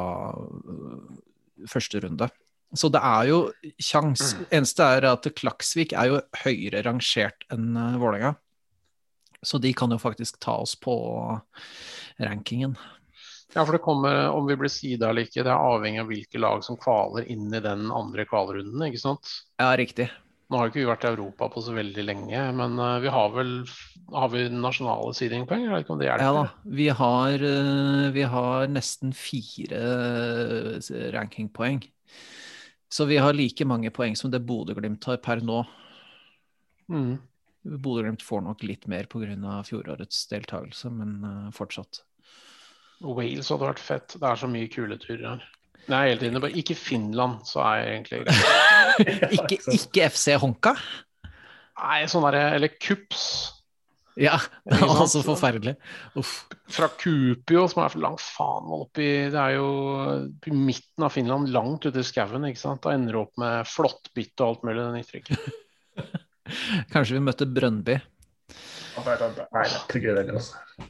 første 1.71 2.03
runde. 2.05 2.29
Så 2.77 2.91
det 2.93 3.01
er 3.01 3.31
jo 3.31 3.39
kjangs. 3.81 4.35
Eneste 4.53 4.85
er 4.99 5.09
at 5.09 5.29
Klaksvik 5.39 5.95
er 5.97 6.11
jo 6.11 6.21
høyere 6.43 6.85
rangert 6.85 7.47
enn 7.55 7.73
uh, 7.77 7.97
Vålerenga. 8.01 8.35
Så 9.41 9.61
de 9.63 9.73
kan 9.77 9.91
jo 9.95 10.01
faktisk 10.03 10.41
ta 10.43 10.59
oss 10.61 10.75
på 10.77 10.95
rankingen. 12.19 12.77
Ja, 13.55 13.63
for 13.65 13.73
det 13.73 13.85
kommer, 13.85 14.29
om 14.35 14.47
vi 14.47 14.57
blir 14.61 14.69
sida 14.69 15.09
eller 15.09 15.25
ikke, 15.25 15.41
det 15.47 15.53
er 15.53 15.69
avhengig 15.71 16.03
av 16.03 16.11
hvilke 16.11 16.41
lag 16.43 16.65
som 16.67 16.77
kvaler 16.77 17.31
inn 17.33 17.47
i 17.55 17.63
den 17.65 17.87
andre 17.95 18.27
kvalrunden, 18.29 18.83
ikke 18.91 19.01
sant? 19.01 19.31
Ja, 19.57 19.71
riktig. 19.79 20.11
Nå 20.49 20.57
har 20.57 20.71
ikke 20.71 20.81
vi 20.81 20.89
vært 20.89 21.05
i 21.05 21.11
Europa 21.11 21.51
på 21.53 21.61
så 21.61 21.75
veldig 21.77 22.03
lenge, 22.09 22.41
men 22.57 22.79
eh, 22.81 22.95
vi 23.05 23.11
har 23.13 23.33
vel 23.35 23.51
har 24.15 24.31
vi 24.33 24.47
nasjonale 24.49 25.13
seedingpoeng? 25.17 25.67
Jeg 25.67 25.75
vet 25.75 25.85
ikke 25.85 25.93
om 25.93 26.01
det 26.01 26.09
Ja 26.09 26.31
da, 26.33 26.45
vi 26.65 26.87
har, 27.01 27.45
eh, 27.45 28.05
vi 28.15 28.25
har 28.33 28.71
nesten 28.73 29.13
fire 29.13 29.83
eh, 30.81 31.03
rankingpoeng. 31.13 31.83
Så 32.89 33.05
vi 33.05 33.19
har 33.21 33.37
like 33.37 33.67
mange 33.69 33.93
poeng 33.93 34.17
som 34.17 34.33
det 34.33 34.41
Bodø-Glimt 34.49 35.05
har 35.05 35.21
per 35.21 35.45
nå. 35.45 35.61
Mm. 36.89 37.19
Bodø-Glimt 37.69 38.25
får 38.25 38.47
nok 38.49 38.65
litt 38.65 38.89
mer 38.89 39.05
pga. 39.13 39.59
fjorårets 39.69 40.25
deltakelse, 40.33 40.89
men 40.89 41.53
fortsatt. 41.53 42.01
Wales 43.05 43.53
hadde 43.53 43.69
vært 43.69 43.85
fett. 43.85 44.17
Det 44.17 44.25
er 44.25 44.41
så 44.41 44.49
mye 44.49 44.73
kule 44.73 44.97
turer 44.97 45.27
her. 45.35 45.45
Nei, 45.89 46.01
hele 46.11 46.21
tiden. 46.21 46.41
Bare 46.43 46.59
ikke 46.61 46.75
Finland, 46.77 47.45
så 47.49 47.63
er 47.65 47.79
jeg 47.83 47.93
egentlig 47.95 48.25
greit. 48.25 48.43
Ikke, 49.39 49.57
ikke 49.77 50.09
FC 50.11 50.35
Honka? 50.43 50.73
Nei, 51.79 52.01
sånn 52.11 52.25
derre 52.27 52.41
Eller 52.57 52.73
Kups. 52.83 53.23
Ja, 54.19 54.35
det 54.67 54.75
er 54.83 54.91
altså 54.91 55.21
forferdelig. 55.23 55.77
Uff. 56.19 56.33
Fra 56.75 56.89
Kupio, 56.99 57.63
som 57.71 57.85
er 57.85 57.93
for 57.95 58.03
langt 58.03 58.21
faen 58.25 58.67
meg 58.67 58.83
oppi 58.83 59.07
Det 59.31 59.39
er 59.39 59.55
jo 59.55 59.69
i 60.51 60.55
midten 60.57 61.07
av 61.07 61.15
Finland, 61.15 61.53
langt 61.55 61.87
ute 61.87 62.03
i 62.03 62.07
skauen, 62.09 62.49
ikke 62.51 62.61
sant. 62.65 62.83
Da 62.85 62.97
ender 62.97 63.15
du 63.15 63.21
opp 63.23 63.39
med 63.41 63.69
flåttbitt 63.71 64.35
og 64.43 64.49
alt 64.51 64.67
mulig. 64.67 64.83
Det 64.83 64.93
nytter 64.99 65.23
ikke. 65.23 65.39
Kanskje 66.91 67.17
vi 67.21 67.23
møtte 67.29 67.47
Brøndby. 67.47 67.97
Nei, 68.99 69.15
det 69.21 69.31
nei, 69.55 69.63
det 69.63 69.79
er 69.79 70.01
ikke 70.03 70.15
det 70.19 70.27
altså. 70.35 70.89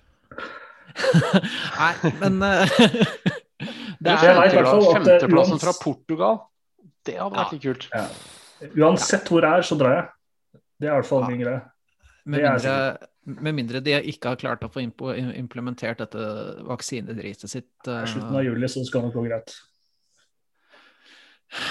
Nei, 1.79 2.13
men 2.19 2.41
eh, 2.43 2.73
det 2.73 2.79
Jeg 2.79 2.79
vet 2.79 2.87
i 2.89 2.89
hvert 2.89 2.97
fall 3.19 3.37
Femteplass- 3.37 3.38
at, 4.07 4.25
er 4.25 4.51
Femteplassen 4.95 5.57
uans- 5.57 5.65
fra 5.65 5.73
Portugal, 5.83 6.39
det 7.05 7.17
hadde 7.19 7.35
Ja. 7.35 7.45
vært 7.45 7.53
litt 7.53 7.63
kult. 7.63 7.89
Ja. 7.93 8.07
Uansett 8.87 9.29
hvor 9.29 9.41
det 9.41 9.51
er, 9.51 9.63
så 9.63 9.79
drar 9.79 9.95
jeg. 9.97 10.09
Det 10.79 10.89
er 10.89 10.93
i 10.93 11.01
hvert 11.01 11.07
fall 11.07 11.23
Ja. 11.23 11.29
min 11.29 11.41
greie. 11.41 11.63
Med 12.29 12.43
mindre, 12.43 12.99
med 13.25 13.55
mindre 13.55 13.81
de 13.81 13.93
ikke 14.13 14.29
har 14.29 14.37
klart 14.37 14.61
å 14.61 14.71
få 14.71 14.83
implementert 14.85 15.99
dette 15.99 16.19
vaksinedritet 16.69 17.49
sitt. 17.49 17.73
Uh... 17.87 18.03
I 18.03 18.07
slutten 18.07 18.37
av 18.37 18.45
juli 18.45 18.69
så 18.69 18.85
skal 18.85 19.01
det 19.03 19.09
nok 19.09 19.15
gå 19.23 19.29
greit. 19.29 19.55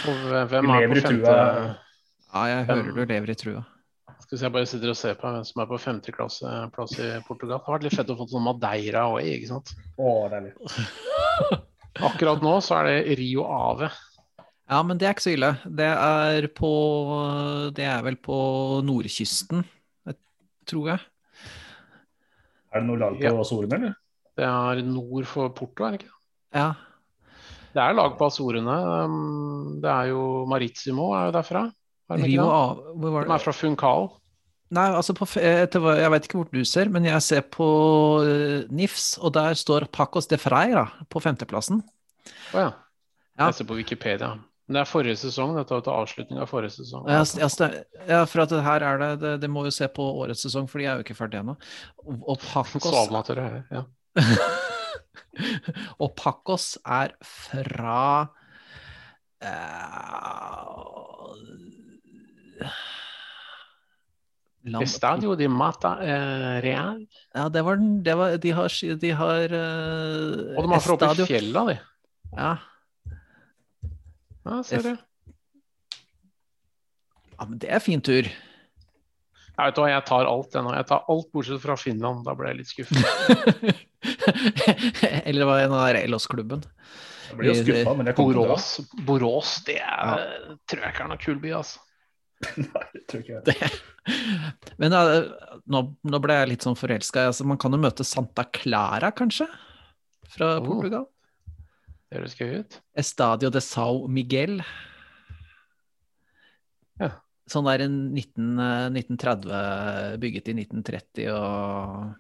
Og 0.10 0.50
hvem 0.50 0.72
er 0.74 0.88
på 0.88 1.02
femte 1.02 1.22
trua. 1.22 1.78
Ja, 2.34 2.46
jeg 2.50 2.66
hører 2.68 2.94
du 2.96 3.06
lever 3.06 3.30
i 3.30 3.36
trua. 3.36 3.66
Skal 4.20 4.34
vi 4.34 4.40
se, 4.40 4.46
jeg 4.46 4.54
bare 4.56 4.66
sitter 4.68 4.90
og 4.90 4.98
ser 4.98 5.14
på 5.16 5.30
hvem 5.30 5.46
som 5.46 5.62
er 5.62 5.68
på 5.70 5.78
femteklasseplass 5.80 6.98
i 7.00 7.12
Portugal. 7.28 7.60
Det 7.60 7.66
har 7.68 7.78
vært 7.78 7.86
litt 7.86 7.96
fett 7.96 8.10
å 8.12 8.18
få 8.18 8.26
sånn 8.32 8.44
Madeira 8.44 9.06
òg, 9.14 9.22
ikke 9.24 9.52
sant. 9.54 9.72
Å, 10.02 10.16
deilig. 10.34 10.52
Akkurat 12.04 12.42
nå 12.46 12.58
så 12.62 12.78
er 12.82 12.90
det 12.90 13.18
Rio 13.20 13.46
Ave. 13.50 13.90
Ja, 14.68 14.82
men 14.84 15.00
det 15.00 15.08
er 15.08 15.14
ikke 15.16 15.24
så 15.24 15.34
ille. 15.34 15.52
Det 15.80 15.88
er 15.88 16.48
på 16.58 16.72
Det 17.76 17.86
er 17.88 18.02
vel 18.06 18.18
på 18.20 18.38
nordkysten, 18.86 19.64
tror 20.68 20.90
jeg. 20.92 21.00
Er 22.76 22.84
det 22.84 22.88
noe 22.90 23.00
lag 23.00 23.16
på 23.18 23.24
Ja. 23.24 23.32
Azorene, 23.40 23.74
eller? 23.80 23.96
Det 24.38 24.46
er 24.46 24.82
nord 24.86 25.26
for 25.26 25.50
Porto, 25.56 25.86
er 25.88 25.96
det 25.96 26.02
ikke? 26.04 26.14
Ja. 26.54 26.68
Det 27.74 27.82
er 27.84 27.94
lag 27.98 28.18
på 28.20 28.28
Azorene. 28.28 28.76
Um, 29.08 29.80
Det 29.82 29.90
er 29.90 30.12
jo 30.12 30.46
Maritimo 30.50 31.12
er 31.16 31.30
jo 31.32 31.36
derfra. 31.40 31.64
Er 32.10 32.18
de 32.18 32.24
ikke 32.24 32.30
Rio 32.36 32.44
det? 32.44 32.54
av 32.54 32.84
Hvor 33.00 33.12
var 33.16 33.26
De 33.26 33.34
er 33.34 33.44
fra 33.44 33.52
Funcal. 33.56 34.10
Nei, 34.76 34.88
altså 34.92 35.14
på, 35.16 35.24
etter, 35.40 35.86
jeg 35.96 36.12
vet 36.12 36.26
ikke 36.28 36.40
hvor 36.42 36.50
du 36.52 36.60
ser, 36.68 36.90
men 36.92 37.06
jeg 37.08 37.24
ser 37.24 37.46
på 37.54 37.68
eh, 38.28 38.66
NIFS, 38.74 39.14
og 39.24 39.32
der 39.38 39.56
står 39.56 39.88
Pacos 39.96 40.28
de 40.28 40.40
Freira 40.42 40.90
på 41.12 41.22
femteplassen. 41.24 41.80
Å 42.52 42.66
ja. 42.66 42.72
Ja. 43.38 43.48
Jeg 43.48 43.60
ser 43.60 43.68
på 43.70 43.78
Wikipedia. 43.78 44.34
Men 44.68 44.76
det 44.76 44.82
er 44.82 44.90
forrige 44.90 45.20
sesong. 45.22 45.54
Dette 45.56 45.72
var 45.72 45.84
til 45.86 45.94
avslutning 45.94 46.40
av 46.44 46.50
forrige 46.52 46.74
sesong. 46.76 47.06
Ja, 47.08 47.22
ja, 48.10 48.24
for 48.28 48.44
at 48.44 48.52
det 48.52 48.64
her 48.66 48.84
er 48.84 49.00
det, 49.00 49.12
det 49.22 49.34
Det 49.46 49.50
må 49.52 49.64
jo 49.64 49.72
se 49.72 49.88
på 49.88 50.04
årets 50.24 50.44
sesong, 50.44 50.68
for 50.68 50.82
de 50.82 50.90
er 50.90 51.00
jo 51.00 51.06
ikke 51.06 51.16
ferdige 51.16 51.46
ennå. 51.46 51.56
Og, 52.04 52.18
og 52.34 52.38
Pacos 52.44 52.84
her, 52.92 53.64
ja. 53.72 53.86
Og 56.04 56.12
Pacos 56.18 56.66
er 56.82 57.14
fra 57.24 58.28
eh, 59.40 59.48
Estadio 64.84 65.36
de 65.40 65.48
Mata 65.48 65.94
eh, 66.04 66.58
Real. 66.64 67.06
Ja, 67.36 67.48
det 67.50 67.64
var 67.64 67.78
den 67.80 68.02
det 68.04 68.16
var, 68.18 68.38
De 68.38 68.52
har, 68.52 68.68
de 69.02 69.12
har 69.22 69.56
eh, 69.60 70.58
Og 70.58 70.66
de 70.66 70.74
har 70.74 70.84
fra 70.84 70.98
oppe 70.98 71.24
i 71.24 71.30
fjella, 71.30 71.64
de. 71.70 71.78
Ja. 72.36 72.58
Ja, 74.48 74.64
ser 74.64 74.84
du. 74.84 74.94
ja, 77.36 77.46
men 77.46 77.58
det 77.60 77.70
er 77.72 77.80
fin 77.84 78.02
tur. 78.02 78.28
Jeg 79.58 79.72
vet 79.72 79.80
hva, 79.82 79.88
jeg 79.90 80.04
tar 80.06 80.28
alt 80.30 80.54
jeg. 80.54 80.62
Jeg 80.78 80.86
tar 80.92 81.08
alt 81.10 81.30
bortsett 81.34 81.62
fra 81.64 81.76
Finland. 81.82 82.20
Da 82.28 82.36
ble 82.38 82.52
jeg 82.52 82.60
litt 82.60 82.70
skuffet. 82.70 83.02
Eller 85.26 85.40
det 85.42 85.48
var 85.50 85.64
en 85.64 85.74
av 85.74 85.88
Reilos-klubben. 85.98 86.62
Jeg 87.28 87.40
blir 87.40 87.50
jo 87.52 87.56
skuffa, 87.64 87.96
men 87.98 88.06
jeg 88.12 88.16
kommer 88.20 88.38
til 88.38 88.40
å 88.40 88.46
dra. 88.46 88.54
Borås, 88.54 88.68
Borås, 89.08 89.56
det 89.68 89.80
er, 89.82 90.22
tror 90.70 90.86
jeg 90.86 90.94
ikke 90.94 91.04
er 91.08 91.12
noen 91.12 91.26
kul 91.26 91.40
by, 91.44 91.50
altså. 91.58 91.82
Nei, 92.62 92.86
det 92.94 93.04
tror 93.10 93.22
ikke 93.24 93.42
jeg. 93.56 93.78
Men 94.78 94.94
eh, 94.94 95.30
nå, 95.74 95.82
nå 96.06 96.20
ble 96.24 96.36
jeg 96.38 96.50
litt 96.52 96.66
sånn 96.68 96.78
forelska. 96.78 97.28
Altså, 97.32 97.46
man 97.50 97.58
kan 97.62 97.74
jo 97.74 97.80
møte 97.82 98.06
Santa 98.08 98.46
Clara, 98.54 99.10
kanskje? 99.16 99.48
Fra 100.34 100.58
Oh. 100.60 100.66
Portugal? 100.68 101.08
Det 102.08 102.20
høres 102.22 102.36
gøy 102.40 102.52
ut. 102.62 102.78
Estadio 102.96 103.50
de 103.52 103.62
Sao 103.64 104.06
Miguel. 104.12 104.62
Ja. 107.02 107.10
Sånn 107.48 107.68
der 107.68 107.84
en 107.86 107.98
19, 108.16 108.54
eh, 108.60 108.88
1930, 108.92 110.18
bygget 110.22 110.50
i 110.52 110.56
1930 110.62 111.28
og 111.32 112.16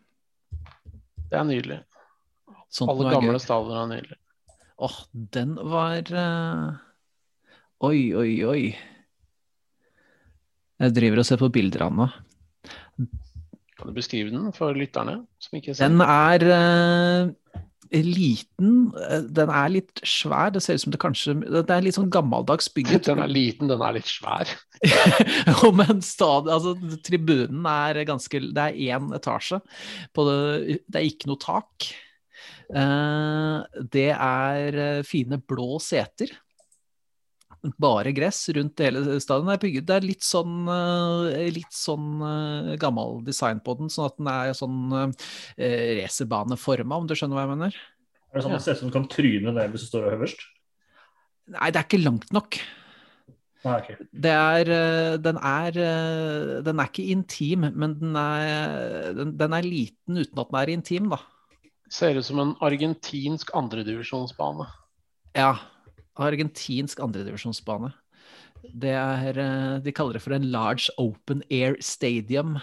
Det 1.27 1.35
er 1.39 1.47
nydelig. 1.47 1.79
sånt 2.71 2.91
Alle 2.93 3.11
gamle 3.11 3.39
stadioner 3.43 3.83
er 3.85 3.89
nydelig. 3.95 4.19
Åh, 4.77 4.97
den 5.33 5.55
var 5.71 6.11
uh... 6.13 6.77
Oi, 7.87 8.13
oi, 8.17 8.31
oi. 8.45 8.61
Jeg 10.77 10.93
driver 10.93 11.21
og 11.21 11.27
ser 11.27 11.41
på 11.41 11.49
bilder 11.53 11.87
av 11.87 11.95
den. 11.95 13.07
Kan 13.77 13.91
du 13.91 13.97
beskrive 13.97 14.33
den 14.33 14.53
for 14.55 14.77
lytterne 14.77 15.19
som 15.41 15.57
ikke 15.57 15.75
ser? 15.77 15.89
Den 15.89 16.01
er 16.01 16.45
uh, 16.49 17.57
liten. 17.93 18.71
Den 19.33 19.51
er 19.53 19.69
litt 19.73 20.01
svær. 20.05 20.49
Det 20.53 20.63
ser 20.65 20.77
ut 20.77 20.85
som 20.85 20.93
det 20.93 21.01
kanskje 21.01 21.35
Det 21.45 21.73
er 21.73 21.85
litt 21.85 21.97
sånn 21.97 22.11
gammeldags 22.13 22.71
bygget. 22.73 23.05
Den 23.09 23.21
er 23.23 23.31
liten, 23.31 23.69
den 23.69 23.83
er 23.85 23.97
litt 23.97 24.09
svær. 24.09 24.49
Men 25.79 26.01
stad, 26.05 26.49
altså, 26.49 26.75
tribunen 27.05 27.65
er 27.69 28.03
ganske 28.09 28.41
Det 28.49 28.65
er 28.65 28.97
én 28.97 29.13
etasje. 29.17 29.61
På 30.13 30.27
det, 30.29 30.81
det 30.85 31.01
er 31.01 31.09
ikke 31.09 31.31
noe 31.31 31.41
tak. 31.41 31.89
Uh, 32.67 33.63
det 33.93 34.09
er 34.11 34.75
eh, 34.83 35.05
fine 35.07 35.39
blå 35.39 35.77
seter. 35.79 36.33
Bare 37.81 38.13
gress 38.13 38.43
rundt 38.53 38.79
hele 38.83 39.01
stadion. 39.23 39.49
Er, 39.49 39.59
bygget, 39.61 39.85
det 39.89 39.95
er 39.97 40.05
litt 40.05 40.25
sånn, 40.25 40.67
eh, 40.69 41.47
litt 41.53 41.73
sånn 41.73 42.21
eh, 42.21 42.73
gammel 42.81 43.21
design 43.25 43.61
på 43.65 43.73
den, 43.79 43.91
sånn 43.91 44.09
at 44.11 44.17
den 44.19 44.29
er 44.31 44.53
sånn 44.57 44.79
eh, 44.93 46.03
racerbaneforma, 46.03 46.99
om 47.01 47.07
du 47.09 47.15
skjønner 47.17 47.39
hva 47.39 47.45
jeg 47.47 47.53
mener? 47.55 47.79
Er 48.29 48.37
det 48.37 48.45
sånn 48.45 48.53
at 48.55 48.61
det 48.61 48.65
ser 48.67 48.77
ut 48.77 48.83
som 48.83 48.91
du 48.91 48.97
kan 48.97 49.07
tryne 49.11 49.53
ned 49.55 49.73
hvis 49.73 49.87
du 49.87 49.89
står 49.89 50.11
øverst? 50.13 50.43
Nei, 51.55 51.71
det 51.71 51.81
er 51.81 51.87
ikke 51.87 52.03
langt 52.03 52.29
nok. 52.35 52.59
Nei, 53.65 53.77
ok. 53.79 54.03
Det 54.13 54.33
er, 54.33 54.69
eh, 54.75 55.13
den 55.23 55.39
er 55.41 55.79
Den 56.67 56.83
er 56.83 56.91
ikke 56.91 57.07
intim, 57.09 57.65
men 57.73 57.97
den 57.99 58.19
er, 58.21 59.15
den, 59.17 59.33
den 59.39 59.57
er 59.57 59.65
liten 59.65 60.21
uten 60.21 60.43
at 60.43 60.53
den 60.53 60.59
er 60.61 60.73
intim, 60.75 61.09
da. 61.09 61.23
Ser 61.89 62.19
ut 62.19 62.27
som 62.27 62.43
en 62.43 62.53
argentinsk 62.61 63.49
andredivisjonsbane. 63.55 64.67
Ja. 65.37 65.55
Argentinsk 66.25 66.99
andredivisjonsbane. 67.03 67.91
Det 68.73 68.91
er 68.97 69.37
eh, 69.37 69.77
De 69.85 69.91
kaller 69.95 70.17
det 70.17 70.23
for 70.23 70.33
en 70.35 70.49
large 70.51 70.89
open 70.97 71.43
air 71.53 71.77
stadium. 71.79 72.57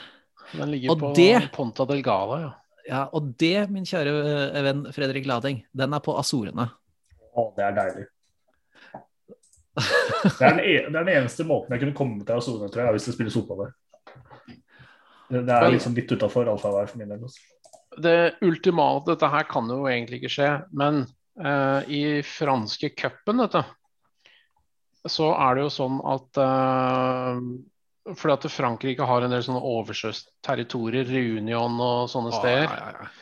Den 0.52 0.70
ligger 0.74 0.90
Og 0.93 0.98
på 1.01 1.12
det- 1.16 1.51
Ponta 1.55 1.86
del 1.89 2.02
Gala, 2.02 2.40
ja. 2.40 2.52
Ja, 2.85 2.98
og 3.16 3.31
det, 3.40 3.70
min 3.72 3.86
kjære 3.89 4.10
eh, 4.52 4.62
venn 4.66 4.82
Fredrik 4.93 5.24
Lading, 5.26 5.62
den 5.72 5.94
er 5.97 6.02
på 6.05 6.18
Azorene. 6.20 6.66
Å, 7.35 7.44
det 7.56 7.64
er 7.64 7.78
deilig. 7.78 8.05
Det 9.74 10.40
er, 10.44 10.52
den, 10.55 10.60
e- 10.60 10.85
det 10.86 10.94
er 10.94 11.06
den 11.09 11.14
eneste 11.16 11.47
måten 11.48 11.72
jeg 11.74 11.81
kunne 11.82 11.97
komme 11.97 12.26
til 12.26 12.36
Azorene, 12.36 12.68
tror 12.70 12.85
jeg, 12.85 12.94
hvis 12.98 13.09
det 13.09 13.14
spilles 13.16 13.35
fotball 13.39 13.64
der. 13.64 13.72
Det, 15.32 15.40
det 15.48 15.56
er 15.56 15.72
liksom 15.72 15.97
litt 15.97 16.12
utafor 16.12 16.51
allfarvei 16.52 16.85
for 16.90 17.01
min 17.01 17.10
del. 17.10 17.24
Også. 17.26 17.40
Det 18.05 18.14
ultimate 18.44 19.09
Dette 19.14 19.31
her 19.32 19.47
kan 19.48 19.70
jo 19.72 19.81
egentlig 19.90 20.20
ikke 20.20 20.31
skje, 20.36 20.51
men 20.76 21.06
eh, 21.40 21.90
i 21.90 22.02
franske 22.27 22.90
cupen, 22.94 23.43
dette, 23.44 23.65
så 25.09 25.32
er 25.36 25.56
det 25.56 25.66
jo 25.66 25.73
sånn 25.73 25.98
at 26.15 26.40
eh, 26.40 27.40
Fordi 28.15 28.35
at 28.35 28.47
Frankrike 28.52 29.09
har 29.09 29.24
en 29.24 29.32
del 29.32 29.44
sånne 29.44 29.65
oversjøsterritorier, 29.65 31.09
Reunion 31.09 31.78
og 31.81 32.09
sånne 32.12 32.32
steder. 32.36 32.66
Ja, 32.69 32.81
ja, 32.93 33.05
ja. 33.05 33.12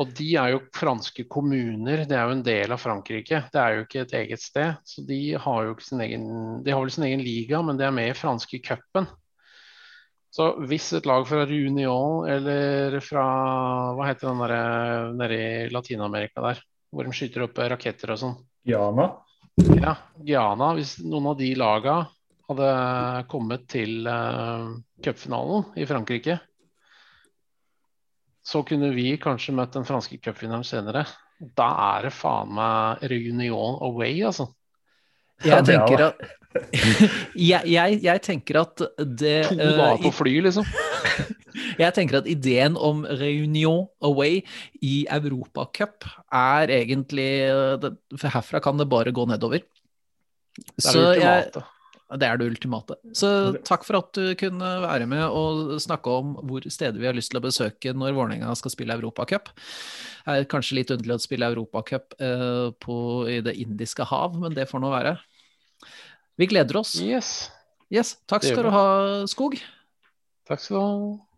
Og 0.00 0.10
de 0.18 0.26
er 0.38 0.54
jo 0.54 0.62
franske 0.74 1.22
kommuner, 1.30 2.02
det 2.08 2.16
er 2.18 2.26
jo 2.26 2.34
en 2.34 2.46
del 2.46 2.74
av 2.74 2.80
Frankrike. 2.82 3.44
Det 3.52 3.60
er 3.60 3.76
jo 3.76 3.84
ikke 3.84 4.00
et 4.02 4.14
eget 4.18 4.42
sted. 4.42 4.80
Så 4.86 5.04
de 5.06 5.20
har 5.38 5.66
jo 5.66 5.74
ikke 5.74 5.86
sin 5.86 6.02
egen 6.02 6.24
De 6.66 6.74
har 6.74 6.82
vel 6.82 6.90
sin 6.90 7.06
egen 7.06 7.22
liga, 7.22 7.60
men 7.62 7.78
de 7.78 7.86
er 7.86 7.94
med 7.94 8.10
i 8.10 8.16
franske 8.18 8.58
cupen. 8.64 9.06
Så 10.34 10.48
hvis 10.66 10.88
et 10.98 11.06
lag 11.06 11.22
fra 11.28 11.44
Reunion 11.46 12.26
eller 12.26 12.98
fra 13.06 13.24
Hva 13.94 14.08
heter 14.08 14.32
den 14.32 14.42
derre 14.42 14.62
nede 15.14 15.38
i 15.38 15.68
Latin-Amerika 15.70 16.42
der, 16.42 16.62
hvor 16.94 17.06
de 17.06 17.14
skyter 17.16 17.46
opp 17.46 17.58
raketter 17.58 18.14
og 18.14 18.20
sånn. 18.20 18.36
Guyana? 18.64 19.10
Ja, 19.76 19.96
Guyana. 20.18 20.72
Hvis 20.78 20.96
noen 21.02 21.32
av 21.32 21.38
de 21.38 21.50
laga 21.58 21.98
hadde 22.48 22.70
kommet 23.30 23.66
til 23.72 24.08
uh, 24.08 24.74
cupfinalen 25.04 25.70
i 25.80 25.86
Frankrike, 25.88 26.38
så 28.44 28.60
kunne 28.68 28.92
vi 28.92 29.14
kanskje 29.20 29.54
møtt 29.56 29.76
den 29.76 29.86
franske 29.88 30.18
cupvinneren 30.20 30.66
senere. 30.66 31.06
Da 31.56 31.70
er 31.96 32.08
det 32.08 32.14
faen 32.14 32.52
meg 32.54 33.04
reunion 33.10 33.80
away, 33.84 34.20
altså. 34.26 34.50
Jeg 35.42 35.56
er 35.58 35.64
tenker 35.66 36.02
at 36.10 36.20
jeg, 37.50 37.66
jeg, 37.66 37.96
jeg 38.04 38.20
tenker 38.22 38.60
at 38.60 38.84
det 39.02 39.38
To 39.48 39.56
eh, 39.58 39.72
dager 39.80 40.02
på 40.04 40.12
fly, 40.20 40.36
liksom. 40.44 40.68
Jeg 41.78 41.94
tenker 41.96 42.20
at 42.20 42.30
ideen 42.30 42.78
om 42.78 43.04
reunion 43.06 43.86
away 44.04 44.40
i 44.82 45.04
Europacup 45.12 46.06
er 46.34 46.72
egentlig 46.74 47.28
For 48.18 48.32
herfra 48.34 48.62
kan 48.64 48.80
det 48.80 48.90
bare 48.90 49.14
gå 49.14 49.26
nedover. 49.30 49.62
Det 50.54 50.86
er 50.86 50.94
det 50.94 51.02
jeg, 51.18 51.46
ultimate. 51.46 51.62
det 52.20 52.28
er 52.28 52.38
det 52.38 52.48
ultimate. 52.52 52.96
Så 53.16 53.30
takk 53.66 53.86
for 53.86 53.98
at 53.98 54.10
du 54.14 54.34
kunne 54.38 54.70
være 54.84 55.08
med 55.10 55.24
og 55.26 55.74
snakke 55.82 56.14
om 56.14 56.36
hvor 56.46 56.66
steder 56.70 57.00
vi 57.00 57.08
har 57.10 57.16
lyst 57.16 57.32
til 57.32 57.40
å 57.40 57.44
besøke 57.44 57.94
når 57.94 58.14
Vålerenga 58.14 58.54
skal 58.58 58.74
spille 58.74 58.94
Europacup. 58.94 59.50
Det 60.24 60.38
er 60.38 60.48
kanskje 60.50 60.78
litt 60.78 60.94
underlig 60.94 61.18
å 61.18 61.24
spille 61.24 61.50
Europacup 61.52 62.16
eh, 62.22 62.90
i 63.34 63.40
Det 63.44 63.56
indiske 63.60 64.06
hav, 64.08 64.38
men 64.40 64.54
det 64.56 64.68
får 64.70 64.82
nå 64.84 64.94
være. 64.94 65.18
Vi 66.38 66.50
gleder 66.50 66.80
oss. 66.80 66.96
Yes. 67.02 67.50
Yes, 67.92 68.16
takk 68.30 68.46
skal 68.46 68.66
du 68.66 68.72
ha, 68.74 68.86
Skog. 69.30 69.58
Takk 70.48 70.62
skal 70.62 70.76
du 70.76 70.82
ha. 70.82 71.33